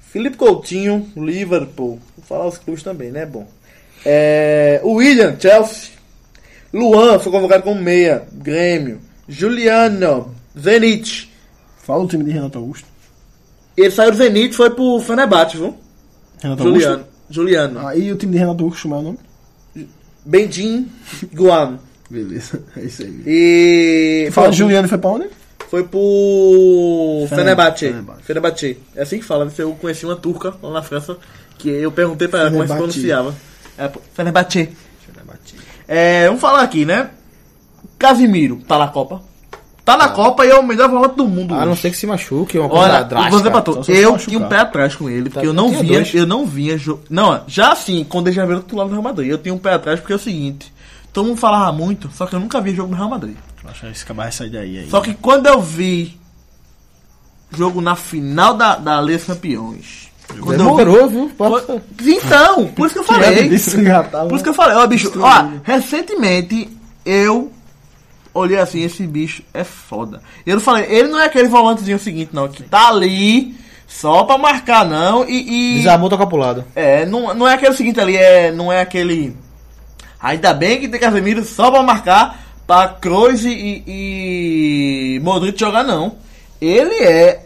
Felipe 0.00 0.36
Coutinho, 0.36 1.06
Liverpool. 1.16 1.98
Vou 2.16 2.24
falar 2.26 2.46
os 2.46 2.56
clubes 2.58 2.82
também, 2.82 3.10
né? 3.10 3.26
Bom. 3.26 3.46
É, 4.06 4.80
William, 4.84 5.36
Chelsea. 5.38 5.90
Luan 6.72 7.18
foi 7.18 7.32
convocado 7.32 7.62
como 7.64 7.80
meia, 7.80 8.22
Grêmio. 8.32 9.00
Juliano, 9.28 10.34
Zenit. 10.58 11.30
Fala 11.82 12.04
o 12.04 12.08
time 12.08 12.24
de 12.24 12.30
Renato 12.30 12.58
Augusto. 12.58 12.86
Ele 13.76 13.90
saiu 13.90 14.10
do 14.10 14.16
Zenit 14.16 14.54
foi 14.56 14.70
pro 14.70 15.00
Fenerbahçe, 15.00 15.56
viu? 15.56 15.76
Renato 16.42 16.62
Juliano. 16.62 16.92
Augusto. 16.94 17.12
Juliano. 17.30 17.86
Aí 17.86 18.10
o 18.12 18.16
time 18.16 18.32
de 18.32 18.38
Renato 18.38 18.62
Augusto, 18.64 18.82
como 18.82 18.94
é 18.94 18.98
o 18.98 19.02
nome? 19.02 19.18
Bendim 20.24 20.88
Guam. 21.34 21.78
Beleza, 22.10 22.62
é 22.76 22.80
isso 22.82 23.02
aí. 23.02 23.22
E. 23.26 24.28
Fala 24.32 24.50
Juliano 24.52 24.88
foi 24.88 24.98
pra 24.98 25.10
onde? 25.10 25.28
Foi 25.70 25.84
pro 25.84 27.26
Fener- 27.28 27.44
Fenerbahçe. 27.44 27.86
Fenerbahçe. 27.88 28.22
Fenerbahçe. 28.22 28.78
É 28.96 29.02
assim 29.02 29.18
que 29.18 29.24
fala. 29.24 29.50
Eu 29.58 29.72
conheci 29.74 30.06
uma 30.06 30.16
turca 30.16 30.54
lá 30.62 30.70
na 30.72 30.82
França 30.82 31.16
que 31.58 31.68
eu 31.68 31.92
perguntei 31.92 32.26
pra 32.28 32.40
ela 32.40 32.50
como 32.50 32.62
é 32.62 32.66
que 32.66 32.72
se 32.72 32.74
Fenerbahçe. 32.78 33.00
pronunciava. 33.00 33.34
É, 33.76 33.88
pô, 33.88 34.00
Fenerbahçe. 34.14 34.70
É, 35.86 36.26
vamos 36.26 36.40
falar 36.40 36.62
aqui, 36.62 36.84
né? 36.86 37.10
Casimiro 37.98 38.56
tá 38.66 38.78
na 38.78 38.88
Copa. 38.88 39.22
Tá 39.84 39.96
na 39.96 40.08
Copa 40.10 40.44
e 40.44 40.50
é 40.50 40.54
o 40.58 40.62
melhor 40.62 40.88
volante 40.90 41.16
do 41.16 41.26
mundo. 41.26 41.54
A 41.54 41.64
não 41.64 41.72
hoje. 41.72 41.80
ser 41.80 41.90
que 41.90 41.96
se 41.96 42.06
machuque, 42.06 42.58
é 42.58 42.60
uma 42.60 42.68
coisa 42.68 42.84
Olha, 42.84 42.98
vou 42.98 43.08
drástica. 43.08 43.36
dizer 43.38 43.50
pra 43.50 43.62
tu, 43.62 43.70
eu 43.90 44.12
machucar. 44.12 44.18
tinha 44.18 44.38
um 44.38 44.48
pé 44.48 44.56
atrás 44.58 44.94
com 44.94 45.08
ele, 45.08 45.22
porque 45.30 45.38
Tá, 45.40 45.44
eu 45.46 45.52
não 45.54 45.68
tinha 45.70 45.80
via, 45.82 45.92
dois. 45.94 46.14
eu 46.14 46.26
não 46.26 46.44
via 46.46 46.76
jo- 46.76 47.00
Não, 47.08 47.40
já 47.46 47.72
assim, 47.72 48.04
quando 48.04 48.26
ele 48.28 48.36
já 48.36 48.44
veio 48.44 48.60
do 48.60 48.76
lado 48.76 48.88
do 48.88 48.92
Real 48.92 49.02
Madrid, 49.02 49.30
eu 49.30 49.38
tinha 49.38 49.54
um 49.54 49.58
pé 49.58 49.72
atrás 49.72 49.98
porque 49.98 50.12
é 50.12 50.16
o 50.16 50.18
seguinte, 50.18 50.70
todo 51.10 51.26
mundo 51.26 51.38
falava 51.38 51.72
muito, 51.72 52.10
só 52.14 52.26
que 52.26 52.34
eu 52.34 52.40
nunca 52.40 52.60
vi 52.60 52.74
jogo 52.74 52.90
no 52.90 52.96
Real 52.98 53.08
Madrid. 53.08 53.36
Acho 53.66 54.04
que 54.06 54.12
vai 54.12 54.30
sair 54.30 54.50
daí 54.50 54.78
aí. 54.78 54.90
Só 54.90 55.00
que 55.00 55.14
quando 55.14 55.46
eu 55.46 55.58
vi 55.60 56.18
jogo 57.56 57.80
na 57.80 57.96
final 57.96 58.54
da, 58.54 58.76
da 58.76 59.00
Liga 59.00 59.16
dos 59.18 59.26
Campeões. 59.26 60.08
Quando 60.40 60.60
eu 60.60 60.76
vi- 60.76 60.84
Demorou, 60.84 61.08
viu? 61.08 61.30
Passa- 61.30 61.60
Quando- 61.62 61.82
Então, 62.06 62.66
por 62.68 62.86
isso 62.86 62.94
que 62.94 63.00
eu 63.00 63.04
falei. 63.04 63.48
tava- 64.10 64.26
Por 64.28 64.34
isso 64.34 64.44
que 64.44 64.50
eu 64.50 64.54
falei, 64.54 64.76
ó, 64.76 64.86
bicho, 64.86 65.10
ó, 65.18 65.48
recentemente 65.64 66.68
eu 67.06 67.50
olhei 68.32 68.58
assim, 68.58 68.82
esse 68.82 69.06
bicho 69.06 69.42
é 69.52 69.64
foda. 69.64 70.22
Eu 70.46 70.60
falei, 70.60 70.86
ele 70.88 71.08
não 71.08 71.20
é 71.20 71.26
aquele 71.26 71.48
volantezinho 71.48 71.98
seguinte, 71.98 72.30
não, 72.32 72.48
que 72.48 72.62
tá 72.62 72.88
ali 72.88 73.54
só 73.86 74.24
pra 74.24 74.36
marcar, 74.38 74.84
não, 74.84 75.28
e. 75.28 75.74
e 75.74 75.78
Desarmou, 75.78 76.10
toca 76.10 76.26
pro 76.26 76.36
lado. 76.36 76.64
é, 76.74 77.06
não, 77.06 77.34
não 77.34 77.48
é 77.48 77.54
aquele 77.54 77.74
seguinte 77.74 78.00
ali, 78.00 78.16
é, 78.16 78.52
não 78.52 78.72
é 78.72 78.80
aquele. 78.80 79.36
Ainda 80.20 80.52
bem 80.52 80.80
que 80.80 80.88
tem 80.88 80.98
Casemiro 81.00 81.44
só 81.44 81.70
pra 81.70 81.82
marcar 81.82 82.48
pra 82.66 82.88
Kroos 82.88 83.44
e, 83.44 83.82
e, 83.86 85.14
e 85.16 85.20
Modric 85.20 85.58
jogar, 85.58 85.82
não. 85.84 86.16
Ele 86.60 87.02
é 87.02 87.44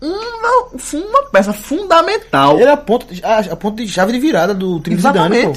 uma, 0.00 0.70
uma 0.92 1.22
peça 1.30 1.52
fundamental. 1.52 2.58
Ele 2.58 2.68
é 2.68 2.72
a 2.72 2.76
ponta, 2.76 3.06
a, 3.22 3.38
a 3.38 3.56
ponta 3.56 3.82
de 3.82 3.88
chave 3.88 4.12
de 4.12 4.18
virada 4.18 4.52
do 4.52 4.80
time 4.80 4.96
de 4.96 5.02
Zidane, 5.02 5.42
pô. 5.42 5.52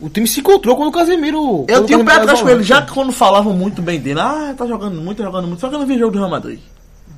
O 0.00 0.08
time 0.10 0.26
se 0.26 0.40
encontrou 0.40 0.76
quando 0.76 0.88
o 0.88 0.92
Casemiro... 0.92 1.64
Eu 1.68 1.86
tinha 1.86 1.98
o 1.98 2.04
pé 2.04 2.12
atrás 2.12 2.42
com 2.42 2.48
ele, 2.50 2.62
já 2.62 2.82
que 2.82 2.92
quando 2.92 3.12
falavam 3.12 3.54
muito 3.54 3.80
bem 3.80 3.98
dele, 3.98 4.20
ah, 4.20 4.54
tá 4.56 4.66
jogando 4.66 5.00
muito, 5.00 5.18
tá 5.18 5.24
jogando 5.24 5.46
muito, 5.48 5.60
só 5.60 5.68
que 5.68 5.74
eu 5.74 5.78
não 5.78 5.86
vi 5.86 5.98
jogo 5.98 6.12
do 6.12 6.18
Real 6.18 6.30
Madrid. 6.30 6.58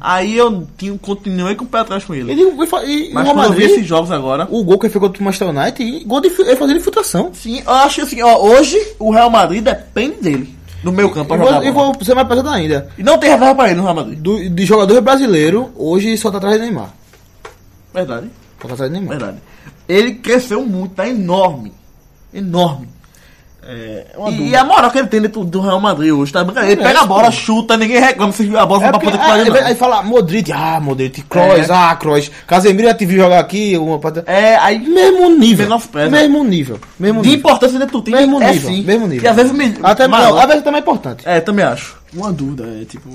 Aí 0.00 0.36
eu 0.36 0.64
tinha, 0.78 0.96
continuei 0.96 1.56
com 1.56 1.64
o 1.64 1.66
pé 1.66 1.78
atrás 1.80 2.04
com 2.04 2.14
ele. 2.14 2.30
Ele, 2.30 2.66
fa- 2.68 2.84
e, 2.84 3.10
Mas 3.12 3.24
no 3.26 3.32
quando 3.34 3.46
eu 3.46 3.50
vi 3.52 3.58
Madrid, 3.62 3.70
esses 3.70 3.84
jogos 3.86 4.12
agora, 4.12 4.46
o 4.48 4.62
gol 4.62 4.78
que 4.78 4.86
ele 4.86 4.92
fez 4.92 5.02
contra 5.02 5.20
o 5.20 5.24
Manchester 5.24 5.48
United, 5.48 5.82
e 5.82 6.04
gol 6.04 6.20
de, 6.20 6.28
ele 6.28 6.54
fazendo 6.54 6.76
infiltração. 6.78 7.30
sim, 7.34 7.60
eu 7.66 7.72
acho 7.72 8.02
assim, 8.02 8.22
ó, 8.22 8.38
hoje 8.38 8.80
o 9.00 9.10
Real 9.10 9.28
Madrid 9.28 9.64
depende 9.64 10.18
dele, 10.22 10.54
do 10.84 10.92
meu 10.92 11.10
campo 11.10 11.26
pra 11.26 11.36
E 11.36 11.40
jogar 11.48 11.64
e 11.66 11.70
vou 11.72 11.96
ser 12.04 12.14
mais 12.14 12.28
pesado 12.28 12.48
ainda. 12.48 12.88
E 12.96 13.02
não 13.02 13.18
tem 13.18 13.28
reserva 13.30 13.56
pra 13.56 13.66
ele 13.66 13.74
no 13.74 13.82
Real 13.82 13.94
Madrid. 13.96 14.18
Do, 14.20 14.48
de 14.48 14.64
jogador 14.64 15.00
brasileiro, 15.00 15.72
hoje 15.74 16.16
só 16.16 16.30
tá 16.30 16.36
atrás 16.38 16.54
de 16.54 16.62
Neymar. 16.62 16.94
Verdade, 17.92 18.30
Só 18.62 18.68
tá 18.68 18.74
atrás 18.74 18.92
de 18.92 18.96
Neymar. 18.98 19.18
verdade. 19.18 19.38
Ele 19.88 20.14
cresceu 20.14 20.64
muito, 20.64 20.94
tá 20.94 21.08
enorme. 21.08 21.72
Enorme. 22.32 22.88
É 23.70 24.06
E, 24.16 24.34
dúvida. 24.36 24.60
a 24.60 24.64
moral 24.64 24.90
que 24.90 24.98
ele 24.98 25.08
tem 25.08 25.20
dentro 25.20 25.44
do 25.44 25.60
Real 25.60 25.78
Madrid 25.80 26.10
hoje, 26.10 26.32
tá? 26.32 26.40
Ele 26.40 26.52
Merece, 26.52 26.76
pega 26.76 27.00
a 27.02 27.06
bola, 27.06 27.24
pô. 27.24 27.32
chuta, 27.32 27.76
ninguém 27.76 28.00
reclama 28.00 28.32
se 28.32 28.56
a 28.56 28.64
bola 28.64 28.86
É 28.86 28.90
pra 28.90 28.98
que 29.00 29.08
ah, 29.08 29.18
pariu, 29.18 29.52
aí, 29.54 29.60
aí 29.62 29.74
fala 29.74 30.02
Modric, 30.02 30.50
ah, 30.52 30.80
Modric, 30.80 31.20
Kroos, 31.22 31.68
É. 31.68 31.72
ah, 31.72 31.94
Kroos. 31.96 32.30
Casemiro 32.46 32.88
já 32.88 32.94
te 32.94 33.04
viu 33.04 33.18
jogar 33.18 33.40
aqui, 33.40 33.76
uma. 33.76 34.00
É, 34.24 34.56
aí 34.56 34.78
Mesmo 34.78 35.28
nível. 35.36 35.66
Menospreza. 35.66 36.08
Mesmo 36.10 36.42
nível. 36.44 36.78
Mesmo 36.98 37.20
de 37.20 37.28
nível. 37.28 37.40
importância 37.40 37.78
dentro 37.78 37.98
do 37.98 38.04
time 38.04 38.16
Mesmo 38.16 38.42
é 38.42 38.52
nível. 38.52 38.70
sim. 38.70 38.82
Mesmo 38.84 39.06
nível. 39.06 39.24
E 39.24 39.28
às 39.28 39.36
vezes 39.36 39.52
me, 39.52 39.74
Até 39.82 40.08
maior. 40.08 40.38
às 40.40 40.46
vezes 40.46 40.62
também 40.64 40.78
é 40.78 40.82
importante. 40.82 41.22
É, 41.28 41.40
também 41.40 41.64
acho. 41.66 41.98
Uma 42.14 42.32
dúvida 42.32 42.64
é, 42.80 42.84
tipo, 42.86 43.10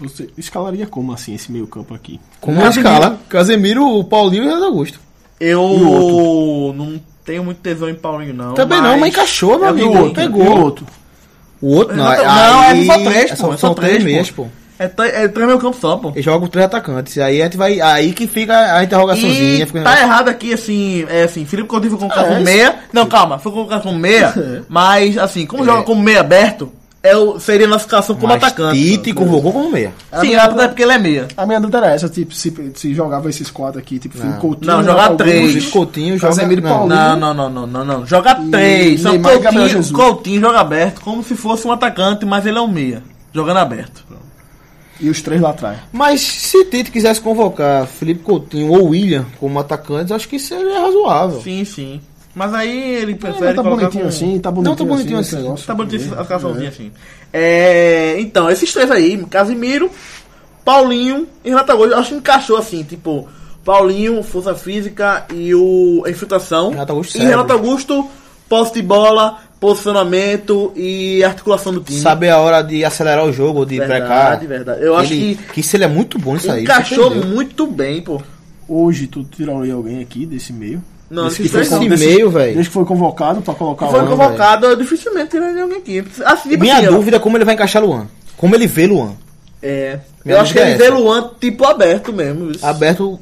você 0.00 0.28
escalaria 0.36 0.86
como 0.86 1.12
assim 1.12 1.32
esse 1.34 1.52
meio 1.52 1.66
campo 1.68 1.94
aqui? 1.94 2.18
Como 2.40 2.58
uma 2.58 2.70
escala, 2.70 3.20
Casemiro, 3.28 3.86
o 3.86 4.02
Paulinho 4.02 4.42
e 4.42 4.46
o 4.46 4.48
Renato 4.48 4.64
Augusto. 4.66 4.98
Eu 5.38 6.72
não 6.76 7.00
tenho 7.24 7.44
muito 7.44 7.58
tesão 7.58 7.88
em 7.88 7.94
Paulinho, 7.94 8.34
não. 8.34 8.54
Também 8.54 8.80
não, 8.80 8.98
mas 8.98 9.08
encaixou, 9.10 9.56
meu 9.58 9.66
É 9.66 9.70
amigo. 9.70 9.96
outro, 9.98 10.14
Pegou. 10.14 10.44
E 10.44 10.48
o 10.48 10.60
outro? 10.62 10.86
O 11.60 11.74
outro 11.76 11.96
não, 11.96 12.04
Não, 12.04 12.60
aí- 12.60 12.82
é 12.82 12.84
só 12.86 12.98
três, 12.98 13.30
pô. 13.30 13.36
São, 13.36 13.48
É 13.52 13.56
só 13.56 13.66
são 13.68 13.74
três 13.74 13.92
três, 13.92 14.04
meias, 14.04 14.30
pô. 14.30 14.44
pô. 14.44 14.50
É, 14.78 14.86
é 15.24 15.28
três 15.28 15.46
meio 15.46 15.60
campo 15.60 15.76
só, 15.80 15.96
pô. 15.96 16.08
Ele 16.10 16.22
joga 16.22 16.40
com 16.40 16.46
três 16.48 16.66
atacantes. 16.66 17.16
Aí 17.18 17.40
a 17.40 17.44
gente 17.44 17.56
vai. 17.56 17.80
Aí 17.80 18.12
que 18.12 18.26
fica 18.26 18.76
a 18.76 18.82
interrogaçãozinha. 18.82 19.62
E 19.62 19.66
fica- 19.66 19.82
tá 19.82 20.00
errado 20.00 20.28
aqui, 20.28 20.52
assim, 20.52 21.06
é 21.08 21.22
assim, 21.22 21.44
Felipe 21.44 21.68
Coutinho 21.68 21.90
foi 21.92 22.00
colocado 22.00 22.24
É, 22.26 22.28
como 22.30 22.40
meia. 22.42 22.74
Não, 22.92 23.06
calma, 23.06 23.38
foi 23.38 23.52
colocado 23.52 23.82
como 23.82 23.96
meia, 23.96 24.34
mas 24.68 25.16
assim, 25.16 25.46
como 25.46 25.64
joga 25.64 25.82
como 25.84 26.02
meia 26.02 26.18
aberto, 26.20 26.72
é 27.02 27.16
o, 27.16 27.40
seria 27.40 27.66
na 27.66 27.72
classificação 27.72 28.14
como 28.14 28.28
Mas 28.28 28.42
atacante. 28.42 28.78
Tite 28.80 29.12
convocou 29.12 29.52
como 29.52 29.70
meia. 29.70 29.92
Sim, 30.20 30.34
até 30.36 30.68
porque 30.68 30.82
ele 30.82 30.92
é 30.92 30.98
meia. 30.98 31.28
A 31.36 31.44
minha 31.44 31.58
dúvida 31.60 31.78
era 31.78 31.90
essa, 31.94 32.08
tipo, 32.08 32.32
se, 32.34 32.72
se 32.74 32.94
jogava 32.94 33.28
esses 33.28 33.50
quatro 33.50 33.80
aqui, 33.80 33.98
tipo, 33.98 34.16
Felipe 34.16 34.38
Coutinho... 34.38 34.70
Não, 34.70 34.82
jogar 34.84 35.02
Renato 35.02 35.16
três. 35.16 35.52
Felipe 35.52 35.70
Coutinho 35.70 36.16
joga- 36.18 36.34
Casemiro 36.36 36.60
e 36.60 36.64
não. 36.64 36.70
Paulinho. 36.70 36.96
Não, 36.96 37.16
não, 37.16 37.34
não, 37.34 37.50
não, 37.50 37.66
não, 37.66 37.84
não. 37.84 38.06
Joga 38.06 38.38
E 38.40 38.50
três. 38.50 39.00
Só 39.00 39.10
Neymar 39.10 39.32
e 39.34 39.38
Coutinho, 39.40 39.68
Jesus. 39.68 39.90
Coutinho 39.90 40.40
joga 40.40 40.60
aberto 40.60 41.00
como 41.00 41.22
se 41.24 41.34
fosse 41.34 41.66
um 41.66 41.72
atacante, 41.72 42.24
mas 42.24 42.46
ele 42.46 42.58
é 42.58 42.60
um 42.60 42.68
meia. 42.68 43.02
Jogando 43.32 43.56
aberto. 43.58 44.04
E 45.00 45.10
os 45.10 45.20
três 45.20 45.40
lá 45.40 45.50
atrás. 45.50 45.78
Mas 45.90 46.20
se 46.20 46.64
Tite 46.66 46.92
quisesse 46.92 47.20
convocar 47.20 47.86
Felipe 47.88 48.22
Coutinho 48.22 48.70
ou 48.70 48.90
William 48.90 49.24
como 49.40 49.58
atacantes, 49.58 50.12
acho 50.12 50.28
que 50.28 50.38
seria 50.38 50.80
razoável. 50.80 51.40
Sim, 51.40 51.64
sim. 51.64 52.00
Mas 52.34 52.54
aí 52.54 52.94
ele 52.94 53.12
É, 53.12 53.16
prefere 53.16 53.44
mas 53.46 53.56
tá 53.56 53.62
colocar 53.62 53.80
bonitinho 53.82 54.02
com- 54.04 54.08
assim, 54.08 54.38
tá 54.40 54.50
bonitinho, 54.50 54.70
Não, 54.78 54.86
tá 54.86 54.94
bonitinho 54.94 55.20
esse 55.20 55.34
assim. 55.34 55.44
negócio. 55.44 55.66
Tá 55.66 55.74
bonitinho 55.74 56.18
a 56.20 56.24
calçãozinha 56.24 56.68
assim. 56.70 56.90
É, 57.32 58.16
então, 58.20 58.50
esses 58.50 58.72
três 58.72 58.90
aí, 58.90 59.22
Casimiro, 59.26 59.90
Paulinho 60.64 61.26
e 61.44 61.50
Renato 61.50 61.72
Augusto, 61.72 61.92
eu 61.92 61.98
acho 61.98 62.08
que 62.10 62.14
encaixou 62.16 62.56
assim, 62.56 62.82
tipo, 62.84 63.28
Paulinho, 63.64 64.22
força 64.22 64.54
física 64.54 65.26
e 65.32 65.54
o 65.54 66.02
a 66.06 66.10
infiltração. 66.10 66.70
Renato 66.70 66.92
Augusto 66.92 67.10
e 67.10 67.12
serve. 67.18 67.28
Renato 67.28 67.52
Augusto, 67.52 68.08
posse 68.48 68.72
de 68.74 68.82
bola, 68.82 69.38
posicionamento 69.60 70.72
e 70.74 71.22
articulação 71.24 71.72
do 71.72 71.80
time. 71.80 72.00
Saber 72.00 72.30
a 72.30 72.38
hora 72.38 72.62
de 72.62 72.84
acelerar 72.84 73.24
o 73.24 73.32
jogo, 73.32 73.64
de 73.66 73.78
Verdade, 73.78 74.00
brecar. 74.00 74.40
verdade. 74.46 74.82
Eu 74.84 74.96
acho 74.96 75.12
Ele- 75.12 75.38
que 75.52 75.60
isso 75.60 75.76
ele 75.76 75.84
é 75.84 75.88
muito 75.88 76.18
bom 76.18 76.34
nisso 76.34 76.50
aí. 76.50 76.62
encaixou 76.62 77.14
muito 77.14 77.66
bem, 77.66 78.00
pô. 78.00 78.20
Hoje, 78.68 79.06
tu 79.06 79.22
tiraria 79.24 79.74
alguém 79.74 80.00
aqui 80.00 80.24
desse 80.24 80.52
meio? 80.52 80.82
Não, 81.12 81.24
Desse 81.24 81.42
que 81.42 81.48
foi 81.50 81.68
não. 81.68 81.82
Esse 81.92 82.06
meio, 82.06 82.30
velho. 82.30 82.54
Desde 82.54 82.70
que 82.70 82.74
foi 82.74 82.86
convocado 82.86 83.42
pra 83.42 83.52
colocar 83.52 83.86
Foi 83.88 84.00
o 84.00 84.02
não, 84.02 84.16
convocado, 84.16 84.64
eu 84.64 84.76
dificilmente 84.76 85.32
tiraria 85.32 85.62
alguém 85.62 85.76
aqui. 85.76 86.02
Assim, 86.24 86.48
tipo 86.48 86.62
Minha 86.62 86.78
assim, 86.78 86.86
ó, 86.86 86.90
dúvida 86.92 87.18
é 87.18 87.20
como 87.20 87.36
ele 87.36 87.44
vai 87.44 87.52
encaixar 87.54 87.84
Luan. 87.84 88.06
Como 88.34 88.54
ele 88.54 88.66
vê 88.66 88.86
Luan. 88.86 89.12
É. 89.62 89.98
Minha 90.24 90.38
Eu 90.38 90.40
acho 90.40 90.54
que 90.54 90.58
dúvida 90.58 90.74
ele 90.74 90.74
é 90.74 90.78
vê 90.78 90.84
essa. 90.84 90.94
Luan 90.94 91.30
tipo 91.38 91.66
aberto 91.66 92.12
mesmo. 92.14 92.50
isso. 92.50 92.64
Aberto. 92.64 93.20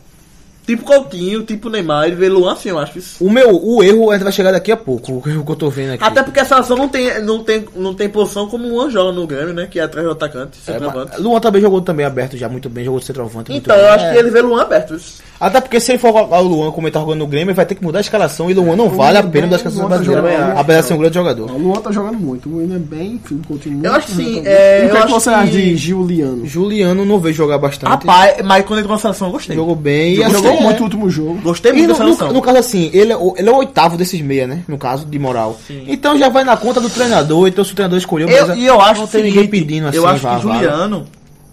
Tipo 0.70 0.84
Coutinho, 0.84 1.42
tipo 1.42 1.68
Neymar, 1.68 2.06
ele 2.06 2.14
vê 2.16 2.28
Luan 2.28 2.52
assim, 2.52 2.68
eu 2.68 2.78
acho. 2.78 2.98
Isso. 2.98 3.24
O 3.24 3.28
meu, 3.30 3.50
o 3.60 3.82
erro 3.82 4.10
ainda 4.10 4.24
vai 4.24 4.32
chegar 4.32 4.52
daqui 4.52 4.70
a 4.70 4.76
pouco. 4.76 5.20
O 5.24 5.28
erro 5.28 5.44
que 5.44 5.50
eu 5.50 5.56
tô 5.56 5.68
vendo 5.68 5.94
aqui. 5.94 6.04
Até 6.04 6.22
porque 6.22 6.38
a 6.38 6.44
seleção 6.44 6.76
não 6.76 6.88
tem, 6.88 7.20
não 7.22 7.42
tem, 7.42 7.64
não 7.74 7.92
tem 7.94 8.08
posição 8.08 8.46
como 8.46 8.66
o 8.66 8.70
Luan 8.70 8.88
joga 8.90 9.10
no 9.12 9.26
Grêmio, 9.26 9.52
né? 9.52 9.66
Que 9.68 9.80
é 9.80 9.82
atrás 9.82 10.06
do 10.06 10.12
atacante, 10.12 10.58
É, 10.66 10.72
centroavante. 10.72 11.10
mas 11.14 11.20
Luan 11.20 11.40
também 11.40 11.60
jogou 11.60 11.80
também 11.80 12.06
aberto 12.06 12.36
já 12.36 12.48
muito 12.48 12.68
bem, 12.70 12.84
jogou 12.84 13.00
de 13.00 13.06
centroavante. 13.06 13.50
muito 13.50 13.64
Então, 13.64 13.74
bem. 13.76 13.84
eu 13.84 13.92
acho 13.92 14.04
É. 14.04 14.12
que 14.12 14.18
ele 14.18 14.30
vê 14.30 14.40
Luan 14.42 14.62
aberto. 14.62 14.94
isso. 14.94 15.20
Até 15.40 15.60
porque 15.60 15.80
se 15.80 15.92
ele 15.92 15.98
for 15.98 16.14
o 16.14 16.40
Luan 16.42 16.70
como 16.70 16.86
ele 16.86 16.92
tá 16.92 17.00
jogando 17.00 17.18
no 17.18 17.26
Grêmio, 17.26 17.48
ele 17.50 17.54
vai 17.56 17.64
ter 17.64 17.74
que 17.74 17.82
mudar 17.82 17.98
a 17.98 18.02
escalação 18.02 18.50
e 18.50 18.54
Luan 18.54 18.76
não 18.76 18.86
O 18.88 18.90
vale 18.90 19.16
a 19.18 19.22
Luan 19.22 19.30
pena 19.30 19.46
mudar 19.46 19.56
a 19.56 19.58
bem, 19.58 19.68
escalação 19.68 19.88
Luan 19.88 19.98
tá 19.98 20.04
brasileira. 20.04 20.46
bem. 20.52 20.60
Apesar 20.60 20.80
de 20.82 20.86
ser 20.86 20.94
um 20.94 20.98
grande 20.98 21.14
jogador. 21.14 21.50
O 21.50 21.58
Luan 21.58 21.80
tá 21.80 21.90
jogando 21.90 22.18
muito. 22.18 22.48
O 22.50 22.56
William 22.58 22.76
é 22.76 22.78
bem, 22.78 23.20
Coutinho 23.48 23.74
muito. 23.76 23.86
Eu 23.86 23.92
acho 23.94 24.10
sim, 24.12 24.42
é, 24.44 24.80
o 24.82 24.84
eu 24.84 24.90
que, 24.90 24.96
é 24.98 25.02
que 25.06 25.10
você 25.12 25.30
acha 25.30 25.50
de 25.50 25.76
Juliano? 25.76 26.46
Juliano 26.46 27.04
não 27.06 27.18
veio 27.18 27.34
jogar 27.34 27.56
bastante. 27.58 27.88
Rapaz, 27.88 28.36
mas 28.44 28.64
quando 28.66 28.78
ele 28.78 28.80
entrou 28.80 28.96
na 28.96 29.00
seleção, 29.00 29.28
eu 29.28 29.32
gostei. 29.32 29.56
jogou 29.56 29.74
bem. 29.74 30.14
E 30.14 30.30
Jogou 30.30 30.59
muito 30.60 30.76
é. 30.78 30.80
o 30.80 30.84
último 30.84 31.10
jogo. 31.10 31.40
Gostei 31.42 31.72
E 31.72 31.74
muito 31.74 31.88
no, 31.88 31.92
da 31.94 31.98
seleção. 32.04 32.28
no- 32.28 32.34
no 32.34 32.42
caso 32.42 32.58
assim, 32.58 32.90
ele 32.92 33.12
é, 33.12 33.16
o, 33.16 33.34
ele 33.36 33.48
é 33.48 33.52
o 33.52 33.56
oitavo 33.56 33.96
desses 33.96 34.20
meia, 34.20 34.46
né? 34.46 34.62
No 34.68 34.78
caso 34.78 35.04
de 35.06 35.18
moral. 35.18 35.58
Sim. 35.66 35.84
Então 35.88 36.18
já 36.18 36.28
vai 36.28 36.44
na 36.44 36.56
conta 36.56 36.80
do 36.80 36.88
treinador, 36.90 37.48
então 37.48 37.64
se 37.64 37.72
o 37.72 37.74
treinador 37.74 37.98
escolheu, 37.98 38.28
Eu, 38.28 38.54
e 38.56 38.66
eu 38.66 38.80
acho 38.80 39.00
não 39.00 39.08
tem 39.08 39.22
ninguém 39.24 39.46
pedindo 39.48 39.88
assim, 39.88 39.96
eu 39.96 40.06
acho 40.06 40.22
vá, 40.22 40.38
que 40.38 40.46
vá. 40.46 40.54
Juliano, 40.54 41.06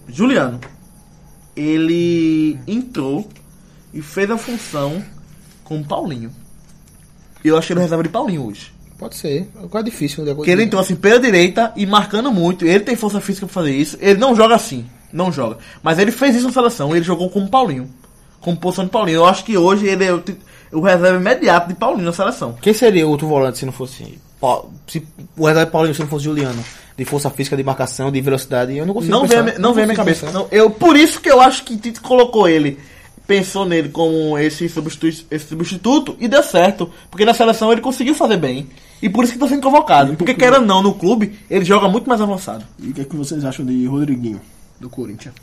Juliano, 0.07 0.59
ele 1.55 2.57
entrou 2.67 3.27
e 3.93 4.01
fez 4.01 4.29
a 4.29 4.37
função 4.37 5.01
com 5.63 5.79
o 5.79 5.83
Paulinho. 5.83 6.31
Eu 7.43 7.57
achei 7.57 7.73
ele 7.73 7.81
reserva 7.81 8.03
de 8.03 8.09
Paulinho 8.09 8.45
hoje. 8.45 8.71
Pode 8.97 9.15
ser, 9.15 9.47
é 9.63 9.67
quase 9.67 9.85
difícil. 9.85 10.23
Né? 10.25 10.33
Porque 10.33 10.49
ele 10.49 10.63
entrou 10.63 10.81
assim 10.81 10.95
pela 10.95 11.19
direita 11.19 11.71
e 11.75 11.85
marcando 11.85 12.31
muito. 12.31 12.65
Ele 12.65 12.79
tem 12.79 12.95
força 12.95 13.21
física 13.21 13.45
pra 13.45 13.53
fazer 13.53 13.71
isso. 13.75 13.97
Ele 14.01 14.19
não 14.19 14.35
joga 14.35 14.55
assim. 14.55 14.85
Não 15.13 15.31
joga. 15.31 15.57
Mas 15.83 15.99
ele 15.99 16.11
fez 16.11 16.35
isso 16.35 16.47
na 16.47 16.53
seleção. 16.53 16.95
Ele 16.95 17.05
jogou 17.05 17.29
como 17.29 17.47
Paulinho. 17.47 17.89
Como 18.47 18.57
posição 18.57 18.85
de 18.85 18.91
Paulinho. 18.91 19.17
Eu 19.17 19.25
acho 19.25 19.43
que 19.43 19.57
hoje 19.57 19.85
ele 19.87 20.05
é 20.05 20.13
o, 20.13 20.23
o 20.71 20.79
reserva 20.79 21.19
imediato 21.19 21.67
de 21.67 21.73
Paulinho 21.73 22.05
na 22.05 22.13
seleção. 22.13 22.55
Quem 22.61 22.73
seria 22.73 23.05
o 23.05 23.09
outro 23.09 23.27
volante 23.27 23.57
se 23.57 23.65
não 23.65 23.73
fosse. 23.73 24.17
Se 24.87 25.05
o 25.35 25.45
reserva 25.45 25.69
Paulinho 25.69 25.93
se 25.93 25.99
não 25.99 26.07
fosse 26.07 26.23
Juliano? 26.23 26.63
De 26.97 27.03
força 27.03 27.29
física, 27.29 27.57
de 27.57 27.63
marcação, 27.63 28.09
de 28.09 28.21
velocidade, 28.21 28.73
eu 28.77 28.85
não 28.85 28.93
consigo 28.93 29.11
Não 29.11 29.23
pensar. 29.23 29.41
vem, 29.43 29.53
me- 29.55 29.59
não 29.59 29.73
vem 29.73 29.83
a 29.83 29.87
minha 29.87 29.97
cabeça. 29.97 30.31
Não, 30.31 30.47
eu, 30.49 30.69
por 30.69 30.95
isso 30.95 31.19
que 31.19 31.29
eu 31.29 31.41
acho 31.41 31.65
que 31.65 31.75
Tite 31.75 31.99
colocou 31.99 32.47
ele. 32.47 32.79
Pensou 33.27 33.65
nele 33.65 33.89
como 33.89 34.37
esse 34.37 34.69
substituto, 34.69 35.25
esse 35.29 35.47
substituto 35.49 36.15
e 36.17 36.29
deu 36.29 36.41
certo. 36.41 36.89
Porque 37.11 37.25
na 37.25 37.33
seleção 37.33 37.69
ele 37.73 37.81
conseguiu 37.81 38.15
fazer 38.15 38.37
bem. 38.37 38.69
E 39.01 39.09
por 39.09 39.25
isso 39.25 39.33
que 39.33 39.37
está 39.37 39.49
sendo 39.49 39.61
convocado. 39.61 40.15
Porque 40.15 40.33
quer 40.33 40.53
ou 40.53 40.61
não, 40.61 40.81
no 40.81 40.93
clube, 40.93 41.37
ele 41.49 41.65
joga 41.65 41.89
muito 41.89 42.07
mais 42.07 42.21
avançado. 42.21 42.63
E 42.79 42.91
o 42.91 42.93
que, 42.93 43.01
é 43.01 43.03
que 43.03 43.15
vocês 43.17 43.43
acham 43.43 43.65
de 43.65 43.85
Rodriguinho, 43.85 44.39
do 44.79 44.89
Corinthians? 44.89 45.35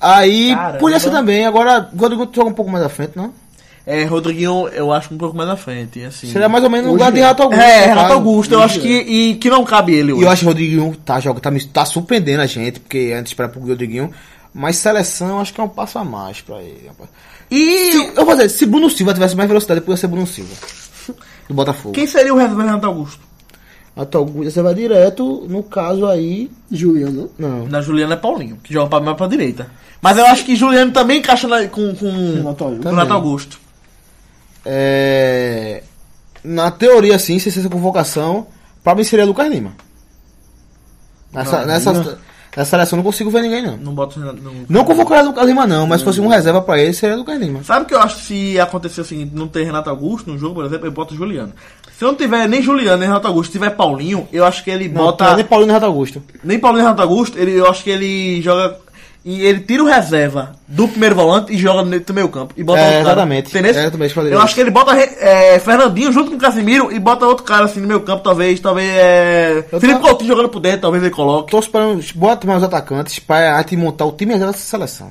Aí, 0.00 0.54
Caramba. 0.54 0.78
podia 0.78 1.00
ser 1.00 1.10
também, 1.10 1.46
agora, 1.46 1.88
o 1.92 1.96
Rodrigo 1.98 2.28
joga 2.32 2.50
um 2.50 2.54
pouco 2.54 2.70
mais 2.70 2.84
à 2.84 2.88
frente, 2.88 3.12
não? 3.16 3.32
É, 3.86 4.02
Rodriguinho, 4.04 4.68
eu 4.72 4.92
acho 4.92 5.14
um 5.14 5.16
pouco 5.18 5.36
mais 5.36 5.48
na 5.48 5.56
frente. 5.56 6.02
Assim. 6.02 6.26
Seria 6.32 6.48
mais 6.48 6.64
ou 6.64 6.68
menos 6.68 6.86
no 6.86 6.92
lugar 6.92 7.12
de 7.12 7.18
é. 7.18 7.22
Renato 7.22 7.42
Augusto. 7.44 7.62
É, 7.62 7.80
no 7.82 7.86
Renato. 7.94 8.12
Augusto, 8.14 8.52
eu 8.54 8.62
acho 8.62 8.80
que, 8.80 8.88
e, 8.88 9.34
que 9.36 9.48
não 9.48 9.64
cabe 9.64 9.94
ele 9.94 10.10
E 10.10 10.14
hoje. 10.14 10.22
eu 10.24 10.28
acho 10.30 10.40
que 10.40 10.46
o 10.46 10.48
Rodriguinho 10.48 10.96
tá, 11.04 11.20
joga, 11.20 11.40
tá, 11.40 11.50
me- 11.52 11.64
tá 11.64 11.84
surpreendendo 11.84 12.42
a 12.42 12.46
gente, 12.46 12.80
porque 12.80 13.14
antes 13.16 13.30
esperava 13.30 13.52
pro 13.54 13.62
Rodriguinho. 13.66 14.10
Mas 14.52 14.76
seleção, 14.76 15.28
eu 15.28 15.38
acho 15.40 15.54
que 15.54 15.60
é 15.60 15.64
um 15.64 15.68
passo 15.68 15.98
a 16.00 16.04
mais 16.04 16.40
pra 16.40 16.60
ele. 16.62 16.88
rapaz. 16.88 17.08
E 17.48 17.92
Se, 17.92 18.12
eu 18.16 18.24
vou 18.24 18.34
dizer, 18.34 18.48
se 18.48 18.66
Bruno 18.66 18.90
Silva 18.90 19.14
tivesse 19.14 19.36
mais 19.36 19.48
velocidade, 19.48 19.80
podia 19.82 19.96
ser 19.96 20.08
Bruno 20.08 20.26
Silva. 20.26 20.52
Do 21.48 21.54
Botafogo. 21.54 21.94
quem 21.94 22.06
seria 22.08 22.34
o 22.34 22.36
reserva 22.38 22.60
de 22.62 22.66
Renato 22.68 22.86
Augusto? 22.86 23.20
Renato 23.96 24.18
Augusto, 24.18 24.50
você 24.52 24.60
vai 24.62 24.74
direto, 24.74 25.46
no 25.48 25.62
caso 25.62 26.06
aí. 26.06 26.50
Juliano, 26.70 27.30
Não. 27.38 27.66
Na 27.66 27.80
Juliana 27.80 28.12
é 28.14 28.16
Paulinho, 28.16 28.58
que 28.62 28.72
joga 28.72 28.90
pra, 28.90 29.00
mais 29.00 29.16
pra 29.16 29.26
direita. 29.26 29.70
Mas 30.02 30.18
eu 30.18 30.26
acho 30.26 30.44
que 30.44 30.54
Juliano 30.54 30.92
também 30.92 31.18
encaixa 31.20 31.48
na- 31.48 31.66
com, 31.68 31.94
com, 31.94 32.34
Renato 32.34 32.64
Augusto. 32.64 32.82
com 32.82 32.88
Renato 32.90 33.12
Augusto. 33.14 33.58
É. 34.64 35.82
Na 36.44 36.70
teoria, 36.70 37.16
assim, 37.16 37.38
se 37.38 37.48
essa 37.48 37.68
convocação, 37.68 38.46
pra 38.84 38.94
mim 38.94 39.02
seria 39.02 39.24
Lucas 39.24 39.48
Lima. 39.50 39.72
Nessa, 41.32 41.60
Não, 41.60 41.66
nessa, 41.66 41.92
Lima. 41.92 42.18
nessa 42.56 42.70
seleção 42.70 42.96
eu 42.98 43.02
não 43.02 43.10
consigo 43.10 43.30
ver 43.30 43.42
ninguém, 43.42 43.62
não. 43.62 43.76
Não 43.76 43.94
bota 43.94 44.18
o 44.18 44.22
Renato. 44.22 44.42
Não. 44.42 44.52
Não 44.68 44.84
convocaria 44.84 45.24
Lucas 45.24 45.46
Lima, 45.46 45.66
não, 45.66 45.86
mas 45.86 46.00
se 46.00 46.04
fosse 46.04 46.20
um 46.20 46.28
reserva 46.28 46.60
pra 46.62 46.78
ele, 46.80 46.92
seria 46.92 47.16
Lucas 47.16 47.38
Lima. 47.40 47.62
Sabe 47.64 47.84
o 47.84 47.88
que 47.88 47.94
eu 47.94 48.00
acho 48.00 48.16
que 48.16 48.22
se 48.22 48.60
acontecer 48.60 49.00
o 49.00 49.04
seguinte, 49.04 49.32
não 49.34 49.48
ter 49.48 49.64
Renato 49.64 49.88
Augusto 49.90 50.30
no 50.30 50.38
jogo, 50.38 50.56
por 50.56 50.66
exemplo, 50.66 50.86
eu 50.86 50.92
boto 50.92 51.14
o 51.14 51.16
Juliano. 51.16 51.52
Se 51.98 52.04
não 52.04 52.14
tiver 52.14 52.46
nem 52.48 52.60
Juliano 52.60 52.98
nem 52.98 53.08
Renato 53.08 53.26
Augusto, 53.26 53.52
tiver 53.52 53.70
Paulinho, 53.70 54.28
eu 54.32 54.44
acho 54.44 54.62
que 54.62 54.70
ele 54.70 54.86
Não, 54.88 55.04
bota. 55.04 55.24
tá 55.24 55.36
nem 55.36 55.44
Paulinho 55.44 55.68
nem 55.68 55.74
Renato 55.76 55.86
Augusto. 55.90 56.22
Nem 56.44 56.58
Paulinho 56.58 56.82
nem 56.84 56.92
Renato 56.92 57.02
Augusto, 57.02 57.38
ele, 57.38 57.52
eu 57.52 57.66
acho 57.68 57.82
que 57.82 57.90
ele 57.90 58.42
joga. 58.42 58.76
E 59.24 59.42
ele 59.44 59.58
tira 59.60 59.82
o 59.82 59.86
reserva 59.86 60.52
do 60.68 60.86
primeiro 60.86 61.16
volante 61.16 61.52
e 61.52 61.58
joga 61.58 61.82
do 61.98 62.14
meio 62.14 62.28
campo. 62.28 62.54
E 62.56 62.62
bota 62.62 62.78
É, 62.78 62.82
outro 62.84 62.98
cara. 62.98 63.08
exatamente. 63.08 63.50
É, 63.58 63.90
eu 64.34 64.40
acho 64.40 64.54
que 64.54 64.60
ele 64.60 64.70
bota 64.70 64.94
é, 64.96 65.58
Fernandinho 65.58 66.12
junto 66.12 66.30
com 66.30 66.36
o 66.36 66.40
Casimiro 66.40 66.92
e 66.92 66.98
bota 67.00 67.26
outro 67.26 67.42
cara 67.44 67.64
assim 67.64 67.80
no 67.80 67.88
meio 67.88 68.02
campo, 68.02 68.22
talvez. 68.22 68.60
Talvez 68.60 68.88
é. 68.88 69.64
Eu 69.72 69.80
Felipe 69.80 69.98
tô- 70.00 70.06
Coutinho 70.06 70.28
jogando 70.28 70.48
por 70.48 70.60
dentro, 70.60 70.82
talvez 70.82 71.02
ele 71.02 71.12
coloque. 71.12 71.50
Tô 71.50 71.58
esperando, 71.58 72.04
bota 72.14 72.46
mais 72.46 72.58
os 72.58 72.64
atacantes 72.68 73.18
pra 73.18 73.64
te 73.64 73.76
montar 73.76 74.04
o 74.04 74.12
time 74.12 74.32
reserva 74.34 74.52
dessa 74.52 74.64
seleção. 74.64 75.10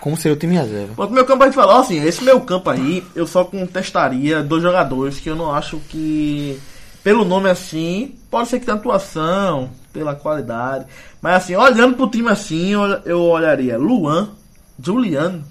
Como 0.00 0.16
seria 0.16 0.36
o 0.36 0.38
time 0.38 0.56
reserva? 0.56 0.94
Bota 0.94 1.12
meu 1.12 1.24
campo 1.24 1.42
a 1.42 1.46
gente 1.46 1.54
falar 1.54 1.80
assim, 1.80 2.02
esse 2.04 2.22
meu 2.22 2.40
campo 2.40 2.70
aí, 2.70 3.04
eu 3.14 3.26
só 3.26 3.44
contestaria 3.44 4.42
dois 4.42 4.62
jogadores 4.62 5.18
que 5.18 5.28
eu 5.28 5.36
não 5.36 5.54
acho 5.54 5.78
que, 5.88 6.58
pelo 7.02 7.24
nome 7.24 7.50
assim, 7.50 8.14
pode 8.30 8.48
ser 8.48 8.60
que 8.60 8.66
tenha 8.66 8.76
atuação, 8.76 9.70
pela 9.92 10.14
qualidade. 10.14 10.86
Mas 11.20 11.36
assim, 11.36 11.56
olhando 11.56 11.96
pro 11.96 12.08
time 12.08 12.28
assim, 12.30 12.70
eu, 12.70 12.82
eu 13.04 13.20
olharia 13.20 13.76
Luan, 13.78 14.30
Juliano, 14.82 15.44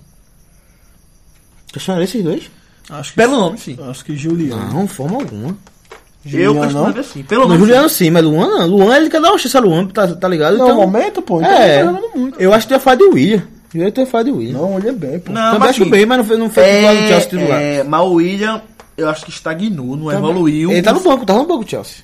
Questionaria 1.71 2.05
esses 2.05 2.23
dois? 2.23 2.51
Acho 2.89 3.11
que, 3.11 3.15
pelo 3.15 3.37
nome 3.37 3.57
sim. 3.57 3.77
acho 3.89 4.03
que 4.03 4.15
Juliano. 4.15 4.73
Não, 4.73 4.87
forma 4.87 5.17
alguma. 5.17 5.57
eu 6.25 6.29
Juliano, 6.29 6.53
não? 6.53 6.61
questionaria 6.61 7.01
assim, 7.01 7.23
pelo 7.23 7.47
nome 7.47 7.59
Juliano 7.59 7.89
sim. 7.89 8.05
sim, 8.05 8.11
mas 8.11 8.23
Luan 8.23 8.47
não. 8.47 8.67
Luan 8.67 8.97
ele 8.97 9.09
quer 9.09 9.21
dar 9.21 9.29
uma 9.29 9.37
chance 9.37 9.55
a 9.55 9.61
Luan, 9.61 9.87
tá, 9.87 10.07
tá 10.07 10.27
ligado? 10.27 10.57
Não, 10.57 10.65
então, 10.65 10.77
momento, 10.77 11.21
pô. 11.21 11.39
Então 11.39 11.51
é, 11.51 11.79
tá 11.79 11.91
jogando 11.91 12.17
muito. 12.17 12.39
eu 12.39 12.53
acho 12.53 12.67
que 12.67 12.73
ia 12.73 12.79
falar 12.79 12.95
de 12.97 13.03
William. 13.05 13.43
Eu 13.73 13.83
ia 13.83 13.91
ter 13.91 14.05
falado 14.05 14.25
de 14.27 14.31
William. 14.33 14.57
Não, 14.59 14.77
ele 14.77 14.89
é 14.89 14.91
bem, 14.91 15.19
pô. 15.19 15.31
Não, 15.31 15.41
Também 15.53 15.59
mas 15.59 15.69
acho 15.69 15.85
bem, 15.89 16.05
mas 16.05 16.17
não 16.17 16.25
fez, 16.25 16.39
não 16.39 16.49
fez 16.49 16.67
titular 16.67 16.93
no 16.95 17.07
Chelsea 17.07 17.29
titular. 17.29 17.61
é, 17.61 17.83
mas 17.83 18.01
o 18.01 18.13
William, 18.13 18.61
eu 18.97 19.09
acho 19.09 19.25
que 19.25 19.31
estagnou, 19.31 19.95
não 19.95 20.11
evoluiu. 20.11 20.71
Ele 20.71 20.81
tá 20.81 20.91
no 20.93 20.99
banco, 20.99 21.25
tá 21.25 21.33
no 21.33 21.45
banco 21.45 21.69
Chelsea. 21.69 22.03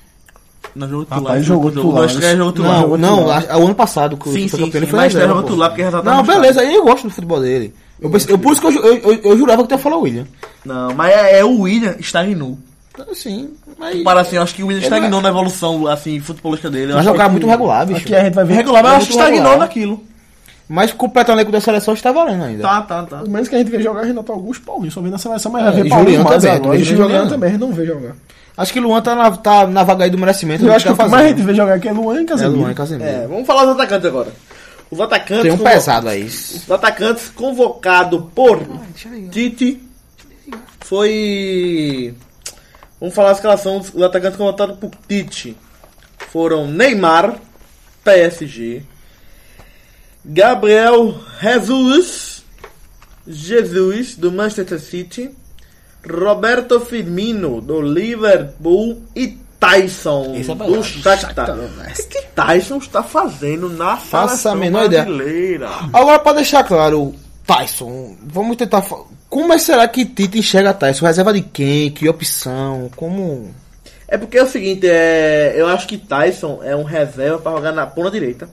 Não 0.74 0.86
jogou 0.88 1.04
Rapaz, 1.04 1.18
titular, 1.18 1.36
ele 1.36 1.44
jogou 1.44 1.72
jogou 1.72 2.06
titular, 2.06 2.22
né? 2.22 2.36
jogou 2.36 2.52
titular. 2.52 2.80
Não, 2.80 2.96
não, 2.98 3.26
o 3.62 3.64
ano 3.66 3.74
passado 3.74 4.16
que 4.16 4.28
o 4.28 4.32
Sim, 4.32 4.48
foi 4.48 4.58
sim, 4.58 4.64
campeão, 4.66 4.80
sim, 4.82 4.86
foi 4.88 4.96
mas 4.98 5.12
reserva, 5.12 5.28
jogou 5.34 5.42
titular 5.50 5.68
porque 5.70 5.82
já 5.82 5.90
tá 5.90 6.02
Não, 6.02 6.22
beleza, 6.22 6.60
aí 6.60 6.74
eu 6.74 6.84
gosto 6.84 7.04
do 7.04 7.10
futebol 7.10 7.40
dele. 7.40 7.74
Eu, 8.00 8.10
pensei- 8.10 8.32
eu, 8.32 8.38
por 8.38 8.52
isso 8.52 8.60
que 8.60 8.66
eu, 8.68 8.72
eu, 8.84 8.96
eu, 8.96 9.14
eu 9.24 9.36
jurava 9.38 9.62
que 9.62 9.68
tu 9.68 9.72
ia 9.72 9.78
falar 9.78 9.96
o 9.96 10.02
William. 10.02 10.26
Não, 10.64 10.94
mas 10.94 11.12
é, 11.12 11.40
é 11.40 11.44
o 11.44 11.60
William 11.62 11.96
estagnou. 11.98 12.56
Assim, 13.10 13.50
mas... 13.78 14.02
Para 14.02 14.20
assim, 14.20 14.36
eu 14.36 14.42
acho 14.42 14.54
que 14.54 14.62
o 14.62 14.66
William 14.68 14.82
estagnou 14.82 15.20
na 15.20 15.28
evolução 15.28 15.86
assim, 15.86 16.18
futebolística 16.20 16.70
dele. 16.70 16.92
Mas 16.92 17.04
jogar 17.04 17.28
muito 17.28 17.46
regular, 17.46 17.86
bicho. 17.86 18.00
Aqui 18.00 18.14
a 18.14 18.24
gente 18.24 18.34
vai 18.34 18.44
ver. 18.44 18.54
regular, 18.54 18.82
mas 18.82 18.90
eu 18.92 18.94
É 18.94 18.98
acho 18.98 19.06
que 19.06 19.12
estagnou 19.12 19.56
naquilo. 19.58 20.02
Mas 20.68 20.92
completar 20.92 21.34
o 21.34 21.38
elenco 21.38 21.50
da 21.50 21.60
seleção 21.62 21.94
está 21.94 22.12
valendo 22.12 22.44
ainda. 22.44 22.62
Tá, 22.62 22.82
tá, 22.82 23.02
tá. 23.04 23.16
Pelo 23.18 23.30
menos 23.30 23.48
que 23.48 23.54
a 23.54 23.58
gente 23.58 23.70
vê 23.70 23.80
jogar 23.82 24.02
Renato 24.04 24.30
Augusto 24.32 24.62
Paulinho. 24.64 24.90
Só 24.92 25.00
vê 25.00 25.08
na 25.08 25.16
seleção, 25.16 25.50
mas 25.50 25.62
É, 25.62 25.70
vai 25.70 25.82
ver 25.82 25.88
Paulinho 25.88 26.04
Juliano 26.18 26.24
mais 26.28 26.42
também, 26.42 26.56
agora. 26.56 26.62
também 26.70 26.80
E 26.80 26.84
Juliano 26.84 27.28
também, 27.30 27.58
não 27.58 27.72
vê 27.72 27.86
jogar. 27.86 28.14
Acho 28.56 28.72
que 28.72 28.80
Luan 28.80 29.00
tá 29.00 29.14
na, 29.14 29.30
tá 29.36 29.66
na 29.66 29.82
vaga 29.84 30.04
aí 30.04 30.10
do 30.10 30.18
merecimento. 30.18 30.62
Eu 30.64 30.68
do 30.68 30.74
acho 30.74 30.84
que 30.84 30.92
o 30.92 30.96
tá 30.96 31.04
que 31.04 31.10
mais 31.10 31.24
a 31.24 31.28
gente 31.30 31.42
vê 31.42 31.54
jogar 31.54 31.74
aqui 31.74 31.88
é 31.88 31.92
Luan 31.92 32.20
e 32.20 32.24
É 32.24 32.26
Casemiro. 32.26 32.56
Luan 32.60 32.70
e 32.72 32.74
Casemiro. 32.74 33.08
É, 33.08 33.26
vamos 33.26 33.46
falar 33.46 33.64
dos 33.64 33.74
atacantes 33.74 34.06
agora. 34.06 34.28
Os 34.90 35.00
atacantes. 35.00 35.42
Tem 35.42 35.52
um 35.52 35.56
convo- 35.58 35.70
pesado 35.70 36.08
aí. 36.08 36.24
Os 36.24 36.70
atacantes 36.70 37.28
convocado 37.30 38.30
por 38.34 38.60
Tite 39.30 39.80
foi. 40.80 42.14
Vamos 43.00 43.14
falar 43.14 43.30
a 43.30 43.32
escalação 43.32 43.78
dos 43.78 44.02
atacantes 44.02 44.36
convocados 44.36 44.76
por 44.76 44.90
Tite. 45.08 45.56
Foram 46.32 46.66
Neymar, 46.66 47.36
PSG. 48.04 48.82
Gabriel 50.24 51.14
Jesus, 51.40 52.44
Jesus 53.26 54.16
do 54.16 54.30
Manchester 54.32 54.80
City. 54.80 55.30
Roberto 56.08 56.80
Firmino 56.80 57.60
do 57.60 57.80
Liverpool 57.80 59.02
e 59.16 59.36
Tyson 59.58 60.36
Esse 60.36 60.50
é 60.50 60.54
do. 60.54 60.82
Shakhtar. 60.82 61.58
O 61.58 62.08
que 62.08 62.22
Tyson 62.34 62.78
está 62.78 63.02
fazendo 63.02 63.68
na 63.68 63.96
Faça 63.96 64.52
a 64.52 64.54
menor 64.54 64.86
ideia. 64.86 65.02
brasileira? 65.02 65.68
Agora, 65.92 66.18
pra 66.20 66.32
deixar 66.34 66.62
claro, 66.64 67.14
Tyson, 67.46 68.16
vamos 68.22 68.56
tentar. 68.56 68.84
Como 69.28 69.52
é 69.52 69.58
será 69.58 69.86
que 69.88 70.06
Tite 70.06 70.38
enxerga 70.38 70.72
Tyson? 70.72 71.04
Reserva 71.04 71.32
de 71.32 71.42
quem? 71.42 71.90
Que 71.90 72.08
opção? 72.08 72.88
Como. 72.94 73.52
É 74.06 74.16
porque 74.16 74.38
é 74.38 74.42
o 74.42 74.48
seguinte, 74.48 74.86
é, 74.88 75.54
eu 75.56 75.66
acho 75.66 75.86
que 75.86 75.98
Tyson 75.98 76.60
é 76.62 76.74
um 76.74 76.84
reserva 76.84 77.38
pra 77.38 77.52
jogar 77.52 77.72
na 77.72 77.86
ponta 77.86 78.10
direita. 78.12 78.48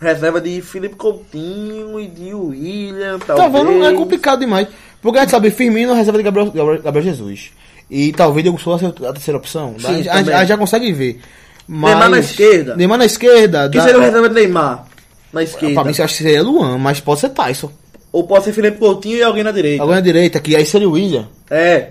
Reserva 0.00 0.40
de 0.40 0.60
Felipe 0.60 0.96
Coutinho 0.96 1.98
e 2.00 2.06
de 2.08 2.34
William, 2.34 3.18
Tá 3.20 3.34
talvez. 3.34 3.64
vendo? 3.66 3.84
É 3.84 3.92
complicado 3.94 4.40
demais. 4.40 4.68
Porque 5.00 5.18
a 5.18 5.22
gente 5.22 5.30
sabe, 5.30 5.50
Firmino 5.50 5.94
reserva 5.94 6.18
de 6.18 6.24
Gabriel, 6.24 6.50
Gabriel, 6.50 6.82
Gabriel 6.82 7.04
Jesus. 7.06 7.52
E 7.90 8.12
talvez 8.12 8.42
Diego 8.42 8.58
Souza 8.60 8.78
seja 8.92 9.08
a 9.08 9.12
terceira 9.12 9.38
opção. 9.38 9.76
Sim, 9.78 10.08
a, 10.08 10.14
a, 10.14 10.16
a 10.16 10.22
gente 10.40 10.48
já 10.48 10.56
consegue 10.56 10.92
ver. 10.92 11.20
Mas... 11.68 11.90
Neymar 11.92 12.10
na 12.10 12.18
esquerda. 12.18 12.76
Neymar 12.76 12.98
na 12.98 13.04
esquerda. 13.04 13.68
Quem 13.70 13.80
dá- 13.80 13.86
seria 13.86 13.98
o 14.00 14.02
reserva 14.02 14.28
de 14.28 14.34
Neymar? 14.34 14.86
Na 15.32 15.42
esquerda. 15.42 15.74
Pra 15.74 15.84
mim, 15.84 15.90
acho 15.90 16.00
que 16.16 16.22
seria 16.22 16.42
Luan, 16.42 16.78
mas 16.78 17.00
pode 17.00 17.20
ser 17.20 17.30
Tyson. 17.30 17.70
Ou 18.12 18.24
pode 18.24 18.44
ser 18.44 18.52
Felipe 18.52 18.78
Coutinho 18.78 19.16
e 19.18 19.22
alguém 19.22 19.42
na 19.44 19.50
direita. 19.52 19.82
Agora 19.82 19.96
na 19.96 20.02
direita, 20.02 20.40
que 20.40 20.54
aí 20.56 20.64
seria 20.64 20.88
o 20.88 20.92
William. 20.92 21.26
É. 21.50 21.90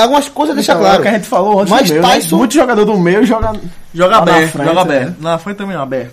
Algumas 0.00 0.28
coisas 0.30 0.54
deixa 0.54 0.72
Então, 0.72 0.82
é 0.82 0.86
claro. 0.86 1.00
o 1.00 1.02
que 1.02 1.08
a 1.08 1.12
gente 1.12 1.26
falou 1.26 1.60
antes 1.60 1.70
Mas 1.70 1.88
do 1.88 1.94
meu, 1.94 2.02
né? 2.02 2.08
Tyson- 2.14 2.36
Muito 2.36 2.54
jogador 2.54 2.84
do 2.86 2.98
meio 2.98 3.26
joga... 3.26 3.52
Joga 3.92 4.10
na 4.12 4.18
aberto, 4.18 4.50
frente, 4.52 4.66
joga 4.68 4.78
é. 4.78 4.82
aberto. 4.82 5.14
Na 5.20 5.38
frente 5.38 5.56
também 5.56 5.76
aberto. 5.76 6.12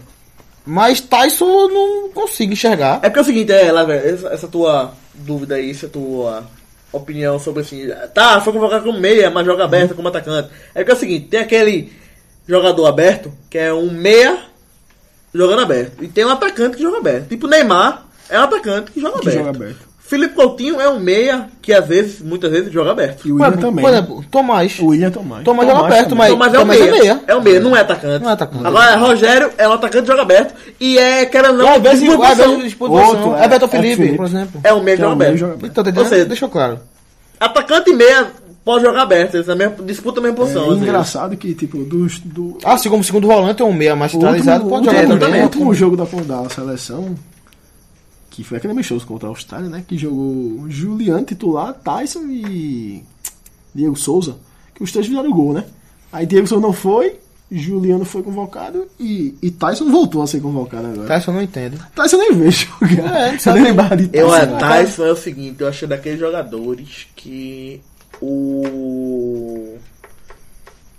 Mas 0.66 0.99
Tyson 0.99 1.45
eu 1.45 1.70
não 1.70 2.09
consigo 2.09 2.53
enxergar. 2.53 2.99
É 3.03 3.09
porque 3.09 3.20
é 3.20 3.22
o 3.22 3.26
seguinte, 3.26 3.51
é, 3.51 3.72
velho, 3.72 3.91
essa, 3.93 4.28
essa 4.30 4.47
tua 4.47 4.93
dúvida 5.13 5.55
aí, 5.55 5.70
essa 5.70 5.88
tua 5.88 6.43
opinião 6.91 7.38
sobre 7.38 7.61
assim, 7.61 7.88
tá, 8.13 8.41
foi 8.41 8.53
convocado 8.53 8.86
como 8.86 8.99
meia, 8.99 9.30
mas 9.30 9.45
joga 9.45 9.66
aberto 9.66 9.93
como 9.93 10.07
atacante. 10.07 10.49
É 10.74 10.80
porque 10.80 10.91
é 10.91 10.95
o 10.95 10.99
seguinte, 10.99 11.28
tem 11.28 11.39
aquele 11.39 11.93
jogador 12.47 12.86
aberto, 12.88 13.32
que 13.49 13.57
é 13.57 13.74
um 13.74 13.91
meia 13.91 14.39
jogando 15.34 15.61
aberto. 15.61 16.03
E 16.03 16.07
tem 16.07 16.26
um 16.26 16.30
atacante 16.30 16.78
que 16.78 16.84
joga 16.84 16.97
aberto. 16.97 17.28
Tipo 17.28 17.47
Neymar 17.47 18.05
é 18.30 18.39
um 18.39 18.43
atacante 18.43 18.91
que 18.91 19.01
joga 19.01 19.20
Que 19.20 19.28
aberto. 19.30 19.38
joga 19.38 19.49
aberto. 19.49 19.95
Felipe 20.08 20.36
Coutinho 20.36 20.80
é 20.80 20.88
um 20.88 20.99
meia 20.99 21.47
que 21.62 21.74
às 21.74 21.86
vezes, 21.88 22.22
muitas 22.22 22.51
vezes, 22.51 22.72
joga 22.72 22.91
aberto. 22.91 23.28
E 23.28 23.32
o 23.32 23.36
William 23.36 23.51
Por 23.53 23.60
também. 23.62 23.84
Por 23.86 23.91
exemplo, 23.91 24.26
Tomás. 24.30 24.80
O 24.80 24.86
William 24.88 25.10
Tomás. 25.10 25.43
Tomás 25.43 25.68
joga 25.68 25.89
perto, 25.89 26.10
também. 26.10 26.18
mas- 26.18 26.28
Então, 26.30 26.38
mas 26.38 26.53
é 26.53 26.58
um 26.58 26.62
Tomás 26.62 26.80
é 26.80 26.84
meia. 26.84 27.01
meia. 27.01 27.22
É 27.28 27.36
um 27.36 27.41
meia, 27.41 27.60
não 27.60 27.76
é 27.76 27.80
atacante. 27.82 28.24
Não 28.24 28.30
é 28.30 28.34
atacante. 28.34 28.68
Agora, 28.68 28.95
Rogério 28.97 29.51
é 29.58 29.68
um 29.68 29.74
atacante 29.74 30.03
que 30.03 30.08
joga 30.12 30.22
aberto. 30.22 30.53
E 30.80 30.97
é, 30.99 31.26
querendo 31.26 31.51
ou 31.53 31.58
Não, 31.58 31.66
não, 31.66 31.76
às 31.76 31.82
vezes, 31.82 31.99
disputa 32.01 32.28
às 32.28 32.38
vezes 32.38 32.45
posição. 32.51 32.64
disputa 32.68 32.91
Outro, 32.93 33.36
é- 33.36 33.45
É 33.45 33.47
Beto 33.47 33.66
é 33.66 33.68
Felipe, 33.68 33.95
Felipe. 33.95 34.18
por 34.18 34.26
exemplo. 34.28 34.62
é 34.64 34.74
um 34.76 34.84
meia 34.84 34.95
que 34.95 35.01
Que 35.01 35.01
é 35.01 35.06
joga 35.06 35.16
um 35.16 35.18
meia 35.18 35.30
aberto. 35.30 35.34
que 35.34 35.39
joga 35.39 35.53
aberto. 35.53 35.72
Então, 35.72 35.84
tá 35.84 35.89
Ou 35.89 35.91
entendendo? 35.93 36.10
seja, 36.14 36.26
Deixou 36.26 36.49
claro. 36.49 36.80
Atacante 37.39 37.89
e 37.89 37.93
meia 37.95 38.28
pode 38.64 38.84
jogar 38.86 39.01
aberto, 39.01 39.36
eles 39.36 39.45
também 39.47 39.70
disputam 39.86 40.24
a 40.24 40.28
mesma 40.28 40.38
É 40.38 40.39
posição. 40.41 40.68
vezes. 40.70 40.82
engraçado 40.84 41.36
que, 41.36 41.53
tipo, 41.56 41.80
dos, 41.84 42.20
do, 42.20 42.58
Assim 42.64 42.89
como 42.89 43.01
o 43.01 43.03
segundo 43.03 43.28
volante 43.28 43.62
é 43.62 43.66
um 43.66 43.74
meia 43.74 43.95
mais 43.95 44.12
centralizado, 44.12 44.66
pode 44.70 44.88
o 44.88 44.91
jogar 44.91 45.08
também. 45.20 45.41
o 45.41 45.43
último 45.45 45.74
jogo 45.74 45.97
da, 45.97 46.03
da 46.06 46.49
seleção, 46.49 47.16
que 48.36 48.44
foi 48.44 48.58
aquele 48.58 48.74
amistoso 48.74 49.08
contra 49.08 49.28
a 49.28 49.32
Austrália, 49.32 49.70
né? 49.70 49.84
Que 49.88 49.98
jogou 49.98 50.66
Juliano 50.70 51.24
titular, 51.24 51.74
Tyson 51.74 52.24
e 52.30 53.02
Diego 53.74 53.96
Souza, 53.96 54.36
que 54.74 54.84
os 54.84 54.92
três 54.92 55.08
fizeram 55.08 55.32
gol, 55.32 55.54
né? 55.54 55.64
Aí 56.12 56.26
Diego 56.26 56.46
Souza 56.46 56.62
não 56.62 56.74
foi, 56.74 57.16
Juliano 57.50 58.04
foi 58.04 58.22
convocado 58.24 58.88
e, 59.00 59.36
e 59.42 59.50
Tyson 59.52 59.90
voltou 59.90 60.22
a 60.22 60.28
ser 60.28 60.42
convocado 60.42 60.88
agora. 60.88 61.08
Tyson 61.08 61.32
eu 61.32 61.36
não 61.36 61.42
entendo. 61.44 61.80
Tyson 61.96 62.18
nem 62.18 62.34
vê 62.34 62.52
jogar. 62.52 63.16
É, 63.30 63.36
eu 63.36 63.40
sabe? 63.40 63.60
nem 63.60 63.70
lembrava 63.70 63.96
de 63.96 64.10
Eu, 64.12 64.28
Tyson. 64.30 64.36
é, 64.56 64.60
Tyson 64.60 65.06
é 65.06 65.12
o 65.12 65.16
seguinte, 65.16 65.62
eu 65.62 65.68
achei 65.70 65.88
daqueles 65.88 66.20
jogadores 66.20 67.08
que 67.16 67.80
o. 68.22 69.78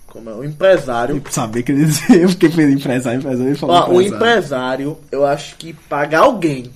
Como 0.07 0.31
é? 0.31 0.35
O 0.35 0.43
empresário. 0.45 1.23
Saber 1.31 1.63
que 1.63 1.73
ele 1.73 1.85
eu 2.19 2.29
fiquei 2.31 2.49
empresário, 2.49 3.19
empresário, 3.19 3.51
ele 3.51 3.59
falou 3.59 3.77
Ó, 3.77 3.81
o 3.91 4.01
empresário. 4.01 4.17
empresário, 4.17 4.99
eu 5.13 5.27
acho 5.27 5.57
que 5.57 5.75
pagar 5.75 6.21
alguém. 6.21 6.71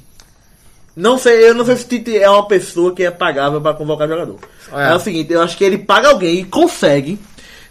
Não 0.97 1.16
sei, 1.18 1.49
eu 1.49 1.55
não 1.55 1.64
sei 1.64 1.76
se 1.76 1.86
Tite 1.86 2.18
é 2.18 2.28
uma 2.28 2.47
pessoa 2.47 2.95
que 2.95 3.03
é 3.05 3.11
pagável 3.11 3.61
pra 3.61 3.74
convocar 3.74 4.09
jogador. 4.09 4.36
É. 4.72 4.91
É. 4.91 4.95
o 4.95 5.01
seguinte, 5.01 5.32
eu 5.32 5.43
acho 5.43 5.57
que 5.57 5.64
ele 5.64 5.78
paga 5.78 6.09
alguém 6.09 6.41
e 6.41 6.45
consegue 6.45 7.18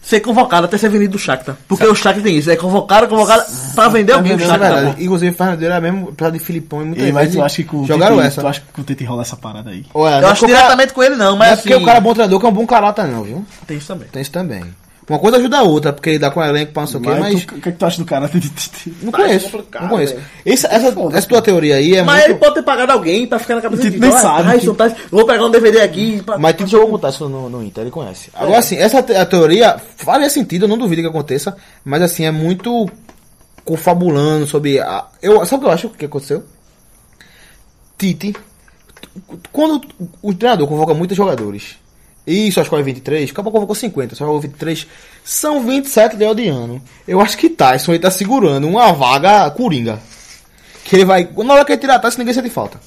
ser 0.01 0.21
convocado 0.21 0.65
até 0.65 0.77
ser 0.77 0.89
vendido 0.89 1.11
do 1.13 1.19
Shakhtar. 1.19 1.57
Porque 1.67 1.85
o 1.85 1.93
Shakhtar 1.93 2.23
tem 2.23 2.37
isso, 2.37 2.49
é 2.49 2.55
convocado, 2.55 3.07
convocado 3.07 3.43
pra 3.75 3.89
vender 3.89 4.13
alguém 4.13 4.35
do 4.35 4.43
é 4.43 4.47
Shakhtar. 4.47 4.95
Inclusive, 4.99 5.31
o 5.31 5.37
Fernando 5.37 5.61
era 5.63 5.81
mesmo, 5.81 6.09
apesar 6.13 6.31
de 6.31 6.39
Filipão 6.39 6.81
e 6.81 6.85
muita 6.85 7.03
Ei, 7.03 7.11
mas 7.11 7.31
tu 7.31 7.41
acha 7.41 7.55
que 7.57 7.63
com 7.65 7.81
o 7.81 7.85
jogaram 7.85 8.15
Tite, 8.15 8.27
essa. 8.27 8.41
Tu 8.41 8.47
acha 8.47 8.63
que 8.73 8.81
o 8.81 8.83
Tite 8.83 9.03
rola 9.03 9.21
essa 9.21 9.35
parada 9.35 9.69
aí? 9.69 9.85
Ou 9.93 10.07
é, 10.07 10.17
Eu 10.17 10.21
não 10.21 10.29
é 10.29 10.31
acho 10.31 10.45
o 10.45 10.47
cara- 10.47 10.59
diretamente 10.61 10.93
com 10.93 11.03
ele 11.03 11.15
não, 11.15 11.31
Não 11.31 11.37
mas 11.37 11.49
é 11.49 11.53
assim... 11.53 11.61
porque 11.63 11.75
o 11.75 11.85
cara 11.85 11.97
é 11.97 12.01
bom 12.01 12.13
treinador 12.13 12.39
que 12.39 12.45
é 12.45 12.49
um 12.49 12.53
bom 12.53 12.65
caráter, 12.65 13.05
não, 13.07 13.23
viu? 13.23 13.45
Tem 13.67 13.77
isso 13.77 13.87
também. 13.87 14.07
Tem 14.07 14.21
isso 14.21 14.31
também. 14.31 14.63
Uma 15.09 15.17
coisa 15.19 15.37
ajuda 15.37 15.57
a 15.57 15.63
outra, 15.63 15.91
porque 15.91 16.11
ele 16.11 16.19
dá 16.19 16.29
com 16.29 16.39
o 16.39 16.43
elenco 16.43 16.71
pra 16.71 16.83
não 16.83 16.87
sei 16.87 16.99
o 16.99 17.03
quê, 17.03 17.09
Mas, 17.09 17.19
mas. 17.19 17.45
tu- 17.45 17.55
o 17.55 17.61
que, 17.61 17.69
é 17.69 17.71
que 17.71 17.77
tu 17.79 17.85
acha 17.85 17.97
do 17.97 18.05
caráter 18.05 18.39
de 18.39 18.49
Tite? 18.49 18.93
Não 19.01 19.11
Mas 19.11 19.21
é 19.21 19.25
conheço. 19.27 19.45
complicado, 19.49 19.81
Não 19.81 19.89
conheço. 19.89 20.15
Essa, 20.45 20.67
essa, 20.67 20.91
Foda-se. 20.91 21.17
essa 21.17 21.27
tua 21.27 21.41
teoria 21.41 21.75
aí 21.77 21.95
é 21.95 22.03
Mas 22.03 22.15
muito. 22.17 22.29
ele 22.29 22.39
pode 22.39 22.53
ter 22.55 22.61
pagado 22.63 22.91
alguém 22.91 23.25
pra 23.25 23.39
ficar 23.39 23.55
na 23.55 23.61
cabeça 23.61 23.81
Tite 23.81 23.95
de 23.95 23.99
nem 23.99 24.11
sabe 24.11 24.51
Tyson, 24.51 24.75
vou 25.09 25.25
pegar 25.25 25.45
um 25.45 25.49
DVD 25.49 25.81
aqui. 25.81 26.21
Pra... 26.23 26.37
Mas 26.37 26.55
Tite 26.55 26.69
jogou 26.69 26.89
com 26.89 26.95
o 26.95 26.99
Tyson 26.99 27.27
no, 27.27 27.49
no 27.49 27.63
Inter, 27.63 27.81
ele 27.81 27.91
conhece. 27.91 28.29
Agora, 28.35 28.59
assim, 28.59 28.77
essa 28.77 29.01
te- 29.01 29.15
a 29.15 29.25
teoria 29.25 29.77
faria 29.97 30.29
sentido, 30.29 30.65
eu 30.65 30.69
não 30.69 30.77
duvido 30.77 31.01
que 31.01 31.07
aconteça, 31.07 31.57
mas 31.83 32.01
assim, 32.03 32.23
é 32.25 32.31
muito 32.31 32.87
confabulando 33.65 34.45
sobre. 34.45 34.79
A, 34.79 35.05
eu, 35.21 35.43
sabe 35.45 35.55
o 35.55 35.59
que 35.61 35.65
eu 35.65 35.73
acho 35.73 35.89
que 35.89 36.05
aconteceu? 36.05 36.43
Tite, 37.97 38.33
quando 39.51 39.81
o 40.21 40.33
treinador 40.33 40.67
convoca 40.67 40.93
muitos 40.93 41.17
jogadores 41.17 41.77
e 42.29 42.51
só 42.51 42.61
escolhe 42.61 42.83
23, 42.83 43.31
acabou 43.31 43.51
convocou 43.51 43.73
50, 43.75 44.13
só 44.13 44.23
convocou 44.23 44.41
23, 44.41 44.85
são 45.23 45.65
27 45.65 46.15
de 46.15 46.35
de 46.35 46.47
ano. 46.47 46.79
Eu 47.07 47.19
acho 47.19 47.35
que 47.35 47.49
Tyson 47.49 47.91
ele 47.91 47.99
tá 47.99 48.11
segurando 48.11 48.67
uma 48.67 48.91
vaga 48.93 49.49
coringa. 49.49 49.99
Que 50.83 50.97
ele 50.97 51.05
vai. 51.05 51.27
Na 51.37 51.55
hora 51.55 51.65
que 51.65 51.71
ele 51.71 51.81
tirar 51.81 51.97
Tyson, 51.97 52.19
ninguém 52.19 52.35
sente 52.35 52.51
falta. 52.51 52.79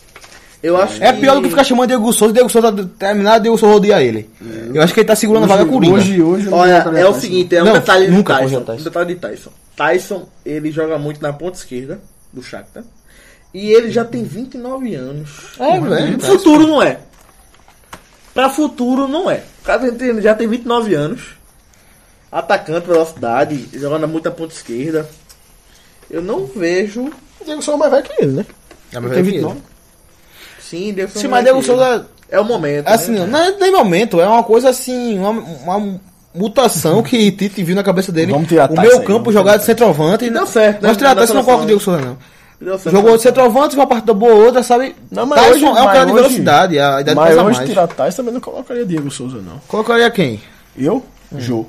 Eu 0.62 0.76
acho 0.76 1.03
É 1.03 1.12
pior 1.12 1.34
do 1.34 1.43
que 1.43 1.49
ficar 1.49 1.64
chamando 1.64 1.88
Diego 1.88 2.12
Souza, 2.12 2.32
Diego 2.32 2.49
Souza 2.49 2.72
terminar, 2.97 3.40
Diego 3.40 3.59
Souza 3.59 3.74
rodear 3.74 4.01
ele. 4.01 4.30
Eu 4.72 4.80
acho 4.80 4.95
que 4.95 5.01
ele 5.01 5.09
tá 5.09 5.16
segurando 5.16 5.43
a 5.43 5.49
vaga 5.49 5.66
coringa. 5.66 5.97
Hoje, 5.97 6.22
hoje, 6.22 6.49
Olha, 6.49 6.84
é 6.97 7.05
o 7.05 7.12
seguinte, 7.12 7.57
é 7.57 7.62
um 7.62 7.66
Não, 7.66 7.72
detalhe 7.72 8.07
de 8.07 8.12
nunca 8.12 8.38
Tyson. 8.38 8.59
Um 8.59 8.84
detalhe 8.84 9.14
de 9.14 9.20
Tyson. 9.20 9.51
Tyson, 9.76 10.28
ele 10.47 10.70
joga 10.70 10.99
muito 10.99 11.20
na 11.20 11.32
ponta 11.32 11.59
esquerda 11.59 12.01
do 12.32 12.45
Shakhtar. 12.45 12.84
E 13.53 13.72
ele 13.72 13.90
já 13.90 14.05
tem 14.05 14.22
29 14.22 14.95
anos. 14.95 15.30
É, 15.59 15.80
velho. 15.80 16.20
Futuro 16.20 16.64
não 16.64 16.80
é. 16.80 16.99
Pra 18.35 18.49
futuro 18.49 19.07
não 19.09 19.31
é. 19.31 19.43
O 19.61 19.65
cara 19.65 19.93
tem- 19.93 20.20
já 20.20 20.35
tem 20.35 20.48
29 20.48 20.94
anos. 20.94 21.20
Atacante, 22.31 22.86
velocidade, 22.86 23.69
jogando 23.74 24.09
muito 24.09 24.24
na 24.24 24.31
ponta 24.31 24.55
esquerda. 24.55 25.09
Eu 26.11 26.23
não 26.23 26.47
vejo. 26.47 27.11
O 27.40 27.44
Diego 27.44 27.61
Souza 27.62 27.77
é 27.77 27.81
mais 27.81 27.90
velho 27.93 28.02
que 28.05 28.23
ele, 28.23 28.32
né? 28.32 28.47
É, 28.93 29.01
mas 29.01 29.11
Tem 29.11 29.20
é 29.20 29.23
29. 29.23 29.61
Sim, 30.61 30.93
Deus 30.94 31.11
Sim, 31.12 31.28
mas 31.28 31.44
Diego 31.44 31.62
Souza, 31.62 32.07
É 32.31 32.40
o 32.40 32.44
momento. 32.44 32.89
assim, 32.89 33.12
né? 33.12 33.27
não 33.27 33.39
é 33.39 33.51
nem 33.59 33.70
momento, 33.73 34.19
é 34.20 34.27
uma 34.27 34.43
coisa 34.43 34.70
assim, 34.70 35.19
uma, 35.19 35.31
uma 35.31 36.01
mutação 36.35 37.02
que 37.02 37.31
Tite 37.32 37.62
viu 37.62 37.77
na 37.77 37.82
cabeça 37.82 38.11
dele. 38.11 38.32
Vamos 38.32 38.48
tirar 38.48 38.70
o 38.70 38.81
aí, 38.81 38.89
campo 39.01 39.19
vamos 39.19 39.35
jogar 39.35 39.59
de 39.59 39.65
centroavante. 39.65 40.31
deu 40.31 40.47
certo, 40.47 40.82
né? 40.82 40.89
Mas 40.89 40.97
tirar 40.97 41.15
Na 41.15 41.20
Tyson 41.20 41.35
não 41.35 41.44
coloca 41.44 41.65
o 41.65 41.66
Diego 41.66 41.81
Souza, 41.81 42.01
não. 42.01 42.16
Jogou 42.90 43.18
centroavante, 43.18 43.74
uma 43.76 43.86
partida 43.86 44.14
boa 44.14 44.34
outra, 44.34 44.62
sabe? 44.62 44.94
Não, 45.10 45.26
mas 45.26 45.40
Tyson 45.40 45.55
hoje- 45.55 45.64
é 45.64 45.70
um 45.82 45.86
cara 45.86 46.05
de 46.06 46.12
velocidade, 46.12 46.78
a 46.78 47.01
idade 47.01 47.16
Mas 47.16 47.28
pesa 47.30 47.43
hoje, 47.43 47.56
mais. 47.56 47.68
tirar 47.68 47.86
Tyson, 47.89 48.16
também 48.18 48.34
não 48.34 48.40
colocaria 48.40 48.86
Diego 48.86 49.10
Souza, 49.10 49.39
não. 49.39 49.59
Colocaria 49.68 50.10
quem? 50.10 50.40
Eu? 50.76 51.05
Jô. 51.39 51.66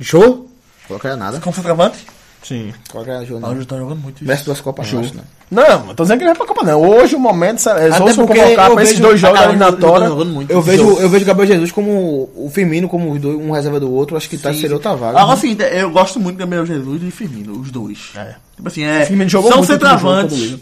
Jô? 0.00 0.46
Colocaria 0.88 1.16
nada. 1.16 1.38
Como 1.40 1.54
centroavante? 1.54 2.04
Sim. 2.42 2.72
Colocaria 2.90 3.24
Jô, 3.26 3.38
não. 3.38 3.50
Hoje 3.50 3.64
tá 3.66 3.76
jogando 3.76 4.00
muito. 4.00 4.24
Mestre 4.24 4.46
duas 4.46 4.60
Copas, 4.60 4.86
Jô. 4.86 5.00
não. 5.00 5.24
Não, 5.52 5.88
eu 5.88 5.94
tô 5.94 6.02
dizendo 6.04 6.18
que 6.18 6.24
ele 6.24 6.30
vai 6.30 6.36
pra 6.36 6.46
Copa, 6.46 6.64
não. 6.64 6.80
Hoje 6.80 7.14
o 7.14 7.20
momento, 7.20 7.68
é 7.68 7.92
só 7.92 8.06
se 8.08 8.16
convocar 8.16 8.68
eu 8.70 8.74
pra 8.74 8.82
esses 8.82 8.94
vejo- 8.98 9.02
dois 9.08 9.20
jogos 9.20 10.26
muito. 10.28 10.50
Eu 10.50 10.62
vejo, 10.62 10.98
eu 10.98 11.08
vejo 11.10 11.24
Gabriel 11.26 11.48
Jesus 11.54 11.70
como 11.70 12.30
o 12.34 12.50
Firmino 12.50 12.88
como 12.88 13.18
dois, 13.18 13.36
um 13.36 13.50
reserva 13.50 13.78
do 13.78 13.92
outro, 13.92 14.16
acho 14.16 14.30
que 14.30 14.38
Tyson 14.38 14.60
seria 14.60 14.76
outra 14.76 14.94
vaga. 14.96 15.18
Agora, 15.20 15.34
assim, 15.34 15.54
eu 15.72 15.90
gosto 15.90 16.18
muito 16.18 16.36
de 16.36 16.40
Gabriel 16.40 16.64
Jesus 16.64 17.02
e 17.02 17.10
Firmino, 17.10 17.60
os 17.60 17.70
dois. 17.70 17.98
É. 18.16 18.34
Tipo 18.56 18.68
assim, 18.68 18.82
é, 18.82 19.04
Firmino 19.04 19.28
jogou 19.28 19.52
são 19.52 19.62
centroavantes. 19.62 20.56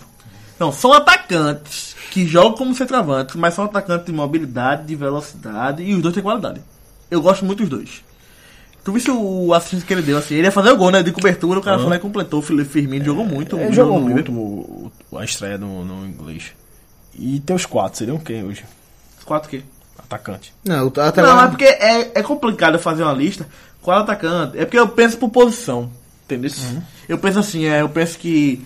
Não, 0.59 0.73
são 0.73 0.93
atacantes 0.93 1.95
que 2.11 2.27
jogam 2.27 2.53
como 2.55 2.75
centroavantes, 2.75 3.37
mas 3.37 3.55
são 3.55 3.65
atacantes 3.65 4.07
de 4.07 4.13
mobilidade, 4.13 4.87
de 4.87 4.97
velocidade 4.97 5.83
e 5.85 5.95
os 5.95 6.03
dois 6.03 6.13
têm 6.13 6.23
qualidade. 6.23 6.61
Eu 7.11 7.23
gosto 7.23 7.45
muito 7.45 7.61
dos 7.61 7.69
dois. 7.69 8.03
Tu 8.83 8.93
viu 8.93 9.21
o 9.23 9.53
assistente 9.55 9.85
que 9.85 9.93
ele 9.93 10.03
deu 10.03 10.17
assim? 10.19 10.35
Ele 10.37 10.47
ia 10.47 10.53
fazer 10.53 10.71
o 10.71 10.77
gol, 10.77 10.91
né? 10.91 11.03
De 11.03 11.13
cobertura, 11.13 11.59
o 11.59 11.63
cara 11.63 11.79
foi 11.79 11.89
lá 11.89 11.97
e 11.97 12.01
completou. 12.01 12.41
O 12.41 12.43
Firmino 12.65 13.05
jogou 13.05 13.25
muito. 13.27 13.57
Ele 13.59 13.73
jogou 13.73 14.01
muito 14.01 14.33
o- 14.33 14.91
o- 15.11 15.19
a 15.19 15.25
estreia 15.25 15.59
no, 15.59 15.85
no 15.85 16.07
inglês. 16.07 16.53
E 17.19 17.41
teus 17.41 17.67
quatro 17.67 17.99
seriam 17.99 18.17
quem 18.19 18.43
hoje? 18.45 18.65
Quatro 19.27 19.51
quê? 19.51 19.63
Atacante. 19.99 20.53
Não, 20.65 20.87
o- 20.89 21.01
até 21.01 21.21
Não, 21.23 21.37
lá. 21.37 21.45
é 21.45 21.49
porque 21.49 21.65
é, 21.65 22.11
é 22.19 22.23
complicado 22.23 22.75
eu 22.75 22.81
fazer 22.81 23.03
uma 23.03 23.13
lista. 23.13 23.47
Qual 23.83 23.99
atacante? 23.99 24.59
É 24.59 24.65
porque 24.65 24.79
eu 24.79 24.89
penso 24.89 25.19
por 25.19 25.29
posição. 25.31 25.91
Entendeu? 26.25 26.51
Eu 27.09 27.19
penso 27.19 27.39
assim, 27.41 27.65
é, 27.67 27.81
eu 27.83 27.89
penso 27.89 28.17
que 28.19 28.65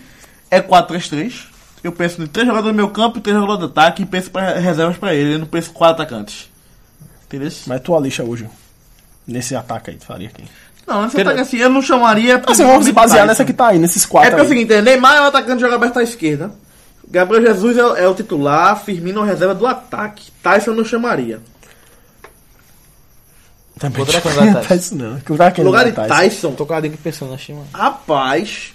é 0.51 0.61
4-3-3. 0.61 1.47
Eu 1.83 1.93
penso 1.93 2.23
em 2.23 2.27
três 2.27 2.47
jogadores 2.47 2.73
do 2.75 2.77
meu 2.77 2.89
campo 2.91 3.19
e 3.19 3.21
três 3.21 3.37
jogadores 3.37 3.61
de 3.61 3.67
ataque 3.71 4.03
e 4.03 4.07
penso 4.07 4.31
pra, 4.31 4.55
reservas 4.59 4.97
pra 4.97 5.15
ele. 5.15 5.35
Eu 5.35 5.39
não 5.41 5.47
penso 5.47 5.71
quatro 5.73 6.03
atacantes. 6.03 6.49
Entendeu? 7.27 7.51
Mas 7.67 7.81
tua 7.81 7.99
lista 8.01 8.23
hoje, 8.23 8.49
nesse 9.27 9.55
ataque 9.57 9.91
aí, 9.91 9.97
tu 9.97 10.05
faria 10.07 10.29
quem? 10.29 10.47
Não, 10.87 11.07
esse 11.07 11.21
ataque 11.21 11.41
assim, 11.41 11.57
eu 11.59 11.71
não 11.71 11.81
chamaria. 11.81 12.37
Ah, 12.45 12.55
você 12.55 12.65
vamos 12.65 12.85
se 12.85 12.93
basear 12.93 13.21
Tyson. 13.21 13.27
nessa 13.29 13.45
que 13.45 13.53
tá 13.53 13.69
aí, 13.69 13.79
nesses 13.79 14.05
É 14.05 14.09
quatro 14.09 14.31
porque 14.31 14.43
é 14.43 14.45
o 14.45 14.49
seguinte, 14.49 14.73
é, 14.73 14.83
Neymar 14.83 15.17
é 15.17 15.21
o 15.23 15.25
atacante 15.25 15.61
joga 15.61 15.77
aberto 15.77 15.99
à 15.99 16.03
esquerda. 16.03 16.53
Gabriel 17.09 17.43
Jesus 17.43 17.77
é, 17.79 17.85
o- 17.85 17.97
é 17.97 18.09
o 18.09 18.15
titular, 18.15 18.83
Firmino 18.83 19.21
é 19.21 19.23
o 19.23 19.27
reserva 19.27 19.55
do 19.55 19.67
ataque. 19.67 20.31
Tyson 20.43 20.73
eu 20.73 20.77
não 20.77 20.85
chamaria. 20.85 21.41
Também 23.79 24.01
Outra 24.01 24.21
coisa, 24.21 24.45
não 24.45 24.55
Tyson. 24.55 24.69
tá 24.69 24.75
não. 24.95 25.21
Que 25.21 25.33
querendo 25.51 25.67
lugar 25.67 25.85
de 25.85 25.93
Tyson. 25.93 26.15
Tyson, 26.15 26.53
Tô 26.53 26.65
com 26.67 26.75
a 26.75 26.77
pensando 26.97 27.31
na 27.33 27.39
Chima. 27.39 27.63
rapaz. 27.73 28.73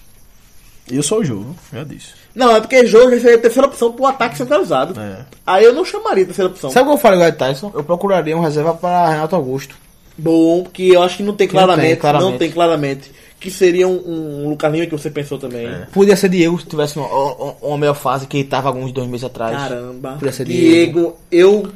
Eu 0.91 1.03
sou 1.03 1.19
o 1.19 1.23
jogo, 1.23 1.55
já 1.71 1.83
disse. 1.83 2.07
Não, 2.33 2.55
é 2.55 2.59
porque 2.59 2.85
jogo 2.85 3.11
seria 3.19 3.35
a 3.35 3.39
terceira 3.39 3.67
opção 3.67 3.91
pro 3.91 4.07
ataque 4.07 4.37
centralizado. 4.37 4.99
É. 4.99 5.25
Aí 5.45 5.63
eu 5.63 5.73
não 5.73 5.85
chamaria 5.85 6.23
a 6.23 6.27
terceira 6.27 6.49
opção. 6.49 6.71
Sabe 6.71 6.85
o 6.87 6.91
que 6.91 6.93
eu 6.95 6.97
de 7.31 7.37
Tyson? 7.37 7.71
Eu 7.75 7.83
procuraria 7.83 8.35
um 8.35 8.41
reserva 8.41 8.73
para 8.73 9.09
Renato 9.09 9.35
Augusto. 9.35 9.75
Bom, 10.19 10.63
porque 10.63 10.83
eu 10.83 11.01
acho 11.01 11.17
que 11.17 11.23
não 11.23 11.33
tem 11.33 11.47
Que 11.47 11.53
não 11.55 11.63
claramente. 11.63 11.85
tem, 11.87 11.93
Não 11.95 11.99
claramente. 12.01 12.39
tem 12.39 12.51
claramente. 12.51 13.11
Que 13.39 13.49
seria 13.49 13.87
um, 13.87 14.43
um 14.45 14.49
Lucas 14.49 14.71
Lima 14.71 14.85
que 14.85 14.91
você 14.91 15.09
pensou 15.09 15.37
também. 15.39 15.65
Podia 15.93 16.15
ser 16.17 16.27
Diego 16.29 16.59
se 16.59 16.65
tivesse 16.65 16.97
uma, 16.99 17.07
uma- 17.07 17.55
uma 17.61 17.77
melhor 17.77 17.93
fase 17.95 18.27
que 18.27 18.37
ele 18.37 18.47
tava 18.49 18.67
alguns 18.67 18.91
dois 18.91 19.07
meses 19.07 19.23
atrás. 19.23 19.55
Caramba. 19.55 20.13
Podia 20.19 20.33
ser 20.33 20.45
Diego, 20.45 21.15
eu. 21.31 21.69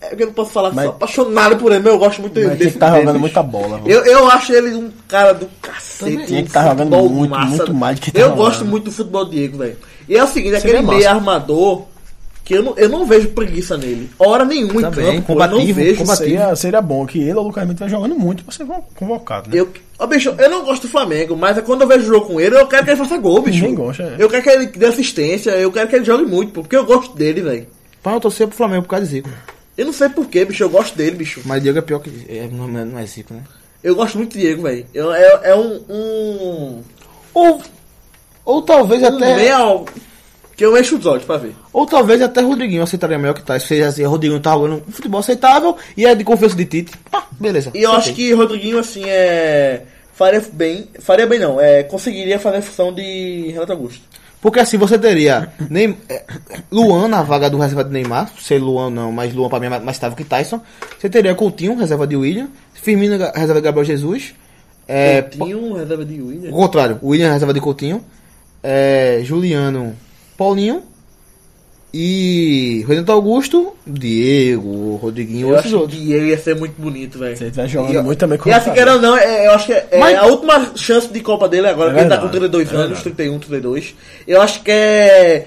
É 0.00 0.08
porque 0.08 0.22
eu 0.22 0.26
não 0.28 0.34
posso 0.34 0.50
falar 0.50 0.70
que 0.70 0.76
Mas- 0.76 0.84
sou 0.86 0.94
apaixonado 0.94 1.56
por 1.56 1.72
ele, 1.72 1.82
mas 1.82 1.92
eu 1.92 1.98
gosto 1.98 2.20
muito 2.20 2.38
Mas 2.40 2.58
dele. 2.58 2.70
que 2.72 2.78
tá 2.78 2.98
jogando 2.98 3.18
muita 3.18 3.42
bola. 3.42 3.80
Eu, 3.86 4.04
eu 4.04 4.30
acho 4.30 4.52
ele 4.52 4.74
um 4.74 4.90
cara 5.08 5.32
do 5.32 5.46
cacete. 5.62 6.26
Tinha 6.26 6.42
que 6.42 6.50
tá 6.50 6.68
jogando 6.68 6.96
muito, 7.10 7.38
muito 7.38 7.74
mais 7.74 7.98
do 7.98 8.02
que 8.02 8.10
tá 8.12 8.18
Eu 8.20 8.24
jogando. 8.30 8.38
gosto 8.38 8.64
muito 8.66 8.84
do 8.84 8.92
futebol 8.92 9.24
do 9.24 9.30
Diego, 9.30 9.58
velho. 9.58 9.76
E 10.08 10.16
é 10.16 10.22
o 10.22 10.26
seguinte, 10.26 10.60
Seria 10.60 10.72
aquele 10.78 10.82
massa. 10.86 10.98
meio 10.98 11.10
armador 11.10 11.82
que 12.44 12.54
eu 12.54 12.62
não, 12.62 12.74
eu 12.76 12.88
não 12.90 13.06
vejo 13.06 13.28
preguiça 13.30 13.76
nele. 13.78 14.10
Hora 14.18 14.44
nenhuma 14.44 14.80
em 14.80 14.84
Também, 14.84 15.06
campo, 15.16 15.26
pô, 15.26 15.32
eu 15.32 15.38
não 15.38 15.48
combativo, 15.48 15.74
vejo. 15.80 15.98
combativo. 16.00 16.28
Seria, 16.28 16.56
seria 16.56 16.80
bom 16.82 17.06
que 17.06 17.18
ele 17.18 17.32
ou 17.34 17.44
o 17.44 17.46
Lucas 17.48 17.64
Mendes 17.64 17.80
vai 17.80 17.88
jogando 17.88 18.14
muito 18.14 18.44
pra 18.44 18.52
ser 18.54 18.66
convocado, 18.94 19.48
né? 19.50 19.58
Eu, 19.58 19.68
ó, 19.98 20.06
bicho, 20.06 20.34
eu 20.36 20.50
não 20.50 20.64
gosto 20.64 20.82
do 20.82 20.88
Flamengo, 20.88 21.34
mas 21.36 21.56
é 21.56 21.62
quando 21.62 21.80
eu 21.82 21.88
vejo 21.88 22.04
jogo 22.06 22.26
com 22.26 22.40
ele, 22.40 22.54
eu 22.56 22.66
quero 22.66 22.84
que 22.84 22.90
ele 22.90 22.98
faça 22.98 23.16
gol, 23.16 23.40
bicho. 23.40 23.60
Ninguém 23.62 23.74
gosta, 23.74 24.02
é. 24.02 24.16
Eu 24.18 24.28
quero 24.28 24.42
que 24.42 24.50
ele 24.50 24.66
dê 24.66 24.86
assistência, 24.86 25.50
eu 25.52 25.72
quero 25.72 25.88
que 25.88 25.96
ele 25.96 26.04
jogue 26.04 26.26
muito, 26.26 26.52
pô, 26.52 26.60
porque 26.60 26.76
eu 26.76 26.84
gosto 26.84 27.16
dele, 27.16 27.40
velho. 27.40 27.66
Pra 28.02 28.12
eu 28.12 28.20
torcer 28.20 28.46
pro 28.46 28.56
Flamengo 28.56 28.82
por 28.82 28.90
causa 28.90 29.06
de 29.06 29.12
Zico. 29.12 29.30
Eu 29.78 29.86
não 29.86 29.92
sei 29.94 30.08
porquê, 30.10 30.44
bicho, 30.44 30.62
eu 30.62 30.68
gosto 30.70 30.94
dele, 30.96 31.16
bicho. 31.16 31.40
Mas 31.46 31.62
Diego 31.62 31.78
é 31.78 31.82
pior 31.82 31.98
que. 31.98 32.10
É, 32.28 32.46
não, 32.52 32.78
é- 32.78 32.84
não 32.84 32.98
é 32.98 33.06
Zico, 33.06 33.32
né? 33.32 33.40
Eu 33.82 33.94
gosto 33.96 34.18
muito 34.18 34.32
do 34.34 34.38
Diego, 34.38 34.62
velho. 34.62 34.86
É, 34.94 35.50
é 35.50 35.54
um. 35.56 35.80
um 35.88 36.80
Ou. 37.32 37.60
Ou 38.44 38.60
talvez 38.62 39.02
um 39.02 39.06
até. 39.06 39.34
meia 39.34 39.58
que 40.56 40.64
eu 40.64 40.76
encho 40.78 40.96
os 40.96 41.06
olhos 41.06 41.24
pra 41.24 41.36
ver. 41.36 41.54
Ou 41.72 41.86
talvez 41.86 42.20
até 42.22 42.40
Rodriguinho 42.40 42.82
aceitaria 42.82 43.18
melhor 43.18 43.34
que 43.34 43.42
Tyson. 43.42 43.66
Se 43.66 43.82
assim, 43.82 44.02
Rodriguinho 44.04 44.40
tá 44.40 44.52
jogando 44.52 44.82
um 44.88 44.92
futebol 44.92 45.20
aceitável 45.20 45.76
e 45.96 46.06
é 46.06 46.14
de 46.14 46.22
confiança 46.24 46.54
de 46.56 46.64
Tite. 46.64 46.92
Ah, 47.12 47.24
beleza. 47.38 47.70
E 47.74 47.82
eu 47.82 47.90
acho 47.90 48.00
aceitei. 48.10 48.26
que 48.26 48.32
Rodriguinho, 48.34 48.78
assim, 48.78 49.02
é. 49.06 49.82
Faria 50.12 50.42
bem. 50.52 50.88
Faria 51.00 51.26
bem, 51.26 51.38
não. 51.40 51.60
É, 51.60 51.82
conseguiria 51.82 52.38
fazer 52.38 52.58
a 52.58 52.62
função 52.62 52.92
de 52.94 53.48
Renato 53.52 53.72
Augusto. 53.72 54.00
Porque 54.40 54.60
assim 54.60 54.76
você 54.76 54.98
teria 54.98 55.50
Neym- 55.70 55.96
é, 56.08 56.22
Luan 56.70 57.08
na 57.08 57.22
vaga 57.22 57.48
do 57.48 57.56
reserva 57.58 57.82
de 57.82 57.90
Neymar, 57.90 58.30
se 58.38 58.58
Luan 58.58 58.90
não, 58.90 59.10
mas 59.10 59.32
Luan 59.34 59.48
pra 59.48 59.58
mim 59.58 59.66
é 59.66 59.70
mais- 59.70 59.96
estável 59.96 60.14
que 60.14 60.22
Tyson. 60.22 60.60
Você 61.00 61.08
teria 61.08 61.34
Coutinho, 61.34 61.74
reserva 61.76 62.06
de 62.06 62.14
William, 62.14 62.48
Firmino, 62.74 63.16
reserva 63.34 63.54
de 63.54 63.60
Gabriel 63.62 63.86
Jesus. 63.86 64.34
É, 64.86 65.24
um 65.40 65.72
reserva 65.72 66.04
de 66.04 66.20
William. 66.20 66.50
o 66.50 66.54
contrário, 66.54 66.98
William 67.02 67.32
reserva 67.32 67.54
de 67.54 67.60
Coutinho, 67.60 68.04
é, 68.62 69.20
Juliano, 69.24 69.96
Paulinho 70.36 70.82
e 71.96 72.84
Renato 72.88 73.12
Augusto, 73.12 73.72
Diego, 73.86 74.96
Rodriguinho, 74.96 75.50
Eu 75.50 75.54
esses 75.54 75.66
acho 75.66 75.78
outros. 75.78 75.96
que 75.98 76.12
ele 76.12 76.30
ia 76.30 76.38
ser 76.38 76.56
muito 76.56 76.74
bonito, 76.80 77.18
velho. 77.20 77.36
Ele 77.36 77.44
estiver 77.44 77.68
jogando 77.68 77.94
E- 77.94 78.02
muito 78.02 78.18
também 78.18 78.36
com 78.36 78.48
E 78.48 78.52
assim, 78.52 78.72
querendo 78.72 78.96
ou 78.96 79.00
não, 79.02 79.16
é, 79.16 79.46
eu 79.46 79.52
acho 79.52 79.66
que 79.66 79.72
é, 79.72 79.88
é 79.92 79.98
Mas- 79.98 80.18
a 80.18 80.26
última 80.26 80.72
chance 80.76 81.06
de 81.08 81.20
Copa 81.20 81.48
dele 81.48 81.68
agora, 81.68 81.90
É 81.90 81.92
porque 81.92 82.00
ele 82.02 82.08
tá 82.10 82.16
com 82.16 82.22
verdade, 82.28 82.50
32 82.50 82.68
é 82.68 82.70
anos, 82.74 82.86
verdade. 82.98 83.02
31, 83.04 83.38
32. 83.38 83.94
Eu 84.26 84.42
acho 84.42 84.60
que 84.62 84.70
é 84.72 85.46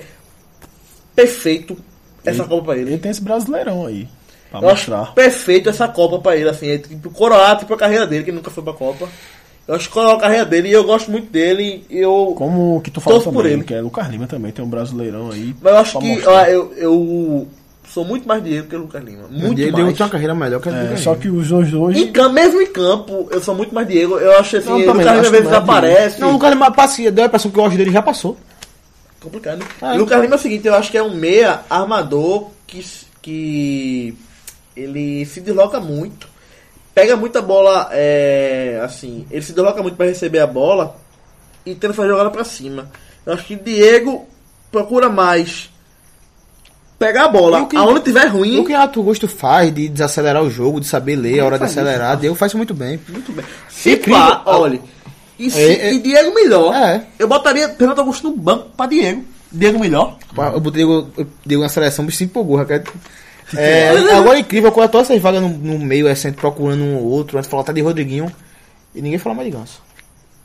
perfeito 1.16 1.78
essa 2.26 2.44
Copa 2.46 2.66
pra 2.66 2.78
ele. 2.78 2.92
Ele 2.92 2.98
tem 3.00 3.12
esse 3.12 3.22
brasileirão 3.22 3.86
aí. 3.86 4.08
Pra 4.50 4.62
Eu 4.62 4.70
acho 4.70 4.90
mostrar. 4.90 5.14
perfeito 5.14 5.68
essa 5.70 5.88
Copa 5.90 6.20
pra 6.20 6.38
ele, 6.38 6.48
assim, 6.48 6.70
é 6.70 6.78
tipo 6.78 7.10
coroar 7.10 7.58
tipo, 7.58 7.74
a 7.74 7.78
carreira 7.78 8.08
dele, 8.08 8.24
que 8.24 8.32
nunca 8.32 8.50
foi 8.50 8.64
pra 8.64 8.72
Copa. 8.72 9.10
Eu 9.68 9.76
acho 9.76 9.88
que 9.89 9.94
coroar 9.94 10.15
a 10.15 10.19
carreira 10.19 10.45
dele 10.45 10.69
e 10.69 10.72
eu 10.72 10.84
gosto 10.85 11.11
muito 11.11 11.30
dele. 11.30 11.84
e 11.89 11.98
Eu, 11.98 12.34
Como 12.38 12.80
que 12.81 12.89
tu 12.89 13.02
falou 13.02 13.19
Torço 13.19 13.34
por 13.34 13.41
também, 13.44 13.53
ele. 13.57 13.64
que 13.65 13.73
é 13.73 13.81
Lucas 13.81 14.07
Lima 14.07 14.26
também, 14.26 14.52
tem 14.52 14.64
um 14.64 14.69
brasileirão 14.69 15.30
aí. 15.31 15.53
mas 15.61 15.73
eu 15.73 15.80
acho 15.80 15.99
que 15.99 16.23
ó, 16.26 16.44
eu, 16.45 16.73
eu 16.77 17.48
sou 17.94 18.06
muito 18.06 18.26
mais 18.27 18.41
Diego 18.41 18.68
que 18.69 18.76
o 18.77 18.80
Lucas 18.80 19.03
Lima. 19.03 19.27
Muito 19.30 19.56
Diego 19.56 19.77
mais. 19.77 19.98
tem 19.98 20.06
uma 20.06 20.11
carreira 20.11 20.34
melhor 20.34 20.61
que 20.61 20.69
a 20.69 20.72
É, 20.72 20.95
só 20.95 21.15
que 21.15 21.27
os 21.27 21.49
dois 21.49 21.73
hoje. 21.73 22.02
Em 22.02 22.11
campo, 22.14 22.34
mesmo 22.34 22.61
em 22.61 22.68
campo, 22.68 23.27
eu 23.30 23.41
sou 23.41 23.53
muito 23.56 23.76
mais 23.76 23.85
Diego. 23.88 24.18
Eu 24.18 24.39
acho 24.39 24.56
assim, 24.56 24.69
Não, 24.69 24.77
o 24.77 24.85
também, 24.85 25.06
Lucas 25.06 25.11
Lima 25.11 25.22
às 25.22 25.30
vezes 25.30 25.45
não 25.45 25.52
é 25.52 25.53
desaparece. 25.60 26.22
Não, 26.22 26.30
o 26.30 26.31
Lucas 26.34 26.49
Lima 26.49 26.72
passeia, 26.72 27.11
deu 27.11 27.23
a 27.23 27.27
impressão 27.27 27.52
que 27.52 27.60
o 27.60 27.61
auge 27.61 27.76
dele 27.77 27.91
já 27.91 28.02
passou. 28.02 28.38
Complicado. 29.19 29.65
Ah, 29.81 29.95
E 29.95 29.98
o 29.98 30.02
Lucas 30.02 30.22
Lima 30.22 30.35
é 30.35 30.38
o 30.38 30.41
seguinte, 30.41 30.65
eu 30.68 30.76
acho 30.76 30.89
que 30.91 30.98
é 30.98 31.03
um 31.03 31.14
meia 31.14 31.61
armador 31.69 32.48
que, 32.65 32.85
que 33.22 34.15
ele 34.76 35.26
se 35.26 35.41
desloca 35.41 35.80
muito. 35.81 36.37
Pega 36.98 37.15
muita 37.15 37.44
bola, 37.44 37.90
é, 37.91 38.82
assim, 38.84 39.28
ele 39.30 39.44
se 39.44 39.53
desloca 39.53 39.84
muito 39.84 39.95
para 39.95 40.07
receber 40.07 40.40
a 40.40 40.48
bola 40.48 40.95
e 41.64 41.76
tenta 41.76 41.94
fazer 41.94 42.10
jogada 42.10 42.32
para 42.32 42.44
cima. 42.44 42.90
Eu 43.24 43.34
acho 43.34 43.45
que 43.45 43.56
Diego 43.56 44.26
procura 44.72 45.07
mais 45.07 45.69
pegar 46.98 47.26
a 47.26 47.28
bola 47.28 47.68
que- 47.68 47.78
aonde 47.78 47.99
tiver 47.99 48.26
ruim. 48.26 48.57
O 48.60 48.65
que 48.65 48.72
Renato 48.72 48.99
Augusto 48.99 49.28
faz 49.28 49.72
de 49.76 49.88
desacelerar 49.90 50.41
o 50.41 50.49
jogo, 50.49 50.80
de 50.80 50.88
saber 50.88 51.15
ler 51.18 51.40
a 51.41 51.45
hora 51.45 51.60
de 51.60 51.65
acelerar, 51.65 52.18
Diego 52.18 52.34
faz 52.34 52.49
isso 52.49 52.57
muito 52.57 52.74
bem. 52.74 52.99
Muito 53.07 53.32
bem. 53.32 53.45
Se 53.69 53.91
Incrível. 53.94 54.19
pá, 54.19 54.41
olha. 54.48 54.80
E, 55.38 55.52
se- 55.52 55.60
É, 55.61 55.90
é- 55.90 55.94
e 55.94 55.99
Diego 55.99 56.34
melhor. 56.34 56.74
É. 56.74 57.03
Eu 57.19 57.28
botaria 57.28 57.76
Renato 57.80 58.02
Augusto 58.02 58.30
no 58.32 58.36
banco 58.36 58.69
para 58.76 58.90
Diego. 58.90 59.24
Diego 59.52 59.80
melhor. 59.80 60.18
Eu 60.36 60.60
botei 60.60 60.82
eu 60.84 61.07
dei 61.45 61.57
uma 61.60 61.69
seleção, 61.69 62.03
me 62.03 62.11
se 62.11 62.24
empolgou, 62.24 62.57
Raquel. 62.57 62.82
É, 63.56 63.90
agora 64.14 64.38
é 64.38 64.41
incrível, 64.41 64.72
quando 64.72 64.90
todas 64.91 65.10
essas 65.10 65.22
vagas 65.22 65.41
no, 65.41 65.49
no 65.49 65.80
meio, 65.80 66.07
é 66.07 66.15
sempre 66.15 66.41
procurando 66.41 66.84
um 66.84 66.98
ou 66.98 67.03
outro, 67.06 67.38
antes 67.38 67.49
falou 67.49 67.64
tá 67.64 67.72
de 67.72 67.82
Rodriguinho, 67.82 68.32
e 68.94 69.02
ninguém 69.02 69.18
falou 69.19 69.36
mais 69.38 69.49
de 69.49 69.57
Ganso. 69.57 69.82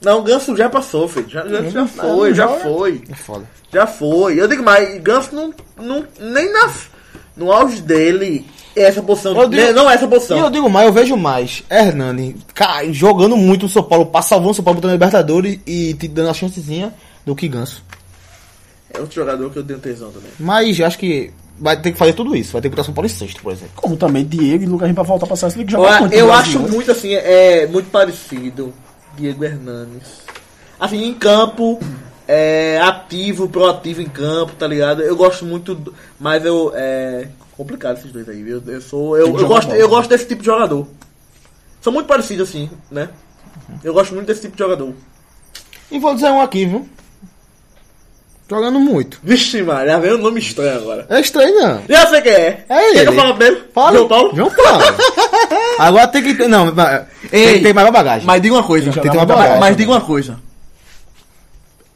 Não, 0.01 0.21
o 0.21 0.23
Ganso 0.23 0.57
já 0.57 0.69
passou, 0.69 1.09
filho. 1.09 1.29
Já, 1.29 1.47
já, 1.47 1.63
já 1.63 1.87
foi, 1.87 2.29
não 2.31 2.35
já 2.35 2.49
foi. 2.49 3.03
É 3.11 3.15
foda. 3.15 3.45
Já 3.73 3.87
foi. 3.87 4.41
Eu 4.41 4.49
digo 4.49 4.63
mais, 4.63 5.01
Ganso 5.01 5.35
não, 5.35 5.55
não 5.81 6.05
nem 6.21 6.53
na, 6.53 6.71
no 7.37 7.53
auge 7.53 7.81
dele 7.81 8.45
é 8.75 8.83
essa 8.83 9.03
posição. 9.03 9.37
Eu 9.41 9.49
digo- 9.49 9.73
não 9.73 9.89
é 9.91 9.95
essa 9.95 10.05
E 10.05 10.07
eu 10.07 10.11
posição. 10.11 10.51
digo 10.51 10.69
mais, 10.69 10.87
eu 10.87 10.93
vejo 10.93 11.17
mais 11.17 11.63
Hernani 11.71 12.37
cara, 12.55 12.93
jogando 12.93 13.37
muito 13.37 13.63
no 13.65 13.69
São 13.69 13.83
Paulo, 13.83 14.07
pa- 14.07 14.23
salvando 14.23 14.51
o 14.51 14.55
São 14.55 14.65
Paulo 14.65 14.81
botando 14.81 14.93
Libertadores 14.93 15.59
e 15.67 15.95
te 15.95 16.09
dando 16.09 16.31
a 16.31 16.35
chancezinha 16.35 16.93
do 17.25 17.35
que 17.37 17.47
Ganso. 17.49 17.85
É 18.93 18.99
outro 18.99 19.15
jogador 19.15 19.51
que 19.51 19.59
eu 19.59 19.65
tenho 19.65 19.79
tesão 19.79 20.11
também. 20.11 20.31
Mas 20.39 20.81
acho 20.81 20.99
que 20.99 21.31
vai 21.63 21.81
ter 21.81 21.93
que 21.93 21.99
fazer 21.99 22.13
tudo 22.13 22.35
isso, 22.35 22.53
vai 22.53 22.61
ter 22.61 22.69
que 22.69 22.75
botar 22.75 22.85
São 22.85 22.93
Paulo 22.93 23.07
em 23.07 23.13
sexto, 23.13 23.41
por 23.41 23.53
exemplo. 23.53 23.75
Como 23.77 23.97
também 23.97 24.25
Diego 24.25 24.65
e 24.65 24.67
Lucas 24.67 24.93
pra 24.93 25.05
voltar 25.05 25.27
pra 25.29 25.37
seleção, 25.37 25.59
tem 25.59 25.67
que 25.67 25.75
Eu, 25.75 25.81
eu 26.27 26.33
acho 26.33 26.59
Brasil, 26.59 26.75
muito 26.75 26.91
assim, 26.91 27.15
é 27.15 27.67
muito 27.69 27.89
parecido. 27.91 28.75
Diego 29.17 29.45
Hernanes. 29.45 30.23
Assim, 30.81 31.05
em 31.05 31.15
campo, 31.15 31.79
é, 32.27 32.81
ativo, 32.83 33.49
proativo 33.49 34.03
em 34.03 34.09
campo, 34.09 34.53
tá 34.59 34.67
ligado? 34.67 35.03
Eu 35.03 35.15
gosto 35.15 35.45
muito, 35.45 35.75
do- 35.75 35.95
mas 36.19 36.45
eu. 36.45 36.73
É 36.75 37.29
complicado 37.57 37.99
esses 37.99 38.11
dois 38.11 38.29
aí, 38.29 38.43
viu? 38.43 38.61
Eu 38.67 38.81
sou. 38.81 39.17
Eu, 39.17 39.27
eu 39.39 39.47
gosto, 39.47 39.71
eu 39.73 39.89
gosto 39.89 40.09
desse 40.09 40.27
tipo 40.27 40.41
de 40.41 40.47
jogador. 40.47 40.87
São 41.81 41.93
muito 41.93 42.07
parecidos 42.07 42.49
assim, 42.49 42.69
né? 42.91 43.11
Eu 43.85 43.93
gosto 43.93 44.15
muito 44.15 44.27
desse 44.27 44.41
tipo 44.41 44.55
de 44.57 44.59
jogador. 44.63 44.93
E 45.91 45.99
vou 45.99 46.15
dizer 46.15 46.31
um 46.31 46.41
aqui, 46.41 46.65
viu? 46.67 46.89
Jogando 48.53 48.79
muito. 48.81 49.19
Vixe, 49.23 49.65
já 49.65 49.99
veio 49.99 50.17
um 50.17 50.23
nome 50.23 50.39
estranho 50.41 50.77
agora. 50.77 51.07
É 51.09 51.21
estranho, 51.21 51.55
não. 51.61 51.83
Já 51.89 52.07
sei 52.07 52.21
quem 52.21 52.33
é. 52.33 52.65
É 52.69 52.85
ele. 52.91 52.95
Quer 52.95 53.03
que 53.05 53.09
eu 53.09 53.15
falo 53.15 53.35
primeiro? 53.35 53.65
Fala. 53.75 53.97
João 53.97 54.09
Paulo? 54.09 54.37
João 54.37 54.51
Paulo. 54.51 54.83
Agora 55.79 56.07
tem 56.09 56.23
que 56.23 56.35
ter. 56.35 56.49
Não, 56.49 56.73
mas- 56.75 57.03
tem 57.31 57.41
Ei, 57.41 57.55
que 57.59 57.65
ter 57.65 57.73
mais 57.75 57.91
bagagem. 57.91 58.27
Mas 58.27 58.43
diga 58.43 58.55
uma 58.55 58.63
coisa. 58.63 58.85
Tem 58.93 59.03
que 59.03 59.09
ter 59.11 59.17
muita 59.17 59.35
bagagem. 59.35 59.61
Mas 59.61 59.77
diga 59.77 59.91
uma 59.91 60.01
coisa. 60.01 60.39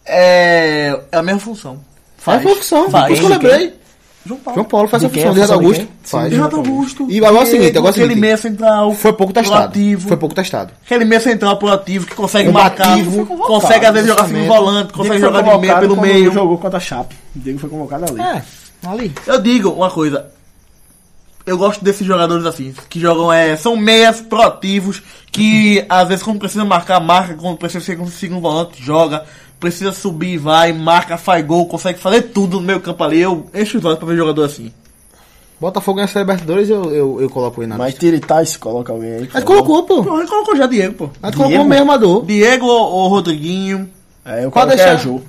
É, 0.05 0.99
é 1.13 1.17
a 1.19 1.23
mesma 1.23 1.41
função. 1.41 1.81
Faz 2.17 2.45
a 2.45 2.49
função. 2.49 2.91
Faz. 2.91 3.07
Por 3.07 3.13
isso 3.13 3.21
que 3.21 3.27
eu 3.27 3.31
lembrei. 3.31 3.75
João 4.27 4.41
Paulo. 4.41 4.55
João 4.57 4.65
Paulo 4.69 4.89
faz 4.89 5.01
De 5.03 5.07
a 5.07 5.11
quem? 5.11 5.23
função. 5.23 5.35
De 5.35 5.41
Renato 5.41 5.55
Augusto. 5.55 5.89
Faz. 6.03 6.33
Renato 6.33 6.57
Augusto. 6.57 7.07
E 7.11 7.19
agora 7.19 7.37
é 7.37 7.43
o 7.43 7.47
seguinte, 7.51 7.79
agora 7.79 7.79
é 7.79 7.87
o 7.87 7.91
aquele 7.91 8.07
seguinte. 8.09 8.21
meia 8.21 8.37
central. 8.37 8.95
Foi 8.95 9.13
pouco 9.13 9.33
testado. 9.33 9.59
proativo. 9.61 10.09
Foi 10.09 10.17
pouco 10.17 10.35
testado. 10.35 10.73
Aquele 10.85 11.05
meia 11.05 11.21
central 11.21 11.57
proativo 11.59 12.07
que 12.07 12.15
consegue 12.15 12.49
Combativo. 12.49 13.17
marcar, 13.27 13.47
consegue 13.47 13.87
às 13.87 13.93
vezes 13.93 14.09
jogar 14.09 14.23
assim 14.23 14.33
no 14.33 14.39
lançamento. 14.41 14.65
volante, 14.65 14.93
consegue 14.93 15.21
jogar 15.21 15.43
de 15.43 15.59
meia 15.59 15.79
pelo 15.79 16.01
meio. 16.01 16.33
jogou 16.33 16.59
contra 16.59 16.77
a 16.77 16.81
Chape. 16.81 17.15
O 17.35 17.39
Diego 17.39 17.59
foi 17.59 17.71
convocado 17.71 18.05
ali. 18.11 18.21
É, 18.21 18.43
ali. 18.87 19.13
Eu 19.27 19.41
digo 19.41 19.71
uma 19.71 19.91
coisa. 19.91 20.27
Eu 21.45 21.57
gosto 21.57 21.85
desses 21.85 22.05
jogadores 22.05 22.45
assim, 22.45 22.75
que 22.91 22.99
jogam, 22.99 23.33
é, 23.33 23.55
são 23.57 23.77
meias 23.77 24.21
proativos, 24.21 25.01
que 25.31 25.85
às 25.89 26.09
vezes 26.09 26.25
quando 26.25 26.41
precisa 26.41 26.65
marcar, 26.65 26.99
marca, 26.99 27.35
quando 27.35 27.57
precisa 27.57 27.85
ser 27.85 28.01
um 28.01 28.09
segundo 28.09 28.41
volante, 28.41 28.83
joga, 28.83 29.23
precisa 29.59 29.93
subir, 29.93 30.39
vai, 30.39 30.73
marca, 30.73 31.17
faz 31.17 31.45
gol, 31.45 31.67
consegue 31.67 31.99
fazer 31.99 32.23
tudo 32.23 32.61
no 32.61 32.67
meio 32.67 32.81
campo 32.81 33.03
ali. 33.05 33.21
Eu 33.21 33.47
encho 33.55 33.79
os 33.79 33.85
olhos 33.85 33.99
pra 33.99 34.09
ver 34.09 34.17
jogador 34.17 34.45
assim. 34.45 34.73
Botafogo 35.59 35.97
ganha 35.97 36.11
a 36.15 36.19
Libertadores, 36.19 36.69
eu, 36.69 36.85
eu, 36.95 37.21
eu 37.23 37.31
coloco 37.31 37.63
ele 37.63 37.69
na 37.69 37.79
Mas 37.79 37.87
lista. 37.89 38.01
tira 38.01 38.17
e 38.17 38.21
Tais, 38.21 38.57
coloca 38.59 38.93
alguém 38.93 39.11
aí. 39.13 39.27
favor. 39.47 39.65
colocou, 39.65 39.83
pô. 39.85 40.05
Pô, 40.05 40.19
ele 40.19 40.29
colocou 40.29 40.55
já 40.57 40.67
Diego, 40.67 40.95
pô. 40.95 41.05
Gente 41.25 41.37
colocou 41.37 41.61
o 41.61 41.65
mesmo 41.65 41.83
armador. 41.83 42.25
Diego 42.27 42.67
ou, 42.67 43.09
Rodriguinho. 43.09 43.89
É, 44.25 44.45
eu 44.45 44.51
Pode 44.51 44.67
coloquei 44.67 44.77
deixar. 44.77 44.93
a 44.93 44.97
Jô. 44.97 45.21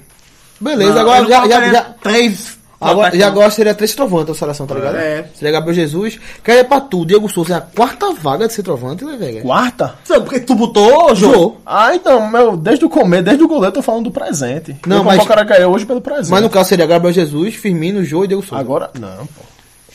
Beleza, 0.59 0.93
Não, 0.95 1.01
agora 1.01 1.21
não 1.21 1.29
já, 1.29 1.47
já, 1.47 1.71
já, 1.71 1.81
Três. 2.01 2.56
Agora, 2.79 3.11
já 3.17 3.25
não. 3.25 3.31
agora 3.31 3.51
seria 3.51 3.73
três 3.73 3.91
centroavantes 3.91 4.27
da 4.27 4.33
seleção, 4.35 4.67
tá 4.67 4.75
ligado? 4.75 4.95
É. 4.97 5.25
Seria 5.33 5.51
Gabriel 5.51 5.75
Jesus. 5.75 6.19
Quer 6.43 6.59
ir 6.59 6.63
pra 6.65 6.79
tu, 6.79 7.05
Diego 7.05 7.27
Souza 7.29 7.53
é 7.53 7.57
a 7.57 7.61
quarta 7.61 8.13
vaga 8.13 8.47
de 8.47 8.53
centroavante, 8.53 9.03
né, 9.03 9.15
velho? 9.17 9.41
Quarta? 9.41 9.95
Não, 10.09 10.21
porque 10.21 10.39
tu 10.39 10.53
botou, 10.55 11.15
Jô. 11.15 11.33
Jô. 11.33 11.55
Ah, 11.65 11.95
então, 11.95 12.29
meu, 12.29 12.55
desde 12.55 12.85
o 12.85 12.89
começo, 12.89 13.23
desde 13.23 13.43
o 13.43 13.47
goleiro, 13.47 13.67
eu 13.69 13.71
tô 13.73 13.81
falando 13.81 14.05
do 14.05 14.11
presente. 14.11 14.75
Não, 14.85 14.97
eu 14.97 15.03
mas- 15.03 15.23
o 15.23 15.25
cara 15.25 15.67
hoje 15.69 15.85
pelo 15.85 16.01
presente. 16.01 16.31
Mas 16.31 16.41
no 16.43 16.49
caso 16.49 16.69
seria 16.69 16.85
Gabriel 16.85 17.13
Jesus, 17.13 17.55
Firmino, 17.55 18.03
Jô 18.03 18.23
e 18.23 18.27
Diego 18.27 18.43
Souza. 18.43 18.59
Agora, 18.61 18.89
não, 18.99 19.25
pô. 19.27 19.41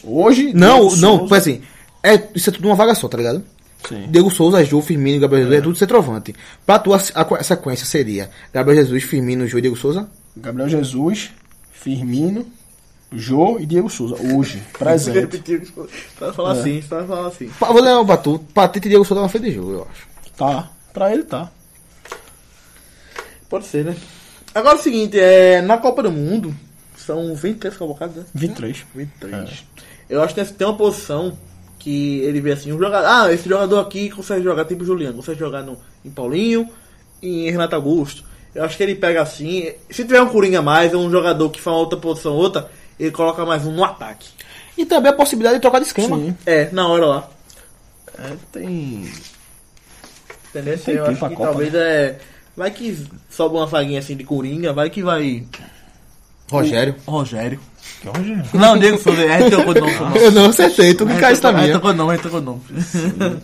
Hoje. 0.04 0.52
Não, 0.54 0.80
Diego 0.88 0.96
não, 0.96 1.16
Souza- 1.18 1.28
foi 1.28 1.38
assim. 1.38 1.60
É, 2.02 2.20
isso 2.34 2.50
é 2.50 2.52
tudo 2.52 2.66
uma 2.66 2.74
vaga 2.74 2.94
só, 2.94 3.06
tá 3.08 3.16
ligado? 3.16 3.42
Sim. 3.88 4.06
Diego 4.08 4.30
Souza, 4.30 4.64
Jô, 4.64 4.80
Firmino 4.82 5.16
e 5.16 5.20
Gabriel 5.20 5.44
Jesus 5.44 5.58
é 5.58 5.62
tudo 5.62 5.76
centroavante. 5.78 6.34
Pra 6.66 6.78
tu, 6.78 6.92
a, 6.92 6.96
a- 7.14 7.36
a 7.38 7.42
sequência 7.44 7.86
seria 7.86 8.28
Gabriel 8.52 8.82
Jesus, 8.84 9.02
Firmino, 9.04 9.46
Jô 9.46 9.58
e 9.58 9.60
Diego 9.60 9.76
Souza. 9.76 10.08
Gabriel 10.36 10.68
Jesus, 10.68 11.30
Firmino, 11.72 12.44
Jô 13.12 13.58
e 13.58 13.66
Diego 13.66 13.88
Souza. 13.90 14.16
Hoje, 14.34 14.62
presente. 14.78 15.38
Pra 16.18 16.32
falar 16.32 16.52
assim, 16.52 16.82
pra 16.88 17.04
falar 17.04 17.28
assim. 17.28 17.48
Pa- 17.58 17.72
Vou 17.72 17.82
levar 17.82 18.04
pra 18.04 18.16
tu. 18.16 18.38
Patete 18.54 18.86
e 18.86 18.90
Diego 18.90 19.04
Souza 19.04 19.22
na 19.22 19.28
frente 19.28 19.44
de 19.46 19.52
Jô, 19.52 19.70
eu 19.72 19.86
acho. 19.90 20.06
Tá. 20.36 20.70
Pra 20.92 21.12
ele 21.12 21.22
tá. 21.24 21.50
Pode 23.48 23.66
ser, 23.66 23.84
né? 23.84 23.96
Agora 24.54 24.76
é 24.76 24.80
o 24.80 24.82
seguinte, 24.82 25.18
é, 25.18 25.62
na 25.62 25.78
Copa 25.78 26.02
do 26.02 26.10
Mundo, 26.12 26.54
são 26.96 27.34
23 27.34 27.76
convocados, 27.76 28.16
né? 28.16 28.24
23. 28.34 28.84
23. 28.94 29.64
Eu 30.08 30.22
acho 30.22 30.34
que 30.34 30.44
tem 30.44 30.66
uma 30.66 30.76
posição 30.76 31.36
que 31.78 32.18
ele 32.20 32.40
vê 32.40 32.52
assim, 32.52 32.72
um 32.72 32.78
jogador, 32.78 33.06
ah, 33.08 33.32
esse 33.32 33.48
jogador 33.48 33.80
aqui 33.80 34.10
consegue 34.10 34.42
jogar 34.44 34.64
tipo 34.66 34.84
Juliano, 34.84 35.16
consegue 35.16 35.38
jogar 35.38 35.62
no, 35.62 35.76
em 36.04 36.10
Paulinho 36.10 36.68
e 37.20 37.48
em 37.48 37.50
Renato 37.50 37.74
Augusto. 37.74 38.24
Eu 38.54 38.62
acho 38.64 38.76
que 38.76 38.82
ele 38.82 38.94
pega 38.94 39.22
assim, 39.22 39.72
se 39.90 40.04
tiver 40.04 40.20
um 40.22 40.28
Coringa 40.28 40.60
mais, 40.60 40.92
é 40.92 40.96
um 40.96 41.10
jogador 41.10 41.48
que 41.50 41.60
faz 41.60 41.76
outra 41.76 41.98
posição, 41.98 42.34
outra, 42.34 42.70
ele 43.02 43.10
coloca 43.10 43.44
mais 43.44 43.66
um 43.66 43.72
no 43.72 43.84
ataque. 43.84 44.28
E 44.78 44.86
também 44.86 45.10
a 45.10 45.14
possibilidade 45.14 45.56
de 45.56 45.60
trocar 45.60 45.80
de 45.80 45.86
esquema. 45.86 46.16
Sim. 46.16 46.36
É, 46.46 46.68
na 46.72 46.86
hora 46.86 47.06
lá. 47.06 47.28
É, 48.18 48.32
tem. 48.52 49.10
Entendeu? 50.50 50.78
Tem 50.78 50.94
eu 50.94 51.06
acho 51.06 51.14
que 51.14 51.20
Copa, 51.34 51.44
talvez 51.44 51.74
é. 51.74 52.18
Vai 52.56 52.70
que 52.70 53.06
sobe 53.30 53.56
uma 53.56 53.66
vaguinha 53.66 53.98
assim 53.98 54.16
de 54.16 54.24
Coringa, 54.24 54.72
vai 54.72 54.88
que 54.90 55.02
vai. 55.02 55.44
Rogério. 56.50 56.94
Rogério. 57.06 57.58
Que? 58.00 58.56
Não, 58.56 58.78
Diego 58.78 58.98
Souza, 58.98 59.22
trocou 59.50 59.74
de 59.74 59.80
nome. 59.80 60.18
Eu 60.18 60.30
não 60.30 60.46
acertei, 60.46 60.94
tu 60.94 61.06
que 61.06 61.12
A 61.12 61.18
cai 61.18 61.34
gente 61.34 61.52
minha. 61.52 61.70
trocou 61.70 61.92
de 61.92 61.98
nome, 61.98 62.18
trocou 62.18 62.40
de 62.40 62.46
nome. 62.46 62.60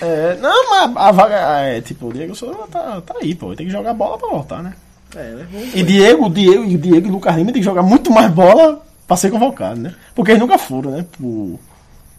É, 0.00 0.36
não, 0.36 0.70
mas 0.70 0.96
a 0.96 1.12
vaga 1.12 1.36
é 1.62 1.80
tipo, 1.80 2.06
o 2.06 2.12
Diego 2.12 2.34
Souza 2.34 2.56
tá, 2.70 3.02
tá 3.02 3.14
aí, 3.20 3.34
pô. 3.34 3.48
Ele 3.48 3.56
tem 3.56 3.66
que 3.66 3.72
jogar 3.72 3.92
bola 3.92 4.16
pra 4.16 4.28
voltar, 4.28 4.62
né? 4.62 4.72
É, 5.14 5.22
né? 5.32 5.46
E 5.74 5.82
Diego, 5.82 6.30
Diego 6.30 6.64
e 6.64 6.76
o 6.76 6.78
Diego 6.78 7.06
e 7.06 7.10
o 7.10 7.12
Lucas 7.12 7.34
Lima 7.36 7.52
tem 7.52 7.60
que 7.60 7.68
jogar 7.68 7.82
muito 7.82 8.10
mais 8.10 8.30
bola 8.32 8.80
pra 9.10 9.16
ser 9.16 9.28
convocado, 9.30 9.80
né? 9.80 9.92
Porque 10.14 10.30
eles 10.30 10.40
nunca 10.40 10.56
foram, 10.56 10.92
né? 10.92 11.04
Por, 11.18 11.58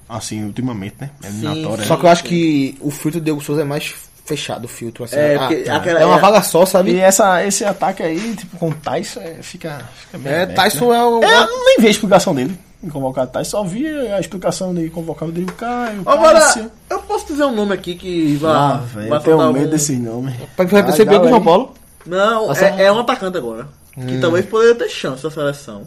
assim, 0.09 0.43
ultimamente, 0.43 0.95
né? 0.99 1.09
Eliminatória. 1.23 1.85
Só 1.85 1.95
que 1.95 2.05
eu 2.05 2.09
acho 2.09 2.23
que 2.25 2.77
o 2.81 2.91
filtro 2.91 3.21
do 3.21 3.23
Diego 3.23 3.39
Souza 3.41 3.61
é 3.61 3.63
mais 3.63 3.93
fechado, 4.25 4.65
o 4.65 4.67
filtro. 4.67 5.05
Assim. 5.05 5.15
É, 5.15 5.35
Ah, 5.35 5.39
porque 5.39 5.55
tá. 5.63 5.75
aquela- 5.77 5.99
é 6.01 6.05
uma 6.05 6.17
é- 6.17 6.19
vaga 6.19 6.41
só, 6.41 6.63
E 6.63 6.67
sabe? 6.67 6.99
essa, 6.99 7.45
esse 7.45 7.63
ataque 7.63 8.03
aí, 8.03 8.35
tipo, 8.35 8.57
com 8.57 8.67
o 8.69 8.73
Tyson, 8.73 9.21
é, 9.21 9.35
fica, 9.41 9.81
fica 9.95 10.17
bem 10.17 10.33
É, 10.33 10.43
aberto, 10.43 10.55
Tyson 10.57 10.89
né? 10.91 10.97
é 10.97 11.03
o. 11.05 11.23
É, 11.23 11.43
eu 11.43 11.65
nem 11.65 11.77
vi 11.79 11.87
a 11.87 11.91
explicação 11.91 12.35
dele 12.35 12.59
em 12.83 12.89
convocar 12.89 13.23
o 13.23 13.27
Tyson, 13.27 13.49
só 13.51 13.63
vi 13.63 13.87
a 13.87 14.19
explicação 14.19 14.73
de 14.73 14.89
convocar 14.89 15.23
o 15.23 15.31
Rodrigo 15.31 15.53
Caio, 15.53 16.01
Agora, 16.05 16.39
Cássio. 16.41 16.69
eu 16.89 16.99
posso 16.99 17.27
dizer 17.27 17.45
um 17.45 17.55
nome 17.55 17.73
aqui 17.73 17.95
que 17.95 18.35
vai. 18.35 18.51
Ah, 18.53 18.83
vai 18.93 19.03
velho, 19.03 19.15
eu 19.15 19.19
tenho 19.21 19.37
medo 19.37 19.47
algum- 19.59 19.67
desses 19.69 19.97
nomes. 19.97 20.35
Pra 20.57 20.65
vai 20.65 20.83
perceber 20.83 21.19
que 21.21 21.25
o 21.25 21.29
João. 21.29 21.41
Paulo. 21.43 21.73
Não, 22.05 22.51
é, 22.53 22.83
é 22.83 22.91
um 22.91 22.99
atacante 22.99 23.37
agora. 23.37 23.67
Que 23.93 24.19
talvez 24.19 24.45
poderia 24.45 24.73
ter 24.75 24.89
chance 24.89 25.21
na 25.23 25.29
seleção. 25.29 25.83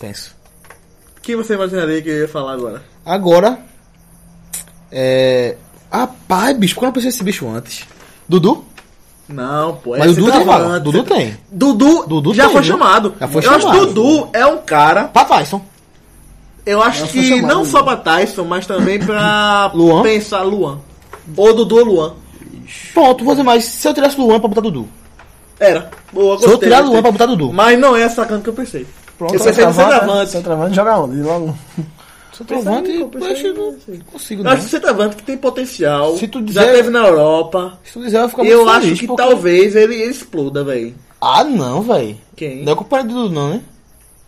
Tenso. 0.00 0.34
Quem 1.22 1.36
você 1.36 1.54
imaginaria 1.54 2.00
que 2.00 2.08
eu 2.08 2.20
ia 2.20 2.28
falar 2.28 2.52
agora? 2.54 2.82
Agora. 3.04 3.58
É. 4.90 5.56
Rapaz, 5.92 6.56
bicho, 6.56 6.74
quando 6.74 6.86
eu 6.88 6.92
pensei 6.94 7.08
nesse 7.08 7.22
bicho 7.24 7.48
antes? 7.48 7.84
Dudu? 8.28 8.64
Não, 9.28 9.76
pô. 9.76 9.96
Mas 9.96 10.12
o 10.12 10.14
Dudu 10.20 10.32
tem 10.32 10.44
vaga. 10.44 10.80
Dudu 10.80 11.02
tem. 11.04 11.36
Dudu, 11.50 12.04
Dudu 12.06 12.34
já 12.34 12.44
tem, 12.44 12.52
foi 12.52 12.62
viu? 12.62 12.72
chamado. 12.72 13.14
Já 13.20 13.28
foi 13.28 13.44
eu 13.44 13.50
acho 13.50 13.66
que 13.66 13.72
chamado. 13.74 13.86
Dudu 13.94 14.28
é 14.32 14.46
um 14.46 14.58
cara. 14.58 15.04
Pra 15.04 15.24
Tyson. 15.24 15.60
Eu 16.66 16.82
acho 16.82 17.06
Já 17.06 17.12
que 17.12 17.28
chamado, 17.28 17.54
não 17.54 17.64
só 17.64 17.82
pra 17.82 17.96
Tyson, 17.96 18.44
mas 18.44 18.66
também 18.66 18.98
pra 18.98 19.70
Luan? 19.74 20.02
pensar 20.02 20.42
Luan. 20.42 20.80
Ou 21.36 21.54
Dudu 21.54 21.76
ou 21.78 21.84
Luan. 21.84 22.14
Pronto, 22.94 23.24
vou 23.24 23.34
dizer 23.34 23.44
mais. 23.44 23.64
Se 23.64 23.86
eu 23.86 23.94
tirasse 23.94 24.18
Luan 24.18 24.40
pra 24.40 24.48
botar 24.48 24.60
Dudu. 24.62 24.88
Era. 25.58 25.90
Boa, 26.12 26.38
Se 26.38 26.44
eu 26.44 26.50
gostei, 26.50 26.68
tirar 26.68 26.78
gostei. 26.80 26.92
Luan 26.94 27.02
pra 27.02 27.12
botar 27.12 27.26
Dudu. 27.26 27.52
Mas 27.52 27.78
não 27.78 27.94
é 27.96 28.02
essa 28.02 28.22
atacante 28.22 28.44
que 28.44 28.50
eu 28.50 28.54
pensei. 28.54 28.86
Pronto, 29.20 29.34
eu 29.34 29.40
pensei 29.44 29.66
no 29.66 29.72
centroavante. 29.74 30.30
Centroavante 30.32 30.76
joga 30.76 30.98
onde? 30.98 31.16
Logo. 31.22 31.54
Centroavante, 32.32 32.82
Pensei, 32.88 33.02
eu 33.02 33.08
pensei, 33.08 33.32
acho 33.32 33.42
que 33.42 33.52
não 33.52 34.04
consigo 34.12 34.42
Eu 34.42 34.48
acho 34.50 34.60
que 34.62 34.66
o 34.66 34.70
centroavante 34.70 35.16
que 35.16 35.22
tem 35.24 35.36
potencial. 35.36 36.16
Se 36.16 36.26
tu 36.26 36.38
Já 36.38 36.62
dizer- 36.64 36.72
teve 36.76 36.88
na 36.90 37.06
Europa. 37.06 37.78
Se 37.84 37.92
tu 37.92 38.00
dizer, 38.00 38.16
eu 38.18 38.28
ficar 38.30 38.42
muito 38.44 38.54
Eu 38.54 38.68
acho 38.68 38.80
feliz, 38.80 39.00
que 39.00 39.06
porque- 39.06 39.22
talvez 39.22 39.76
ele, 39.76 39.94
ele 39.96 40.10
exploda, 40.10 40.64
velho. 40.64 40.94
Ah, 41.20 41.44
não, 41.44 41.82
velho. 41.82 42.16
Quem? 42.34 42.64
Não 42.64 42.72
é 42.72 42.76
companheiro 42.76 43.12
do 43.12 43.22
Dudu, 43.24 43.34
não, 43.34 43.48
né? 43.50 43.60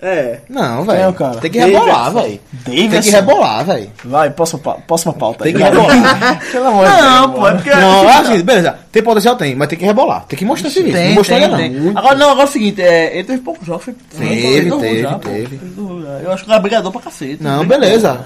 É. 0.02 0.40
Não, 0.48 0.82
é 0.82 0.84
velho. 0.84 1.12
cara? 1.14 1.36
Tem 1.36 1.48
que 1.48 1.58
rebolar, 1.60 2.12
velho. 2.12 2.40
Tem 2.64 2.88
que 3.00 3.10
rebolar, 3.10 3.64
velho. 3.64 3.88
Vai, 4.04 4.30
próxima, 4.30 4.58
próxima 4.84 5.12
pauta. 5.12 5.44
Tem 5.44 5.54
que 5.54 5.62
rebolar. 5.62 6.40
Pelo 6.50 6.66
amor 6.66 6.86
de 6.86 6.92
Não, 6.92 7.26
Deus, 7.28 7.38
pô, 7.38 7.48
é 7.48 7.52
porque. 7.54 7.70
Não, 7.70 8.10
é 8.10 8.16
assim, 8.16 8.42
beleza. 8.42 8.78
Tem 8.90 9.02
potencial, 9.02 9.36
tem, 9.36 9.54
mas 9.54 9.68
tem 9.68 9.78
que 9.78 9.84
rebolar. 9.84 10.24
Tem 10.26 10.36
que 10.36 10.44
mostrar 10.44 10.70
serviço. 10.70 10.98
Não 10.98 11.14
mostrou 11.14 11.38
ainda, 11.38 11.56
não. 11.56 11.90
Agora, 11.96 12.14
não, 12.16 12.30
agora 12.30 12.46
é 12.46 12.50
o 12.50 12.52
seguinte, 12.52 12.82
é, 12.82 13.14
ele 13.16 13.24
teve 13.24 13.42
poucos 13.42 13.64
jogos. 13.64 13.84
Foi, 13.84 13.94
Teve, 13.94 14.70
teve, 14.70 15.18
teve. 15.20 15.60
Já. 15.62 16.18
Eu 16.24 16.32
acho 16.32 16.44
que 16.44 16.52
é 16.52 16.58
brigador 16.58 16.90
pra 16.90 17.00
cacete. 17.00 17.40
Não, 17.40 17.64
beleza. 17.64 18.18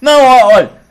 Não, 0.00 0.22
olha. 0.22 0.85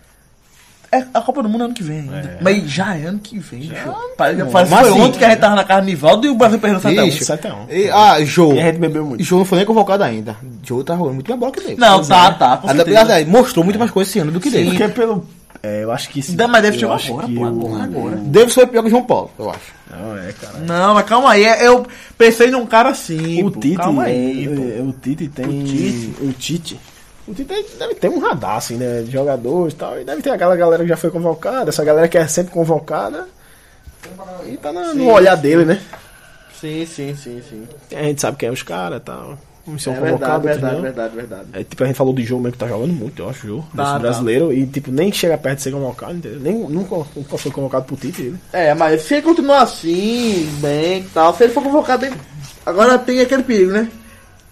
É 0.98 1.06
a 1.14 1.22
Copa 1.22 1.44
do 1.44 1.50
Mundo 1.50 1.62
é 1.62 1.66
ano 1.66 1.74
que 1.74 1.84
vem 1.84 2.00
ainda. 2.00 2.38
Mas 2.42 2.64
já 2.70 2.96
é 2.96 3.06
ano 3.06 3.20
que 3.20 3.38
vem, 3.40 3.62
bicho. 3.62 3.74
Parece, 4.18 4.44
parece 4.46 4.70
que 4.70 4.76
Mas 4.76 4.88
foi 4.88 4.90
assim, 4.90 5.02
ontem 5.02 5.18
que 5.20 5.26
a 5.26 5.30
gente 5.30 5.40
tava 5.40 5.56
na 5.56 5.64
casa 5.64 5.82
de 5.82 5.88
Nivaldo 5.88 6.26
e 6.28 6.30
o 6.30 6.36
Brasil 6.36 6.60
perdeu 6.60 6.80
7 6.80 7.08
Ixi. 7.08 7.26
7 7.26 7.48
a 7.48 7.54
1. 7.56 7.58
E, 7.70 7.90
ah, 7.90 8.24
Jô. 8.24 8.54
E 8.54 8.60
a 8.62 8.66
gente 8.66 8.78
bebeu 8.80 9.06
muito. 9.06 9.24
Jô 9.24 9.38
não 9.38 9.46
foi 9.46 9.58
nem 9.58 9.68
convocado 9.68 10.04
ainda. 10.04 10.36
Jô 10.64 10.84
tá 10.84 10.96
jogando 10.96 11.16
muito 11.16 11.28
mais 11.30 11.40
bola 11.40 11.52
que 11.52 11.60
Davis. 11.62 11.78
Não, 11.78 12.04
tá, 12.04 12.32
tá, 12.32 12.58
com 12.58 12.68
Até 12.68 12.78
certeza. 12.78 13.00
porque, 13.00 13.12
assim, 13.14 13.26
mostrou 13.26 13.64
muito 13.66 13.80
mais 13.80 13.92
coisa 13.92 14.10
esse 14.10 14.20
ano 14.20 14.32
do 14.32 14.40
que 14.40 14.50
Davis. 14.50 14.70
Porque 14.70 14.88
pelo. 14.90 15.26
É, 15.64 15.84
eu 15.84 15.92
acho 15.92 16.10
que 16.10 16.22
sim. 16.22 16.36
Mais 16.48 16.62
deve 16.64 16.78
chegar 16.78 16.94
acho 16.94 17.12
agora, 17.12 17.28
pô, 17.28 17.44
agora, 17.46 17.84
agora. 17.84 18.16
Davis 18.18 18.54
foi 18.54 18.68
pior 18.68 18.82
que 18.84 18.88
o 18.88 18.92
João 18.92 19.04
Paulo, 19.04 19.32
eu 19.40 19.50
acho. 19.50 19.74
Não, 19.90 20.18
é, 20.18 20.32
cara. 20.34 20.58
Não, 20.60 20.94
mas 20.94 21.06
calma 21.06 21.32
aí. 21.32 21.44
é- 21.44 21.68
Eu 21.68 21.86
pensei 22.18 22.52
num 22.52 22.66
cara 22.68 22.90
assim. 22.90 23.44
O 23.44 23.50
pô. 23.50 23.60
Tite, 23.60 23.76
Calma 23.78 24.04
aí, 24.04 24.48
pô. 24.48 24.62
é, 24.62 24.82
o 24.82 24.94
Tite 24.94 25.28
tem. 25.30 25.46
O 25.46 25.64
Tite. 25.64 26.14
O 26.22 26.34
Tite. 26.34 26.80
O 27.28 27.34
Tite 27.34 27.54
deve 27.80 27.96
ter 27.96 28.10
um 28.10 28.20
radar, 28.20 28.58
assim, 28.58 28.76
né? 28.78 29.02
De 29.02 29.12
jogadores 29.12 29.74
e 29.74 29.78
tal. 29.78 30.00
E 30.00 30.04
deve 30.04 30.22
ter 30.22 30.30
aquela 30.30 30.56
galera 30.56 30.84
que 30.84 30.90
já 30.90 30.98
foi 30.98 31.10
convocada, 31.10 31.70
essa 31.70 31.84
galera 31.84 32.08
que 32.08 32.18
é 32.18 32.28
sempre 32.28 32.52
convocada. 32.54 33.28
E 34.46 34.58
tá 34.58 34.72
na- 34.72 34.94
no 34.94 35.10
olhar 35.12 35.36
dele, 35.36 35.66
né? 35.66 35.82
Sim, 36.60 36.86
sim, 36.86 37.16
sim, 37.16 37.42
sim. 37.50 37.68
A 37.96 38.04
gente 38.04 38.22
sabe 38.22 38.38
quem 38.38 38.50
é 38.50 38.52
os 38.52 38.62
caras 38.64 39.00
e 39.00 39.02
tal. 39.02 39.38
Uns 39.68 39.82
são 39.82 39.94
É 39.94 39.96
verdade, 40.00 40.14
convocados, 40.20 40.46
verdade, 40.46 40.76
não. 40.76 40.82
verdade, 40.84 41.16
verdade. 41.16 41.46
É, 41.54 41.64
tipo, 41.64 41.84
a 41.84 41.88
gente 41.88 41.96
falou 41.96 42.14
de 42.14 42.24
jogo 42.24 42.44
mesmo 42.44 42.54
que 42.54 42.60
tá 42.60 42.68
jogando 42.68 42.94
muito, 42.94 43.20
eu 43.24 43.30
acho, 43.30 43.46
o 43.46 43.50
jogo. 43.50 43.68
Tá, 43.76 43.94
tá. 43.94 44.00
brasileiro. 44.00 44.54
E, 44.54 44.68
tipo, 44.68 44.92
nem 44.92 45.12
chega 45.12 45.36
perto 45.40 45.58
de 45.58 45.64
ser 45.64 45.72
convocado, 45.72 46.14
entendeu? 46.14 46.40
Nem, 46.40 46.54
nunca, 46.56 46.96
nunca 47.16 47.38
foi 47.40 47.52
convocado 47.52 47.86
pro 47.86 47.96
Tite, 47.96 48.22
ele. 48.22 48.38
É, 48.54 48.76
mas 48.76 49.02
se 49.02 49.16
ele 49.16 49.24
continuar 49.24 49.64
assim, 49.64 50.48
bem 50.62 51.00
e 51.00 51.04
tal, 51.06 51.36
se 51.36 51.44
ele 51.46 51.54
for 51.54 51.64
convocado. 51.64 52.06
ele- 52.06 52.16
Agora 52.64 53.00
tem 53.00 53.20
aquele 53.22 53.42
perigo, 53.42 53.72
né? 53.72 53.90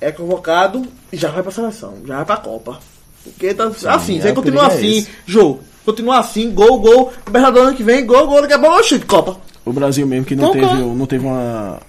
É 0.04 0.12
convocado 0.12 0.86
e 1.12 1.18
já 1.18 1.30
vai 1.30 1.42
pra 1.42 1.52
seleção, 1.52 1.96
já 2.06 2.18
vai 2.18 2.26
pra 2.26 2.38
Copa. 2.38 2.80
Porque 3.24 3.54
tá 3.54 3.72
assim, 3.94 4.20
se 4.20 4.28
é, 4.28 4.34
continuar 4.34 4.64
é 4.66 4.68
assim, 4.76 4.98
esse. 4.98 5.10
jogo, 5.26 5.62
continuar 5.86 6.20
assim, 6.20 6.52
gol, 6.52 6.80
gol, 6.80 7.14
Libertadores 7.26 7.68
ano 7.70 7.78
que 7.78 7.84
vem, 7.84 8.06
gol, 8.06 8.28
gol, 8.28 8.42
daqui 8.42 8.54
a 8.54 8.60
pouco, 8.60 8.76
oxi, 8.78 9.00
Copa. 9.00 9.38
O 9.66 9.72
Brasil 9.72 10.06
mesmo 10.06 10.26
que 10.26 10.36
não 10.36 10.50
Então, 10.50 10.54
teve, 10.54 10.66
cara. 10.68 10.80
não 10.82 11.06
teve 11.06 11.26
uma, 11.26 11.80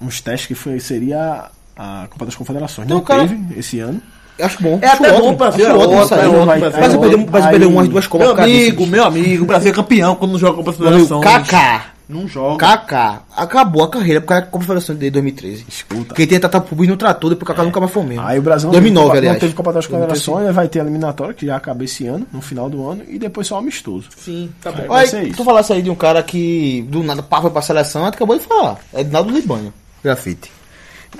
uns 0.00 0.20
testes 0.20 0.46
que 0.46 0.54
foi, 0.54 0.78
seria 0.78 1.46
a 1.76 2.06
Copa 2.10 2.26
das 2.26 2.36
Confederações. 2.36 2.86
Então, 2.86 2.98
Não 2.98 3.04
cara- 3.04 3.26
teve 3.26 3.58
esse 3.58 3.80
ano. 3.80 4.00
Acho 4.40 4.62
bom. 4.62 4.78
É 4.82 4.86
acho 4.86 4.96
até 5.02 5.12
ótimo, 5.12 5.30
bom 5.30 5.36
pra 5.36 5.48
acho 5.48 5.56
ver, 5.56 5.62
é 5.64 5.66
é 5.66 7.46
aí- 7.46 7.50
perder 7.50 7.66
umas 7.66 7.88
duas 7.88 8.06
Copas 8.06 8.26
Meu 8.28 8.36
amigo, 8.44 8.86
meu 8.86 9.04
amigo, 9.04 9.44
o 9.44 9.46
Brasil 9.46 9.70
é 9.70 9.74
campeão 9.74 10.14
quando 10.16 10.32
não 10.32 10.38
joga 10.38 10.56
Copa 10.56 10.70
amigo, 10.70 11.08
Confederações. 11.08 11.24
Kaká. 11.48 11.86
Não 12.08 12.28
joga. 12.28 12.58
Kaká. 12.58 13.22
Acabou 13.34 13.82
a 13.82 13.88
carreira 13.88 14.20
por 14.20 14.28
causa 14.28 14.44
da 14.44 14.50
Copa 14.50 14.64
Federação 14.64 14.94
de 14.94 15.10
2013. 15.10 15.64
Escuta. 15.68 16.14
Quem 16.14 16.26
tem 16.26 16.38
Tata 16.38 16.60
Publi 16.60 16.86
no 16.86 16.96
trator, 16.96 17.30
depois 17.30 17.42
o 17.42 17.46
Kaká 17.46 17.64
nunca 17.64 17.80
mais 17.80 17.92
foi 17.92 18.02
mesmo. 18.04 18.22
Aí 18.22 18.38
o 18.38 18.42
Brasil 18.42 18.66
não 18.66 18.72
2009, 18.72 19.06
teve, 19.06 19.18
aliás. 19.18 19.34
não 19.34 19.40
teve 19.40 19.54
Copa 19.54 19.72
das 19.72 19.86
2013. 19.86 20.24
Confederações, 20.24 20.54
vai 20.54 20.68
ter 20.68 20.80
a 20.80 20.82
eliminatória, 20.82 21.34
que 21.34 21.46
já 21.46 21.56
acaba 21.56 21.82
esse 21.84 22.06
ano, 22.06 22.26
no 22.32 22.42
final 22.42 22.68
do 22.68 22.86
ano, 22.88 23.02
e 23.08 23.18
depois 23.18 23.46
só 23.46 23.58
amistoso. 23.58 24.08
Sim, 24.16 24.50
tá 24.60 24.70
bom. 24.70 24.92
Aí 24.92 25.32
tu 25.32 25.44
falasse 25.44 25.72
aí 25.72 25.82
de 25.82 25.90
um 25.90 25.94
cara 25.94 26.22
que 26.22 26.84
do 26.88 27.02
nada 27.02 27.22
pá, 27.22 27.40
foi 27.40 27.50
pra 27.50 27.62
seleção, 27.62 28.04
acabou 28.04 28.38
de 28.38 28.44
falar. 28.44 28.78
É 28.92 29.00
Edinaldo 29.00 29.32
Libânio, 29.32 29.72
grafite. 30.02 30.50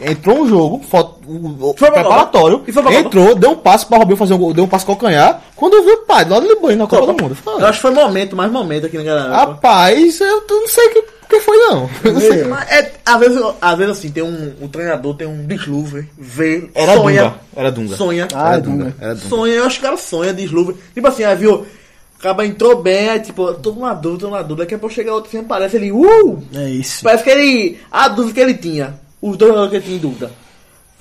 Entrou 0.01 0.41
um 0.41 0.49
jogo, 0.49 0.83
foto, 0.89 1.21
o 1.27 1.75
Foi 1.79 1.91
preparatório? 1.91 2.63
E 2.67 2.73
foi 2.73 2.95
entrou, 2.97 3.35
deu 3.35 3.51
um 3.53 3.57
passo 3.57 3.87
pra 3.87 3.99
Robinho 3.99 4.17
fazer 4.17 4.35
um 4.35 4.39
gol, 4.39 4.53
deu 4.53 4.65
um 4.65 4.69
passo 4.69 4.85
calcanhar. 4.87 5.41
Quando 5.55 5.75
eu 5.75 5.85
vi 5.85 5.91
o 5.93 5.99
pai, 5.99 6.23
Edinaldo 6.23 6.47
Libânio 6.49 6.79
na 6.79 6.87
Copa 6.87 7.07
do 7.07 7.13
Mundo. 7.13 7.31
eu 7.33 7.37
falei, 7.37 7.61
Eu 7.63 7.67
acho 7.67 7.79
que 7.79 7.83
foi 7.83 7.91
momento, 7.93 8.37
mais 8.37 8.51
momento 8.51 8.87
aqui 8.87 8.97
na 8.99 9.05
galera. 9.05 9.35
Rapaz, 9.37 10.21
eu 10.21 10.43
não 10.49 10.67
sei 10.69 10.87
o 10.87 10.91
que, 10.91 11.03
que 11.29 11.41
foi 11.41 11.57
não. 11.59 11.89
Eu 12.03 12.13
não 12.13 12.21
sei. 12.21 12.45
Mas 12.45 12.71
é, 12.71 12.93
às, 13.07 13.21
vezes, 13.21 13.43
às 13.61 13.79
vezes 13.79 13.99
assim, 13.99 14.11
tem 14.11 14.23
um, 14.23 14.53
um 14.61 14.69
treinador, 14.69 15.15
tem 15.15 15.27
um 15.27 15.47
desluve, 15.47 16.09
vê, 16.19 16.69
Era 16.75 16.95
sonha, 16.97 17.23
Dunga, 17.23 17.35
era 17.57 17.73
Dunga. 17.73 17.97
sonha, 17.97 18.29
Ah, 18.35 18.49
Era 18.49 18.57
é 18.57 18.61
Dunga, 18.61 18.85
Dunga. 18.85 18.95
era 19.01 19.15
Dunga. 19.15 19.29
sonha, 19.29 19.53
eu 19.55 19.65
acho 19.65 19.77
que 19.79 19.85
cara 19.85 19.97
sonha, 19.97 20.33
desluve. 20.35 20.75
Tipo 20.93 21.07
assim, 21.09 21.25
aí 21.25 21.37
viu, 21.37 21.65
acaba 22.19 22.45
entrou 22.45 22.83
bem, 22.83 23.11
aí 23.11 23.21
tipo, 23.21 23.55
tô 23.55 23.73
numa 23.73 23.95
dúvida, 23.95 24.21
tô 24.23 24.27
numa 24.29 24.43
dúvida, 24.43 24.65
daqui 24.65 24.75
a 24.75 24.79
pouco 24.79 24.95
chega 24.95 25.13
outro, 25.15 25.31
sempre 25.31 25.47
aparece 25.47 25.77
ele, 25.77 25.93
uh! 25.93 26.43
É 26.55 26.69
isso. 26.69 27.03
Parece 27.05 27.23
que 27.25 27.31
ele, 27.31 27.79
a 27.93 28.09
dúvida 28.09 28.35
que 28.35 28.41
ele 28.41 28.55
tinha, 28.55 28.95
os 29.31 29.37
dois 29.37 29.51
jogadores 29.53 29.71
que 29.71 29.77
ele 29.77 29.85
tinha 29.85 29.97
em 29.97 30.01
dúvida. 30.01 30.31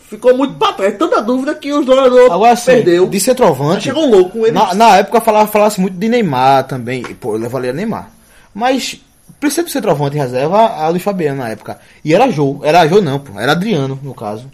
Ficou 0.10 0.38
muito 0.38 0.54
pra 0.56 0.74
trás, 0.74 0.96
tanta 0.98 1.22
dúvida 1.22 1.56
que 1.56 1.74
os 1.74 1.86
jogadores 1.86 2.32
Agora 2.32 2.56
sim, 2.56 2.66
perdeu. 2.66 3.08
de 3.08 3.20
centroavante. 3.20 3.84
Chegou 3.86 4.06
louco, 4.10 4.40
ele 4.46 4.52
Na, 4.52 4.74
na 4.74 4.98
época 4.98 5.20
falava, 5.22 5.48
falava 5.52 5.74
muito 5.82 5.98
de 5.98 6.08
Neymar 6.08 6.66
também. 6.68 7.02
E, 7.10 7.14
Pô, 7.16 7.34
eu 7.34 7.40
levaria 7.40 7.74
Neymar. 7.74 8.10
Mas 8.54 9.00
precisa 9.40 9.64
de 9.64 9.72
centroavante 9.72 10.16
em 10.16 10.20
reserva 10.20 10.58
a 10.58 10.88
Luiz 10.90 11.02
Fabiano 11.02 11.40
na 11.40 11.50
época. 11.50 11.80
E 12.06 12.14
era 12.14 12.30
Jô. 12.30 12.60
Era 12.64 12.88
Jô 12.88 13.02
não, 13.02 13.20
pô. 13.20 13.40
Era 13.40 13.54
Adriano, 13.54 14.00
no 14.04 14.14
caso. 14.14 14.46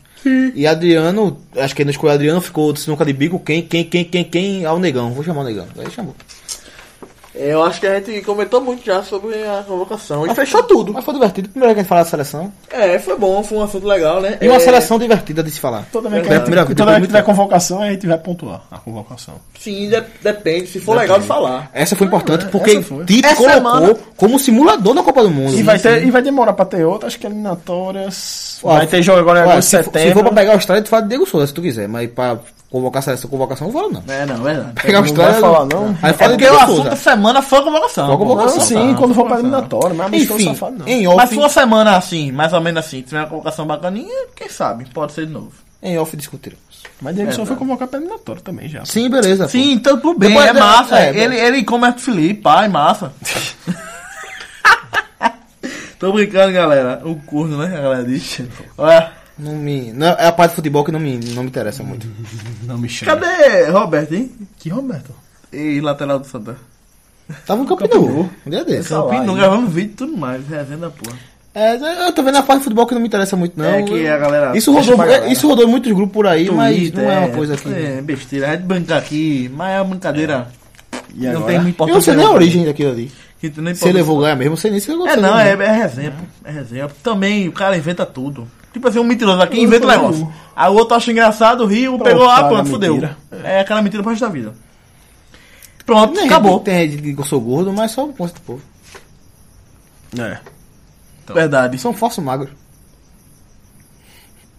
E 0.55 0.65
Adriano, 0.65 1.37
acho 1.57 1.75
que 1.75 1.81
ele 1.81 1.87
não 1.87 1.91
escolheu 1.91 2.13
Adriano, 2.13 2.41
ficou 2.41 2.71
de 2.73 2.79
sinuca 2.79 3.05
de 3.05 3.13
bico. 3.13 3.39
Quem, 3.39 3.61
quem, 3.61 3.83
quem, 3.83 4.03
quem, 4.05 4.23
quem? 4.23 4.65
Ah, 4.65 4.73
o 4.73 4.79
Negão. 4.79 5.11
Vou 5.11 5.23
chamar 5.23 5.41
o 5.41 5.45
Negão. 5.45 5.65
Aí 5.77 5.91
chamou. 5.91 6.15
Eu 7.41 7.63
acho 7.63 7.79
que 7.79 7.87
a 7.87 7.95
gente 7.99 8.21
comentou 8.21 8.59
muito 8.59 8.85
já 8.85 9.01
sobre 9.01 9.35
a 9.35 9.63
convocação. 9.65 10.27
E 10.27 10.35
fechou 10.35 10.61
tudo. 10.63 10.91
Mas 10.93 11.05
foi 11.05 11.13
divertido. 11.13 11.47
Primeiro 11.49 11.73
que 11.73 11.79
a 11.79 11.83
gente 11.83 11.89
falar 11.89 12.03
da 12.03 12.09
seleção. 12.09 12.51
É, 12.69 12.99
foi 12.99 13.17
bom, 13.17 13.41
foi 13.43 13.57
um 13.57 13.63
assunto 13.63 13.87
legal, 13.87 14.19
né? 14.21 14.37
E 14.41 14.47
uma 14.47 14.57
É, 14.57 14.59
seleção 14.59 14.99
divertida 14.99 15.41
de 15.41 15.49
se 15.49 15.59
falar. 15.59 15.85
Toda 15.91 16.09
vez 16.09 16.21
que, 16.23 16.27
Foi 16.27 16.37
a 16.37 16.41
primeira 16.41 16.65
toda 16.65 16.85
vez 16.85 16.99
que 17.01 17.07
tiver 17.07 17.23
convocação, 17.23 17.81
a 17.81 17.89
gente 17.91 18.05
vai 18.05 18.17
pontuar 18.17 18.61
a 18.69 18.77
convocação. 18.77 19.35
Sim, 19.59 19.89
de- 19.89 20.03
depende. 20.21 20.67
Se 20.67 20.79
for 20.81 20.97
legal 20.97 21.19
de 21.19 21.25
falar. 21.27 21.69
Essa 21.73 21.95
foi 21.95 22.07
importante 22.07 22.45
é, 22.45 22.47
porque 22.49 22.81
foi. 22.81 23.05
Tite 23.05 23.25
Essa 23.25 23.35
colocou 23.37 23.55
semana- 23.55 23.95
como 24.17 24.37
simulador 24.37 24.93
da 24.93 25.01
Copa 25.03 25.23
do 25.23 25.29
Mundo. 25.29 25.55
E 25.57 25.63
vai, 25.63 25.79
ter, 25.79 26.05
e 26.05 26.11
vai 26.11 26.21
demorar 26.21 26.53
pra 26.53 26.65
ter 26.65 26.83
outra, 26.83 27.07
acho 27.07 27.17
que 27.17 27.25
eliminatórias. 27.25 28.59
Ó, 28.63 28.73
vai 28.75 28.87
ter 28.87 29.01
jogo 29.01 29.19
agora 29.19 29.39
em 29.39 29.43
agosto, 29.43 29.61
se, 29.69 29.77
for- 29.77 29.83
se 29.85 29.91
setembro. 29.91 30.13
for 30.19 30.23
pra 30.25 30.33
pegar 30.33 30.51
a 30.51 30.55
Austrália, 30.55 30.83
tu 30.83 30.89
fala 30.89 31.03
de 31.03 31.09
Diego 31.09 31.25
Souza, 31.25 31.47
se 31.47 31.53
tu 31.53 31.61
quiser. 31.61 31.87
Mas 31.87 32.09
pra 32.11 32.37
convocar 32.69 32.99
a 32.99 33.01
seleção, 33.03 33.29
convocação, 33.29 33.67
não 33.67 33.73
fala 33.73 33.89
não. 33.89 34.03
É, 34.13 34.25
não, 34.25 34.35
é 34.47 34.53
verdade. 34.53 34.73
Pegar 34.81 34.97
a 34.99 35.01
não 35.01 35.07
Austrália... 35.07 35.31
vai 35.33 35.41
falar, 35.41 35.65
não. 35.65 35.97
Aí 36.01 36.09
É 36.11 36.13
fala 36.13 36.37
de 36.37 36.43
porque 36.43 36.55
o 36.55 36.59
assunto 36.63 36.89
da 36.89 36.95
semana 36.95 37.41
foi 37.41 37.59
a 37.59 37.61
convocação. 37.63 38.05
Foi 38.05 38.15
a 38.15 38.17
convocação. 38.17 38.57
Não, 38.57 38.63
sim, 38.65 38.73
Convocação, 38.75 38.97
quando 38.97 39.13
for 39.15 39.25
pra 39.27 39.37
convocação. 39.37 39.59
eliminatória, 39.59 39.95
mas 39.95 40.13
Enfim, 40.13 40.45
safado 40.45 40.75
não. 40.79 40.87
em 40.87 41.07
off, 41.07 41.17
Mas 41.17 41.29
se 41.29 41.35
uma 41.37 41.49
semana 41.49 41.97
assim, 41.97 42.31
mais 42.31 42.53
ou 42.53 42.61
menos 42.61 42.85
assim, 42.85 43.01
tiver 43.01 43.19
uma 43.19 43.27
convocação 43.27 43.65
bacaninha, 43.65 44.27
quem 44.35 44.49
sabe, 44.49 44.85
pode 44.93 45.13
ser 45.13 45.25
de 45.25 45.33
novo. 45.33 45.51
em 45.81 45.97
off 45.97 46.15
discutiremos. 46.15 46.63
Mas 47.01 47.15
Diego 47.15 47.29
É, 47.31 47.33
só 47.33 47.41
tá. 47.41 47.47
foi 47.47 47.55
convocar 47.55 47.87
pra 47.87 47.97
eliminatória 47.99 48.41
também 48.41 48.67
já. 48.69 48.85
Sim, 48.85 49.09
beleza. 49.09 49.45
pô. 49.45 49.49
Sim, 49.49 49.71
então 49.71 49.97
tudo 49.99 50.19
bem, 50.19 50.29
Depois 50.29 50.47
é 50.47 50.53
massa. 50.53 50.99
é, 50.99 51.17
ele, 51.17 51.35
ele 51.39 51.63
come 51.63 51.91
Felipe, 51.93 52.41
pai, 52.41 52.67
massa. 52.67 53.11
Tô 55.99 56.13
brincando, 56.13 56.53
galera. 56.53 57.01
O 57.03 57.15
curso, 57.17 57.57
né? 57.57 57.77
A 57.77 57.81
galera 57.81 58.03
diz. 58.05 58.41
Olha, 58.77 59.11
Não 59.39 59.55
me, 59.55 59.93
não, 59.93 60.07
é 60.07 60.27
a 60.27 60.31
parte 60.31 60.51
de 60.51 60.55
futebol 60.57 60.83
que 60.83 60.91
não 60.91 60.99
me, 60.99 61.17
não 61.17 61.43
me 61.43 61.49
interessa 61.49 61.81
muito. 61.81 62.05
Não 62.63 62.77
me 62.77 62.89
chama. 62.89 63.15
cadê 63.15 63.69
Roberto, 63.69 64.13
hein? 64.13 64.31
Que 64.59 64.69
Roberto? 64.69 65.11
E 65.51 65.79
lateral 65.81 66.19
do 66.19 66.27
Santa. 66.27 66.57
Tava 67.45 67.61
no 67.63 67.67
Campo 67.67 67.87
Nou, 67.87 68.29
um 68.45 68.49
dia 68.49 68.65
desse. 68.65 68.89
Campinho, 68.89 69.23
não 69.23 69.35
gravando 69.35 69.67
vídeo 69.67 69.91
e 69.91 69.95
tudo 69.95 70.17
mais. 70.17 70.47
Resenha 70.47 70.77
da 70.77 70.89
porra. 70.89 71.17
É, 71.53 72.07
eu 72.07 72.13
tô 72.13 72.21
vendo 72.21 72.37
a 72.37 72.43
parte 72.43 72.59
de 72.59 72.63
futebol 72.65 72.85
que 72.85 72.93
não 72.93 73.01
me 73.01 73.07
interessa 73.07 73.35
muito, 73.35 73.57
não. 73.57 73.65
É 73.65 73.83
que 73.83 74.07
a 74.07 74.17
galera. 74.17 74.57
Isso 74.57 74.71
rodou, 74.71 74.97
galera. 74.97 75.27
isso 75.27 75.47
rodou 75.47 75.65
em 75.65 75.69
muitos 75.69 75.91
grupos 75.91 76.13
por 76.13 76.27
aí, 76.27 76.49
mas 76.51 76.75
Twitter, 76.75 77.03
não 77.03 77.11
é 77.11 77.19
uma 77.19 77.29
coisa 77.29 77.57
que... 77.57 77.69
É, 77.73 78.01
besteira. 78.01 78.49
A 78.49 78.51
gente 78.51 78.63
brinca 78.63 78.97
aqui, 78.97 79.49
mas 79.53 79.71
é 79.71 79.81
uma 79.81 79.85
brincadeira. 79.85 80.47
E 81.15 81.23
não 81.25 81.31
agora? 81.37 81.45
tem 81.45 81.61
muita 81.61 81.83
Eu 81.83 81.87
não 81.87 81.97
importância. 81.97 82.01
sei 82.01 82.15
nem 82.15 82.25
a 82.25 82.31
origem 82.31 82.65
daquilo 82.65 82.91
ali. 82.91 83.11
Que 83.39 83.49
tu 83.49 83.61
nem 83.61 83.73
Se 83.73 83.85
ele 83.85 83.93
levou 83.99 84.19
ganhar 84.19 84.35
mesmo, 84.35 84.53
eu 84.53 84.57
sei 84.57 84.71
nem 84.71 84.79
se 84.79 84.91
ele 84.91 85.01
É, 85.07 85.15
não, 85.15 85.39
é, 85.39 85.51
é 85.51 85.71
resenha, 85.71 86.11
pô. 86.11 86.49
É 86.49 86.51
resenha. 86.51 86.87
Também 87.01 87.47
o 87.47 87.51
cara 87.51 87.77
inventa 87.77 88.05
tudo. 88.05 88.47
Tipo 88.71 88.87
assim, 88.87 88.99
um 88.99 89.03
mentiroso 89.03 89.41
aqui 89.41 89.59
inventa 89.59 89.87
o 89.87 89.91
Eu 89.91 89.97
negócio. 89.97 90.33
Aí 90.55 90.69
o 90.69 90.75
outro 90.75 90.95
acha 90.95 91.11
engraçado, 91.11 91.65
riu, 91.65 91.97
Pronto, 91.97 92.03
pegou, 92.03 92.27
traga 92.27 92.47
pronto, 92.49 92.69
fudeu. 92.69 93.09
É 93.43 93.61
aquela 93.61 93.81
mentira 93.81 94.03
pro 94.03 94.11
resto 94.11 94.25
da 94.25 94.31
vida. 94.31 94.53
Pronto, 95.85 96.13
Nem 96.13 96.25
acabou. 96.25 96.59
Tem 96.59 96.89
gente 96.89 97.13
que 97.15 97.19
eu 97.19 97.25
sou 97.25 97.41
gordo, 97.41 97.73
mas 97.73 97.91
só 97.91 98.05
o 98.05 98.13
posto 98.13 98.35
do 98.35 98.41
povo. 98.41 98.61
É. 100.17 100.37
Verdade. 101.33 101.77
São 101.79 101.93
falsos 101.93 102.23
magros. 102.23 102.51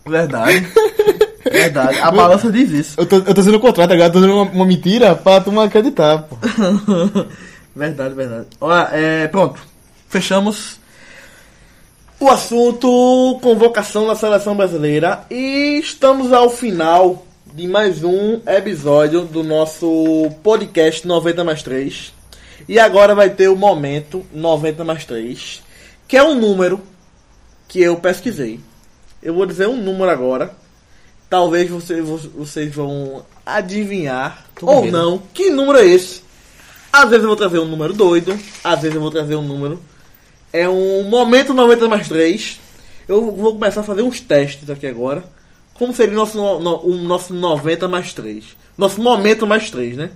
Verdade. 0.06 0.66
Verdade. 1.44 1.98
A 2.00 2.10
balança 2.10 2.50
diz 2.50 2.70
isso. 2.70 3.00
Eu 3.00 3.06
tô, 3.06 3.16
eu 3.16 3.34
tô 3.34 3.42
sendo 3.42 3.56
o 3.56 3.60
contrário, 3.60 3.88
tá 3.88 3.94
ligado? 3.94 4.12
Tô 4.12 4.20
dando 4.20 4.34
uma, 4.34 4.50
uma 4.50 4.66
mentira 4.66 5.14
pra 5.14 5.40
tu 5.40 5.58
acreditar, 5.60 6.22
pô. 6.22 6.36
verdade, 7.74 8.14
verdade. 8.14 8.46
Olha, 8.60 8.88
é, 8.92 9.28
pronto. 9.28 9.60
Fechamos 10.08 10.79
o 12.20 12.28
assunto 12.28 13.38
convocação 13.40 14.06
da 14.06 14.14
seleção 14.14 14.54
brasileira 14.54 15.24
e 15.30 15.78
estamos 15.78 16.34
ao 16.34 16.50
final 16.50 17.26
de 17.46 17.66
mais 17.66 18.04
um 18.04 18.42
episódio 18.46 19.22
do 19.22 19.42
nosso 19.42 20.30
podcast 20.42 21.08
90 21.08 21.42
mais 21.42 21.62
3. 21.62 22.12
E 22.68 22.78
agora 22.78 23.14
vai 23.14 23.30
ter 23.30 23.48
o 23.48 23.56
momento 23.56 24.24
90 24.34 24.84
mais 24.84 25.06
3, 25.06 25.62
que 26.06 26.14
é 26.14 26.22
um 26.22 26.34
número 26.34 26.82
que 27.66 27.80
eu 27.80 27.96
pesquisei. 27.96 28.60
Eu 29.22 29.32
vou 29.32 29.46
dizer 29.46 29.66
um 29.66 29.82
número 29.82 30.10
agora. 30.10 30.54
Talvez 31.30 31.70
vocês, 31.70 32.04
vocês 32.04 32.74
vão 32.74 33.24
adivinhar 33.46 34.44
Tô 34.56 34.66
ou 34.66 34.84
medo. 34.84 34.98
não 34.98 35.18
que 35.32 35.48
número 35.48 35.78
é 35.78 35.86
esse. 35.86 36.22
Às 36.92 37.08
vezes 37.08 37.22
eu 37.22 37.28
vou 37.28 37.36
trazer 37.36 37.60
um 37.60 37.64
número 37.64 37.94
doido, 37.94 38.38
às 38.62 38.80
vezes 38.80 38.94
eu 38.94 39.00
vou 39.00 39.10
trazer 39.10 39.36
um 39.36 39.42
número. 39.42 39.80
É 40.52 40.68
um 40.68 41.04
momento 41.04 41.54
90 41.54 41.88
mais 41.88 42.08
3. 42.08 42.58
Eu 43.08 43.30
vou 43.32 43.52
começar 43.54 43.80
a 43.80 43.84
fazer 43.84 44.02
uns 44.02 44.20
testes 44.20 44.68
aqui 44.70 44.86
agora. 44.86 45.22
Como 45.74 45.92
seria 45.94 46.12
o 46.12 46.16
nosso, 46.16 46.36
no- 46.36 46.60
no- 46.60 46.80
o 46.86 46.94
nosso 46.96 47.32
90 47.32 47.88
mais 47.88 48.12
3? 48.12 48.44
Nosso 48.76 49.00
momento 49.00 49.46
mais 49.46 49.70
3, 49.70 49.96
né? 49.96 50.10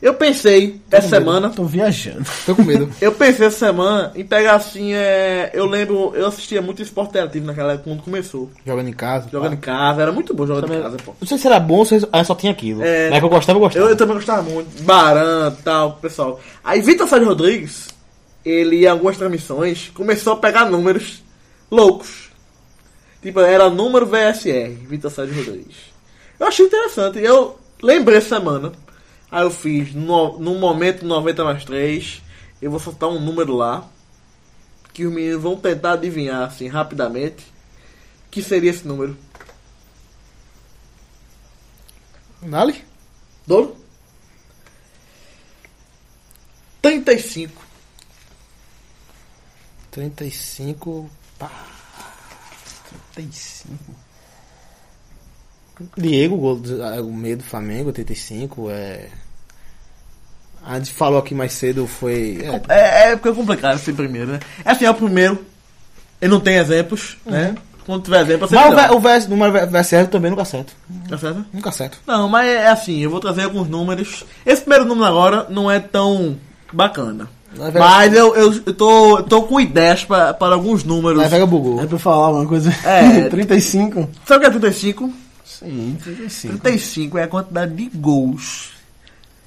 Eu 0.00 0.14
pensei 0.14 0.80
essa 0.92 1.08
semana. 1.08 1.50
Tô 1.50 1.64
viajando. 1.64 2.24
Tô 2.46 2.54
com 2.54 2.62
medo. 2.62 2.88
Eu 3.00 3.10
pensei 3.10 3.46
essa 3.48 3.58
semana 3.58 4.12
em 4.14 4.24
pegar 4.24 4.54
assim. 4.54 4.94
É, 4.94 5.50
eu 5.52 5.66
lembro, 5.66 6.12
eu 6.14 6.26
assistia 6.28 6.62
muito 6.62 6.80
esporte 6.80 7.10
interativo 7.10 7.46
naquela 7.46 7.72
época 7.72 7.90
quando 7.90 8.02
começou. 8.04 8.48
Jogando 8.64 8.88
em 8.88 8.92
casa. 8.92 9.28
Jogando 9.32 9.54
em 9.54 9.58
casa, 9.58 10.02
era 10.02 10.12
muito 10.12 10.32
bom 10.32 10.46
jogando 10.46 10.72
em 10.72 10.80
casa, 10.82 10.96
pô. 11.04 11.14
Não 11.20 11.26
sei 11.26 11.36
se 11.36 11.46
era 11.48 11.58
bom 11.58 11.78
ou 11.78 11.84
se 11.84 11.98
só 12.24 12.34
tinha 12.36 12.52
aquilo. 12.52 12.80
É. 12.84 13.10
Mas 13.10 13.18
que 13.18 13.24
eu 13.24 13.28
gostava, 13.28 13.56
eu 13.58 13.60
gostava. 13.60 13.84
Eu, 13.86 13.90
eu 13.90 13.96
também 13.96 14.14
gostava 14.14 14.42
muito. 14.42 14.82
Baran 14.84 15.50
tal, 15.64 15.94
pessoal. 15.94 16.38
Aí 16.62 16.80
Vitor 16.80 17.08
Sérgio 17.08 17.26
Rodrigues, 17.28 17.88
ele 18.48 18.84
em 18.84 18.86
algumas 18.86 19.16
transmissões, 19.16 19.90
começou 19.94 20.32
a 20.34 20.36
pegar 20.36 20.70
números 20.70 21.22
loucos. 21.70 22.30
Tipo, 23.20 23.40
era 23.40 23.68
número 23.68 24.06
VSR, 24.06 24.70
Vitor 24.86 25.10
Sérgio 25.10 25.36
Rodrigues. 25.36 25.76
Eu 26.38 26.46
achei 26.46 26.66
interessante. 26.66 27.18
Eu 27.18 27.58
lembrei 27.82 28.18
essa 28.18 28.36
semana. 28.36 28.72
Aí 29.30 29.42
eu 29.42 29.50
fiz, 29.50 29.92
no, 29.94 30.38
no 30.38 30.54
momento 30.54 31.04
90 31.04 31.44
mais 31.44 31.64
3, 31.64 32.22
eu 32.62 32.70
vou 32.70 32.80
soltar 32.80 33.08
um 33.08 33.20
número 33.20 33.54
lá. 33.54 33.88
Que 34.92 35.04
os 35.04 35.12
meninos 35.12 35.42
vão 35.42 35.56
tentar 35.56 35.92
adivinhar, 35.92 36.42
assim, 36.42 36.68
rapidamente. 36.68 37.44
Que 38.30 38.42
seria 38.42 38.70
esse 38.70 38.86
número? 38.86 39.16
Dali? 42.42 42.84
Douro? 43.46 43.76
35. 46.80 47.67
35. 49.90 51.08
Pá. 51.38 51.50
35. 53.14 53.74
Diego, 55.96 56.36
gol 56.36 56.56
do, 56.56 56.82
ah, 56.82 57.00
o 57.00 57.12
meio 57.12 57.36
do 57.36 57.44
Flamengo, 57.44 57.88
85. 57.88 58.68
É. 58.70 59.08
A 60.64 60.76
gente 60.78 60.92
falou 60.92 61.18
aqui 61.18 61.34
mais 61.34 61.52
cedo, 61.52 61.86
foi. 61.86 62.40
É, 62.68 62.72
É, 62.74 63.10
é 63.12 63.16
porque 63.16 63.28
é 63.28 63.32
complicado 63.34 63.76
esse 63.76 63.92
primeiro, 63.92 64.32
né? 64.32 64.40
É 64.64 64.70
assim, 64.72 64.84
é 64.84 64.90
o 64.90 64.94
primeiro. 64.94 65.44
Ele 66.20 66.32
não 66.32 66.40
tem 66.40 66.56
exemplos, 66.56 67.16
né? 67.24 67.54
quando 67.86 68.02
tiver 68.02 68.20
exemplo, 68.20 68.46
você 68.46 68.54
Mas 68.54 68.72
o, 68.72 68.76
V- 68.76 68.94
o 68.96 69.00
VS, 69.00 69.28
número 69.28 69.52
VSR 69.70 70.08
também 70.08 70.30
nunca 70.30 70.42
acerto. 70.42 70.74
Tá 71.08 71.16
certo? 71.16 71.46
Nunca 71.54 71.70
acerto. 71.70 71.98
Não, 72.06 72.28
mas 72.28 72.46
é 72.46 72.68
assim, 72.68 72.98
eu 72.98 73.08
vou 73.08 73.18
trazer 73.20 73.44
alguns 73.44 73.66
números. 73.68 74.24
Esse 74.44 74.60
primeiro 74.60 74.84
número 74.84 75.06
agora 75.06 75.46
não 75.48 75.70
é 75.70 75.78
tão 75.80 76.36
bacana. 76.72 77.30
Na 77.58 77.70
verdade- 77.70 77.78
Mas 77.96 78.12
eu, 78.14 78.34
eu, 78.36 78.52
eu 78.66 78.74
tô, 78.74 79.22
tô 79.24 79.42
com 79.42 79.60
ideias 79.60 80.04
pra- 80.04 80.32
para 80.32 80.54
alguns 80.54 80.84
números. 80.84 81.22
A 81.22 81.28
Vega 81.28 81.46
bugou. 81.46 81.80
É 81.82 81.86
pra 81.86 81.96
eu 81.96 81.98
falar 81.98 82.30
uma 82.30 82.46
coisa. 82.46 82.70
É. 82.84 83.28
35? 83.30 84.08
Sabe 84.24 84.38
o 84.38 84.40
que 84.40 84.56
é 84.56 84.58
35? 84.60 85.12
Sim, 85.44 85.96
35. 86.02 86.58
35 86.58 87.18
é 87.18 87.22
a 87.24 87.28
quantidade 87.28 87.74
de 87.74 87.88
gols 87.98 88.70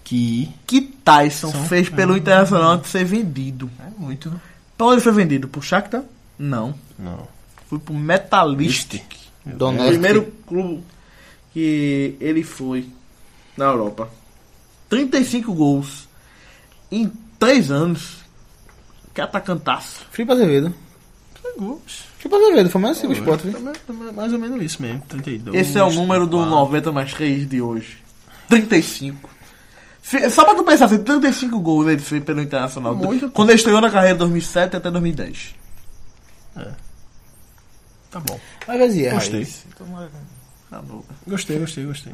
Que 0.03 0.49
que 0.67 0.81
Tyson 0.81 1.51
fez 1.51 1.87
pelo 1.89 2.17
Internacional 2.17 2.71
antes 2.71 2.91
de 2.91 2.97
ser 2.99 3.05
vendido. 3.05 3.69
é 3.79 3.89
muito. 3.97 4.31
Pra 4.77 4.87
onde 4.87 5.01
foi 5.01 5.11
vendido? 5.13 5.47
Pro 5.47 5.61
Shakhtar? 5.61 6.03
Não. 6.37 6.73
Não. 6.99 7.27
Foi 7.69 7.79
pro 7.79 7.93
Metalistic. 7.93 9.03
O 9.45 9.49
Donetsk. 9.51 9.87
primeiro 9.89 10.33
clube 10.45 10.83
que 11.53 12.15
ele 12.19 12.43
foi 12.43 12.87
na 13.55 13.65
Europa. 13.65 14.09
35 14.89 15.53
gols 15.53 16.07
em 16.91 17.09
3 17.41 17.71
anos. 17.71 18.17
Que 19.13 19.19
atacantaço. 19.19 20.05
Felipe 20.11 20.31
Azevedo. 20.31 20.73
Gols. 21.57 22.05
Felipe 22.19 22.35
Azevedo, 22.41 22.69
foi 22.69 22.79
mais 22.81 22.97
assim 22.97 23.07
o 23.07 23.11
esporte, 23.11 23.49
também 23.87 24.13
Mais 24.13 24.31
ou 24.31 24.37
menos 24.39 24.61
isso 24.63 24.81
mesmo. 24.81 25.01
32. 25.09 25.57
Esse 25.57 25.77
é 25.77 25.83
o 25.83 25.91
número 25.91 26.25
do 26.27 26.37
34. 26.37 26.49
90 26.49 26.91
mais 26.91 27.13
3 27.13 27.49
de 27.49 27.59
hoje. 27.61 27.97
35. 28.47 29.29
Se- 30.03 30.29
Só 30.29 30.45
pra 30.45 30.53
tu 30.55 30.63
pensar, 30.63 30.85
assim, 30.85 30.99
35 31.03 31.59
gols 31.59 31.87
ele 31.87 31.99
fez 31.99 32.23
pelo 32.23 32.41
Internacional. 32.41 32.95
Muito. 32.95 33.29
Quando 33.31 33.49
ele 33.49 33.57
estreou 33.57 33.81
na 33.81 33.89
carreira 33.89 34.15
em 34.15 34.19
2007 34.19 34.75
até 34.77 34.91
2010. 34.91 35.55
Tá 38.11 38.19
bom. 38.19 38.39
Mas 38.67 38.77
vai 38.77 39.05
é 39.05 39.11
Gostei. 39.11 39.47
Tá. 40.69 40.81
Gostei, 41.27 41.57
gostei, 41.59 41.85
gostei. 41.85 42.13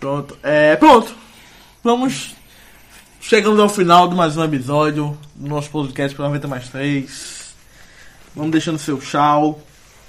Pronto. 0.00 0.36
É, 0.42 0.74
pronto. 0.76 1.14
Vamos. 1.82 2.34
Chegamos 3.26 3.58
ao 3.58 3.70
final 3.70 4.06
de 4.06 4.14
mais 4.14 4.36
um 4.36 4.44
episódio 4.44 5.16
do 5.34 5.48
nosso 5.48 5.70
podcast 5.70 6.14
para 6.14 6.26
90 6.26 6.46
mais 6.46 6.68
3. 6.68 7.54
Vamos 8.36 8.50
deixando 8.50 8.78
seu 8.78 8.98
tchau. 8.98 9.62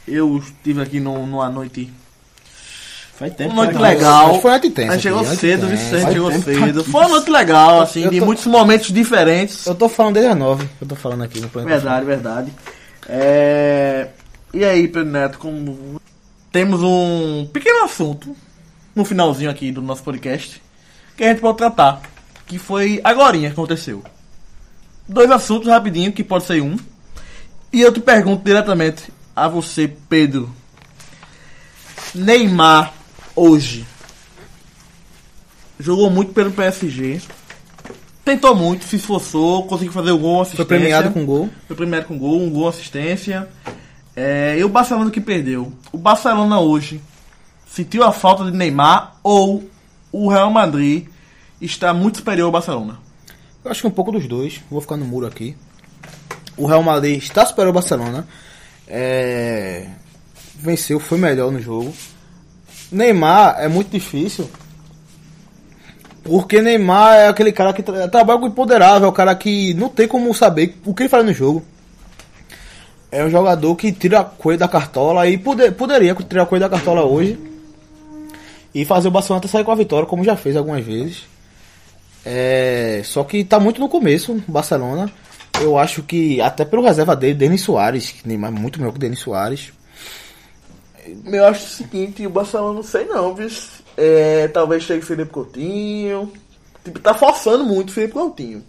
Eu 0.06 0.38
estive 0.38 0.82
aqui 0.82 1.00
no, 1.00 1.26
numa 1.26 1.50
noite. 1.50 1.90
Faz 3.18 3.34
tempo. 3.34 3.54
Uma 3.54 3.64
noite 3.64 3.80
legal. 3.80 4.42
Foi 4.42 4.52
A 4.52 4.60
gente 4.60 5.00
chegou 5.00 5.24
cedo, 5.24 5.66
viu? 5.66 5.78
A 5.78 5.80
tensa. 5.80 6.00
gente 6.02 6.12
chegou 6.12 6.32
cedo. 6.34 6.84
Foi 6.84 7.00
uma 7.00 7.10
noite 7.10 7.32
legal, 7.32 7.80
assim, 7.80 8.04
Eu 8.04 8.12
de 8.12 8.20
tô- 8.20 8.26
muitos 8.26 8.46
momentos 8.48 8.92
diferentes. 8.92 9.66
Eu 9.66 9.76
tô 9.76 9.88
falando 9.88 10.16
desde 10.16 10.32
as 10.34 10.38
nove. 10.38 10.70
Eu 10.82 10.86
tô 10.86 10.96
falando 10.98 11.24
aqui 11.24 11.40
no 11.40 11.48
plano. 11.48 11.70
Verdade, 11.70 12.06
verdade. 12.06 12.54
É... 13.08 14.10
E 14.54 14.66
aí, 14.66 14.90
Pedro 14.90 15.10
Neto, 15.10 15.38
como 15.38 16.02
temos 16.52 16.84
um 16.84 17.48
pequeno 17.54 17.86
assunto 17.86 18.36
no 18.94 19.06
finalzinho 19.06 19.50
aqui 19.50 19.72
do 19.72 19.82
nosso 19.82 20.04
podcast 20.04 20.62
que 21.16 21.24
a 21.24 21.30
gente 21.30 21.40
pode 21.40 21.58
tratar, 21.58 22.02
que 22.46 22.60
foi 22.60 23.02
agorinha 23.04 23.50
que 23.50 23.54
aconteceu. 23.54 24.04
Dois 25.08 25.30
assuntos 25.30 25.68
rapidinho, 25.68 26.12
que 26.12 26.24
pode 26.24 26.46
ser 26.46 26.62
um. 26.62 26.78
E 27.72 27.82
eu 27.82 27.92
te 27.92 28.00
pergunto 28.00 28.44
diretamente 28.44 29.12
a 29.36 29.48
você, 29.48 29.88
Pedro. 30.10 30.54
Neymar 32.14 32.94
hoje 33.36 33.86
jogou 35.80 36.10
muito 36.10 36.34
pelo 36.34 36.52
PSG. 36.52 37.22
Tentou 38.24 38.56
muito, 38.56 38.86
se 38.86 38.96
esforçou, 38.96 39.68
conseguiu 39.68 39.92
fazer 39.94 40.12
o 40.12 40.18
gol, 40.18 40.42
assistência. 40.42 40.66
Foi 40.66 40.78
premiado 40.78 41.12
com 41.12 41.26
gol. 41.26 41.50
Foi 41.68 41.76
premiado 41.76 42.06
com 42.08 42.18
gol, 42.18 42.42
um 42.42 42.50
gol, 42.50 42.68
assistência. 42.68 43.48
É, 44.16 44.58
e 44.58 44.64
o 44.64 44.70
Barcelona 44.70 45.12
que 45.12 45.22
perdeu. 45.22 45.72
O 45.92 45.98
Barcelona 45.98 46.60
hoje 46.60 47.02
sentiu 47.68 48.04
a 48.04 48.12
falta 48.12 48.46
de 48.46 48.52
Neymar 48.52 49.18
ou 49.22 49.70
o 50.12 50.30
Real 50.30 50.50
Madrid 50.50 51.08
está 51.61 51.94
muito 51.94 52.18
superior 52.18 52.45
ao 52.45 52.52
Barcelona? 52.52 52.99
Eu 53.64 53.72
acho 53.72 53.82
que 53.82 53.88
um 53.88 53.91
pouco 53.91 54.11
dos 54.11 54.27
dois. 54.27 54.61
Vou 54.69 54.82
ficar 54.82 54.98
no 54.98 55.06
muro 55.06 55.26
aqui. 55.26 55.56
O 56.57 56.65
Real 56.65 56.84
Madrid 56.84 57.18
está 57.18 57.45
superando 57.45 57.72
o 57.72 57.73
Barcelona. 57.73 58.27
É, 58.88 59.88
Venceu, 60.56 60.99
foi 60.99 61.18
melhor 61.18 61.52
no 61.52 61.60
jogo. 61.60 61.94
Neymar 62.91 63.56
é 63.60 63.68
muito 63.68 63.90
difícil. 63.90 64.49
Porque 66.23 66.61
Neymar 66.61 67.15
é 67.15 67.27
aquele 67.27 67.52
cara 67.52 67.73
que 67.73 67.84
tra 67.84 68.07
trabalha 68.07 68.40
com 68.40 68.45
o 68.45 68.49
imponderável, 68.49 69.07
é 69.07 69.10
o 69.10 69.14
cara 69.14 69.36
que 69.36 69.73
não 69.76 69.90
tem 69.90 70.07
como 70.07 70.34
saber 70.34 70.77
o 70.86 70.94
que 70.94 71.03
ele 71.03 71.10
faz 71.10 71.26
no 71.26 71.34
jogo. 71.34 71.64
É 73.11 73.23
um 73.23 73.30
jogador 73.30 73.76
que 73.76 73.91
tira 73.91 74.22
a 74.22 74.23
coisa 74.23 74.60
da 74.60 74.68
cartola 74.68 75.27
e 75.27 75.38
poder, 75.38 75.72
poderia 75.73 76.15
tirar 76.15 76.44
a 76.44 76.48
coisa 76.48 76.68
da 76.68 76.76
cartola 76.76 77.03
hoje 77.03 77.40
e 78.73 78.84
fazer 78.84 79.07
o 79.07 79.11
Barcelona 79.11 79.40
até 79.40 79.48
sair 79.48 79.64
com 79.64 79.72
a 79.72 79.76
vitória, 79.76 80.07
como 80.07 80.23
já 80.23 80.36
fez 80.36 80.56
algumas 80.56 80.84
vezes. 80.84 81.23
É, 82.26 83.02
só 83.04 83.24
que 83.24 83.44
tá 83.44 83.60
muito 83.60 83.80
no 83.80 83.88
começo, 83.90 84.32
o 84.34 84.52
Barcelona. 84.52 85.12
Eu 85.62 85.78
acho 85.78 86.04
que 86.04 86.42
até 86.42 86.66
pelo 86.66 86.82
reserva 86.84 87.16
dele, 87.16 87.34
Denis 87.34 87.62
Soares, 87.62 88.12
que 88.12 88.28
Neymar 88.28 88.52
é 88.52 88.60
muito 88.60 88.80
melhor 88.80 88.92
que 88.94 89.00
Denis 89.00 89.20
Soares. 89.20 89.72
Eu 91.26 91.46
acho 91.48 91.66
o 91.66 91.70
seguinte, 91.70 92.26
o 92.26 92.30
Barcelona 92.30 92.74
não 92.74 92.84
sei 92.84 93.06
não, 93.06 93.34
viu? 93.36 93.48
É, 93.96 94.48
talvez 94.50 94.84
chegue 94.84 95.06
Felipe 95.06 95.30
Coutinho. 95.32 96.32
Tipo, 96.84 97.00
tá 97.00 97.14
forçando 97.14 97.64
muito 97.64 97.90
o 97.90 97.94
Felipe 97.94 98.14
Coutinho. 98.14 98.64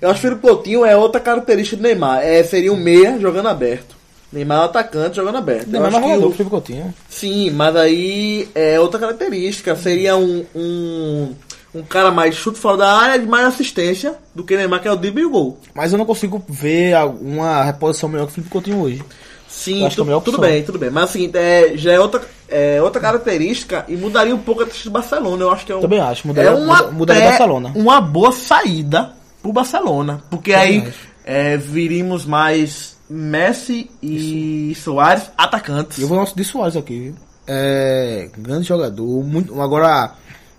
Eu 0.00 0.10
acho 0.10 0.20
que 0.20 0.26
o 0.26 0.30
Felipe 0.30 0.46
Coutinho 0.48 0.84
é 0.84 0.96
outra 0.96 1.20
característica 1.20 1.76
do 1.76 1.82
Neymar. 1.82 2.22
É, 2.22 2.42
seria 2.42 2.72
um 2.72 2.76
meia 2.76 3.18
jogando 3.20 3.48
aberto. 3.48 3.94
Neymar 4.32 4.62
é 4.62 4.64
atacante 4.64 5.16
jogando 5.16 5.36
aberto. 5.36 5.66
Eu 5.66 5.72
Neymar 5.80 5.92
é 5.92 5.96
acho 5.98 6.06
o- 6.06 6.20
que 6.20 6.26
o 6.26 6.30
Felipe 6.32 6.50
Coutinho. 6.50 6.94
Sim, 7.08 7.50
mas 7.50 7.76
aí 7.76 8.48
é 8.54 8.80
outra 8.80 8.98
característica. 8.98 9.76
Seria 9.76 10.16
um, 10.16 10.44
um, 10.54 11.34
um 11.74 11.82
cara 11.82 12.10
mais 12.10 12.34
chute 12.34 12.58
fora 12.58 12.76
da 12.76 12.92
área 12.96 13.18
de 13.18 13.26
mais 13.26 13.46
assistência 13.46 14.14
do 14.34 14.44
que 14.44 14.56
Neymar, 14.56 14.80
que 14.82 14.88
é 14.88 14.92
o 14.92 14.96
drible 14.96 15.22
e 15.22 15.24
o 15.26 15.30
gol. 15.30 15.58
Mas 15.74 15.92
eu 15.92 15.98
não 15.98 16.04
consigo 16.06 16.42
ver 16.48 16.94
alguma 16.94 17.62
reposição 17.64 18.08
melhor 18.08 18.26
que 18.26 18.32
o 18.32 18.34
Felipe 18.34 18.50
Coutinho 18.50 18.80
hoje. 18.80 19.02
Sim, 19.48 19.84
é 19.84 19.88
tu- 19.90 20.04
melhor 20.04 20.20
tudo 20.22 20.38
bem, 20.38 20.62
tudo 20.62 20.78
bem. 20.78 20.90
Mas 20.90 21.10
é 21.10 21.12
seguinte, 21.12 21.36
é, 21.36 21.72
já 21.76 21.92
é 21.92 22.00
outra, 22.00 22.22
é 22.48 22.80
outra 22.82 23.00
característica 23.00 23.84
e 23.88 23.96
mudaria 23.96 24.34
um 24.34 24.38
pouco 24.38 24.62
a 24.62 24.66
taxa 24.66 24.84
do 24.84 24.90
Barcelona. 24.90 25.42
Eu 25.42 25.50
acho 25.50 25.66
que 25.66 25.72
é 25.72 25.76
um, 25.76 25.80
Também 25.80 26.00
acho, 26.00 26.26
mudaria- 26.26 26.50
é 26.50 26.54
uma, 26.54 26.76
muda- 26.78 26.90
mudaria 26.90 27.28
Barcelona. 27.28 27.72
uma 27.74 28.00
boa 28.00 28.32
saída 28.32 29.12
pro 29.42 29.52
Barcelona. 29.52 30.22
Porque 30.30 30.52
aí 30.54 30.90
é, 31.24 31.56
viríamos 31.58 32.24
mais 32.24 32.96
Messi 33.10 33.90
e 34.02 34.74
Soares 34.82 35.24
atacantes. 35.36 35.98
Eu 35.98 36.08
vou 36.08 36.16
nosso 36.16 36.34
de 36.34 36.44
Soares 36.44 36.76
aqui, 36.76 36.98
viu? 36.98 37.14
É. 37.46 38.30
Grande 38.38 38.66
jogador. 38.66 39.22
Muito, 39.22 39.60
agora, 39.60 40.12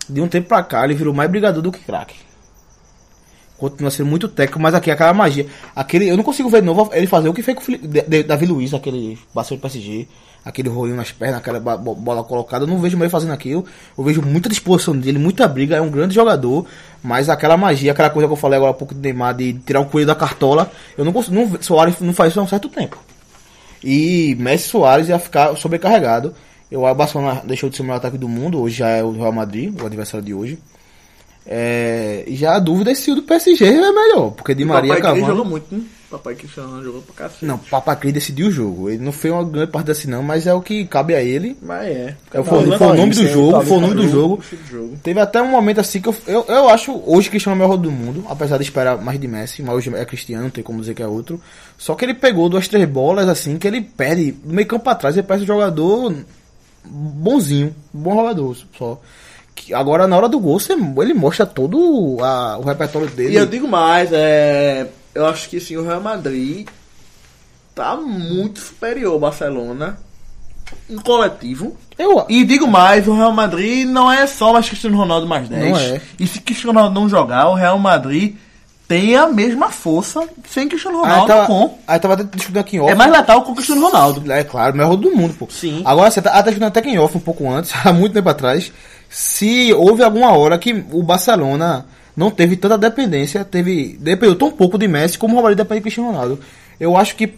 de 0.08 0.20
um 0.20 0.28
tempo 0.28 0.48
pra 0.48 0.62
cá, 0.62 0.84
ele 0.84 0.94
virou 0.94 1.14
mais 1.14 1.30
brigador 1.30 1.62
do 1.62 1.72
que 1.72 1.80
craque. 1.80 2.16
Continua 3.56 3.90
sendo 3.90 4.06
muito 4.06 4.28
técnico, 4.28 4.60
mas 4.60 4.74
aqui 4.74 4.90
aquela 4.90 5.14
magia. 5.14 5.46
Aquele, 5.74 6.08
eu 6.08 6.16
não 6.16 6.24
consigo 6.24 6.48
ver 6.48 6.60
de 6.60 6.66
novo 6.66 6.90
ele 6.92 7.06
fazer 7.06 7.28
o 7.28 7.34
que 7.34 7.42
fez 7.42 7.56
com 7.56 7.72
o 7.72 8.22
Davi 8.26 8.46
Luiz, 8.46 8.74
aquele 8.74 9.18
Barcelona 9.32 9.62
PSG. 9.62 10.08
Aquele 10.44 10.68
rolinho 10.68 10.96
nas 10.96 11.10
pernas, 11.10 11.38
aquela 11.38 11.58
bola 11.58 12.22
colocada. 12.22 12.64
Eu 12.64 12.68
não 12.68 12.78
vejo 12.78 12.98
mais 12.98 13.10
fazendo 13.10 13.32
aquilo. 13.32 13.64
Eu 13.96 14.04
vejo 14.04 14.20
muita 14.20 14.46
disposição 14.46 14.94
dele, 14.94 15.18
muita 15.18 15.48
briga. 15.48 15.76
É 15.76 15.80
um 15.80 15.88
grande 15.88 16.14
jogador. 16.14 16.66
Mas 17.02 17.30
aquela 17.30 17.56
magia, 17.56 17.92
aquela 17.92 18.10
coisa 18.10 18.26
que 18.26 18.32
eu 18.32 18.36
falei 18.36 18.58
agora 18.58 18.72
há 18.72 18.74
pouco 18.74 18.92
do 18.92 19.00
Neymar, 19.00 19.34
de 19.34 19.54
tirar 19.54 19.80
o 19.80 19.86
coelho 19.86 20.06
da 20.06 20.14
cartola. 20.14 20.70
Eu 20.98 21.04
não 21.04 21.14
consigo. 21.14 21.34
Não, 21.34 21.62
Soares 21.62 21.98
não 22.00 22.12
faz 22.12 22.32
isso 22.32 22.40
há 22.40 22.42
um 22.42 22.48
certo 22.48 22.68
tempo. 22.68 22.98
E 23.82 24.36
Messi 24.38 24.68
Soares 24.68 25.08
ia 25.08 25.18
ficar 25.18 25.56
sobrecarregado. 25.56 26.34
Eu, 26.70 26.82
o 26.82 26.94
Barcelona 26.94 27.42
deixou 27.44 27.68
de 27.68 27.76
ser 27.76 27.82
o 27.82 27.84
melhor 27.84 27.98
ataque 27.98 28.18
do 28.18 28.28
mundo, 28.28 28.60
hoje 28.60 28.76
já 28.76 28.88
é 28.88 29.02
o 29.02 29.12
Real 29.12 29.32
Madrid, 29.32 29.80
o 29.80 29.86
adversário 29.86 30.24
de 30.24 30.34
hoje. 30.34 30.58
É, 31.46 32.24
e 32.26 32.36
já 32.36 32.56
a 32.56 32.58
dúvida 32.58 32.90
é 32.90 32.94
se 32.94 33.10
o 33.10 33.14
do 33.14 33.22
PSG 33.22 33.66
é 33.66 33.92
melhor, 33.92 34.30
porque 34.30 34.54
Di 34.54 34.64
Maria 34.64 34.94
Papai 34.94 35.12
Cris 35.12 35.26
jogou 35.26 35.44
Cavani. 35.44 35.50
muito, 35.50 35.74
né? 35.74 35.84
Papai 36.14 36.34
Cristiano 36.36 36.82
jogou 36.82 37.02
pra 37.02 37.14
cacete. 37.14 37.44
Não, 37.44 37.58
Papacri 37.58 38.12
decidiu 38.12 38.46
o 38.46 38.50
jogo. 38.50 38.88
Ele 38.88 39.02
não 39.02 39.10
fez 39.10 39.34
uma 39.34 39.42
grande 39.42 39.72
parte 39.72 39.90
assim 39.90 40.08
não, 40.08 40.22
mas 40.22 40.46
é 40.46 40.54
o 40.54 40.60
que 40.60 40.84
cabe 40.84 41.14
a 41.14 41.20
ele. 41.20 41.56
Mas 41.60 41.88
é. 41.88 42.16
É, 42.32 42.42
foi, 42.42 42.66
Não, 42.66 42.78
foi 42.78 42.86
o 42.86 42.94
nome 42.94 43.14
do 43.14 43.26
jogo, 43.26 43.62
foi 43.62 43.76
o 43.76 43.80
nome 43.80 43.94
do 43.94 44.08
jogo. 44.08 44.42
Teve 45.02 45.18
até 45.20 45.42
um 45.42 45.50
momento 45.50 45.80
assim 45.80 46.00
que 46.00 46.08
eu, 46.08 46.14
eu, 46.26 46.44
eu 46.48 46.68
acho 46.68 47.02
hoje 47.04 47.28
Cristiano 47.28 47.60
é 47.60 47.64
o 47.64 47.68
melhor 47.68 47.76
do 47.76 47.90
mundo, 47.90 48.24
apesar 48.28 48.58
de 48.58 48.62
esperar 48.62 48.96
mais 48.98 49.18
de 49.18 49.26
Messi, 49.26 49.62
mas 49.62 49.74
hoje 49.74 49.92
é 49.94 50.04
Cristiano, 50.04 50.44
não 50.44 50.50
tem 50.50 50.62
como 50.62 50.80
dizer 50.80 50.94
que 50.94 51.02
é 51.02 51.06
outro. 51.06 51.40
Só 51.76 51.94
que 51.96 52.04
ele 52.04 52.14
pegou 52.14 52.48
duas, 52.48 52.68
três 52.68 52.88
bolas 52.88 53.28
assim, 53.28 53.58
que 53.58 53.66
ele 53.66 53.80
perde, 53.80 54.36
meio 54.44 54.68
campo 54.68 54.84
pra 54.84 54.94
trás, 54.94 55.16
ele 55.16 55.26
parece 55.26 55.42
um 55.44 55.48
jogador 55.48 56.14
bonzinho, 56.84 57.74
bom 57.92 58.14
jogador 58.16 58.56
só. 58.78 59.00
Que 59.54 59.72
agora 59.72 60.06
na 60.06 60.16
hora 60.16 60.28
do 60.28 60.38
gol, 60.40 60.58
você- 60.58 60.72
ele 60.72 61.14
mostra 61.14 61.46
todo 61.46 62.18
a- 62.20 62.58
o 62.58 62.62
repertório 62.62 63.08
dele. 63.08 63.32
E 63.34 63.36
eu 63.36 63.46
digo 63.46 63.66
mais, 63.68 64.10
é, 64.12 64.86
eu 65.14 65.26
acho 65.26 65.48
que 65.48 65.60
sim, 65.60 65.76
o 65.76 65.84
Real 65.86 66.00
Madrid 66.00 66.66
tá 67.74 67.96
muito 67.96 68.60
superior 68.60 69.12
ao 69.14 69.18
Barcelona 69.20 69.98
no 70.88 71.02
coletivo. 71.02 71.76
Eu- 71.98 72.26
E 72.28 72.44
digo 72.44 72.66
mais, 72.66 73.06
o 73.06 73.14
Real 73.14 73.32
Madrid 73.32 73.86
não 73.86 74.10
é 74.10 74.26
só 74.26 74.52
mais 74.52 74.66
Cristiano 74.68 74.96
Ronaldo 74.96 75.26
mais 75.26 75.48
10. 75.48 75.70
Não 75.70 75.76
é. 75.78 76.00
E 76.18 76.26
se 76.26 76.40
Cristiano 76.40 76.72
Ronaldo 76.78 77.00
não 77.00 77.08
jogar, 77.08 77.48
o 77.48 77.54
Real 77.54 77.78
Madrid 77.78 78.34
tem 78.86 79.16
a 79.16 79.26
mesma 79.26 79.70
força 79.70 80.28
sem 80.48 80.68
Cristiano 80.68 81.00
Ronaldo 81.00 81.26
tava, 81.26 81.46
com. 81.46 81.78
aí 81.86 81.98
tava 81.98 82.14
até 82.14 82.24
discutindo 82.24 82.58
aqui 82.58 82.76
em 82.76 82.80
off. 82.80 82.92
É 82.92 82.94
mais 82.94 83.10
letal 83.10 83.42
com 83.42 83.52
o 83.52 83.54
Cristiano 83.54 83.80
Ronaldo. 83.80 84.30
É 84.30 84.44
claro, 84.44 84.74
o 84.74 84.76
melhor 84.76 84.96
do 84.96 85.14
mundo, 85.14 85.34
pô. 85.34 85.48
Sim. 85.50 85.82
Agora, 85.84 86.10
você 86.10 86.20
tá 86.20 86.30
até 86.30 86.50
discutindo 86.50 86.68
até 86.68 86.80
em 86.88 86.98
off 86.98 87.16
um 87.16 87.20
pouco 87.20 87.50
antes, 87.50 87.72
há 87.84 87.92
muito 87.92 88.12
tempo 88.12 88.28
atrás, 88.28 88.72
se 89.08 89.72
houve 89.72 90.02
alguma 90.02 90.36
hora 90.36 90.58
que 90.58 90.84
o 90.92 91.02
Barcelona 91.02 91.86
não 92.16 92.30
teve 92.30 92.56
tanta 92.56 92.76
dependência, 92.76 93.44
teve 93.44 93.96
dependeu 94.00 94.36
tão 94.36 94.50
pouco 94.50 94.78
de 94.78 94.86
Messi 94.86 95.18
como 95.18 95.32
o 95.32 95.36
Real 95.36 95.44
Madrid 95.44 95.58
depende 95.58 95.80
de 95.80 95.82
Cristiano 95.82 96.10
Ronaldo. 96.10 96.40
Eu 96.78 96.96
acho 96.96 97.16
que 97.16 97.34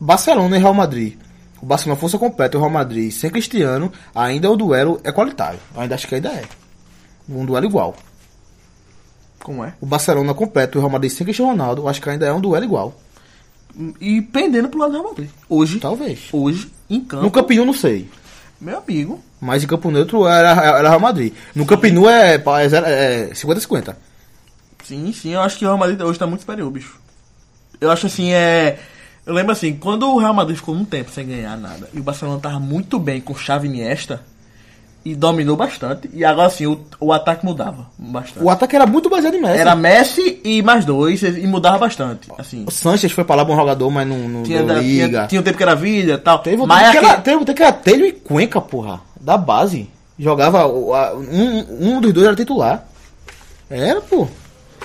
Barcelona 0.00 0.56
e 0.56 0.60
Real 0.60 0.74
Madrid, 0.74 1.18
o 1.60 1.66
Barcelona 1.66 2.00
força 2.00 2.18
completa 2.18 2.56
e 2.56 2.58
o 2.58 2.60
Real 2.60 2.72
Madrid 2.72 3.12
sem 3.12 3.30
Cristiano, 3.30 3.92
ainda 4.14 4.50
o 4.50 4.56
duelo 4.56 5.00
é 5.04 5.12
qualitário. 5.12 5.58
Eu 5.74 5.82
ainda 5.82 5.94
acho 5.94 6.08
que 6.08 6.14
ainda 6.14 6.30
é. 6.30 6.44
Um 7.28 7.44
duelo 7.44 7.66
igual. 7.66 7.94
Como 9.42 9.64
é? 9.64 9.72
O 9.80 9.86
Barcelona 9.86 10.34
completo 10.34 10.78
o 10.78 10.80
Real 10.80 10.90
Madrid 10.90 11.10
sem 11.10 11.24
Cristiano 11.24 11.50
Ronaldo, 11.52 11.88
acho 11.88 12.00
que 12.02 12.10
ainda 12.10 12.26
é 12.26 12.32
um 12.32 12.40
duelo 12.40 12.64
igual. 12.64 13.00
E 14.00 14.20
pendendo 14.22 14.68
pro 14.68 14.78
lado 14.80 14.90
do 14.92 14.96
Real 14.98 15.08
Madrid. 15.10 15.30
Hoje, 15.48 15.78
Talvez. 15.78 16.20
hoje, 16.32 16.70
em 16.90 17.00
campo, 17.00 17.22
No 17.22 17.30
Campinho 17.30 17.64
não 17.64 17.72
sei. 17.72 18.08
meu 18.60 18.78
amigo, 18.78 19.20
Mas 19.40 19.62
em 19.62 19.66
campo 19.68 19.90
neutro 19.90 20.26
era, 20.26 20.50
era 20.50 20.88
Real 20.88 21.00
Madrid. 21.00 21.32
No 21.54 21.64
Camp 21.64 21.84
Nou 21.84 22.10
é, 22.10 22.34
é, 22.34 22.68
zero- 22.68 22.86
é 22.86 23.30
50-50. 23.32 23.94
sim, 24.84 25.12
sim, 25.12 25.30
eu 25.34 25.40
acho 25.40 25.56
que 25.58 25.64
o 25.64 25.68
Real 25.68 25.78
Madrid 25.78 26.00
hoje 26.00 26.18
tá 26.18 26.26
muito 26.26 26.40
superior, 26.40 26.68
bicho. 26.70 26.98
Eu 27.80 27.90
acho 27.90 28.06
assim, 28.06 28.32
é. 28.32 28.78
Eu 29.24 29.34
lembro 29.34 29.52
assim, 29.52 29.74
quando 29.76 30.08
o 30.10 30.18
Real 30.18 30.34
Madrid 30.34 30.56
ficou 30.56 30.74
um 30.74 30.84
tempo 30.84 31.10
sem 31.12 31.26
ganhar 31.28 31.56
nada, 31.56 31.88
e 31.94 32.00
o 32.00 32.02
Barcelona 32.02 32.40
tava 32.40 32.58
muito 32.58 32.98
bem 32.98 33.20
com 33.20 33.34
Xavi 33.34 33.68
e 33.68 33.70
Iniesta, 33.70 34.24
e 35.10 35.14
dominou 35.14 35.56
bastante, 35.56 36.10
e 36.12 36.24
agora 36.24 36.48
assim, 36.48 36.66
o, 36.66 36.78
o 37.00 37.12
ataque 37.12 37.44
mudava 37.44 37.86
bastante. 37.98 38.44
O 38.44 38.50
ataque 38.50 38.76
era 38.76 38.86
muito 38.86 39.08
baseado 39.08 39.34
em 39.34 39.40
Messi. 39.40 39.58
Era 39.58 39.74
Messi 39.74 40.40
e 40.44 40.62
mais 40.62 40.84
dois, 40.84 41.22
e 41.22 41.46
mudava 41.46 41.78
bastante, 41.78 42.28
assim. 42.38 42.64
O 42.66 42.70
Sanches 42.70 43.12
foi 43.12 43.24
pra 43.24 43.36
lá 43.36 43.44
bom 43.44 43.56
jogador, 43.56 43.90
mas 43.90 44.06
não, 44.06 44.16
não 44.28 44.42
Tinha, 44.42 44.62
da- 44.62 44.74
liga. 44.74 45.06
tinha, 45.08 45.26
tinha 45.26 45.40
um 45.40 45.44
tempo 45.44 45.56
que 45.56 45.62
era 45.62 45.74
Villa 45.74 46.14
e 46.14 46.18
tal. 46.18 46.38
Teve 46.40 46.60
um 46.62 46.66
mas 46.66 46.90
tempo 46.90 47.00
que 47.00 47.06
era, 47.12 47.20
teve 47.20 47.36
um 47.36 47.44
tempo 47.44 47.56
que 47.56 47.62
era 47.62 47.72
Telho 47.72 48.06
e 48.06 48.12
Cuenca, 48.12 48.60
porra. 48.60 49.00
Da 49.20 49.36
base. 49.36 49.88
Jogava. 50.18 50.66
Um, 50.68 51.64
um 51.96 52.00
dos 52.00 52.12
dois 52.12 52.26
era 52.26 52.36
titular. 52.36 52.84
Era, 53.70 54.00
pô. 54.00 54.26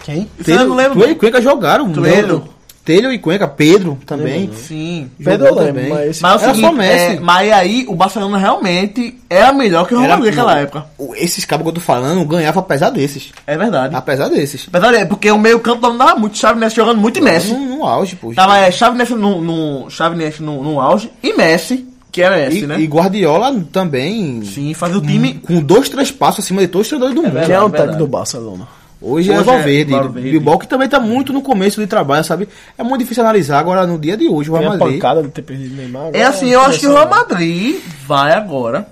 Quem? 0.04 0.30
Eu 0.48 0.68
não 0.68 0.76
lembro. 0.76 1.00
Telho 1.00 1.12
e 1.12 1.16
Cuenca 1.16 1.42
jogaram. 1.42 1.92
Telho. 1.94 2.44
Não, 2.84 2.96
Telho 2.96 3.14
e 3.14 3.18
Cuenca, 3.18 3.48
Pedro 3.48 3.98
também. 4.06 4.52
Sim. 4.54 5.10
Pedro 5.18 5.46
eu 5.46 5.50
Jogou 5.50 5.64
lembro, 5.64 5.82
também. 5.82 5.90
mas... 6.08 6.22
Mas 6.22 6.32
é 6.32 6.36
o 6.36 6.40
Era 6.44 6.54
seguinte, 6.54 6.66
só 6.70 6.72
Messi. 6.74 7.04
é, 7.16 7.20
mas 7.20 7.52
aí 7.54 7.86
o 7.88 7.96
Barcelona 7.96 8.38
realmente 8.38 9.18
era 9.30 9.54
melhor 9.54 9.88
que 9.88 9.94
o 9.94 9.98
Real 10.00 10.08
Era- 10.10 10.18
Madrid 10.18 10.36
naquela 10.36 10.56
não, 10.56 10.62
época. 10.62 10.86
Esses 11.16 11.46
cabos 11.46 11.64
que 11.64 11.70
eu 11.70 11.74
tô 11.76 11.82
falando 11.82 12.26
ganhava 12.26 12.60
apesar 12.60 12.90
desses. 12.90 13.32
É 13.48 13.58
verdade. 13.58 13.96
Apesar 13.96 14.28
desses. 14.30 14.66
Apesar 14.68 14.94
é 14.94 15.06
porque 15.06 15.32
o 15.32 15.38
meio 15.40 15.60
campo 15.62 15.82
dominava 15.82 16.16
muito, 16.20 16.38
Xavi 16.38 16.60
Messi 16.60 16.76
jogando 16.76 17.00
muito 17.00 17.20
e 17.20 17.22
Messi. 17.22 17.54
No, 17.54 17.78
no 17.78 17.86
auge, 17.86 18.16
pô. 18.18 18.34
Tava 18.34 18.58
é, 18.58 18.70
Xavi 18.70 18.98
Messi 18.98 19.14
no, 19.14 19.42
no, 19.42 19.90
Xavi 19.90 20.16
Messi 20.18 20.44
no, 20.44 20.62
no 20.62 20.80
auge 20.82 21.10
e 21.24 21.34
Messi, 21.34 21.88
que 22.12 22.22
é 22.22 22.30
Messi, 22.30 22.60
e, 22.66 22.68
né? 22.68 22.80
e 22.80 22.86
Guardiola 22.86 23.64
também. 23.72 24.44
Sim, 24.44 24.74
fazia 24.74 24.98
o 24.98 25.02
time... 25.02 25.36
Com 25.36 25.62
dois, 25.62 25.88
três 25.90 26.12
passos 26.12 26.44
acima 26.44 26.62
de 26.62 26.68
todos 26.68 26.86
os 26.86 26.90
treinadores 26.90 27.16
do 27.16 27.22
mundo. 27.24 27.32
verdade. 27.34 27.48
Quem 27.48 27.56
é 27.56 27.60
o 27.60 27.70
verdade. 27.70 27.84
técnico 27.92 28.06
do 28.06 28.08
Barcelona? 28.12 28.68
Hoje, 29.06 29.30
é 29.30 29.34
Hoje 29.34 29.42
é 29.42 29.44
Valverde, 29.44 29.92
Valverde. 29.92 30.32
Bilbao, 30.32 30.58
que 30.58 30.66
também 30.68 30.88
tá 30.88 30.98
muito 30.98 31.34
no 31.34 31.42
começo 31.42 31.82
de 31.82 31.88
trabalho, 31.88 32.24
sabe? 32.24 32.48
É 32.78 32.84
muito 32.84 33.00
difícil 33.02 33.22
analisar 33.22 33.60
agora 33.60 33.86
no 33.86 34.00
dia 34.00 34.16
de 34.16 34.30
hoje 34.30 34.50
o 34.50 34.54
Tem 34.54 34.62
Real 34.62 34.74
a 34.74 34.78
Madrid. 34.78 34.96
pancada 34.96 35.24
de 35.24 35.30
ter 35.30 35.42
perdido 35.42 35.76
Neymar. 35.76 36.12
É 36.14 36.24
assim, 36.24 36.50
eu 36.50 36.62
acho 36.62 36.80
que 36.80 36.88
o 36.88 36.94
Real. 36.94 37.10
Madrid 37.10 37.82
vai 38.08 38.34
agora 38.34 38.88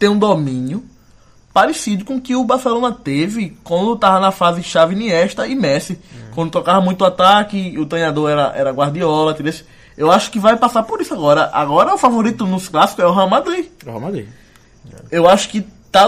ter 0.00 0.08
um 0.08 0.18
domínio 0.18 0.84
parecido 1.54 2.04
com 2.04 2.16
o 2.16 2.20
que 2.20 2.34
o 2.34 2.44
Barcelona 2.44 2.90
teve 2.92 3.56
quando 3.62 3.96
tava 3.96 4.18
na 4.18 4.32
fase 4.32 4.62
Xavi, 4.64 4.94
Iniesta 4.94 5.46
e 5.46 5.54
Messi. 5.54 5.98
Quando 6.34 6.50
tocava 6.50 6.80
muito 6.80 7.04
ataque, 7.04 7.76
o 7.78 7.86
treinador 7.86 8.28
era, 8.28 8.52
era 8.54 8.70
Guardiola, 8.72 9.30
entendeu? 9.32 9.54
Eu 9.96 10.10
acho 10.10 10.30
que 10.30 10.38
vai 10.38 10.56
passar 10.56 10.82
por 10.82 11.00
isso 11.00 11.14
agora. 11.14 11.48
Agora 11.52 11.94
o 11.94 11.98
favorito 11.98 12.44
nos 12.44 12.68
clássicos 12.68 13.04
é 13.04 13.06
o 13.06 13.12
Real 13.14 13.30
Madrid. 13.30 13.66
O 13.84 13.86
Real 13.86 14.00
Madrid. 14.00 14.26
Eu 15.10 15.28
acho 15.28 15.48
que 15.48 15.64
tá 15.90 16.06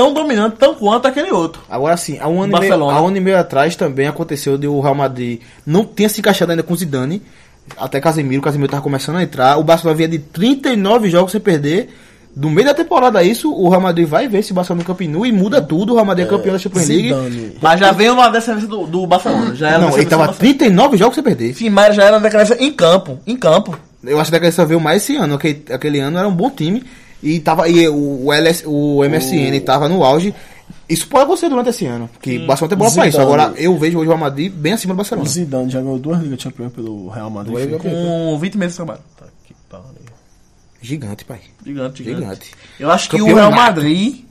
tão 0.00 0.14
dominante 0.14 0.56
tão 0.56 0.74
quanto 0.74 1.06
aquele 1.06 1.30
outro. 1.30 1.60
Agora 1.68 1.94
sim, 1.94 2.18
há 2.18 2.26
um, 2.26 2.40
ano 2.40 2.56
e 2.56 2.58
meio, 2.58 2.70
Barcelona. 2.70 2.98
há 2.98 3.02
um 3.02 3.08
ano 3.08 3.16
e 3.18 3.20
meio 3.20 3.38
atrás 3.38 3.76
também 3.76 4.06
aconteceu 4.06 4.56
de 4.56 4.66
o 4.66 4.80
Real 4.80 4.94
Madrid 4.94 5.40
não 5.66 5.84
tinha 5.84 6.08
se 6.08 6.20
encaixado 6.20 6.50
ainda 6.52 6.62
com 6.62 6.72
o 6.72 6.76
Zidane, 6.76 7.22
até 7.76 8.00
Casemiro, 8.00 8.40
o 8.40 8.44
Casemiro 8.44 8.70
tava 8.70 8.82
começando 8.82 9.16
a 9.16 9.22
entrar, 9.22 9.58
o 9.58 9.62
Barcelona 9.62 9.96
vinha 9.98 10.08
de 10.08 10.18
39 10.18 11.10
jogos 11.10 11.32
sem 11.32 11.40
perder, 11.40 11.90
no 12.34 12.48
meio 12.48 12.68
da 12.68 12.72
temporada 12.72 13.22
isso, 13.22 13.52
o 13.52 13.68
Real 13.68 13.82
Madrid 13.82 14.08
vai 14.08 14.26
ver 14.26 14.38
esse 14.38 14.54
Barcelona 14.54 14.82
no 14.82 14.86
Camp 14.86 15.06
Nou 15.06 15.26
e 15.26 15.32
muda 15.32 15.60
tudo, 15.60 15.90
o 15.92 15.94
Real 15.96 16.06
Madrid 16.06 16.26
é 16.26 16.30
campeão 16.30 16.54
da 16.54 16.58
Champions 16.58 16.88
League. 16.88 17.08
Zidane. 17.08 17.56
Mas 17.60 17.80
já 17.80 17.92
veio 17.92 18.14
uma 18.14 18.30
decadência 18.30 18.68
do, 18.68 18.86
do 18.86 19.06
Barcelona. 19.06 19.54
Já 19.54 19.68
era 19.68 19.78
Não, 19.80 19.88
uma 19.88 19.96
ele 19.96 20.04
decadência 20.04 20.10
tava 20.10 20.22
do 20.22 20.26
Barcelona. 20.28 20.58
39 20.58 20.96
jogos 20.96 21.14
sem 21.14 21.24
perder. 21.24 21.54
Sim, 21.54 21.68
mas 21.68 21.94
já 21.94 22.04
era 22.04 22.16
uma 22.16 22.22
decadência 22.22 22.56
em 22.58 22.72
campo. 22.72 23.18
Em 23.26 23.36
campo. 23.36 23.78
Eu 24.02 24.18
acho 24.18 24.30
que 24.30 24.46
a 24.46 24.52
só 24.52 24.64
veio 24.64 24.80
mais 24.80 25.02
esse 25.02 25.16
ano. 25.16 25.34
Aquele, 25.34 25.62
aquele 25.70 26.00
ano 26.00 26.16
era 26.16 26.26
um 26.26 26.34
bom 26.34 26.48
time. 26.48 26.82
E, 27.22 27.38
tava, 27.40 27.68
e 27.68 27.88
o, 27.88 28.26
o, 28.26 28.32
LS, 28.32 28.64
o 28.66 29.02
MSN 29.04 29.60
tava 29.64 29.88
no 29.88 30.02
auge. 30.04 30.34
Isso 30.88 31.06
pode 31.06 31.24
acontecer 31.24 31.48
durante 31.48 31.68
esse 31.70 31.86
ano. 31.86 32.08
Porque 32.12 32.38
o 32.38 32.46
Barcelona 32.46 32.68
tem 32.70 32.78
bola 32.78 32.90
pra 32.92 33.06
isso. 33.08 33.20
Agora 33.20 33.52
eu 33.56 33.76
vejo 33.78 33.98
hoje 33.98 34.06
o 34.06 34.10
Real 34.10 34.18
Madrid 34.18 34.52
bem 34.52 34.72
acima 34.72 34.92
do 34.92 34.96
O 34.96 34.98
Barcelona. 34.98 35.28
Zidane 35.28 35.70
já 35.70 35.80
ganhou 35.80 35.98
duas 35.98 36.20
Ligas 36.20 36.40
Champions 36.40 36.72
pelo 36.72 37.08
Real 37.08 37.30
Madrid. 37.30 37.54
Foi- 37.54 37.78
Com 37.78 38.38
20 38.40 38.58
meses 38.58 38.72
de 38.72 38.76
trabalho. 38.76 39.00
Tá 39.16 39.26
que 39.44 39.54
pariu. 39.68 39.84
Gigante, 40.82 41.24
pai. 41.24 41.40
Gigante, 41.64 42.02
gigante. 42.02 42.20
Gigante. 42.22 42.50
Eu 42.78 42.90
acho 42.90 43.10
que 43.10 43.18
Campeão 43.18 43.34
o 43.36 43.38
Real. 43.38 43.50
Madrid 43.52 44.24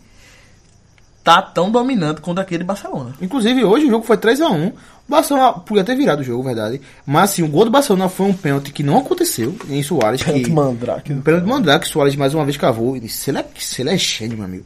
tá 1.29 1.43
tão 1.43 1.69
dominante 1.69 2.21
quanto 2.21 2.39
aquele 2.39 2.63
Barcelona. 2.63 3.13
Inclusive, 3.21 3.63
hoje 3.63 3.85
o 3.85 3.89
jogo 3.91 4.03
foi 4.03 4.17
3x1. 4.17 4.69
O 4.69 4.73
Barcelona 5.07 5.53
podia 5.53 5.83
ter 5.83 5.95
virado 5.95 6.21
o 6.21 6.23
jogo, 6.23 6.41
verdade. 6.41 6.81
Mas 7.05 7.31
assim, 7.31 7.43
o 7.43 7.47
gol 7.47 7.65
do 7.65 7.71
Barcelona 7.71 8.09
foi 8.09 8.25
um 8.25 8.33
pênalti 8.33 8.71
que 8.71 8.81
não 8.81 8.97
aconteceu 8.97 9.55
em 9.69 9.83
Soares. 9.83 10.23
Pênalti 10.23 10.45
que... 10.45 10.51
Mandrake. 10.51 11.13
Um 11.13 11.21
pênalti 11.21 11.45
Mandrake, 11.45 11.87
Soares 11.87 12.15
mais 12.15 12.33
uma 12.33 12.43
vez 12.43 12.57
cavou. 12.57 12.97
E 12.97 12.99
disse, 12.99 13.29
ele 13.29 13.37
é, 13.37 13.45
ele 13.77 13.89
é 13.91 13.97
gênio, 13.97 14.37
meu 14.37 14.45
amigo. 14.45 14.65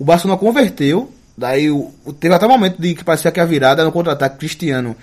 O 0.00 0.04
Barcelona 0.04 0.36
converteu. 0.36 1.12
Daí 1.38 1.70
o, 1.70 1.92
teve 2.18 2.34
até 2.34 2.44
um 2.44 2.50
momento 2.50 2.82
de 2.82 2.94
que 2.94 3.04
parecia 3.04 3.30
que 3.30 3.38
a 3.38 3.44
virada 3.44 3.84
no 3.84 3.92
contra-ataque 3.92 4.38
Cristiano. 4.38 4.96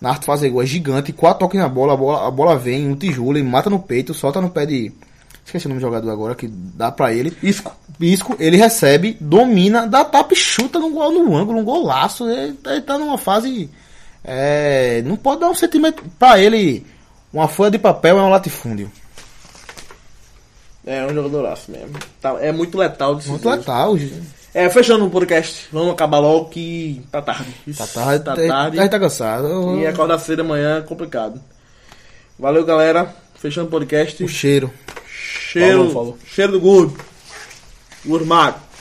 Na 0.00 0.10
arte 0.10 0.26
fazer 0.26 0.50
gol 0.50 0.62
é 0.62 0.66
gigante, 0.66 1.12
quatro 1.12 1.40
toques 1.40 1.58
na 1.58 1.68
bola, 1.68 1.94
a 1.94 1.96
bola, 1.96 2.28
a 2.28 2.30
bola 2.30 2.56
vem, 2.56 2.88
um 2.88 2.94
tijolo, 2.94 3.36
ele 3.36 3.48
mata 3.48 3.70
no 3.70 3.80
peito, 3.80 4.12
solta 4.12 4.40
no 4.40 4.50
pé 4.50 4.66
de. 4.66 4.92
Esqueci 5.48 5.64
o 5.64 5.70
nome 5.70 5.80
do 5.80 5.86
jogador 5.86 6.10
agora, 6.10 6.34
que 6.34 6.46
dá 6.46 6.92
pra 6.92 7.10
ele. 7.10 7.34
Isco. 7.42 7.74
Pisco, 7.98 8.36
ele 8.38 8.58
recebe, 8.58 9.16
domina, 9.18 9.86
dá 9.86 10.04
tapa 10.04 10.34
e 10.34 10.36
chuta 10.36 10.78
no, 10.78 10.90
gol, 10.90 11.10
no 11.10 11.34
ângulo, 11.34 11.58
um 11.58 11.64
golaço. 11.64 12.28
Ele, 12.28 12.54
ele 12.66 12.82
tá 12.82 12.98
numa 12.98 13.16
fase. 13.16 13.68
é, 14.22 15.00
não 15.06 15.16
pode 15.16 15.40
dar 15.40 15.48
um 15.48 15.54
sentimento 15.54 16.04
pra 16.18 16.38
ele. 16.38 16.86
Uma 17.32 17.48
folha 17.48 17.70
de 17.70 17.78
papel 17.78 18.18
é 18.18 18.22
um 18.22 18.28
latifúndio. 18.28 18.92
É 20.86 21.04
um 21.06 21.14
jogadoraço 21.14 21.70
mesmo. 21.70 21.98
Tá- 22.20 22.36
é 22.40 22.52
muito 22.52 22.76
letal. 22.78 23.14
decisivo. 23.14 23.34
Muito 23.42 23.48
letal. 23.48 23.96
É, 24.54 24.68
fechando 24.70 25.06
o 25.06 25.10
podcast. 25.10 25.66
Vamos 25.72 25.92
acabar 25.92 26.18
logo 26.18 26.46
que 26.50 27.02
tá 27.10 27.20
tarde. 27.22 27.54
Tá 27.76 27.86
tarde, 27.86 28.24
Tá 28.24 28.34
tá, 28.36 28.46
tarde. 28.46 28.78
a 28.78 28.82
gente 28.82 28.90
tá 28.90 29.00
cansado. 29.00 29.78
E 29.78 29.86
acordar 29.86 30.18
cedo 30.18 30.40
amanhã 30.40 30.78
é 30.78 30.82
complicado. 30.82 31.40
Valeu, 32.38 32.64
galera. 32.64 33.14
Fechando 33.34 33.66
o 33.68 33.70
podcast. 33.70 34.22
O 34.22 34.28
cheiro. 34.28 34.70
Cheiro, 35.50 35.78
Falou, 35.78 35.92
falou. 35.92 36.18
cheiro 36.26 36.52
do 36.52 36.60
gordo. 36.60 36.98
Gourmado. 38.04 38.60